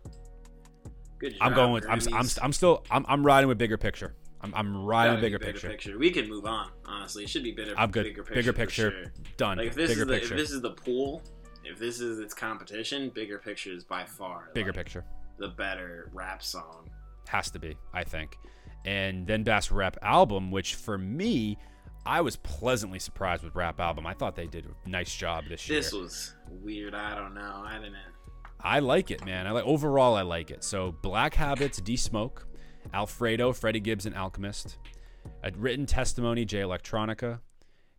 Good 1.18 1.32
job. 1.32 1.42
I'm 1.42 1.54
going 1.54 1.72
with 1.72 1.86
I'm, 1.88 2.00
I'm, 2.12 2.26
I'm 2.42 2.52
still 2.52 2.84
I'm, 2.90 3.04
I'm 3.08 3.24
riding 3.24 3.48
with 3.48 3.58
Bigger 3.58 3.78
Picture. 3.78 4.14
I'm, 4.44 4.52
I'm 4.54 4.84
riding 4.84 5.16
be 5.16 5.22
bigger, 5.22 5.38
picture. 5.38 5.98
We 5.98 6.10
can 6.10 6.28
move 6.28 6.44
on. 6.44 6.68
Honestly, 6.84 7.24
it 7.24 7.30
should 7.30 7.42
be 7.42 7.52
better. 7.52 7.72
I'm 7.78 7.90
good. 7.90 8.04
Bigger 8.04 8.22
picture. 8.22 8.34
Bigger 8.34 8.52
picture. 8.52 8.90
sure. 8.90 9.12
Done. 9.38 9.56
Like 9.56 9.68
if 9.68 9.74
this 9.74 9.88
bigger 9.88 10.02
is 10.02 10.06
the, 10.06 10.12
picture. 10.12 10.34
if 10.34 10.40
this 10.40 10.50
is 10.50 10.60
the 10.60 10.72
pool, 10.72 11.22
if 11.64 11.78
this 11.78 11.98
is 11.98 12.18
its 12.18 12.34
competition, 12.34 13.08
bigger 13.08 13.38
picture 13.38 13.72
is 13.72 13.84
by 13.84 14.04
far 14.04 14.50
bigger 14.52 14.68
like, 14.68 14.76
picture 14.76 15.04
the 15.38 15.48
better 15.48 16.10
rap 16.12 16.42
song. 16.42 16.88
has 17.28 17.50
to 17.50 17.58
be, 17.58 17.76
I 17.92 18.04
think. 18.04 18.36
And 18.84 19.26
then 19.26 19.42
best 19.44 19.70
rap 19.70 19.96
album, 20.02 20.50
which 20.50 20.74
for 20.74 20.98
me, 20.98 21.56
I 22.06 22.20
was 22.20 22.36
pleasantly 22.36 22.98
surprised 22.98 23.42
with 23.42 23.54
rap 23.54 23.80
album. 23.80 24.06
I 24.06 24.12
thought 24.12 24.36
they 24.36 24.46
did 24.46 24.66
a 24.66 24.88
nice 24.88 25.14
job 25.14 25.44
this 25.48 25.68
year. 25.68 25.80
This 25.80 25.92
was 25.92 26.34
weird. 26.50 26.94
I 26.94 27.14
don't 27.14 27.34
know. 27.34 27.62
I 27.64 27.78
didn't. 27.78 27.96
I 28.60 28.80
like 28.80 29.10
it, 29.10 29.24
man. 29.24 29.46
I 29.46 29.52
like 29.52 29.64
overall. 29.64 30.14
I 30.14 30.22
like 30.22 30.50
it. 30.50 30.62
So 30.64 30.92
Black 31.02 31.34
Habits, 31.34 31.78
D 31.78 31.96
Smoke, 31.96 32.46
Alfredo, 32.92 33.52
Freddie 33.52 33.80
Gibbs, 33.80 34.04
and 34.06 34.14
Alchemist, 34.14 34.78
a 35.42 35.50
written 35.56 35.86
testimony, 35.86 36.44
Jay 36.44 36.60
Electronica, 36.60 37.40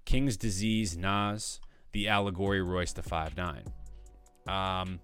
King's 0.05 0.37
Disease, 0.37 0.95
Nas, 0.97 1.59
The 1.91 2.07
Allegory, 2.07 2.61
Royce 2.61 2.93
the 2.93 3.03
Five 3.03 3.35
Nine. 3.35 3.63
Um. 4.47 4.99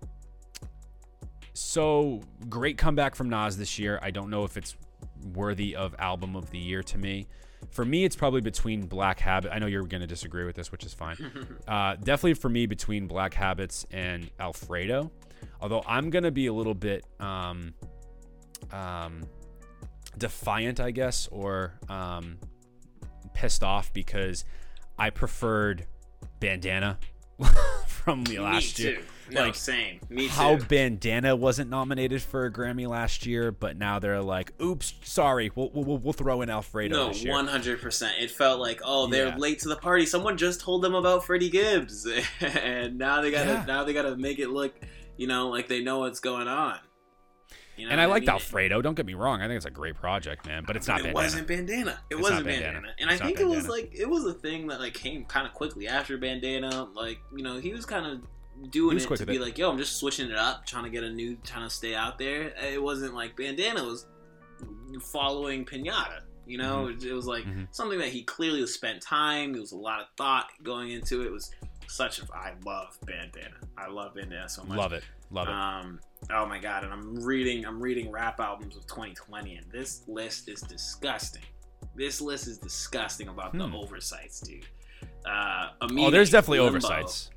So 1.53 2.22
great 2.49 2.78
comeback 2.78 3.15
from 3.15 3.30
Nas 3.30 3.57
this 3.57 3.78
year. 3.78 3.99
I 4.02 4.11
don't 4.11 4.30
know 4.30 4.44
if 4.44 4.57
it's 4.57 4.76
worthy 5.34 5.76
of 5.76 5.95
album 5.99 6.36
of 6.36 6.49
the 6.52 6.57
year 6.57 6.84
to 6.84 6.98
me. 6.98 7.28
For 7.69 7.86
me, 7.86 8.03
it's 8.03 8.15
probably 8.15 8.41
between 8.41 8.88
Black 8.88 9.19
Habit. 9.19 9.52
I 9.53 9.60
know 9.60 9.68
you're 9.68 9.86
going 9.86 10.02
to 10.02 10.07
disagree 10.07 10.45
with 10.45 10.56
this, 10.56 10.72
which 10.72 10.84
is 10.84 10.94
fine. 10.94 11.18
uh, 11.68 11.95
definitely 11.95 12.34
for 12.34 12.49
me 12.49 12.65
between 12.65 13.07
Black 13.07 13.34
Habits 13.34 13.86
and 13.91 14.30
Alfredo. 14.40 15.11
Although 15.60 15.84
I'm 15.86 16.10
going 16.10 16.23
to 16.23 16.32
be 16.32 16.48
a 16.48 16.53
little 16.53 16.73
bit 16.73 17.06
um, 17.19 17.73
um, 18.72 19.23
defiant, 20.18 20.80
I 20.80 20.91
guess, 20.91 21.28
or 21.28 21.80
um, 21.88 22.38
pissed 23.34 23.64
off 23.64 23.94
because 23.94 24.44
I 24.98 25.10
preferred 25.10 25.86
Bandana 26.40 26.98
from 27.88 28.23
the 28.23 28.40
last 28.40 28.80
year. 28.80 29.02
No, 29.31 29.41
Like, 29.45 29.55
same. 29.55 29.99
Me 30.09 30.23
too. 30.27 30.29
How 30.33 30.57
Bandana 30.57 31.35
wasn't 31.35 31.69
nominated 31.69 32.21
for 32.21 32.45
a 32.45 32.51
Grammy 32.51 32.87
last 32.87 33.25
year, 33.25 33.51
but 33.51 33.77
now 33.77 33.97
they're 33.99 34.21
like, 34.21 34.51
"Oops, 34.61 34.93
sorry, 35.03 35.51
we'll 35.55 35.71
we'll, 35.73 35.97
we'll 35.97 36.13
throw 36.13 36.41
in 36.41 36.49
Alfredo 36.49 37.11
No, 37.11 37.31
one 37.31 37.47
hundred 37.47 37.81
percent. 37.81 38.13
It 38.19 38.29
felt 38.31 38.59
like, 38.59 38.81
oh, 38.83 39.07
they're 39.07 39.29
Yeah. 39.29 39.37
late 39.37 39.59
to 39.59 39.69
the 39.69 39.75
party. 39.77 40.05
Someone 40.05 40.37
just 40.37 40.59
told 40.61 40.81
them 40.81 40.95
about 40.95 41.25
Freddie 41.25 41.49
Gibbs, 41.49 42.05
and 42.41 42.97
now 42.97 43.21
they 43.21 43.31
gotta 43.31 43.49
Yeah. 43.49 43.65
now 43.67 43.83
they 43.83 43.93
gotta 43.93 44.17
make 44.17 44.39
it 44.39 44.49
look, 44.49 44.73
you 45.17 45.27
know, 45.27 45.47
like 45.49 45.67
they 45.67 45.81
know 45.81 45.99
what's 45.99 46.19
going 46.19 46.47
on. 46.47 46.77
You 47.77 47.85
know 47.87 47.93
and 47.93 48.01
I 48.01 48.05
liked 48.05 48.23
mean? 48.27 48.31
Alfredo. 48.31 48.81
Don't 48.81 48.95
get 48.95 49.05
me 49.05 49.13
wrong; 49.13 49.41
I 49.41 49.47
think 49.47 49.55
it's 49.57 49.65
a 49.65 49.71
great 49.71 49.95
project, 49.95 50.45
man. 50.45 50.65
But 50.67 50.75
it's 50.75 50.87
not 50.87 50.99
it 50.99 51.03
Bandana. 51.05 51.23
wasn't 51.25 51.47
bandana. 51.47 51.99
It 52.09 52.15
It's 52.15 52.21
wasn't 52.21 52.45
bandana. 52.45 52.73
Bandana. 52.73 52.93
And 52.99 53.09
It's 53.11 53.21
I 53.21 53.25
think 53.25 53.39
it 53.39 53.47
was 53.47 53.67
like 53.69 53.91
it 53.97 54.07
was 54.09 54.25
a 54.25 54.33
thing 54.33 54.67
that 54.67 54.79
like 54.81 54.93
came 54.93 55.23
kind 55.25 55.47
of 55.47 55.53
quickly 55.53 55.87
after 55.87 56.17
bandana. 56.17 56.83
Like 56.93 57.19
you 57.35 57.43
know 57.43 57.57
he 57.59 57.71
was 57.73 57.85
kind 57.85 58.05
of 58.05 58.21
doing 58.69 58.98
it 58.98 59.15
to 59.15 59.26
be 59.26 59.36
it. 59.36 59.41
like, 59.41 59.57
yo, 59.57 59.69
I'm 59.72 59.78
just 59.78 59.98
switching 59.98 60.30
it 60.30 60.38
up, 60.38 60.65
trying 60.65 60.84
to 60.84 60.90
get 60.90 61.03
a 61.03 61.10
new, 61.10 61.36
trying 61.44 61.68
to 61.68 61.73
stay 61.73 61.95
out 61.95 62.18
there. 62.18 62.53
It 62.64 62.82
wasn't 62.82 63.14
like 63.15 63.36
bandana 63.36 63.84
was 63.84 64.06
following 65.02 65.65
pinata. 65.65 66.22
You 66.45 66.57
know, 66.57 66.86
Mm-hmm. 66.88 67.06
it, 67.06 67.11
it 67.11 67.14
was 67.14 67.26
like 67.28 67.45
Mhm. 67.45 67.68
something 67.72 67.99
that 67.99 68.10
he 68.10 68.23
clearly 68.23 68.65
spent 68.68 69.02
time. 69.02 69.53
There 69.53 69.61
was 69.61 69.72
a 69.72 69.78
lot 69.78 70.02
of 70.02 70.07
thought 70.18 70.48
going 70.64 70.91
into 70.91 71.22
it. 71.22 71.28
It 71.28 71.32
was 71.32 71.52
such 71.88 72.19
a. 72.19 72.23
I 72.34 72.53
love 72.65 72.98
bandana. 73.06 73.56
I 73.78 73.88
love 73.88 74.15
bandana 74.15 74.49
so 74.49 74.64
much. 74.64 74.78
Love 74.78 74.94
it, 74.94 75.03
love 75.30 75.48
it. 75.48 75.53
Um, 75.53 75.99
oh 76.32 76.45
my 76.45 76.60
god! 76.60 76.84
And 76.84 76.91
I'm 76.91 77.15
reading, 77.23 77.65
I'm 77.65 77.80
reading 77.80 78.11
rap 78.11 78.40
albums 78.40 78.76
of 78.76 78.86
2020, 78.88 79.56
and 79.56 79.72
this 79.72 80.02
list 80.07 80.49
is 80.49 80.61
disgusting. 80.61 81.44
This 81.95 82.22
list 82.22 82.48
is 82.48 82.57
disgusting 82.57 83.28
about 83.28 83.53
the 83.53 83.68
Hmm. 83.68 83.76
oversights, 83.76 84.41
dude. 84.41 84.65
Uh, 85.26 85.69
oh, 85.82 86.10
there's 86.11 86.30
definitely 86.32 86.60
Limbo. 86.60 86.78
oversights. 86.78 87.30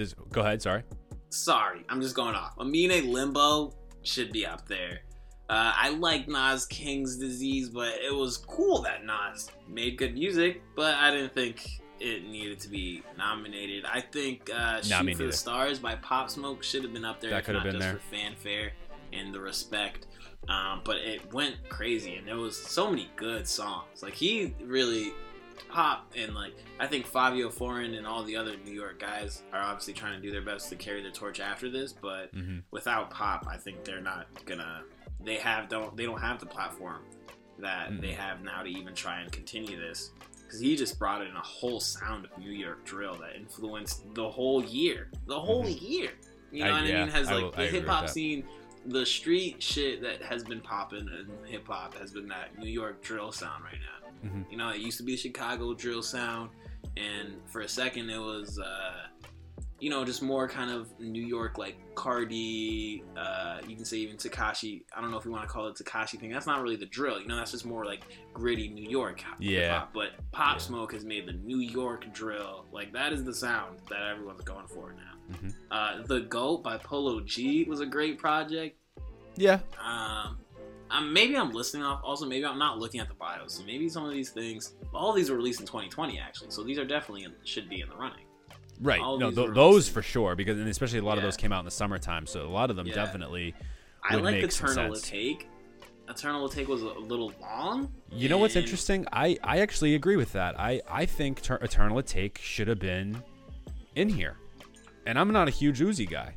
There's, 0.00 0.14
go 0.32 0.40
ahead. 0.40 0.62
Sorry. 0.62 0.82
Sorry, 1.28 1.84
I'm 1.90 2.00
just 2.00 2.16
going 2.16 2.34
off. 2.34 2.54
Amine 2.58 3.12
Limbo 3.12 3.74
should 4.02 4.32
be 4.32 4.46
up 4.46 4.66
there. 4.66 5.00
Uh, 5.50 5.74
I 5.76 5.90
like 5.90 6.26
Nas 6.26 6.64
King's 6.64 7.18
Disease, 7.18 7.68
but 7.68 7.98
it 7.98 8.14
was 8.14 8.38
cool 8.38 8.80
that 8.80 9.04
Nas 9.04 9.50
made 9.68 9.98
good 9.98 10.14
music, 10.14 10.62
but 10.74 10.94
I 10.94 11.10
didn't 11.10 11.34
think 11.34 11.68
it 11.98 12.24
needed 12.24 12.60
to 12.60 12.70
be 12.70 13.02
nominated. 13.18 13.84
I 13.84 14.00
think 14.00 14.48
uh, 14.48 14.80
Nah, 14.88 15.02
Shoot 15.02 15.16
for 15.18 15.24
the. 15.24 15.32
Stars 15.32 15.78
by 15.78 15.96
Pop 15.96 16.30
Smoke 16.30 16.62
should 16.62 16.82
have 16.82 16.94
been 16.94 17.04
up 17.04 17.20
there. 17.20 17.28
That 17.28 17.44
could 17.44 17.56
have 17.56 17.64
been 17.64 17.72
just 17.74 17.84
there. 17.84 17.96
for 17.96 18.16
fanfare 18.16 18.72
and 19.12 19.34
the 19.34 19.40
respect. 19.40 20.06
Um, 20.48 20.80
but 20.82 20.96
it 20.96 21.30
went 21.34 21.56
crazy, 21.68 22.14
and 22.14 22.26
there 22.26 22.38
was 22.38 22.56
so 22.56 22.88
many 22.88 23.10
good 23.16 23.46
songs. 23.46 24.02
Like 24.02 24.14
he 24.14 24.54
really 24.62 25.12
pop 25.68 26.12
and 26.16 26.34
like 26.34 26.54
I 26.78 26.86
think 26.86 27.06
Fivio 27.10 27.52
Foreign 27.52 27.94
and 27.94 28.06
all 28.06 28.22
the 28.22 28.36
other 28.36 28.54
New 28.64 28.72
York 28.72 29.00
guys 29.00 29.42
are 29.52 29.60
obviously 29.62 29.94
trying 29.94 30.20
to 30.20 30.20
do 30.20 30.30
their 30.32 30.42
best 30.42 30.68
to 30.70 30.76
carry 30.76 31.02
the 31.02 31.10
torch 31.10 31.40
after 31.40 31.68
this, 31.70 31.92
but 31.92 32.30
hmm 32.32 32.58
without 32.70 33.10
pop, 33.10 33.46
I 33.48 33.56
think 33.56 33.84
they're 33.84 34.00
not 34.00 34.26
gonna. 34.46 34.82
They 35.22 35.36
have 35.36 35.68
don't 35.68 35.96
they 35.96 36.04
don't 36.04 36.20
have 36.20 36.40
the 36.40 36.46
platform 36.46 37.02
that 37.58 37.90
Mhm. 37.90 38.00
they 38.00 38.12
have 38.12 38.42
now 38.42 38.62
to 38.62 38.68
even 38.70 38.94
try 38.94 39.20
and 39.20 39.30
continue 39.30 39.78
this 39.78 40.10
because 40.42 40.60
he 40.60 40.74
just 40.76 40.98
brought 40.98 41.20
in 41.24 41.34
a 41.36 41.40
whole 41.40 41.78
sound 41.78 42.24
of 42.24 42.36
New 42.38 42.50
York 42.50 42.84
drill 42.84 43.14
that 43.16 43.36
influenced 43.36 44.14
the 44.14 44.28
whole 44.28 44.64
year, 44.64 45.08
the 45.26 45.38
whole 45.38 45.68
year. 45.68 46.10
You 46.50 46.64
know 46.64 46.70
I- 46.70 46.80
what 46.80 46.88
yeah, 46.88 46.96
I 46.96 47.00
mean? 47.04 47.08
Has 47.12 47.30
like 47.30 47.42
will- 47.44 47.50
the 47.52 47.66
hip 47.66 47.86
hop 47.86 48.08
scene, 48.08 48.44
the 48.86 49.04
street 49.04 49.62
shit 49.62 50.00
that 50.02 50.22
has 50.22 50.42
been 50.42 50.60
popping 50.60 51.00
in 51.06 51.28
hip 51.46 51.66
hop 51.68 51.94
has 51.98 52.10
been 52.12 52.26
that 52.28 52.58
New 52.58 52.66
York 52.70 53.02
drill 53.02 53.30
sound 53.30 53.62
right 53.62 53.78
now. 53.78 53.99
Mhm. 54.24 54.50
You 54.50 54.56
know, 54.56 54.70
it 54.70 54.80
used 54.80 54.98
to 54.98 55.02
be 55.04 55.16
Chicago 55.16 55.74
drill 55.74 56.02
sound, 56.02 56.50
and 56.96 57.40
for 57.46 57.60
a 57.62 57.68
second 57.68 58.10
it 58.10 58.18
was, 58.18 58.58
uh, 58.58 59.06
you 59.78 59.88
know, 59.88 60.04
just 60.04 60.20
more 60.22 60.46
kind 60.46 60.70
of 60.70 60.98
New 61.00 61.24
York 61.24 61.56
like 61.56 61.76
Cardi. 61.94 63.02
Uh, 63.16 63.60
you 63.66 63.76
can 63.76 63.84
say 63.86 63.96
even 63.98 64.16
Tekashi. 64.18 64.82
I 64.94 65.00
don't 65.00 65.10
know 65.10 65.16
if 65.16 65.24
you 65.24 65.30
want 65.30 65.44
to 65.44 65.48
call 65.48 65.68
it 65.68 65.76
Tekashi 65.76 66.20
thing. 66.20 66.30
That's 66.30 66.46
not 66.46 66.60
really 66.62 66.76
the 66.76 66.84
drill. 66.86 67.18
You 67.18 67.26
know, 67.28 67.36
that's 67.36 67.52
just 67.52 67.64
more 67.64 67.86
like 67.86 68.02
gritty 68.34 68.68
New 68.68 68.88
York 68.88 69.22
Yeah. 69.38 69.86
But 69.94 70.10
Pop 70.32 70.56
Yeah. 70.56 70.58
Smoke 70.58 70.92
has 70.92 71.04
made 71.04 71.26
the 71.26 71.32
New 71.32 71.58
York 71.60 72.12
drill. 72.12 72.66
Like 72.72 72.92
that 72.92 73.14
is 73.14 73.24
the 73.24 73.32
sound 73.34 73.80
that 73.88 74.02
everyone's 74.02 74.42
going 74.42 74.66
for 74.66 74.92
now. 74.92 75.34
Mhm. 75.36 75.54
Uh, 75.70 76.02
the 76.06 76.20
Goat 76.20 76.62
by 76.62 76.76
Polo 76.76 77.20
G 77.20 77.64
was 77.64 77.80
a 77.80 77.86
great 77.86 78.18
project. 78.18 78.76
Yeah. 79.36 79.60
Um, 79.82 80.39
um, 80.90 81.12
maybe 81.12 81.36
I'm 81.36 81.52
listening 81.52 81.82
off. 81.84 82.00
Also, 82.02 82.26
maybe 82.26 82.44
I'm 82.44 82.58
not 82.58 82.78
looking 82.78 83.00
at 83.00 83.08
the 83.08 83.14
bios. 83.14 83.54
So 83.54 83.64
maybe 83.64 83.88
some 83.88 84.04
of 84.04 84.10
these 84.12 84.30
things, 84.30 84.74
all 84.94 85.12
these 85.12 85.30
were 85.30 85.36
released 85.36 85.60
in 85.60 85.66
2020 85.66 86.18
actually. 86.18 86.50
So 86.50 86.62
these 86.62 86.78
are 86.78 86.84
definitely 86.84 87.24
in, 87.24 87.32
should 87.44 87.68
be 87.68 87.80
in 87.80 87.88
the 87.88 87.96
running. 87.96 88.24
Right. 88.80 89.00
All 89.00 89.18
No, 89.18 89.30
th- 89.30 89.50
those 89.54 89.88
for 89.88 90.02
sure, 90.02 90.34
because 90.34 90.58
and 90.58 90.68
especially 90.68 90.98
a 91.00 91.04
lot 91.04 91.18
of 91.18 91.22
those 91.22 91.36
came 91.36 91.52
out 91.52 91.58
in 91.60 91.64
the 91.66 91.70
summertime, 91.70 92.26
so 92.26 92.46
a 92.46 92.48
lot 92.48 92.70
of 92.70 92.76
them 92.76 92.86
Yeah. 92.86 92.94
definitely. 92.94 93.54
I 94.02 94.14
like 94.16 94.34
make 94.36 94.44
Eternal. 94.44 94.94
Take. 94.96 95.48
Eternal 96.08 96.48
Take 96.48 96.66
was 96.66 96.82
a 96.82 96.86
little 96.86 97.32
long. 97.40 97.92
You 98.10 98.28
know 98.28 98.38
what's 98.38 98.56
interesting? 98.56 99.06
I 99.12 99.36
I 99.44 99.58
actually 99.60 99.94
agree 99.94 100.16
with 100.16 100.32
that. 100.32 100.58
I 100.58 100.80
I 100.88 101.06
think 101.06 101.42
Ter- 101.42 101.56
Eternal 101.56 102.02
Take 102.02 102.38
should 102.38 102.66
have 102.68 102.80
been 102.80 103.22
in 103.94 104.08
here, 104.08 104.36
and 105.06 105.18
I'm 105.18 105.30
not 105.32 105.46
a 105.46 105.50
huge 105.52 105.78
Uzi 105.80 106.08
guy, 106.10 106.34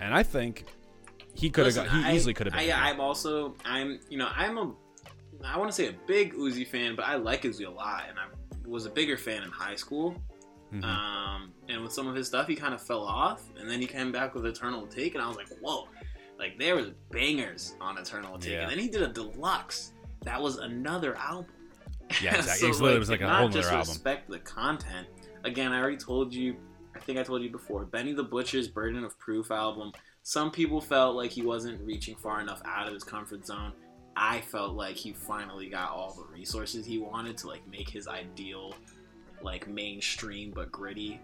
and 0.00 0.12
I 0.12 0.22
think 0.24 0.64
he 1.34 1.50
could 1.50 1.66
have 1.66 1.74
got. 1.74 1.88
He 1.88 2.04
I- 2.04 2.14
easily 2.14 2.34
could 2.34 2.46
have 2.46 2.54
been. 2.54 2.70
I, 2.70 2.90
I'm 2.90 3.00
also 3.00 3.54
I'm 3.64 3.98
you 4.08 4.18
know 4.18 4.28
I'm 4.34 4.58
a 4.58 4.72
I 5.44 5.58
want 5.58 5.70
to 5.70 5.74
say 5.74 5.88
a 5.88 5.94
big 6.06 6.32
Uzi 6.34 6.66
fan, 6.66 6.96
but 6.96 7.04
I 7.04 7.16
like 7.16 7.42
Uzi 7.42 7.66
a 7.66 7.70
lot, 7.70 8.04
and 8.08 8.18
I 8.18 8.26
was 8.68 8.86
a 8.86 8.90
bigger 8.90 9.16
fan 9.16 9.42
in 9.42 9.50
high 9.50 9.76
school. 9.76 10.14
Mhm. 10.72 10.82
Um, 10.84 11.52
and 11.68 11.82
with 11.82 11.92
some 11.92 12.06
of 12.08 12.14
his 12.14 12.26
stuff, 12.26 12.46
he 12.48 12.56
kind 12.56 12.72
of 12.74 12.80
fell 12.82 13.02
off, 13.04 13.42
and 13.60 13.68
then 13.70 13.80
he 13.80 13.86
came 13.86 14.10
back 14.10 14.34
with 14.34 14.46
Eternal 14.46 14.86
Take, 14.86 15.14
and 15.14 15.22
I 15.22 15.28
was 15.28 15.36
like, 15.36 15.48
whoa, 15.60 15.86
like 16.38 16.58
there 16.58 16.74
was 16.76 16.86
bangers 17.10 17.74
on 17.80 17.98
Eternal 17.98 18.38
Take, 18.38 18.52
Yeah. 18.52 18.62
and 18.62 18.70
then 18.70 18.78
he 18.78 18.88
did 18.88 19.02
a 19.02 19.08
deluxe. 19.08 19.92
That 20.22 20.40
was 20.40 20.56
another 20.56 21.14
album. 21.16 21.46
Yeah, 22.22 22.36
exactly. 22.36 22.66
It 22.66 22.70
was 22.70 22.80
literally- 22.80 22.96
it 22.96 22.98
was 23.00 23.10
like 23.10 23.20
a 23.20 23.24
not 23.24 23.38
whole 23.40 23.48
just 23.50 23.66
nother 23.68 23.78
album. 23.78 23.92
respect 23.92 24.30
the 24.30 24.38
content. 24.40 25.06
Again, 25.44 25.72
I 25.72 25.78
already 25.80 25.96
told 25.98 26.32
you. 26.32 26.56
I 26.96 27.00
think 27.00 27.18
I 27.18 27.22
told 27.22 27.42
you 27.42 27.50
before. 27.50 27.84
Benny 27.84 28.12
the 28.14 28.22
Butcher's 28.24 28.68
Burden 28.68 29.04
of 29.04 29.18
Proof 29.18 29.50
album. 29.50 29.92
Some 30.26 30.50
people 30.50 30.80
felt 30.80 31.16
like 31.16 31.30
he 31.30 31.42
wasn't 31.42 31.80
reaching 31.82 32.16
far 32.16 32.40
enough 32.40 32.62
out 32.64 32.86
of 32.86 32.94
his 32.94 33.04
comfort 33.04 33.46
zone. 33.46 33.72
I 34.16 34.40
felt 34.40 34.74
like 34.74 34.96
he 34.96 35.12
finally 35.12 35.68
got 35.68 35.90
all 35.90 36.14
the 36.14 36.24
resources 36.34 36.86
he 36.86 36.98
wanted 36.98 37.36
to 37.38 37.48
like 37.48 37.60
make 37.70 37.90
his 37.90 38.08
ideal, 38.08 38.74
like 39.42 39.68
mainstream 39.68 40.50
but 40.54 40.72
gritty 40.72 41.20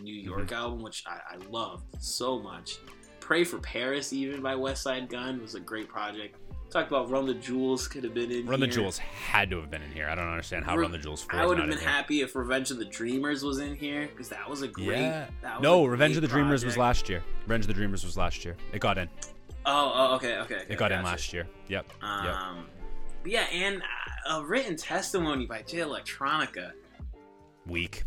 New 0.00 0.14
York 0.14 0.46
Mm-hmm. 0.46 0.54
album, 0.54 0.82
which 0.82 1.02
I, 1.06 1.18
I 1.34 1.36
loved 1.50 1.84
so 1.98 2.38
much. 2.38 2.78
Pray 3.18 3.42
for 3.42 3.58
Paris, 3.58 4.12
even 4.12 4.40
by 4.40 4.54
Westside 4.54 5.08
Gunn, 5.08 5.40
was 5.40 5.54
a 5.56 5.60
great 5.60 5.88
project. 5.88 6.36
Talked 6.74 6.90
about 6.90 7.08
Run 7.08 7.24
the 7.24 7.34
Jewels 7.34 7.86
could 7.86 8.02
have 8.02 8.14
been 8.14 8.32
in 8.32 8.46
Run 8.46 8.58
the. 8.58 8.66
Jewels 8.66 8.98
had 8.98 9.48
to 9.50 9.60
have 9.60 9.70
been 9.70 9.80
in 9.80 9.92
here. 9.92 10.08
I 10.08 10.16
don't 10.16 10.26
understand 10.26 10.64
how 10.64 10.74
Re- 10.74 10.82
Run 10.82 10.90
the 10.90 10.98
Jewels. 10.98 11.22
4 11.22 11.38
I 11.38 11.46
would 11.46 11.56
have 11.56 11.68
been 11.68 11.78
happy 11.78 12.20
if 12.20 12.34
Revenge 12.34 12.72
of 12.72 12.78
the 12.78 12.84
Dreamers 12.84 13.44
was 13.44 13.60
in 13.60 13.76
here 13.76 14.08
because 14.08 14.28
that 14.30 14.50
was 14.50 14.62
a 14.62 14.66
great. 14.66 14.98
Yeah. 14.98 15.28
That 15.40 15.60
was 15.60 15.62
No, 15.62 15.84
Revenge 15.84 16.16
of 16.16 16.22
the 16.22 16.26
Dreamers 16.26 16.64
was 16.64 16.76
last 16.76 17.08
year. 17.08 17.22
Revenge 17.42 17.62
of 17.62 17.68
the 17.68 17.74
Dreamers 17.74 18.04
was 18.04 18.16
last 18.16 18.44
year. 18.44 18.56
It 18.72 18.80
got 18.80 18.98
in. 18.98 19.08
Oh, 19.64 19.92
oh, 19.94 20.14
okay, 20.16 20.38
okay. 20.38 20.56
okay 20.56 20.64
It 20.68 20.76
got 20.76 20.90
in 20.90 21.04
last 21.04 21.32
year. 21.32 21.46
Yep. 21.68 21.92
Yep. 22.02 22.34
Um, 22.34 22.66
but 23.22 23.30
yeah, 23.30 23.46
and 23.52 23.80
uh, 24.28 24.40
a 24.40 24.44
written 24.44 24.74
testimony 24.74 25.46
by 25.46 25.62
Jay 25.62 25.78
Electronica. 25.78 26.72
Weak. 27.68 28.02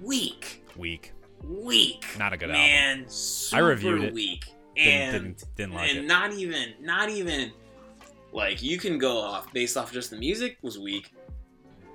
Weak, 0.00 0.62
Weak. 0.76 1.10
weak. 1.42 2.06
Not 2.20 2.32
a 2.32 2.36
good 2.36 2.50
man. 2.50 3.04
Super 3.08 3.64
reviewed 3.64 4.04
it. 4.04 4.14
Weak. 4.14 4.44
Didn't 4.76 4.88
and 4.92 5.12
didn't, 5.12 5.44
didn't 5.56 5.74
like 5.74 5.90
and 5.90 5.98
it. 5.98 6.06
not 6.06 6.32
even, 6.32 6.74
not 6.80 7.10
even. 7.10 7.50
Like 8.32 8.62
you 8.62 8.78
can 8.78 8.98
go 8.98 9.18
off 9.18 9.52
based 9.52 9.76
off 9.76 9.92
just 9.92 10.10
the 10.10 10.16
music 10.16 10.58
was 10.62 10.78
weak, 10.78 11.12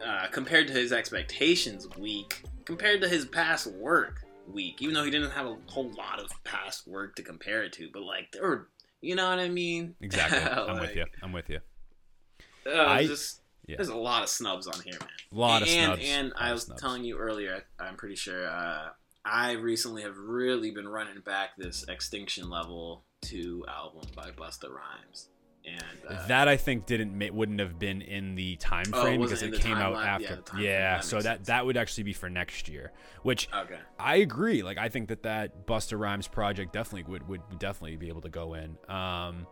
uh, 0.06 0.28
compared 0.32 0.68
to 0.68 0.74
his 0.74 0.94
expectations. 0.94 1.88
Weak 1.98 2.44
compared 2.66 3.02
to 3.02 3.10
his 3.10 3.26
past 3.26 3.68
work. 3.68 4.24
Weak, 4.52 4.82
even 4.82 4.94
though 4.94 5.04
he 5.04 5.12
didn't 5.12 5.32
have 5.32 5.48
a 5.48 5.58
whole 5.66 5.92
lot 5.98 6.20
of 6.20 6.32
past 6.44 6.88
work 6.88 7.16
to 7.16 7.24
compare 7.24 7.64
it 7.64 7.74
to. 7.74 7.90
But 7.92 8.04
like 8.04 8.32
there 8.32 8.44
were, 8.44 8.70
you 9.02 9.16
know 9.16 9.30
what 9.30 9.40
I 9.40 9.50
mean? 9.50 9.96
Exactly. 10.02 10.40
I'm 10.40 10.80
with 10.80 10.96
you. 10.96 11.06
I'm 11.22 11.34
with 11.34 11.50
you. 11.50 11.60
Uh, 12.66 12.86
I- 12.86 13.06
just 13.06 13.42
yeah. 13.66 13.76
there's 13.76 13.90
a 13.90 13.96
lot 13.96 14.24
of 14.24 14.30
snubs 14.30 14.68
on 14.68 14.80
here, 14.82 14.98
man. 15.00 15.10
A 15.32 15.36
lot 15.36 15.62
of 15.62 15.68
and, 15.68 15.86
snubs. 15.86 16.10
And 16.10 16.34
I 16.38 16.54
was 16.54 16.64
snubs. 16.64 16.82
telling 16.82 17.04
you 17.04 17.18
earlier, 17.18 17.64
I'm 17.80 17.96
pretty 17.96 18.16
sure 18.16 18.48
uh, 18.48 18.90
I 19.26 19.54
recently 19.54 20.04
have 20.04 20.18
really 20.18 20.72
been 20.72 20.88
running 20.88 21.20
back 21.20 21.58
this 21.58 21.84
Extinction 21.90 22.50
Level 22.50 23.04
2 23.24 23.66
album 23.68 24.10
by 24.16 24.32
Busta 24.32 24.70
Rhymes. 24.70 25.30
And 25.66 25.84
uh, 26.08 26.28
that 26.28 26.48
I 26.48 26.56
think 26.58 26.86
didn't 26.86 27.34
wouldn't 27.36 27.60
have 27.60 27.78
been 27.78 28.02
in 28.02 28.36
the 28.36 28.56
time 28.56 28.86
Oh, 28.94 29.02
frame 29.02 29.20
wasn't 29.20 29.52
because 29.52 29.60
it 29.60 29.64
came 29.68 29.78
out? 29.78 29.94
Yeah, 29.94 30.00
after. 30.06 30.42
frame. 30.46 30.64
Yeah, 30.64 30.96
That 30.98 31.04
so 31.04 31.16
that 31.18 31.24
sense. 31.38 31.48
that 31.48 31.66
would 31.66 31.76
actually 31.78 32.04
be 32.06 32.14
for 32.14 32.30
next 32.30 32.70
year. 32.70 32.92
Which 33.24 33.50
okay. 33.54 33.80
I 34.00 34.18
agree. 34.18 34.64
Like 34.64 34.78
I 34.78 34.88
think 34.90 35.10
that 35.10 35.24
that 35.24 35.66
Busta 35.68 36.00
Rhymes 36.00 36.28
project 36.28 36.72
definitely 36.74 37.12
would 37.12 37.28
would 37.28 37.42
definitely 37.60 37.98
be 37.98 38.08
able 38.08 38.22
to 38.22 38.30
go 38.30 38.54
in. 38.54 38.78
Um, 38.88 39.46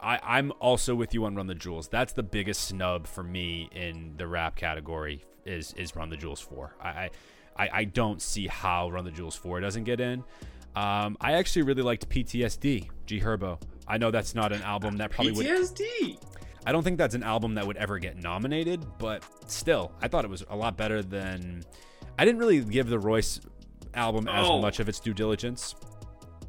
I, 0.00 0.20
I'm 0.22 0.52
also 0.60 0.94
with 0.94 1.14
you 1.14 1.24
on 1.24 1.34
Run 1.34 1.46
the 1.46 1.54
Jewels. 1.54 1.88
That's 1.88 2.12
the 2.12 2.22
biggest 2.22 2.64
snub 2.68 3.06
for 3.06 3.22
me 3.24 3.68
in 3.72 4.14
the 4.18 4.26
rap 4.28 4.54
category 4.54 5.24
is 5.44 5.72
is 5.74 5.96
Run 5.96 6.10
the 6.10 6.16
Jewels 6.16 6.40
four. 6.40 6.76
I 6.80 7.10
I, 7.56 7.68
I 7.72 7.84
don't 7.84 8.20
see 8.22 8.46
how 8.46 8.90
Run 8.90 9.04
the 9.04 9.10
Jewels 9.10 9.34
four 9.34 9.58
doesn't 9.60 9.84
get 9.84 10.00
in. 10.00 10.22
Um, 10.76 11.16
I 11.22 11.32
actually 11.32 11.62
really 11.62 11.80
liked 11.82 12.08
PTSD, 12.10 12.90
G 13.06 13.20
Herbo. 13.20 13.58
I 13.88 13.98
know 13.98 14.10
that's 14.10 14.34
not 14.34 14.52
an 14.52 14.62
album 14.62 14.96
that 14.98 15.10
probably 15.10 15.32
would. 15.32 15.46
PTSD. 15.46 16.18
I 16.64 16.72
don't 16.72 16.82
think 16.82 16.98
that's 16.98 17.14
an 17.14 17.22
album 17.22 17.54
that 17.54 17.66
would 17.66 17.76
ever 17.76 17.98
get 17.98 18.16
nominated, 18.16 18.84
but 18.98 19.22
still, 19.46 19.92
I 20.02 20.08
thought 20.08 20.24
it 20.24 20.30
was 20.30 20.44
a 20.50 20.56
lot 20.56 20.76
better 20.76 21.02
than. 21.02 21.64
I 22.18 22.24
didn't 22.24 22.40
really 22.40 22.60
give 22.60 22.88
the 22.88 22.98
Royce 22.98 23.40
album 23.94 24.26
as 24.28 24.46
Oh. 24.48 24.60
much 24.60 24.80
of 24.80 24.88
its 24.88 24.98
due 24.98 25.14
diligence. 25.14 25.74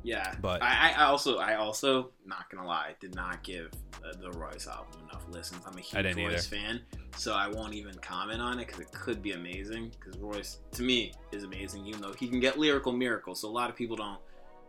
Yeah, 0.03 0.35
But- 0.41 0.63
I, 0.63 0.93
I 0.95 1.03
also, 1.05 1.37
I 1.37 1.55
also, 1.55 2.11
not 2.25 2.49
gonna 2.49 2.65
lie, 2.65 2.95
did 3.01 3.13
not 3.13 3.43
give 3.43 3.71
uh, 4.05 4.13
the 4.21 4.31
Royce 4.31 4.65
album 4.67 5.01
enough 5.09 5.25
listens. 5.29 5.61
I'm 5.67 5.77
a 5.77 5.81
huge 5.81 6.15
Royce 6.15 6.47
fan, 6.47 6.81
so 7.17 7.33
I 7.33 7.47
won't 7.49 7.73
even 7.73 7.93
comment 7.95 8.41
on 8.41 8.57
it 8.59 8.67
because 8.67 8.79
it 8.79 8.91
could 8.93 9.21
be 9.21 9.33
amazing. 9.33 9.91
Because 9.99 10.17
Royce, 10.19 10.59
to 10.71 10.81
me, 10.83 11.11
is 11.33 11.43
amazing, 11.43 11.85
even 11.85 11.99
though 12.01 12.13
he 12.13 12.27
can 12.29 12.39
get 12.39 12.57
lyrical 12.57 12.93
miracles. 12.93 13.41
So 13.41 13.49
a 13.49 13.51
lot 13.51 13.69
of 13.69 13.75
people 13.75 13.97
don't 13.97 14.19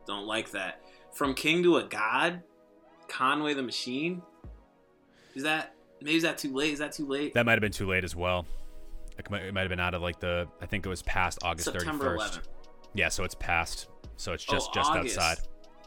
don't 0.06 0.26
like 0.26 0.50
that. 0.50 0.82
From 1.14 1.34
King 1.34 1.62
to 1.62 1.76
a 1.76 1.84
God, 1.84 2.42
Conway 3.08 3.54
the 3.54 3.62
Machine. 3.62 4.22
Is 5.34 5.42
that 5.42 5.74
maybe 6.00 6.16
is 6.16 6.22
that 6.22 6.38
too 6.38 6.52
late? 6.54 6.72
Is 6.72 6.78
that 6.78 6.92
too 6.92 7.06
late? 7.06 7.34
That 7.34 7.46
might 7.46 7.52
have 7.52 7.60
been 7.60 7.72
too 7.72 7.86
late 7.88 8.04
as 8.04 8.14
well. 8.14 8.46
It 9.18 9.28
might, 9.30 9.42
it 9.42 9.52
might 9.54 9.62
have 9.62 9.70
been 9.70 9.80
out 9.80 9.94
of 9.94 10.02
like 10.02 10.20
the. 10.20 10.46
I 10.60 10.66
think 10.66 10.86
it 10.86 10.88
was 10.88 11.02
past 11.02 11.38
August 11.42 11.68
31st. 11.68 12.40
Yeah, 12.94 13.08
so 13.08 13.24
it's 13.24 13.34
past. 13.34 13.88
So 14.16 14.32
it's 14.32 14.44
Oh, 14.48 14.52
just 14.52 14.72
just 14.74 14.90
August. 14.90 15.18
outside. 15.18 15.38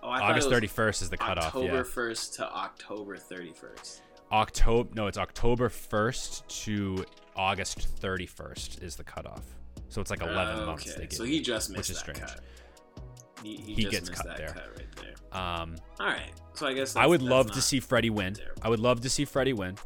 Oh, 0.03 0.09
I 0.09 0.21
August 0.31 0.49
31st 0.49 1.01
is 1.03 1.09
the 1.09 1.17
cutoff. 1.17 1.45
October 1.55 1.65
Yeah. 1.77 1.81
1st 1.83 2.35
to 2.37 2.51
October 2.51 3.17
31st. 3.17 4.01
October. 4.31 4.89
No, 4.95 5.07
it's 5.07 5.17
October 5.17 5.69
1st 5.69 6.47
to 6.63 7.05
August 7.35 7.87
31st 8.01 8.81
is 8.83 8.95
the 8.95 9.03
cutoff. 9.03 9.43
So 9.89 10.01
it's 10.01 10.09
like 10.09 10.21
11 10.21 10.65
months. 10.65 10.93
They 10.95 11.07
so 11.09 11.23
he 11.23 11.41
just 11.41 11.69
missed 11.69 11.77
which 11.77 11.89
is 11.89 11.97
that 12.03 12.15
strange. 12.15 12.19
cut. 12.31 12.39
He, 13.43 13.55
he, 13.55 13.83
gets 13.85 14.09
cut 14.09 14.37
there. 14.37 14.49
cut 14.49 14.69
right 14.75 14.95
there. 14.95 15.39
Um, 15.39 15.75
All 15.99 16.07
right, 16.07 16.31
so 16.53 16.67
I 16.67 16.73
guess 16.73 16.95
I 16.95 17.05
would 17.05 17.21
love 17.21 17.51
to 17.51 17.61
see 17.61 17.79
Freddie 17.79 18.09
win. 18.09 18.33
terrible. 18.33 18.61
I 18.61 18.69
would 18.69 18.79
love 18.79 19.01
to 19.01 19.09
see 19.09 19.25
Freddie 19.25 19.53
win. 19.53 19.77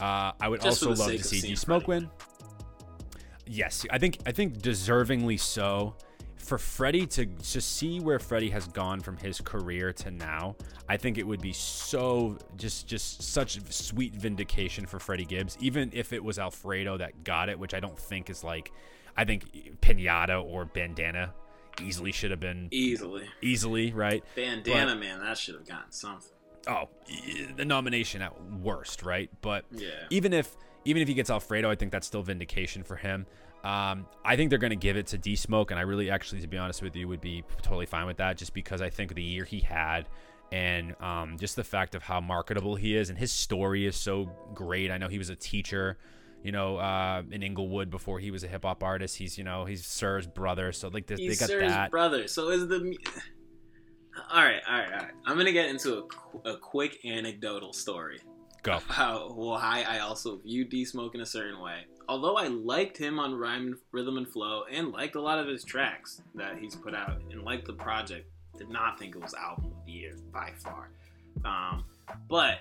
Uh, 0.00 0.32
I 0.40 0.48
would 0.48 0.60
Just 0.60 0.82
also 0.82 1.02
love 1.02 1.12
to 1.12 1.22
see 1.22 1.40
D 1.40 1.54
Smoke 1.56 1.88
win. 1.88 2.10
Yes, 3.46 3.84
I 3.90 3.98
think 3.98 4.18
I 4.26 4.32
think 4.32 4.58
deservingly 4.58 5.38
so. 5.38 5.96
For 6.36 6.58
Freddie 6.58 7.06
to 7.06 7.24
just 7.24 7.76
see 7.76 8.00
where 8.00 8.18
Freddie 8.18 8.50
has 8.50 8.68
gone 8.68 9.00
from 9.00 9.16
his 9.16 9.40
career 9.40 9.94
to 9.94 10.10
now, 10.10 10.56
I 10.90 10.98
think 10.98 11.16
it 11.16 11.26
would 11.26 11.40
be 11.40 11.54
so 11.54 12.36
just 12.58 12.86
just 12.86 13.22
such 13.22 13.58
sweet 13.72 14.14
vindication 14.14 14.84
for 14.84 14.98
Freddie 14.98 15.24
Gibbs. 15.24 15.56
Even 15.60 15.90
if 15.94 16.12
it 16.12 16.22
was 16.22 16.38
Alfredo 16.38 16.98
that 16.98 17.24
got 17.24 17.48
it, 17.48 17.58
which 17.58 17.72
I 17.72 17.80
don't 17.80 17.98
think 17.98 18.28
is 18.28 18.44
like, 18.44 18.72
I 19.16 19.24
think 19.24 19.78
Pinata 19.80 20.44
or 20.44 20.66
Bandana 20.66 21.32
easily 21.82 22.12
should 22.12 22.30
have 22.30 22.40
been 22.40 22.68
easily 22.70 23.24
easily 23.42 23.92
right. 23.92 24.22
bandana 24.34 24.94
man. 24.96 25.20
That 25.20 25.36
should 25.38 25.54
have 25.54 25.66
gotten 25.66 25.90
something. 25.92 26.30
oh 26.68 26.88
the 27.56 27.64
nomination 27.64 28.22
at 28.22 28.32
worst 28.60 29.02
right 29.02 29.30
but 29.40 29.64
Yeah. 29.70 29.88
even 30.10 30.32
if 30.32 30.56
even 30.84 31.02
if 31.02 31.08
he 31.08 31.14
gets 31.14 31.30
alfredo 31.30 31.70
i 31.70 31.74
think 31.74 31.92
that's 31.92 32.06
still 32.06 32.22
vindication 32.22 32.82
for 32.82 32.96
him 32.96 33.26
um, 33.64 34.06
I 34.22 34.36
think 34.36 34.50
they're 34.50 34.58
going 34.58 34.72
to 34.72 34.76
give 34.76 34.98
it 34.98 35.06
to 35.06 35.16
D 35.16 35.36
Smoke, 35.36 35.70
and 35.70 35.80
I 35.80 35.84
really, 35.84 36.10
actually, 36.10 36.42
to 36.42 36.46
be 36.46 36.58
honest 36.58 36.82
with 36.82 36.94
you, 36.94 37.08
would 37.08 37.22
be 37.22 37.44
totally 37.62 37.86
fine 37.86 38.04
with 38.04 38.18
that, 38.18 38.36
just 38.36 38.52
because 38.52 38.82
I 38.82 38.90
think 38.90 39.14
the 39.14 39.22
year 39.22 39.44
he 39.46 39.58
had, 39.60 40.06
and 40.52 40.94
um, 41.00 41.38
just 41.38 41.56
the 41.56 41.64
fact 41.64 41.94
of 41.94 42.02
how 42.02 42.20
marketable 42.20 42.74
he 42.74 42.94
is, 42.94 43.08
and 43.08 43.18
his 43.18 43.32
story 43.32 43.86
is 43.86 43.96
so 43.96 44.30
great. 44.52 44.90
I 44.90 44.98
know 44.98 45.08
he 45.08 45.16
was 45.16 45.30
a 45.30 45.34
teacher, 45.34 45.96
you 46.44 46.52
know, 46.52 46.76
uh, 46.76 47.22
in 47.30 47.42
Inglewood 47.42 47.90
before 47.90 48.20
he 48.20 48.30
was 48.30 48.44
a 48.44 48.46
hip 48.46 48.64
hop 48.64 48.84
artist. 48.84 49.16
He's, 49.16 49.38
you 49.38 49.44
know, 49.44 49.64
he's 49.64 49.84
Sir's 49.84 50.26
brother, 50.26 50.70
so 50.72 50.88
like 50.88 51.06
they, 51.06 51.16
they 51.16 51.34
got 51.34 51.48
Sir's 51.48 51.72
that. 51.72 51.90
brother. 51.90 52.28
So 52.28 52.50
is 52.50 52.68
the. 52.68 52.96
All 54.30 54.44
right, 54.44 54.60
all 54.68 54.78
right, 54.78 54.92
all 54.92 54.98
right. 54.98 55.10
I'm 55.26 55.36
gonna 55.36 55.50
get 55.50 55.68
into 55.68 55.98
a, 55.98 56.02
qu- 56.06 56.48
a 56.48 56.56
quick 56.56 57.04
anecdotal 57.04 57.72
story. 57.72 58.20
Go. 58.62 58.78
how 58.88 59.32
why 59.34 59.84
I 59.88 59.98
also 59.98 60.38
viewed 60.38 60.68
D 60.68 60.84
Smoke 60.84 61.16
in 61.16 61.20
a 61.20 61.26
certain 61.26 61.60
way. 61.60 61.80
Although 62.08 62.36
I 62.36 62.46
liked 62.46 62.96
him 62.96 63.18
on 63.18 63.34
Rhyme, 63.34 63.76
Rhythm 63.90 64.16
and 64.16 64.28
Flow 64.28 64.66
and 64.70 64.92
liked 64.92 65.16
a 65.16 65.20
lot 65.20 65.40
of 65.40 65.48
his 65.48 65.64
tracks 65.64 66.22
that 66.36 66.58
he's 66.58 66.76
put 66.76 66.94
out 66.94 67.22
and 67.32 67.42
liked 67.42 67.66
the 67.66 67.72
project, 67.72 68.30
did 68.56 68.68
not 68.68 69.00
think 69.00 69.16
it 69.16 69.20
was 69.20 69.34
album 69.34 69.72
of 69.76 69.84
the 69.84 69.90
year 69.90 70.16
by 70.32 70.52
far. 70.62 70.90
Um, 71.44 71.84
but 72.28 72.58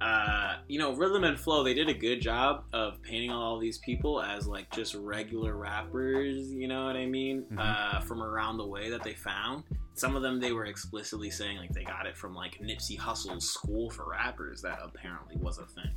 uh, 0.00 0.56
you 0.68 0.78
know, 0.78 0.94
Rhythm 0.94 1.24
and 1.24 1.38
Flow, 1.38 1.62
they 1.62 1.74
did 1.74 1.88
a 1.88 1.94
good 1.94 2.20
job 2.20 2.64
of 2.72 3.02
painting 3.02 3.30
all 3.30 3.58
these 3.58 3.78
people 3.78 4.20
as 4.20 4.46
like 4.46 4.70
just 4.70 4.94
regular 4.94 5.56
rappers. 5.56 6.52
You 6.52 6.68
know 6.68 6.84
what 6.86 6.96
I 6.96 7.06
mean? 7.06 7.44
Mhm. 7.50 7.58
Uh, 7.58 8.00
from 8.00 8.22
around 8.22 8.58
the 8.58 8.66
way 8.66 8.90
that 8.90 9.02
they 9.02 9.14
found. 9.14 9.64
Some 9.94 10.14
of 10.14 10.20
them 10.20 10.38
they 10.40 10.52
were 10.52 10.66
explicitly 10.66 11.30
saying 11.30 11.56
like 11.56 11.72
they 11.72 11.84
got 11.84 12.06
it 12.06 12.16
from 12.16 12.34
like 12.34 12.58
Nipsey 12.60 12.98
Hussle's 12.98 13.48
school 13.48 13.88
for 13.90 14.10
rappers 14.10 14.60
that 14.60 14.78
apparently 14.84 15.36
was 15.36 15.58
a 15.58 15.64
thing, 15.66 15.90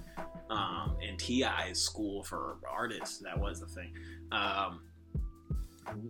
um, 0.49 0.95
and 1.05 1.19
Ti's 1.19 1.79
school 1.79 2.23
for 2.23 2.57
artists 2.69 3.17
that 3.19 3.37
was 3.37 3.61
a 3.61 3.67
thing. 3.67 3.91
Um, 4.31 4.81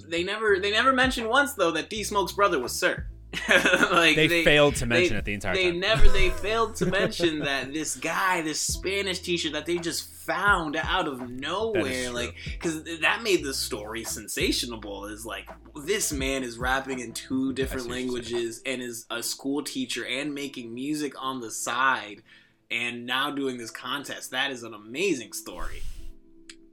they 0.07 0.23
never 0.23 0.59
they 0.59 0.71
never 0.71 0.93
mentioned 0.93 1.27
once 1.29 1.53
though 1.53 1.71
that 1.71 1.89
D 1.89 2.03
Smoke's 2.03 2.33
brother 2.33 2.59
was 2.59 2.73
Sir. 2.77 3.07
like 3.91 4.15
They, 4.15 4.43
failed 4.43 4.75
to 4.77 4.87
mention 4.87 5.15
it 5.15 5.23
the 5.25 5.33
entire 5.33 5.53
time. 5.53 5.63
they 5.63 5.71
time. 5.71 5.79
never 5.79 6.09
they 6.09 6.29
failed 6.41 6.75
to 6.77 6.87
mention 6.87 7.39
that 7.39 7.71
this 7.71 7.95
guy 7.95 8.41
this 8.41 8.59
spanish 8.59 9.19
teacher 9.19 9.51
that 9.51 9.67
they 9.67 9.77
just 9.77 10.11
found 10.11 10.75
out 10.75 11.07
of 11.07 11.29
nowhere 11.29 12.11
like 12.11 12.35
because 12.53 12.83
that 13.01 13.21
made 13.21 13.43
the 13.43 13.53
story 13.53 14.03
sensational 14.03 15.05
is 15.05 15.25
like 15.25 15.47
this 15.85 16.11
man 16.11 16.43
is 16.43 16.57
rapping 16.57 16.99
in 16.99 17.13
two 17.13 17.53
different 17.53 17.83
see 17.83 17.89
what 17.89 17.95
you're 17.95 17.99
saying. 17.99 18.07
languages 18.07 18.61
and 18.65 18.81
is 18.81 19.05
a 19.11 19.21
school 19.21 19.63
teacher 19.63 20.05
and 20.05 20.33
making 20.33 20.73
music 20.73 21.13
on 21.21 21.39
the 21.39 21.51
side 21.51 22.23
and 22.71 23.05
now 23.05 23.29
doing 23.29 23.57
this 23.57 23.71
contest 23.71 24.31
that 24.31 24.49
is 24.49 24.63
an 24.63 24.73
amazing 24.73 25.33
story 25.33 25.83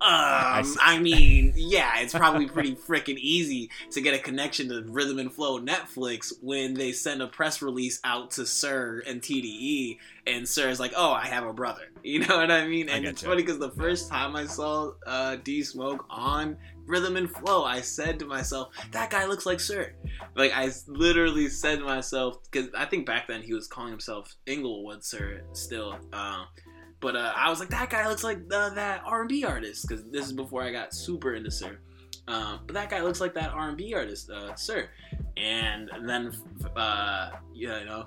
um, 0.01 0.65
see. 0.65 0.79
I 0.83 0.99
mean, 0.99 1.53
yeah, 1.57 2.01
it's 2.01 2.15
probably 2.15 2.47
pretty 2.49 2.75
freaking 2.75 3.17
easy 3.19 3.71
to 3.93 4.01
get 4.01 4.15
a 4.15 4.19
connection 4.19 4.69
to 4.69 4.85
Rhythm 4.87 5.19
and 5.19 5.33
Flow 5.33 5.59
Netflix 5.61 6.33
when 6.41 6.75
they 6.75 6.93
send 6.93 7.23
a 7.23 7.27
press 7.27 7.63
release 7.63 8.01
out 8.05 8.33
to 8.33 8.47
Sir 8.47 9.03
and 9.07 9.21
TDE, 9.23 9.99
and 10.27 10.47
Sir's 10.47 10.79
like, 10.81 10.93
"Oh, 10.97 11.11
I 11.11 11.27
have 11.27 11.45
a 11.45 11.53
brother." 11.53 11.83
You 12.07 12.21
know 12.21 12.37
what 12.37 12.53
I 12.53 12.69
mean? 12.69 12.89
And 12.89 13.03
get 13.03 13.15
it's 13.15 13.23
you. 13.23 13.29
funny 13.29 13.43
because 13.43 13.59
the 13.59 13.73
first 13.73 14.09
time 14.09 14.37
I 14.37 14.47
saw 14.47 14.93
uh, 15.09 15.37
D 15.43 15.65
Smoke 15.65 16.07
on 16.09 16.57
Rhythm 16.87 17.17
and 17.17 17.29
Flow, 17.29 17.65
I 17.65 17.81
said 17.81 18.21
to 18.21 18.27
myself, 18.27 18.73
"That 18.93 19.11
guy 19.11 19.27
looks 19.27 19.45
like 19.45 19.59
Sir." 19.59 19.93
Like 20.37 20.53
I 20.53 20.71
literally 20.87 21.49
said 21.49 21.81
to 21.81 21.85
myself 21.85 22.37
because 22.45 22.69
I 22.77 22.85
think 22.85 23.07
back 23.07 23.27
then 23.27 23.43
he 23.43 23.55
was 23.55 23.67
calling 23.67 23.91
himself 23.91 24.37
Inglewood 24.47 25.03
Sir 25.03 25.43
still. 25.53 25.99
Uh, 26.13 26.45
but 27.01 27.17
uh, 27.17 27.33
I 27.37 27.51
was 27.51 27.61
like, 27.61 27.69
that 27.71 27.91
guy 27.91 28.09
looks 28.09 28.25
like 28.25 28.49
that 28.49 29.03
R&B 29.05 29.45
artist 29.45 29.87
because 29.87 30.05
this 30.11 30.27
is 30.27 30.33
before 30.33 30.63
I 30.63 30.73
got 30.73 30.95
super 30.95 31.35
into 31.35 31.51
Sir. 31.51 31.79
Um, 32.29 32.61
but 32.67 32.75
that 32.75 32.91
guy 32.91 33.03
looks 33.03 33.21
like 33.21 33.35
that 33.35 33.51
R&B 33.51 33.95
artist, 33.95 34.31
uh, 34.31 34.55
Sir. 34.55 34.89
And 35.37 35.91
then, 36.05 36.33
uh, 36.75 37.31
you 37.55 37.69
know, 37.69 38.07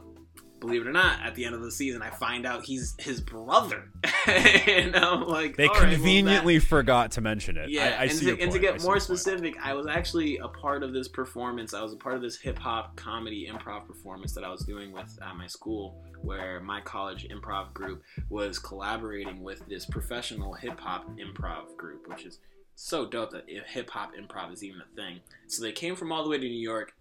believe 0.59 0.81
it 0.81 0.87
or 0.87 0.91
not, 0.91 1.19
at 1.21 1.35
the 1.35 1.45
end 1.45 1.55
of 1.55 1.61
the 1.61 1.71
season, 1.71 2.01
I 2.01 2.09
find 2.09 2.45
out 2.45 2.65
he's 2.65 2.95
his 2.99 3.21
brother, 3.21 3.89
and 4.27 4.95
I'm 4.95 5.27
like, 5.27 5.57
They 5.57 5.67
all 5.67 5.73
right, 5.73 5.83
well, 5.83 5.91
conveniently 5.91 6.59
forgot 6.59 7.11
to 7.11 7.21
mention 7.21 7.57
it. 7.57 7.69
yeah, 7.69 7.95
I, 7.97 8.01
I 8.01 8.03
and, 8.03 8.11
see 8.11 8.25
to, 8.25 8.31
and 8.31 8.51
point. 8.51 8.55
I 8.55 8.57
get 8.57 8.81
see 8.81 8.87
more 8.87 8.99
specific, 8.99 9.55
I 9.63 9.73
was 9.73 9.87
actually 9.87 10.37
a 10.37 10.47
part 10.47 10.83
of 10.83 10.93
this 10.93 11.07
performance. 11.07 11.73
I 11.73 11.81
was 11.81 11.93
a 11.93 11.97
part 11.97 12.15
of 12.15 12.21
this 12.21 12.37
hip 12.37 12.59
hop 12.59 12.95
comedy 12.95 13.49
improv 13.51 13.87
performance 13.87 14.33
that 14.33 14.43
I 14.43 14.49
was 14.49 14.61
doing 14.61 14.91
with 14.91 15.17
at 15.21 15.35
my 15.35 15.47
school, 15.47 16.03
where 16.21 16.59
my 16.59 16.81
college 16.81 17.27
improv 17.29 17.73
group 17.73 18.03
was 18.29 18.59
collaborating 18.59 19.41
with 19.41 19.65
this 19.67 19.85
professional 19.85 20.53
hip 20.53 20.79
hop 20.79 21.09
improv 21.17 21.75
group, 21.77 22.07
which 22.07 22.25
is 22.25 22.39
so 22.75 23.05
dope 23.05 23.31
that 23.31 23.43
hip 23.67 23.89
hop 23.89 24.11
improv 24.15 24.53
is 24.53 24.63
even 24.63 24.81
a 24.81 24.95
thing. 24.95 25.19
So 25.47 25.61
they 25.61 25.73
came 25.73 25.95
from 25.95 26.11
all 26.11 26.23
the 26.23 26.29
way 26.29 26.37
to 26.37 26.47
New 26.47 26.61
York, 26.61 26.93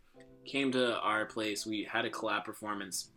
came 0.45 0.73
to 0.73 0.99
our 0.99 1.25
place. 1.27 1.65
We 1.65 1.85
had 1.85 2.05
a 2.05 2.11
collab 2.11 2.45
performance. 2.45 3.11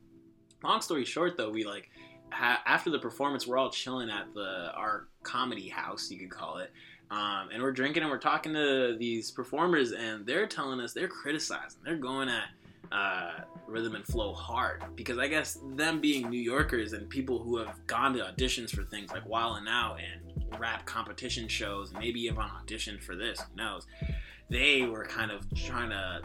Long 0.63 0.81
story 0.81 1.05
short, 1.05 1.37
though, 1.37 1.49
we 1.49 1.63
like 1.63 1.89
ha- 2.31 2.61
after 2.65 2.89
the 2.89 2.99
performance, 2.99 3.47
we're 3.47 3.57
all 3.57 3.69
chilling 3.69 4.09
at 4.09 4.33
the 4.33 4.71
our 4.75 5.07
comedy 5.23 5.69
house, 5.69 6.09
you 6.09 6.19
could 6.19 6.29
call 6.29 6.57
it. 6.57 6.71
Um, 7.09 7.49
and 7.53 7.61
we're 7.61 7.73
drinking 7.73 8.03
and 8.03 8.11
we're 8.11 8.19
talking 8.19 8.53
to 8.53 8.95
these 8.97 9.31
performers, 9.31 9.91
and 9.91 10.25
they're 10.25 10.47
telling 10.47 10.79
us 10.79 10.93
they're 10.93 11.09
criticizing, 11.09 11.81
they're 11.83 11.97
going 11.97 12.29
at 12.29 12.45
uh, 12.91 13.31
rhythm 13.67 13.95
and 13.95 14.05
flow 14.05 14.33
hard 14.33 14.83
because 14.95 15.17
I 15.17 15.27
guess 15.27 15.59
them 15.75 16.01
being 16.01 16.29
New 16.29 16.39
Yorkers 16.39 16.93
and 16.93 17.09
people 17.09 17.39
who 17.39 17.57
have 17.57 17.85
gone 17.87 18.13
to 18.13 18.19
auditions 18.19 18.69
for 18.69 18.83
things 18.83 19.11
like 19.11 19.27
Wild 19.27 19.57
and 19.57 19.67
Out 19.67 19.99
and 19.99 20.59
rap 20.59 20.85
competition 20.85 21.47
shows, 21.47 21.93
maybe 21.93 22.21
even 22.21 22.37
auditioned 22.37 23.01
for 23.01 23.15
this, 23.15 23.39
who 23.41 23.55
knows? 23.55 23.87
They 24.49 24.83
were 24.83 25.05
kind 25.05 25.31
of 25.31 25.45
trying 25.53 25.89
to 25.91 26.21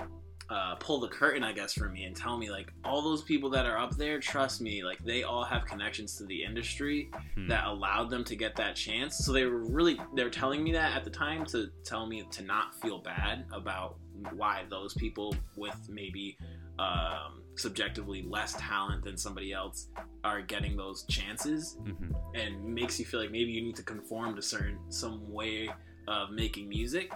uh, 0.49 0.77
pull 0.77 1.01
the 1.01 1.09
curtain, 1.09 1.43
I 1.43 1.53
guess, 1.53 1.73
for 1.73 1.89
me 1.89 2.05
and 2.05 2.15
tell 2.15 2.37
me 2.39 2.51
like 2.51 2.73
all 2.85 3.03
those 3.03 3.23
people 3.23 3.51
that 3.51 3.67
are 3.67 3.79
up 3.79 3.97
there, 3.97 4.21
trust 4.21 4.61
me, 4.61 4.85
like 4.85 4.99
they 5.05 5.23
all 5.25 5.45
have 5.45 5.65
connections 5.65 6.17
to 6.19 6.25
the 6.25 6.45
industry 6.45 7.11
Hmm. 7.35 7.49
that 7.49 7.67
allowed 7.67 8.11
them 8.11 8.23
to 8.25 8.37
get 8.37 8.55
that 8.57 8.77
chance. 8.77 9.17
So 9.19 9.33
they 9.33 9.45
were 9.45 9.65
really 9.65 9.99
they 10.15 10.23
were 10.23 10.31
telling 10.31 10.63
me 10.63 10.73
that 10.73 10.95
at 10.97 11.05
the 11.05 11.11
time 11.11 11.45
to 11.47 11.69
tell 11.85 12.07
me 12.07 12.23
to 12.31 12.43
not 12.43 12.81
feel 12.81 12.99
bad 13.01 13.45
about 13.53 13.97
why 14.33 14.65
those 14.71 14.95
people 14.95 15.35
with 15.57 15.77
maybe 15.89 16.37
um, 16.79 17.43
subjectively 17.57 18.23
less 18.29 18.55
talent 18.59 19.03
than 19.03 19.17
somebody 19.17 19.53
else 19.53 19.89
are 20.25 20.43
getting 20.43 20.77
those 20.77 21.05
chances 21.07 21.79
Mhm. 21.83 22.15
and 22.35 22.63
makes 22.63 22.99
you 23.01 23.07
feel 23.07 23.19
like 23.21 23.31
maybe 23.31 23.51
you 23.51 23.63
need 23.63 23.77
to 23.77 23.83
conform 23.83 24.37
to 24.37 24.43
certain 24.43 24.79
some 24.93 25.27
way 25.33 25.71
of 26.07 26.31
making 26.31 26.69
music 26.69 27.11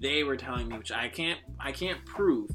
they 0.00 0.22
were 0.24 0.36
telling 0.36 0.68
me 0.68 0.76
which 0.78 0.92
i 0.92 1.08
can't 1.08 1.38
i 1.60 1.70
can't 1.72 2.04
prove 2.04 2.50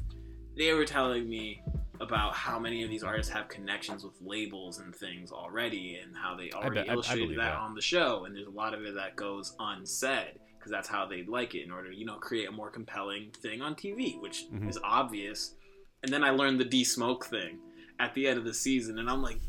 they 0.56 0.72
were 0.72 0.84
telling 0.84 1.28
me 1.28 1.62
about 2.00 2.34
how 2.34 2.58
many 2.58 2.82
of 2.82 2.88
these 2.90 3.02
artists 3.02 3.30
have 3.32 3.46
connections 3.48 4.04
with 4.04 4.14
labels 4.20 4.78
and 4.78 4.94
things 4.94 5.30
already 5.32 5.98
and 6.02 6.14
how 6.16 6.34
they 6.34 6.50
already 6.52 6.80
I- 6.80 6.92
I 6.92 6.94
illustrated 6.94 7.22
believe 7.24 7.38
that, 7.38 7.50
that. 7.52 7.58
on 7.58 7.74
the 7.74 7.82
show 7.82 8.24
and 8.24 8.34
there's 8.34 8.46
a 8.46 8.50
lot 8.50 8.72
of 8.74 8.82
it 8.84 8.94
that 8.94 9.16
goes 9.16 9.54
unsaid 9.58 10.38
because 10.58 10.70
that's 10.70 10.88
how 10.88 11.06
they 11.06 11.24
like 11.24 11.54
it 11.54 11.62
in 11.62 11.70
order 11.70 11.90
to 11.90 11.96
you 11.96 12.04
know 12.06 12.16
create 12.16 12.48
a 12.48 12.52
more 12.52 12.70
compelling 12.70 13.30
thing 13.42 13.60
on 13.62 13.74
tv 13.74 14.20
which 14.20 14.44
Mhm. 14.52 14.68
is 14.68 14.78
obvious 14.84 15.54
and 16.02 16.12
then 16.12 16.22
i 16.24 16.30
learned 16.30 16.58
the 16.60 16.64
d 16.64 16.84
smoke 16.84 17.24
thing 17.26 17.58
at 17.98 18.12
the 18.14 18.26
end 18.26 18.38
of 18.38 18.44
the 18.44 18.54
season 18.54 18.98
and 18.98 19.08
i'm 19.10 19.22
like 19.22 19.40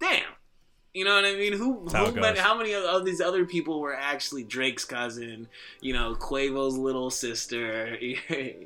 damn 0.00 0.32
you 0.94 1.04
know 1.04 1.16
what 1.16 1.24
I 1.24 1.34
mean? 1.34 1.52
Who, 1.54 1.88
how 1.92 2.06
who 2.06 2.20
many, 2.20 2.38
how 2.38 2.56
many 2.56 2.72
of, 2.72 2.84
of 2.84 3.04
these 3.04 3.20
other 3.20 3.44
people 3.44 3.80
were 3.80 3.96
actually 3.96 4.44
Drake's 4.44 4.84
cousin? 4.84 5.48
You 5.80 5.92
know, 5.92 6.14
Quavo's 6.14 6.78
little 6.78 7.10
sister. 7.10 7.98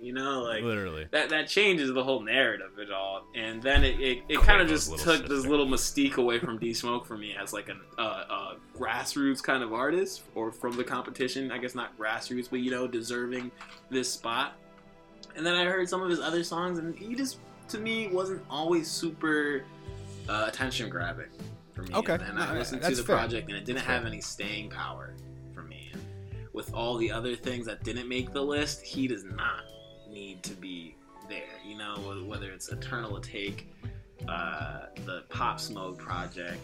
You 0.00 0.12
know, 0.12 0.42
like 0.42 0.62
Literally. 0.62 1.06
that 1.10 1.30
that 1.30 1.48
changes 1.48 1.92
the 1.92 2.04
whole 2.04 2.20
narrative 2.20 2.72
of 2.72 2.78
it 2.78 2.90
all, 2.90 3.26
and 3.34 3.62
then 3.62 3.84
it 3.84 4.00
it, 4.00 4.22
it 4.28 4.40
kind 4.40 4.60
of 4.60 4.68
just 4.68 4.96
took 4.98 5.26
this 5.26 5.46
little 5.46 5.66
mystique 5.66 6.16
away 6.16 6.38
from 6.38 6.58
D 6.58 6.74
Smoke 6.74 7.06
for 7.06 7.16
me 7.16 7.34
as 7.40 7.52
like 7.52 7.68
a, 7.68 7.76
uh, 8.00 8.24
uh, 8.28 8.54
grassroots 8.76 9.42
kind 9.42 9.62
of 9.62 9.72
artist, 9.72 10.22
or 10.34 10.52
from 10.52 10.76
the 10.76 10.84
competition. 10.84 11.50
I 11.50 11.58
guess 11.58 11.74
not 11.74 11.98
grassroots, 11.98 12.48
but 12.50 12.60
you 12.60 12.70
know, 12.70 12.86
deserving 12.86 13.50
this 13.90 14.12
spot. 14.12 14.54
And 15.36 15.44
then 15.44 15.54
I 15.54 15.64
heard 15.64 15.88
some 15.88 16.02
of 16.02 16.10
his 16.10 16.20
other 16.20 16.44
songs, 16.44 16.78
and 16.78 16.96
he 16.96 17.14
just 17.14 17.38
to 17.68 17.78
me 17.78 18.08
wasn't 18.08 18.42
always 18.50 18.90
super 18.90 19.64
uh, 20.28 20.44
attention 20.48 20.90
grabbing 20.90 21.28
for 21.78 21.90
me. 21.90 21.94
Okay. 21.94 22.14
and 22.14 22.22
then 22.22 22.34
No, 22.36 22.42
I 22.42 22.58
listened 22.58 22.82
to 22.82 22.94
the 22.94 23.02
fair. 23.02 23.16
project, 23.16 23.48
and 23.48 23.56
it 23.56 23.64
didn't 23.64 23.76
That's 23.76 23.86
have 23.88 24.02
fair. 24.02 24.10
any 24.10 24.20
staying 24.20 24.70
power 24.70 25.14
for 25.54 25.62
me. 25.62 25.90
And 25.92 26.02
with 26.52 26.72
all 26.74 26.96
the 26.96 27.10
other 27.10 27.36
things 27.36 27.66
that 27.66 27.84
didn't 27.84 28.08
make 28.08 28.32
the 28.32 28.42
list, 28.42 28.82
he 28.82 29.06
does 29.06 29.24
not 29.24 29.62
need 30.10 30.42
to 30.44 30.54
be 30.54 30.96
there. 31.28 31.42
You 31.64 31.78
know, 31.78 31.94
whether 32.26 32.50
it's 32.50 32.68
Eternal 32.70 33.20
Take, 33.20 33.72
uh, 34.28 34.86
the 35.04 35.22
Pop 35.28 35.60
Smoke 35.60 35.98
project, 35.98 36.58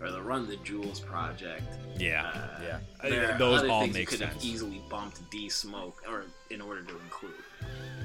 or 0.00 0.10
the 0.10 0.22
Run 0.22 0.46
the 0.46 0.56
Jewels 0.58 1.00
project. 1.00 1.64
Yeah. 1.98 2.26
Uh, 2.26 2.60
yeah. 2.62 2.78
there 3.10 3.38
those 3.38 3.68
all 3.68 3.82
things 3.82 3.94
you 3.96 4.00
make 4.00 4.08
could 4.08 4.20
have 4.20 4.32
sense. 4.32 4.44
easily 4.44 4.82
bumped 4.88 5.28
D 5.30 5.48
Smoke, 5.48 6.02
or 6.08 6.24
in 6.50 6.60
order 6.60 6.82
to 6.82 6.98
include. 7.00 7.32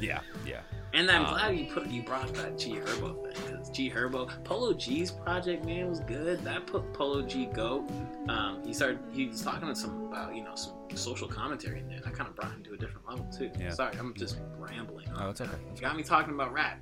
Yeah. 0.02 0.22
Yeah. 0.46 0.62
And 0.94 1.12
I'm 1.12 1.26
Um, 1.26 1.34
glad 1.34 1.58
you 1.58 1.66
put 1.66 1.88
you 1.88 2.02
brought 2.02 2.34
that 2.36 2.58
G 2.58 2.72
Herbo 2.76 3.22
thing 3.34 3.52
because 3.54 3.70
G 3.70 3.90
Herbo 3.90 4.44
Polo 4.44 4.74
G's 4.74 5.12
project 5.12 5.66
man 5.66 5.90
was 5.90 6.00
good. 6.00 6.44
That 6.44 6.66
put 6.66 6.92
Polo 6.94 7.22
G 7.22 7.46
go. 7.48 7.86
Um, 8.30 8.64
he 8.66 8.74
started 8.74 9.00
he 9.12 9.28
was 9.28 9.42
talking 9.42 9.68
to 9.68 9.76
some 9.76 10.06
about 10.06 10.36
you 10.36 10.44
know 10.44 10.56
some 10.56 10.74
social 10.96 11.28
commentary 11.28 11.80
in 11.82 11.88
there. 11.90 12.00
That 12.00 12.14
kind 12.14 12.30
of 12.30 12.36
brought 12.36 12.52
him 12.52 12.64
to 12.64 12.74
a 12.74 12.78
different 12.78 13.08
level 13.08 13.26
too. 13.38 13.52
Yeah. 13.60 13.72
Sorry, 13.72 13.96
I'm 13.98 14.14
just 14.16 14.40
rambling. 14.58 15.08
Oh, 15.20 15.30
it's 15.30 15.42
okay. 15.42 15.52
You 15.76 15.82
got 15.82 15.96
me 15.96 16.04
talking 16.04 16.34
about 16.34 16.54
rap. 16.54 16.80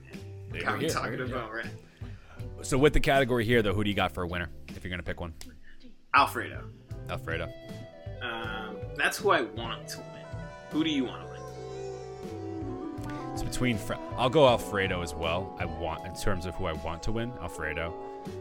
Man. 0.51 0.61
Got 0.63 0.75
me 0.75 0.81
here, 0.81 0.89
talking 0.89 1.13
here, 1.13 1.25
about 1.25 1.51
rap. 1.51 1.67
So 2.61 2.77
with 2.77 2.93
the 2.93 2.99
category 3.01 3.43
here, 3.43 3.61
though, 3.61 3.73
who 3.73 3.83
do 3.83 3.89
you 3.89 3.95
got 3.95 4.13
for 4.13 4.23
a 4.23 4.27
winner? 4.27 4.49
If 4.69 4.83
you're 4.83 4.91
gonna 4.91 5.03
pick 5.03 5.19
one, 5.19 5.33
Alfredo. 6.13 6.63
Alfredo. 7.09 7.51
Um, 8.21 8.77
that's 8.95 9.17
who 9.17 9.31
I 9.31 9.41
want 9.41 9.87
to 9.89 9.97
win. 9.97 10.07
Who 10.71 10.83
do 10.83 10.89
you 10.89 11.03
want 11.05 11.21
to 11.23 11.27
win? 11.27 11.34
It's 13.33 13.43
between. 13.43 13.77
I'll 14.17 14.29
go 14.29 14.47
Alfredo 14.47 15.01
as 15.01 15.13
well. 15.13 15.55
I 15.59 15.65
want 15.65 16.05
in 16.05 16.15
terms 16.15 16.45
of 16.45 16.55
who 16.55 16.65
I 16.65 16.73
want 16.73 17.03
to 17.03 17.11
win. 17.11 17.31
Alfredo. 17.41 17.93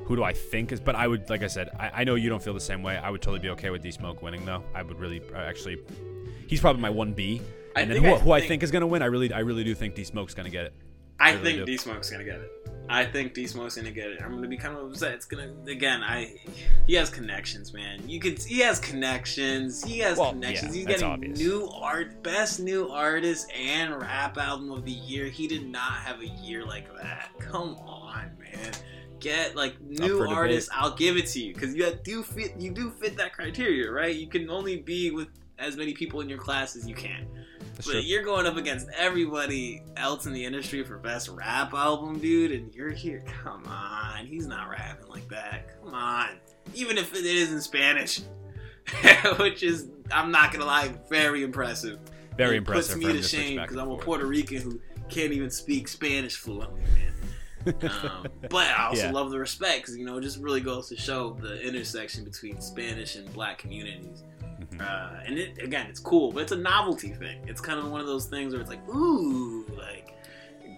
Who 0.06 0.16
do 0.16 0.24
I 0.24 0.32
think 0.32 0.72
is? 0.72 0.80
But 0.80 0.94
I 0.94 1.06
would, 1.06 1.28
like 1.28 1.42
I 1.42 1.46
said, 1.46 1.68
I, 1.78 1.90
I 2.00 2.04
know 2.04 2.14
you 2.14 2.28
don't 2.30 2.42
feel 2.42 2.54
the 2.54 2.60
same 2.60 2.82
way. 2.82 2.96
I 2.96 3.10
would 3.10 3.20
totally 3.20 3.40
be 3.40 3.50
okay 3.50 3.70
with 3.70 3.82
D 3.82 3.90
Smoke 3.90 4.22
winning, 4.22 4.44
though. 4.44 4.62
I 4.74 4.82
would 4.82 4.98
really, 4.98 5.20
uh, 5.34 5.38
actually, 5.38 5.78
he's 6.46 6.60
probably 6.60 6.80
my 6.82 6.90
one 6.90 7.12
B. 7.12 7.42
And 7.76 7.90
then 7.90 8.02
who, 8.02 8.14
I 8.14 8.18
who 8.18 8.30
I 8.32 8.40
think- 8.40 8.62
is 8.62 8.70
gonna 8.70 8.86
win? 8.86 9.02
I 9.02 9.06
really, 9.06 9.32
I 9.32 9.40
really 9.40 9.64
do 9.64 9.74
think 9.74 9.94
D 9.94 10.04
Smoke's 10.04 10.32
gonna 10.34 10.48
get 10.50 10.66
it. 10.66 10.72
I 11.18 11.32
really 11.32 11.54
think. 11.54 11.66
D 11.66 11.76
Smoke's 11.76 12.08
gonna 12.10 12.24
get 12.24 12.40
it. 12.40 12.63
I 12.88 13.04
think 13.06 13.32
D 13.32 13.46
Smoke's 13.46 13.76
gonna 13.76 13.90
get 13.90 14.08
it. 14.10 14.20
I'm 14.22 14.34
gonna 14.34 14.46
be 14.48 14.58
kind 14.58 14.76
of 14.76 14.84
upset. 14.90 15.12
It's 15.14 15.24
gonna 15.24 15.50
again. 15.66 16.02
I 16.02 16.34
he 16.86 16.94
has 16.94 17.08
connections, 17.08 17.72
man. 17.72 18.06
You 18.08 18.20
could 18.20 18.38
he 18.42 18.58
has 18.60 18.78
connections. 18.78 19.82
He 19.82 19.98
has 20.00 20.18
Well, 20.18 20.32
connections. 20.32 20.74
yeah, 20.76 20.78
He's 20.80 20.86
getting 20.86 21.04
obvious. 21.08 21.38
new 21.38 21.68
art, 21.72 22.22
best 22.22 22.60
new 22.60 22.88
artist 22.90 23.50
and 23.52 23.98
rap 23.98 24.36
album 24.36 24.70
of 24.70 24.84
the 24.84 24.92
year. 24.92 25.26
He 25.26 25.46
did 25.46 25.66
not 25.66 25.92
have 25.94 26.20
a 26.20 26.26
year 26.26 26.64
like 26.66 26.94
that. 26.98 27.30
Come 27.38 27.76
on, 27.86 28.30
man. 28.38 28.72
Get 29.20 29.56
like 29.56 29.80
new 29.80 30.22
artists. 30.28 30.68
I'll 30.72 30.94
give 30.94 31.16
it 31.16 31.26
to 31.28 31.40
you 31.40 31.54
because 31.54 31.74
you 31.74 31.90
do 32.04 32.22
fit. 32.22 32.54
You 32.58 32.70
do 32.70 32.90
fit 32.90 33.16
that 33.16 33.32
criteria, 33.32 33.90
right? 33.90 34.14
You 34.14 34.26
can 34.26 34.50
only 34.50 34.76
be 34.76 35.10
with 35.10 35.28
as 35.58 35.76
many 35.76 35.94
people 35.94 36.20
in 36.20 36.28
your 36.28 36.38
class 36.38 36.76
as 36.76 36.86
you 36.88 36.94
can. 36.94 37.26
That's 37.74 37.86
But 37.86 37.92
true. 37.92 38.00
you're 38.00 38.22
going 38.22 38.46
up 38.46 38.56
against 38.56 38.88
everybody 38.96 39.82
else 39.96 40.26
in 40.26 40.32
the 40.32 40.44
industry 40.44 40.82
for 40.84 40.98
best 40.98 41.28
rap 41.28 41.72
album, 41.74 42.18
dude, 42.18 42.52
and 42.52 42.72
you're 42.74 42.90
here. 42.90 43.22
Come 43.26 43.64
on, 43.66 44.26
he's 44.26 44.46
not 44.46 44.68
rapping 44.70 45.08
like 45.08 45.28
that. 45.28 45.80
Come 45.82 45.94
on, 45.94 46.28
even 46.74 46.98
if 46.98 47.14
it 47.14 47.24
is 47.24 47.52
in 47.52 47.60
Spanish, 47.60 48.20
which 49.38 49.62
is 49.62 49.88
I'm 50.12 50.30
not 50.30 50.52
gonna 50.52 50.66
lie, 50.66 50.92
very 51.08 51.42
impressive. 51.42 51.98
Very 52.36 52.56
it 52.56 52.58
impressive. 52.58 52.96
Puts 53.00 53.06
me 53.06 53.12
to 53.12 53.22
shame 53.22 53.60
because 53.60 53.76
I'm 53.76 53.90
a. 53.90 53.96
Puerto 53.96 54.26
Rican 54.26 54.60
who 54.60 54.80
can't 55.08 55.32
even 55.32 55.50
speak 55.50 55.88
Spanish 55.88 56.36
fluently, 56.36 56.80
man. 56.82 57.12
um, 57.90 58.26
but 58.50 58.66
I 58.68 58.86
also 58.88 59.04
Yeah. 59.04 59.12
love 59.12 59.30
the 59.30 59.38
respect 59.38 59.78
because 59.82 59.96
you 59.96 60.04
know 60.04 60.18
it 60.18 60.22
just 60.22 60.38
really 60.38 60.60
goes 60.60 60.88
to 60.90 60.96
show 60.96 61.36
the 61.40 61.60
intersection 61.66 62.24
between 62.24 62.60
Spanish 62.60 63.16
and 63.16 63.32
Black 63.32 63.56
communities. 63.58 64.22
Mhm. 64.78 64.80
Uh, 64.80 65.20
and 65.26 65.38
it, 65.38 65.58
again, 65.62 65.86
it's 65.88 66.00
cool, 66.00 66.32
but 66.32 66.42
it's 66.42 66.52
a 66.52 66.56
novelty 66.56 67.10
thing. 67.10 67.40
It's 67.46 67.60
kind 67.60 67.78
of 67.78 67.90
one 67.90 68.00
of 68.00 68.06
those 68.06 68.26
things 68.26 68.52
where 68.52 68.60
it's 68.60 68.70
like, 68.70 68.86
ooh, 68.88 69.66
like 69.76 70.10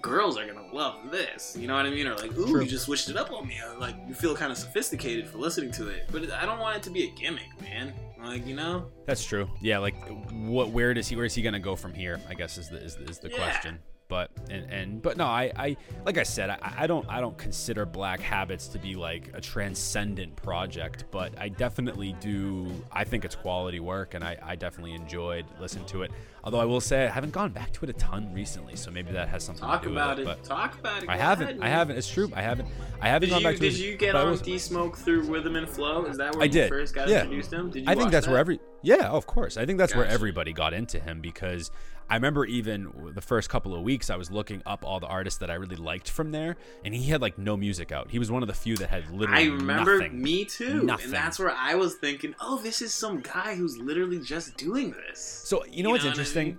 girls 0.03 0.37
are 0.39 0.47
gonna 0.47 0.73
love 0.73 1.11
this. 1.11 1.57
You 1.59 1.67
know 1.67 1.75
what 1.75 1.87
I 1.87 1.91
mean? 1.91 2.07
Or 2.07 2.15
like, 2.17 2.37
ooh, 2.37 2.47
True. 2.51 2.63
you 2.63 2.69
just 2.69 2.85
switched 2.85 3.09
it 3.09 3.17
up 3.17 3.33
on 3.33 3.47
me. 3.49 3.59
Or, 3.67 3.79
like 3.79 3.97
you 4.07 4.15
feel 4.15 4.37
kind 4.37 4.53
of 4.53 4.59
sophisticated 4.59 5.27
for 5.29 5.39
listening 5.39 5.73
to 5.73 5.89
it. 5.89 6.09
But 6.13 6.31
I 6.33 6.45
don't 6.47 6.59
want 6.59 6.77
it 6.77 6.83
to 6.85 6.91
be 6.91 7.05
a 7.05 7.11
gimmick, 7.21 7.49
man. 7.61 7.93
Like 8.23 8.47
you 8.47 8.55
know, 8.57 8.87
That's 9.07 9.25
true. 9.25 9.49
Yeah, 9.61 9.79
like 9.79 9.95
what? 10.33 10.71
Where 10.71 10.93
does 10.95 11.07
he? 11.09 11.17
Where 11.17 11.25
is 11.25 11.35
he 11.35 11.43
gonna 11.43 11.61
go 11.61 11.77
from 11.77 11.95
here? 11.95 12.21
I 12.29 12.35
guess 12.35 12.59
is 12.59 12.69
the 12.69 12.77
is, 12.83 12.97
is 12.97 13.19
the 13.19 13.31
Yeah. 13.31 13.37
question. 13.37 13.79
But 14.09 14.31
and 14.51 14.71
and 14.73 15.03
but 15.03 15.17
no, 15.17 15.25
I 15.25 15.51
I 15.57 15.77
like 16.05 16.17
I 16.17 16.23
said, 16.23 16.49
I, 16.51 16.59
I 16.79 16.87
don't 16.87 17.05
I 17.09 17.21
don't 17.21 17.37
consider 17.37 17.85
Black 17.85 18.21
Habits 18.21 18.69
to 18.69 18.79
be 18.79 18.95
like 18.95 19.31
a 19.35 19.41
transcendent 19.41 20.37
project, 20.37 21.05
but 21.11 21.33
I 21.41 21.49
definitely 21.49 22.15
do. 22.21 22.71
I 22.93 23.03
think 23.03 23.25
it's 23.25 23.35
quality 23.35 23.81
work, 23.81 24.15
and 24.15 24.23
I 24.23 24.37
I 24.43 24.55
definitely 24.55 24.95
enjoyed 24.95 25.45
listening 25.61 25.87
to 25.87 26.03
it. 26.03 26.13
Although 26.45 26.61
I 26.61 26.65
will 26.65 26.81
say 26.81 27.05
I 27.05 27.11
haven't 27.11 27.33
gone 27.33 27.51
back 27.51 27.73
to 27.73 27.85
it 27.85 27.91
a 27.91 27.95
ton 27.95 28.33
recently, 28.33 28.77
so 28.77 28.93
maybe 28.93 29.11
that 29.11 29.29
has 29.29 29.43
something 29.43 29.65
talk 29.65 29.83
to 29.83 29.89
do 29.89 29.95
about 29.95 30.19
with 30.19 30.29
it. 30.29 30.31
it. 30.31 30.37
But 30.41 30.45
Talk 30.45 30.79
about 30.79 31.03
it. 31.03 31.09
I 31.09 31.17
haven't. 31.17 31.61
I 31.61 31.69
haven't. 31.69 31.97
It's 31.97 32.09
true. 32.09 32.31
I 32.37 32.43
haven't. 32.43 32.69
I 33.01 33.09
haven't 33.09 33.29
Did 33.31 33.35
gone 33.35 33.41
you 33.43 33.49
back 33.49 33.57
to 33.57 33.67
it. 33.67 33.71
did 33.71 33.81
it. 33.81 33.85
you 33.85 33.97
get 33.97 34.15
on 34.15 34.31
was- 34.31 34.41
D 34.41 34.57
Smoke 34.59 34.97
through 34.97 35.23
Rhythm 35.23 35.57
and 35.57 35.69
Flow? 35.69 36.05
Is 36.05 36.17
that 36.19 36.35
where 36.35 36.43
I 36.43 36.47
you 36.47 36.53
did. 36.53 36.69
first 36.69 36.95
got 36.95 37.09
Yeah. 37.09 37.23
introduced 37.23 37.53
him? 37.53 37.71
Did 37.71 37.83
you 37.83 37.91
I 37.91 37.97
think 37.97 38.13
that's 38.13 38.27
that? 38.27 38.31
where 38.31 38.39
every 38.39 38.61
yeah, 38.83 39.09
of 39.09 39.27
course. 39.27 39.57
I 39.57 39.67
think 39.67 39.79
that's 39.79 39.97
where 39.97 40.05
everybody 40.07 40.53
got 40.53 40.73
into 40.73 41.01
him 41.01 41.21
because 41.21 41.73
I 42.09 42.15
remember 42.15 42.45
even 42.45 42.93
the 43.15 43.21
first 43.21 43.49
couple 43.51 43.75
of 43.75 43.83
weeks 43.83 44.11
I 44.11 44.17
was 44.17 44.31
looking 44.31 44.63
up 44.65 44.85
all 44.85 45.01
the 45.01 45.09
artists 45.09 45.41
that 45.41 45.51
I 45.51 45.55
really 45.55 45.75
liked 45.77 46.09
from 46.09 46.31
there, 46.31 46.57
and 46.85 46.95
he 46.95 47.11
had 47.11 47.21
like 47.21 47.37
no 47.37 47.57
music 47.57 47.91
out. 47.91 48.11
He 48.11 48.19
was 48.21 48.31
one 48.31 48.43
of 48.43 48.47
the 48.47 48.55
few 48.55 48.77
that 48.77 48.89
had 48.91 49.11
literally. 49.11 49.43
I 49.43 49.47
remember 49.47 49.99
nothing. 49.99 50.23
me 50.23 50.45
too, 50.45 50.83
Nothing. 50.85 51.07
and 51.07 51.13
that's 51.15 51.39
where 51.41 51.51
I 51.51 51.75
was 51.75 51.97
thinking, 51.97 52.35
oh, 52.41 52.59
this 52.63 52.81
is 52.81 52.95
some 52.95 53.21
guy 53.21 53.57
who's 53.57 53.77
literally 53.79 54.21
just 54.21 54.57
doing 54.57 54.93
this. 55.09 55.19
So 55.19 55.65
you 55.65 55.83
know 55.83 55.89
You 55.89 55.93
what's 55.95 56.05
know 56.05 56.11
what 56.11 56.19
I 56.19 56.21
interesting? 56.21 56.47
mean? 56.47 56.59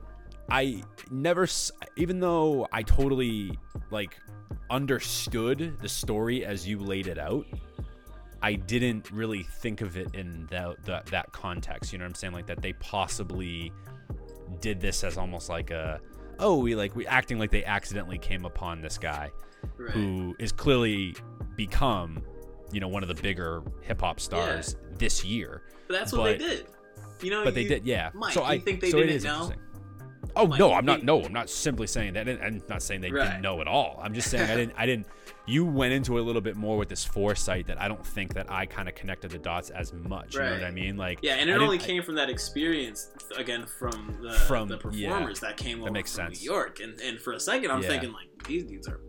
I 0.49 0.84
never, 1.11 1.48
even 1.95 2.19
though 2.19 2.68
I 2.74 2.84
totally 2.84 3.57
like 3.90 4.18
understood 4.69 5.78
the 5.82 5.90
story 5.90 6.45
as 6.45 6.68
you 6.68 6.80
laid 6.80 7.07
it 7.07 7.18
out, 7.18 7.45
I 8.41 8.53
didn't 8.53 9.11
really 9.11 9.44
think 9.44 9.82
of 9.82 9.98
it 9.98 10.14
in 10.14 10.48
that 10.52 10.84
that, 10.86 11.06
that 11.07 11.32
context. 11.32 11.91
You 11.91 11.99
know 11.99 12.06
what 12.06 12.10
I'm 12.10 12.15
saying? 12.15 12.34
Like 12.34 12.48
that 12.48 12.61
they 12.61 12.74
possibly 12.74 13.72
did 14.60 14.80
this 14.80 15.03
as 15.03 15.18
almost 15.18 15.49
like 15.49 15.72
a 15.72 15.99
oh 16.40 16.57
we 16.57 16.76
like 16.76 16.95
we 16.95 17.06
acting 17.07 17.38
like 17.40 17.52
they 17.52 17.64
accidentally 17.65 18.18
came 18.18 18.45
upon 18.45 18.82
this 18.82 18.98
guy 18.98 19.30
Right. 19.78 19.91
who 19.91 20.36
is 20.40 20.52
clearly 20.52 21.15
become 21.56 22.22
you 22.72 22.80
know 22.80 22.88
one 22.88 23.02
of 23.03 23.10
the 23.10 23.15
bigger 23.22 23.64
hip 23.82 24.02
hop 24.02 24.19
stars 24.19 24.76
this 24.98 25.24
year. 25.26 25.64
But 25.88 25.94
that's 25.99 26.14
what 26.14 26.24
they 26.26 26.38
did. 26.38 26.68
You 27.22 27.32
know, 27.32 27.44
But 27.44 27.56
they 27.56 27.64
you- 27.64 27.69
did, 27.69 27.86
yeah. 27.86 28.11
Mike, 28.14 28.34
so 28.34 28.44
I 28.44 28.60
think 28.60 28.82
they 28.82 28.91
so 28.91 29.02
didn't 29.02 29.24
know? 29.24 29.52
Oh 30.36 30.44
Like, 30.44 30.60
no, 30.60 30.74
I'm 30.74 30.86
not. 30.86 31.03
No, 31.03 31.24
I'm 31.24 31.34
not 31.34 31.49
simply 31.49 31.88
saying 31.88 32.14
that. 32.14 32.28
and 32.28 32.40
I'm 32.41 32.61
not 32.69 32.84
saying 32.84 33.02
they 33.02 33.11
Right. 33.11 33.26
didn't 33.28 33.41
know 33.41 33.60
at 33.61 33.68
all. 33.68 33.99
I'm 34.03 34.14
just 34.14 34.30
saying 34.30 34.49
I 34.49 34.56
didn't. 34.56 34.74
I 34.78 34.86
didn't. 34.86 35.07
You 35.48 35.64
went 35.65 35.94
into 35.94 36.18
it 36.18 36.22
a 36.22 36.24
little 36.24 36.41
bit 36.41 36.56
more 36.57 36.78
with 36.78 36.90
this 36.90 37.06
foresight 37.06 37.68
that 37.68 37.82
I 37.82 37.88
don't 37.88 38.06
think 38.06 38.34
that 38.34 38.52
I 38.52 38.65
kind 38.65 38.90
of 38.90 38.95
connected 38.95 39.32
the 39.32 39.38
dots 39.38 39.69
as 39.69 39.94
much. 39.94 40.34
You 40.36 40.41
know 40.41 40.52
what 40.52 40.64
I 40.65 40.72
mean? 40.72 40.98
Like 40.98 41.19
Yeah, 41.22 41.34
and 41.36 41.44
it 41.49 41.53
didn't- 41.53 41.61
only 41.64 41.80
I- 41.80 41.82
came 41.82 42.03
from 42.03 42.15
that 42.15 42.30
experience 42.30 43.11
again 43.38 43.65
from 43.65 44.19
the 44.22 44.34
From- 44.34 44.68
the 44.68 44.78
yeah, 44.91 45.10
performers 45.10 45.40
that 45.40 45.56
came 45.57 45.82
over 45.82 45.91
makes 45.91 46.14
from 46.14 46.26
sense. 46.28 46.41
New 46.41 46.52
York. 46.52 46.80
And 46.82 46.99
and 46.99 47.19
for 47.19 47.32
a 47.34 47.40
second, 47.40 47.72
I'm 47.72 47.82
Yeah. 47.82 47.88
thinking 47.88 48.11
like 48.11 48.28
these 48.45 48.65
dudes 48.65 48.88
are 48.90 48.99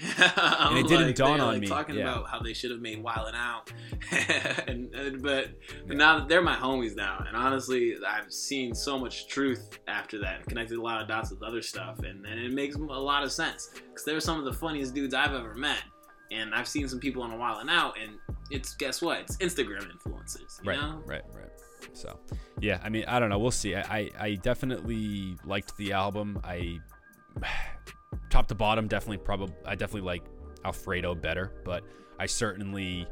And 0.18 0.78
it 0.78 0.88
didn't 0.88 1.06
Like, 1.08 1.14
dawn 1.16 1.40
on 1.40 1.48
like, 1.54 1.60
me, 1.60 1.66
Talking 1.66 1.96
yeah. 1.96 2.02
about 2.02 2.28
how 2.28 2.40
they 2.40 2.52
should 2.52 2.70
have 2.70 2.80
made 2.80 3.02
Wildin' 3.02 3.34
Out, 3.34 3.72
and, 4.68 4.94
and 4.94 5.22
but 5.22 5.50
but 5.86 5.96
now 5.96 6.24
they're 6.24 6.42
my 6.42 6.56
homies 6.56 6.96
now. 6.96 7.24
And 7.26 7.36
honestly, 7.36 7.96
I've 8.06 8.32
seen 8.32 8.74
so 8.74 8.98
much 8.98 9.28
truth 9.28 9.78
after 9.88 10.18
that, 10.20 10.40
and 10.40 10.46
connected 10.46 10.78
a 10.78 10.82
lot 10.82 11.00
of 11.02 11.08
dots 11.08 11.30
with 11.30 11.42
other 11.42 11.62
stuff, 11.62 11.98
and, 12.00 12.24
and 12.26 12.40
it 12.40 12.52
makes 12.52 12.76
a 12.76 12.78
lot 12.78 13.22
of 13.22 13.32
sense 13.32 13.70
because 13.74 14.04
they're 14.04 14.20
some 14.20 14.38
of 14.38 14.44
the 14.44 14.52
funniest 14.52 14.94
dudes 14.94 15.14
I've 15.14 15.34
ever 15.34 15.54
met. 15.54 15.82
And 16.30 16.54
I've 16.54 16.68
seen 16.68 16.88
some 16.88 16.98
people 16.98 17.22
on 17.22 17.30
a 17.30 17.36
Wildin' 17.36 17.70
Out, 17.70 17.98
and 18.02 18.12
it's 18.50 18.74
guess 18.74 19.02
what? 19.02 19.20
It's 19.20 19.36
Instagram 19.36 19.90
influencers. 19.90 20.62
You 20.62 20.70
right, 20.70 20.80
know? 20.80 21.02
right, 21.04 21.22
right. 21.34 21.50
So, 21.92 22.18
yeah, 22.60 22.80
I 22.82 22.88
mean, 22.88 23.04
I 23.06 23.18
don't 23.18 23.28
know. 23.28 23.38
We'll 23.38 23.50
see. 23.50 23.74
I, 23.74 23.82
I, 23.82 24.10
I 24.18 24.34
definitely 24.36 25.36
liked 25.44 25.76
the 25.76 25.92
album. 25.92 26.40
I 26.42 26.78
top 28.30 28.48
to 28.48 28.54
bottom, 28.54 28.88
definitely, 28.88 29.18
probably, 29.18 29.54
I 29.64 29.74
definitely 29.74 30.06
like 30.06 30.22
Alfredo 30.64 31.14
better, 31.14 31.52
but 31.64 31.84
I 32.18 32.26
certainly 32.26 33.06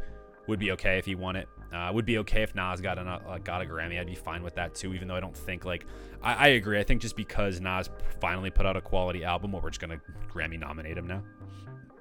would 0.46 0.58
be 0.58 0.72
okay 0.72 0.98
if 0.98 1.06
he 1.06 1.14
won 1.14 1.36
it. 1.36 1.48
Uh, 1.72 1.90
would 1.94 2.04
be 2.04 2.18
okay 2.18 2.42
if 2.42 2.54
Nas 2.54 2.80
got 2.80 2.98
a 2.98 3.02
uh, 3.02 3.38
got 3.38 3.62
a 3.62 3.64
Grammy. 3.64 4.00
I'd 4.00 4.06
be 4.06 4.16
fine 4.16 4.42
with 4.42 4.56
that 4.56 4.74
too. 4.74 4.92
Even 4.92 5.06
though 5.06 5.14
I 5.14 5.20
don't 5.20 5.36
think 5.36 5.64
like 5.64 5.86
I, 6.20 6.34
I 6.34 6.48
agree. 6.48 6.80
I 6.80 6.82
think 6.82 7.00
just 7.00 7.14
because 7.14 7.60
Nas 7.60 7.88
finally 8.20 8.50
put 8.50 8.66
out 8.66 8.76
a 8.76 8.80
quality 8.80 9.22
album, 9.22 9.52
what 9.52 9.62
we're 9.62 9.70
just 9.70 9.80
gonna 9.80 10.00
Grammy 10.28 10.58
nominate 10.58 10.98
him 10.98 11.06
now. 11.06 11.22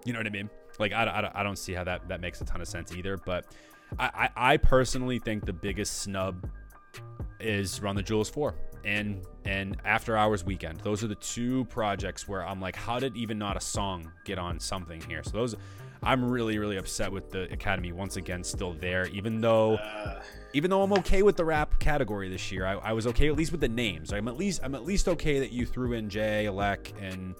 You 0.06 0.14
know 0.14 0.20
what 0.20 0.26
I 0.26 0.32
mean? 0.32 0.50
Like 0.80 0.92
I, 0.92 1.04
I, 1.04 1.42
I 1.42 1.44
don't 1.44 1.58
see 1.58 1.74
how 1.74 1.84
that 1.84 2.08
that 2.10 2.20
makes 2.20 2.42
a 2.42 2.46
ton 2.46 2.62
of 2.62 2.68
sense 2.68 2.96
either. 2.96 3.18
But 3.18 3.54
I, 4.00 4.30
I, 4.36 4.54
I 4.54 4.58
personally 4.58 5.20
think 5.20 5.46
the 5.46 5.54
biggest 5.54 6.02
snub 6.02 6.50
is 7.40 7.82
Run 7.82 7.96
the 7.96 8.04
Jewels 8.04 8.30
4 8.30 8.56
and 8.86 9.22
and 9.50 9.76
After 9.84 10.16
Hours 10.16 10.44
Weeknd. 10.44 10.84
Those 10.84 11.04
are 11.04 11.08
the 11.08 11.16
two 11.16 11.66
projects 11.66 12.28
where 12.28 12.46
I'm 12.46 12.62
like, 12.62 12.76
how 12.76 13.00
did 13.00 13.18
even 13.18 13.40
not 13.40 13.58
a 13.58 13.60
song 13.60 14.12
get 14.24 14.38
on 14.38 14.60
something 14.60 15.02
here? 15.02 15.24
So 15.24 15.32
those 15.32 15.56
I'm 16.04 16.24
really, 16.24 16.60
really 16.60 16.78
upset 16.78 17.12
with 17.12 17.32
the 17.32 17.52
Academy 17.52 17.92
once 17.92 18.16
again 18.16 18.44
still 18.44 18.74
there, 18.74 19.08
even 19.08 19.42
though 19.42 19.76
Uh, 19.76 20.22
even 20.54 20.70
though 20.70 20.84
I'm 20.84 20.94
okay 20.94 21.24
with 21.24 21.36
the 21.36 21.46
rap 21.46 21.80
category 21.80 22.30
this 22.30 22.52
year. 22.52 22.66
I, 22.66 22.74
I 22.74 22.94
was 22.94 23.08
okay 23.08 23.28
at 23.28 23.36
least 23.36 23.52
with 23.52 23.62
the 23.62 23.70
names. 23.70 24.14
I'm 24.14 24.28
at 24.28 24.38
least 24.38 24.62
I'm 24.64 24.76
at 24.76 24.86
least 24.86 25.08
okay 25.08 25.40
that 25.40 25.52
you 25.52 25.66
threw 25.66 25.94
in 25.94 26.10
Jay, 26.10 26.46
Alec, 26.46 26.94
and 27.02 27.34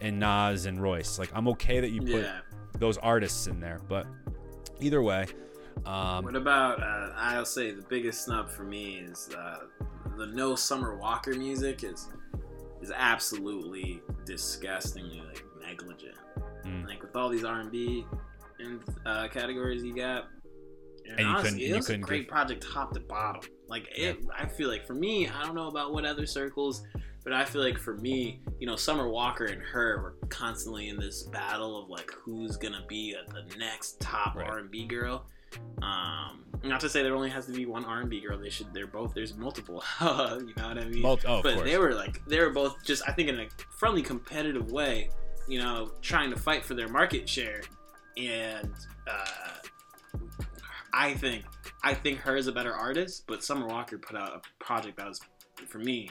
and 0.00 0.18
Nas 0.18 0.64
and 0.64 0.80
Royce. 0.80 1.18
Like 1.18 1.30
I'm 1.34 1.46
okay 1.48 1.80
that 1.80 1.90
you 1.90 2.00
put 2.00 2.22
yeah. 2.22 2.40
those 2.78 2.96
artists 2.98 3.46
in 3.46 3.60
there. 3.60 3.80
But 3.86 4.06
either 4.80 5.02
way, 5.02 5.26
um, 5.84 6.24
What 6.24 6.36
about? 6.36 6.82
Uh, 6.82 7.12
I'll 7.16 7.44
say 7.44 7.70
the 7.70 7.82
biggest 7.82 8.24
snub 8.24 8.50
for 8.50 8.64
me 8.64 9.04
is 9.10 9.28
uh, 9.36 9.66
the 10.20 10.26
no 10.28 10.54
Summer 10.54 10.96
Walker 10.96 11.34
music 11.34 11.82
is 11.84 12.08
is 12.82 12.92
absolutely 12.94 14.00
disgustingly 14.24 15.22
like 15.28 15.44
negligent. 15.62 16.16
Mm. 16.64 16.86
Like 16.86 17.02
with 17.02 17.14
all 17.16 17.28
these 17.28 17.44
R 17.44 17.60
and 17.60 17.70
B 17.70 18.06
uh, 19.06 19.28
categories 19.28 19.82
you 19.82 19.94
got. 19.94 20.28
And, 21.08 21.18
And 21.18 21.20
you 21.20 21.26
honestly, 21.26 21.50
couldn't- 21.50 21.60
it 21.62 21.68
you 21.68 21.76
was 21.76 21.90
a 21.90 21.98
great 21.98 22.20
give- 22.22 22.28
project 22.28 22.66
top 22.72 22.92
to 22.94 23.00
bottom. 23.00 23.42
Like 23.68 23.88
it, 23.96 24.18
I 24.36 24.46
feel 24.46 24.68
like 24.68 24.86
for 24.86 24.94
me, 24.94 25.28
I 25.28 25.42
don't 25.44 25.54
know 25.54 25.68
about 25.68 25.92
what 25.92 26.04
other 26.04 26.26
circles, 26.26 26.82
but 27.24 27.32
I 27.32 27.44
feel 27.44 27.62
like 27.62 27.78
for 27.78 27.96
me, 27.96 28.40
you 28.58 28.66
know, 28.66 28.76
Summer 28.76 29.08
Walker 29.08 29.44
and 29.46 29.60
H.E.R 29.62 30.00
were 30.02 30.16
constantly 30.28 30.88
in 30.88 30.96
this 30.98 31.24
battle 31.24 31.82
of 31.82 31.88
like 31.88 32.10
who's 32.12 32.56
gonna 32.56 32.84
be 32.88 33.14
a, 33.14 33.32
the 33.32 33.44
next 33.58 34.00
top 34.00 34.36
Right. 34.36 34.48
R 34.48 34.58
and 34.58 34.70
B 34.70 34.86
girl. 34.86 35.26
Um, 35.82 36.44
not 36.62 36.80
to 36.80 36.88
say 36.88 37.02
there 37.02 37.14
only 37.14 37.30
has 37.30 37.46
to 37.46 37.52
be 37.52 37.66
one 37.66 37.84
R 37.84 38.00
and 38.00 38.10
B 38.10 38.20
girl. 38.20 38.38
They 38.38 38.50
should. 38.50 38.72
They're 38.74 38.86
both. 38.86 39.14
There's 39.14 39.36
multiple. 39.36 39.82
you 40.00 40.06
know 40.06 40.68
what 40.68 40.78
I 40.78 40.84
mean? 40.84 41.04
Oh, 41.04 41.16
but 41.24 41.42
course. 41.42 41.62
they 41.62 41.78
were 41.78 41.94
like 41.94 42.24
they 42.26 42.38
were 42.40 42.50
both 42.50 42.76
just 42.84 43.02
I 43.08 43.12
think 43.12 43.28
in 43.28 43.40
a 43.40 43.46
friendly 43.78 44.02
competitive 44.02 44.70
way, 44.70 45.10
you 45.48 45.58
know, 45.58 45.92
trying 46.02 46.30
to 46.30 46.36
fight 46.36 46.64
for 46.64 46.74
their 46.74 46.88
market 46.88 47.28
share, 47.28 47.62
and 48.16 48.72
uh, 49.10 50.26
I 50.92 51.14
think 51.14 51.44
I 51.82 51.94
think 51.94 52.18
H.E.R 52.18 52.36
is 52.36 52.46
a 52.46 52.52
better 52.52 52.74
artist, 52.74 53.24
but 53.26 53.42
Summer 53.42 53.66
Walker 53.66 53.98
put 53.98 54.16
out 54.16 54.30
a 54.34 54.64
project 54.64 54.98
that 54.98 55.08
was 55.08 55.20
for 55.68 55.78
me 55.78 56.10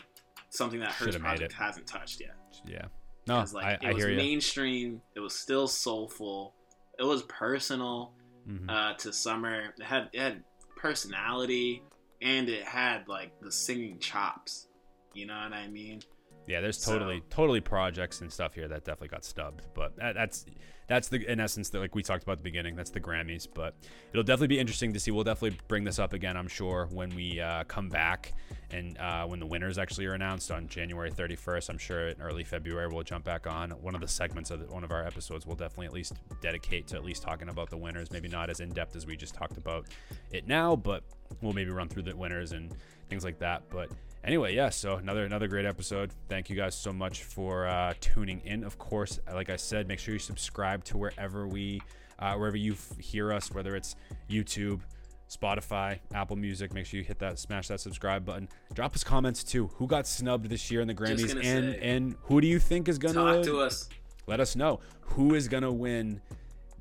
something 0.50 0.80
that 0.80 0.92
her 0.94 1.12
project 1.20 1.54
hasn't 1.54 1.86
touched 1.86 2.22
yet. 2.22 2.36
yeah. 2.66 2.86
No, 3.28 3.46
like 3.54 3.66
I, 3.66 3.72
it 3.74 3.80
I 3.84 3.94
was 3.94 4.04
hear 4.04 4.12
you. 4.12 4.18
mainstream. 4.18 5.02
It 5.16 5.20
was 5.20 5.36
still 5.36 5.68
soulful. 5.68 6.56
It 6.98 7.04
was 7.04 7.22
personal 7.24 8.14
Mhm. 8.50 8.70
uh, 8.70 8.94
to 8.96 9.14
Summer. 9.14 9.74
It 9.78 9.84
had 9.84 10.10
it 10.12 10.20
had 10.20 10.44
personality, 10.76 11.84
and 12.22 12.50
it 12.50 12.64
had 12.64 13.08
like 13.08 13.40
the 13.42 13.52
singing 13.52 14.00
chops. 14.00 14.68
You 15.14 15.28
know 15.28 15.40
what 15.40 15.54
I 15.54 15.68
mean? 15.68 16.02
Yeah, 16.50 16.62
there's 16.62 16.82
So- 16.82 16.94
totally 16.94 17.22
totally 17.30 17.62
projects 17.62 18.22
and 18.22 18.34
stuff 18.34 18.56
here 18.56 18.68
that 18.68 18.84
definitely 18.84 19.10
got 19.10 19.24
stubbed, 19.24 19.62
but 19.76 19.96
that, 19.98 20.16
that's 20.16 20.46
that's 20.88 21.08
the 21.08 21.24
in 21.32 21.40
essence 21.40 21.70
that 21.70 21.80
like 21.80 21.94
we 21.94 22.02
talked 22.02 22.24
about 22.24 22.34
at 22.34 22.38
the 22.40 22.44
beginning. 22.44 22.76
That's 22.76 22.90
the 22.90 23.00
Grammys, 23.00 23.48
but 23.54 23.76
it'll 24.12 24.24
definitely 24.24 24.48
be 24.48 24.60
interesting 24.60 24.92
to 24.94 25.00
see. 25.00 25.12
We'll 25.12 25.24
definitely 25.24 25.60
bring 25.68 25.84
this 25.84 26.00
up 26.00 26.14
again, 26.14 26.36
I'm 26.36 26.48
sure, 26.48 26.88
when 26.92 27.14
we 27.14 27.40
uh, 27.40 27.66
come 27.66 27.90
back 27.90 28.34
and 28.72 28.98
uh, 28.98 29.28
when 29.28 29.40
the 29.40 29.46
winners 29.46 29.78
actually 29.78 30.08
are 30.08 30.14
announced 30.14 30.50
on 30.50 30.68
January 30.68 31.12
31st. 31.12 31.70
I'm 31.70 31.78
sure 31.78 32.08
in 32.10 32.20
early 32.20 32.44
February 32.44 32.88
we'll 32.88 33.04
jump 33.04 33.26
back 33.26 33.46
on 33.46 33.70
one 33.70 33.94
of 33.94 34.02
the 34.02 34.08
segments 34.08 34.50
of 34.50 34.62
the, 34.62 34.66
one 34.74 34.84
of 34.84 34.92
our 34.92 35.06
episodes. 35.06 35.46
We'll 35.46 35.56
definitely 35.56 35.86
at 35.86 35.94
least 35.94 36.14
dedicate 36.42 36.88
to 36.88 36.96
at 36.96 37.06
least 37.06 37.22
talking 37.22 37.50
about 37.50 37.70
the 37.70 37.78
winners. 37.78 38.10
Maybe 38.10 38.28
not 38.28 38.50
as 38.50 38.60
in 38.60 38.70
depth 38.70 38.96
as 38.96 39.06
we 39.06 39.16
just 39.16 39.36
talked 39.36 39.58
about 39.58 39.86
it 40.32 40.48
now, 40.48 40.76
but 40.76 41.04
we'll 41.42 41.54
maybe 41.54 41.70
run 41.70 41.88
through 41.90 42.04
the 42.04 42.16
winners 42.18 42.54
and 42.54 42.74
things 43.10 43.24
like 43.24 43.38
that. 43.38 43.62
But 43.70 43.92
anyway, 44.24 44.56
yeah. 44.56 44.70
So 44.70 44.96
another 44.96 45.24
another 45.24 45.48
great 45.48 45.66
episode. 45.66 46.12
Thank 46.28 46.50
you 46.50 46.56
guys 46.56 46.76
so 46.76 46.92
much 46.94 47.24
for 47.24 47.68
uh, 47.68 47.94
tuning 48.00 48.42
in. 48.46 48.64
Of 48.64 48.78
course, 48.78 49.20
like 49.34 49.50
I 49.50 49.56
said, 49.56 49.88
make 49.88 50.00
sure 50.00 50.14
you 50.14 50.20
subscribe 50.20 50.84
to 50.86 50.98
wherever 50.98 51.48
we 51.48 51.82
uh, 52.20 52.36
wherever 52.36 52.58
you 52.58 52.74
f- 52.74 52.98
hear 53.00 53.32
us, 53.32 53.52
whether 53.52 53.76
it's 53.76 53.96
YouTube. 54.30 54.82
Spotify, 55.30 56.00
Apple 56.12 56.38
Music. 56.38 56.74
Make 56.74 56.88
sure 56.88 56.98
you 56.98 57.04
hit 57.04 57.20
that, 57.20 57.38
smash 57.38 57.68
that 57.68 57.80
subscribe 57.80 58.26
button. 58.26 58.50
Drop 58.74 58.96
us 58.96 59.04
comments 59.04 59.44
too. 59.44 59.68
Who 59.76 59.86
got 59.86 60.08
snubbed 60.08 60.50
this 60.50 60.72
year 60.72 60.82
in 60.82 60.88
the 60.88 60.96
Grammys, 60.96 61.32
and 61.36 61.76
say. 61.76 61.80
and 61.84 62.16
who 62.24 62.42
do 62.42 62.48
you 62.48 62.58
think 62.58 62.88
is 62.90 62.98
gonna 62.98 63.14
Talk 63.36 63.46
to 63.46 63.60
us. 63.60 63.90
let 64.26 64.40
us 64.40 64.56
know 64.56 64.80
who 65.02 65.36
is 65.36 65.48
going 65.48 65.62
to 65.62 65.72
win 65.72 66.20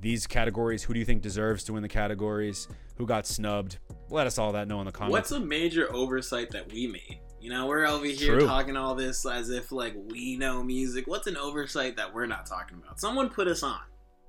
these 0.00 0.26
categories. 0.26 0.82
Who 0.82 0.94
do 0.94 0.98
you 0.98 1.04
think 1.04 1.20
deserves 1.20 1.64
to 1.64 1.74
win 1.74 1.82
the 1.82 1.88
categories? 1.88 2.68
Who 2.96 3.06
got 3.06 3.26
snubbed? 3.26 3.78
Let 4.10 4.26
us 4.26 4.38
all 4.38 4.52
that 4.52 4.66
know 4.66 4.80
in 4.80 4.86
the 4.86 4.92
comments. 4.92 5.12
What's 5.12 5.30
a 5.32 5.40
major 5.40 5.92
oversight 5.94 6.50
that 6.52 6.72
we 6.72 6.86
made? 6.86 7.20
You 7.40 7.50
know, 7.50 7.66
we're 7.66 7.86
over 7.86 8.04
here 8.04 8.38
True. 8.38 8.46
talking 8.46 8.76
all 8.76 8.94
this 8.94 9.24
as 9.24 9.50
if 9.50 9.70
like 9.70 9.94
we 10.08 10.36
know 10.36 10.62
music. 10.62 11.06
What's 11.06 11.26
an 11.26 11.36
oversight 11.36 11.96
that 11.96 12.12
we're 12.12 12.26
not 12.26 12.46
talking 12.46 12.78
about? 12.78 12.98
Someone 12.98 13.28
put 13.30 13.46
us 13.46 13.62
on, 13.62 13.80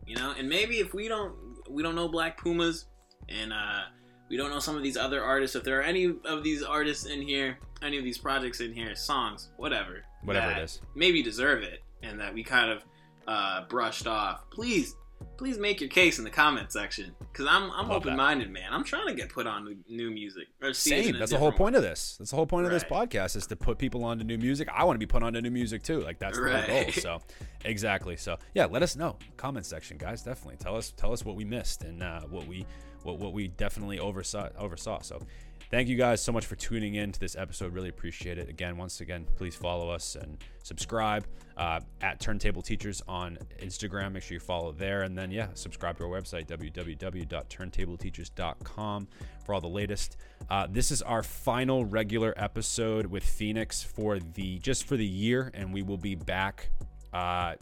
you 0.06 0.16
know. 0.16 0.34
And 0.38 0.48
maybe 0.48 0.76
if 0.76 0.94
we 0.94 1.08
don't, 1.08 1.34
we 1.70 1.82
don't 1.82 1.96
know 1.96 2.08
Black 2.08 2.38
Pumas, 2.38 2.86
and 3.28 3.52
uh, 3.52 3.82
we 4.30 4.38
don't 4.38 4.52
know 4.52 4.60
some 4.60 4.78
of 4.78 4.84
these 4.84 4.96
other 4.96 5.24
artists. 5.24 5.56
If 5.56 5.64
there 5.64 5.80
are 5.80 5.84
any 5.84 6.14
of 6.26 6.44
these 6.44 6.62
artists 6.62 7.06
in 7.06 7.22
here, 7.22 7.58
any 7.82 7.98
of 7.98 8.04
these 8.04 8.18
projects 8.20 8.60
in 8.60 8.74
here, 8.74 8.94
songs, 8.96 9.50
whatever, 9.58 10.04
Whatever 10.24 10.52
it 10.52 10.64
is, 10.64 10.82
maybe 10.96 11.24
deserve 11.24 11.64
it, 11.64 11.82
and 12.04 12.20
that 12.20 12.34
we 12.34 12.44
kind 12.44 12.70
of 12.70 12.84
uh, 13.28 13.66
brushed 13.70 14.06
off. 14.06 14.44
Please, 14.52 14.96
please 15.38 15.58
make 15.58 15.80
your 15.80 15.90
case 15.90 16.18
in 16.18 16.26
the 16.26 16.30
comment 16.30 16.72
section 16.72 17.16
because 17.20 17.48
I'm 17.50 17.72
I'm 17.72 17.90
open 17.92 18.16
minded, 18.16 18.52
man. 18.52 18.72
I'm 18.72 18.84
trying 18.84 19.08
to 19.08 19.14
get 19.14 19.30
put 19.30 19.48
on 19.48 19.78
new- 19.88 20.12
music 20.12 20.48
or 20.62 20.74
see 20.74 20.90
Same. 20.90 21.18
That's 21.18 21.32
the 21.32 21.38
whole 21.38 21.52
point 21.52 21.76
of 21.76 21.82
this. 21.82 22.18
That's 22.18 22.32
the 22.32 22.36
whole 22.36 22.46
point 22.46 22.66
of 22.66 22.72
this 22.72 22.84
podcast 22.84 23.36
is 23.36 23.48
to 23.48 23.56
put 23.56 23.78
people 23.78 24.04
onto 24.04 24.24
new 24.24 24.38
music. 24.38 24.68
I 24.74 24.84
want 24.84 24.96
to 24.96 25.00
be 25.00 25.06
put 25.06 25.24
onto 25.24 25.40
new 25.42 25.52
music 25.52 25.84
too. 25.84 26.02
Like 26.02 26.20
that's 26.20 26.38
the 26.38 26.52
whole 26.52 26.84
goal. 26.84 26.92
So 26.92 27.22
exactly. 27.66 28.18
So 28.18 28.38
yeah, 28.54 28.66
let 28.66 28.84
us 28.84 28.96
know. 28.96 29.18
Comment 29.38 29.66
section, 29.66 29.98
guys. 29.98 30.22
Definitely 30.22 30.58
tell 30.58 30.76
us 30.76 30.92
tell 30.96 31.14
us 31.14 31.24
what 31.24 31.36
we 31.36 31.46
missed 31.46 31.84
and 31.84 32.04
uh, 32.04 32.22
what 32.22 32.48
we 32.48 32.66
what 33.04 33.18
what 33.20 33.34
we 33.34 33.48
definitely 33.48 34.00
oversaw 34.00 34.50
oversaw. 34.58 35.02
So 35.02 35.22
thank 35.70 35.88
you 35.88 35.96
guys 35.96 36.22
so 36.22 36.32
much 36.32 36.46
for 36.46 36.56
tuning 36.56 36.96
in 36.96 37.12
to 37.12 37.20
this 37.20 37.36
episode. 37.36 37.74
Really 37.74 37.90
appreciate 37.90 38.38
it. 38.38 38.48
Again, 38.50 38.78
once 38.78 39.02
again, 39.02 39.26
please 39.36 39.56
follow 39.56 39.90
us 39.90 40.16
and 40.16 40.38
subscribe 40.64 41.26
uh, 41.58 41.82
at 42.02 42.20
Turntable 42.20 42.62
Teachers 42.62 43.02
on 43.08 43.38
Instagram. 43.62 44.12
Make 44.14 44.24
sure 44.24 44.36
you 44.36 44.40
follow 44.40 44.72
there, 44.72 45.02
and 45.04 45.18
then 45.18 45.32
yeah, 45.32 45.48
subscribe 45.54 45.98
to 45.98 46.06
our 46.06 46.10
website 46.10 46.48
www.turntableteachers.com 46.48 49.08
for 49.46 49.54
all 49.54 49.62
the 49.62 49.68
latest. 49.68 50.18
Uh, 50.50 50.68
this 50.70 50.92
is 50.92 51.02
our 51.02 51.24
final 51.24 51.86
regular 51.86 52.34
episode 52.38 53.06
with 53.06 53.24
Phoenix 53.24 53.84
for 53.84 54.20
the 54.20 54.60
just 54.60 54.86
for 54.86 54.98
the 54.98 55.06
year, 55.06 55.52
and 55.54 55.74
we 55.74 55.84
will 55.84 55.98
be 55.98 56.16
back 56.16 56.70
uh, 57.14 57.56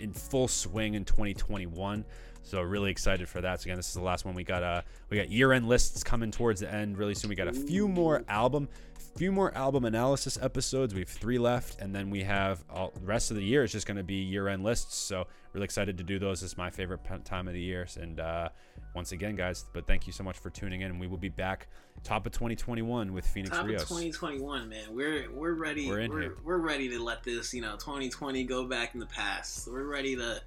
in 0.00 0.12
full 0.12 0.48
swing 0.48 0.94
in 0.94 1.04
2021. 1.04 2.04
So 2.44 2.60
really 2.60 2.90
excited 2.90 3.28
for 3.28 3.40
that. 3.40 3.60
So 3.60 3.66
again, 3.66 3.76
this 3.76 3.88
is 3.88 3.94
the 3.94 4.02
last 4.02 4.24
one. 4.24 4.34
We 4.34 4.44
got 4.44 4.62
uh 4.62 4.82
we 5.10 5.16
got 5.16 5.30
year 5.30 5.52
end 5.52 5.66
lists 5.66 6.04
coming 6.04 6.30
towards 6.30 6.60
the 6.60 6.72
end 6.72 6.98
really 6.98 7.14
soon. 7.14 7.30
We 7.30 7.34
got 7.34 7.48
a 7.48 7.52
few 7.52 7.88
more 7.88 8.22
album, 8.28 8.68
few 9.16 9.32
more 9.32 9.54
album 9.56 9.84
analysis 9.84 10.38
episodes. 10.40 10.94
We 10.94 11.00
have 11.00 11.08
three 11.08 11.38
left, 11.38 11.80
and 11.80 11.94
then 11.94 12.10
we 12.10 12.22
have 12.22 12.62
all 12.70 12.92
the 12.94 13.00
rest 13.06 13.30
of 13.30 13.36
the 13.36 13.44
year 13.44 13.64
is 13.64 13.72
just 13.72 13.86
going 13.86 13.96
to 13.96 14.04
be 14.04 14.16
year 14.16 14.48
end 14.48 14.62
lists. 14.62 14.96
So 14.96 15.26
really 15.54 15.64
excited 15.64 15.96
to 15.98 16.04
do 16.04 16.18
those. 16.18 16.42
It's 16.42 16.56
my 16.56 16.70
favorite 16.70 17.02
p- 17.02 17.16
time 17.24 17.48
of 17.48 17.54
the 17.54 17.60
year. 17.60 17.86
And 17.98 18.20
uh, 18.20 18.50
once 18.94 19.12
again, 19.12 19.36
guys, 19.36 19.64
but 19.72 19.86
thank 19.86 20.06
you 20.06 20.12
so 20.12 20.22
much 20.22 20.38
for 20.38 20.50
tuning 20.50 20.82
in, 20.82 20.90
and 20.90 21.00
we 21.00 21.06
will 21.06 21.16
be 21.16 21.28
back 21.28 21.68
top 22.02 22.26
of 22.26 22.32
2021 22.32 23.12
with 23.12 23.26
Phoenix 23.26 23.56
Top 23.56 23.66
Rios. 23.66 23.82
of 23.82 23.88
2021, 23.88 24.68
man. 24.68 24.94
We're 24.94 25.30
we're 25.32 25.54
ready. 25.54 25.88
We're 25.88 26.08
We're 26.08 26.22
in 26.22 26.32
we're, 26.44 26.58
ready 26.58 26.88
to 26.90 27.02
let 27.02 27.22
this, 27.22 27.54
you 27.54 27.62
know, 27.62 27.76
2020 27.76 28.44
go 28.44 28.64
back 28.64 28.94
in 28.94 29.00
the 29.00 29.06
past. 29.06 29.68
We're 29.68 29.84
ready 29.84 30.16
to, 30.16 30.40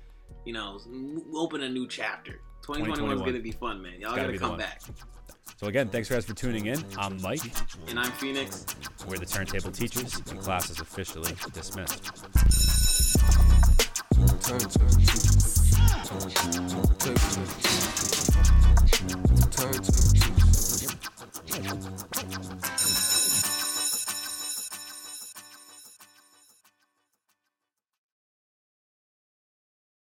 you 0.45 0.53
know, 0.53 0.79
open 1.33 1.63
a 1.63 1.69
new 1.69 1.87
chapter. 1.87 2.41
2021 2.63 3.13
is 3.13 3.19
going 3.21 3.33
to 3.33 3.39
be 3.39 3.51
fun, 3.51 3.81
man. 3.81 3.99
Y'all 3.99 4.15
got 4.15 4.27
to 4.27 4.37
come 4.37 4.57
back. 4.57 4.81
So 5.57 5.67
again, 5.67 5.89
thanks 5.89 6.09
guys 6.09 6.25
for 6.25 6.35
tuning 6.35 6.67
in. 6.67 6.83
I'm 6.97 7.21
Mike. 7.21 7.41
And 7.87 7.99
I'm 7.99 8.11
Phoenix. 8.11 8.65
We're 9.07 9.17
the 9.17 9.25
Turntable 9.25 9.71
Teachers, 9.71 10.21
and 10.29 10.39
class 10.39 10.69
is 10.69 10.79
officially 10.79 11.33
dismissed. 11.51 12.13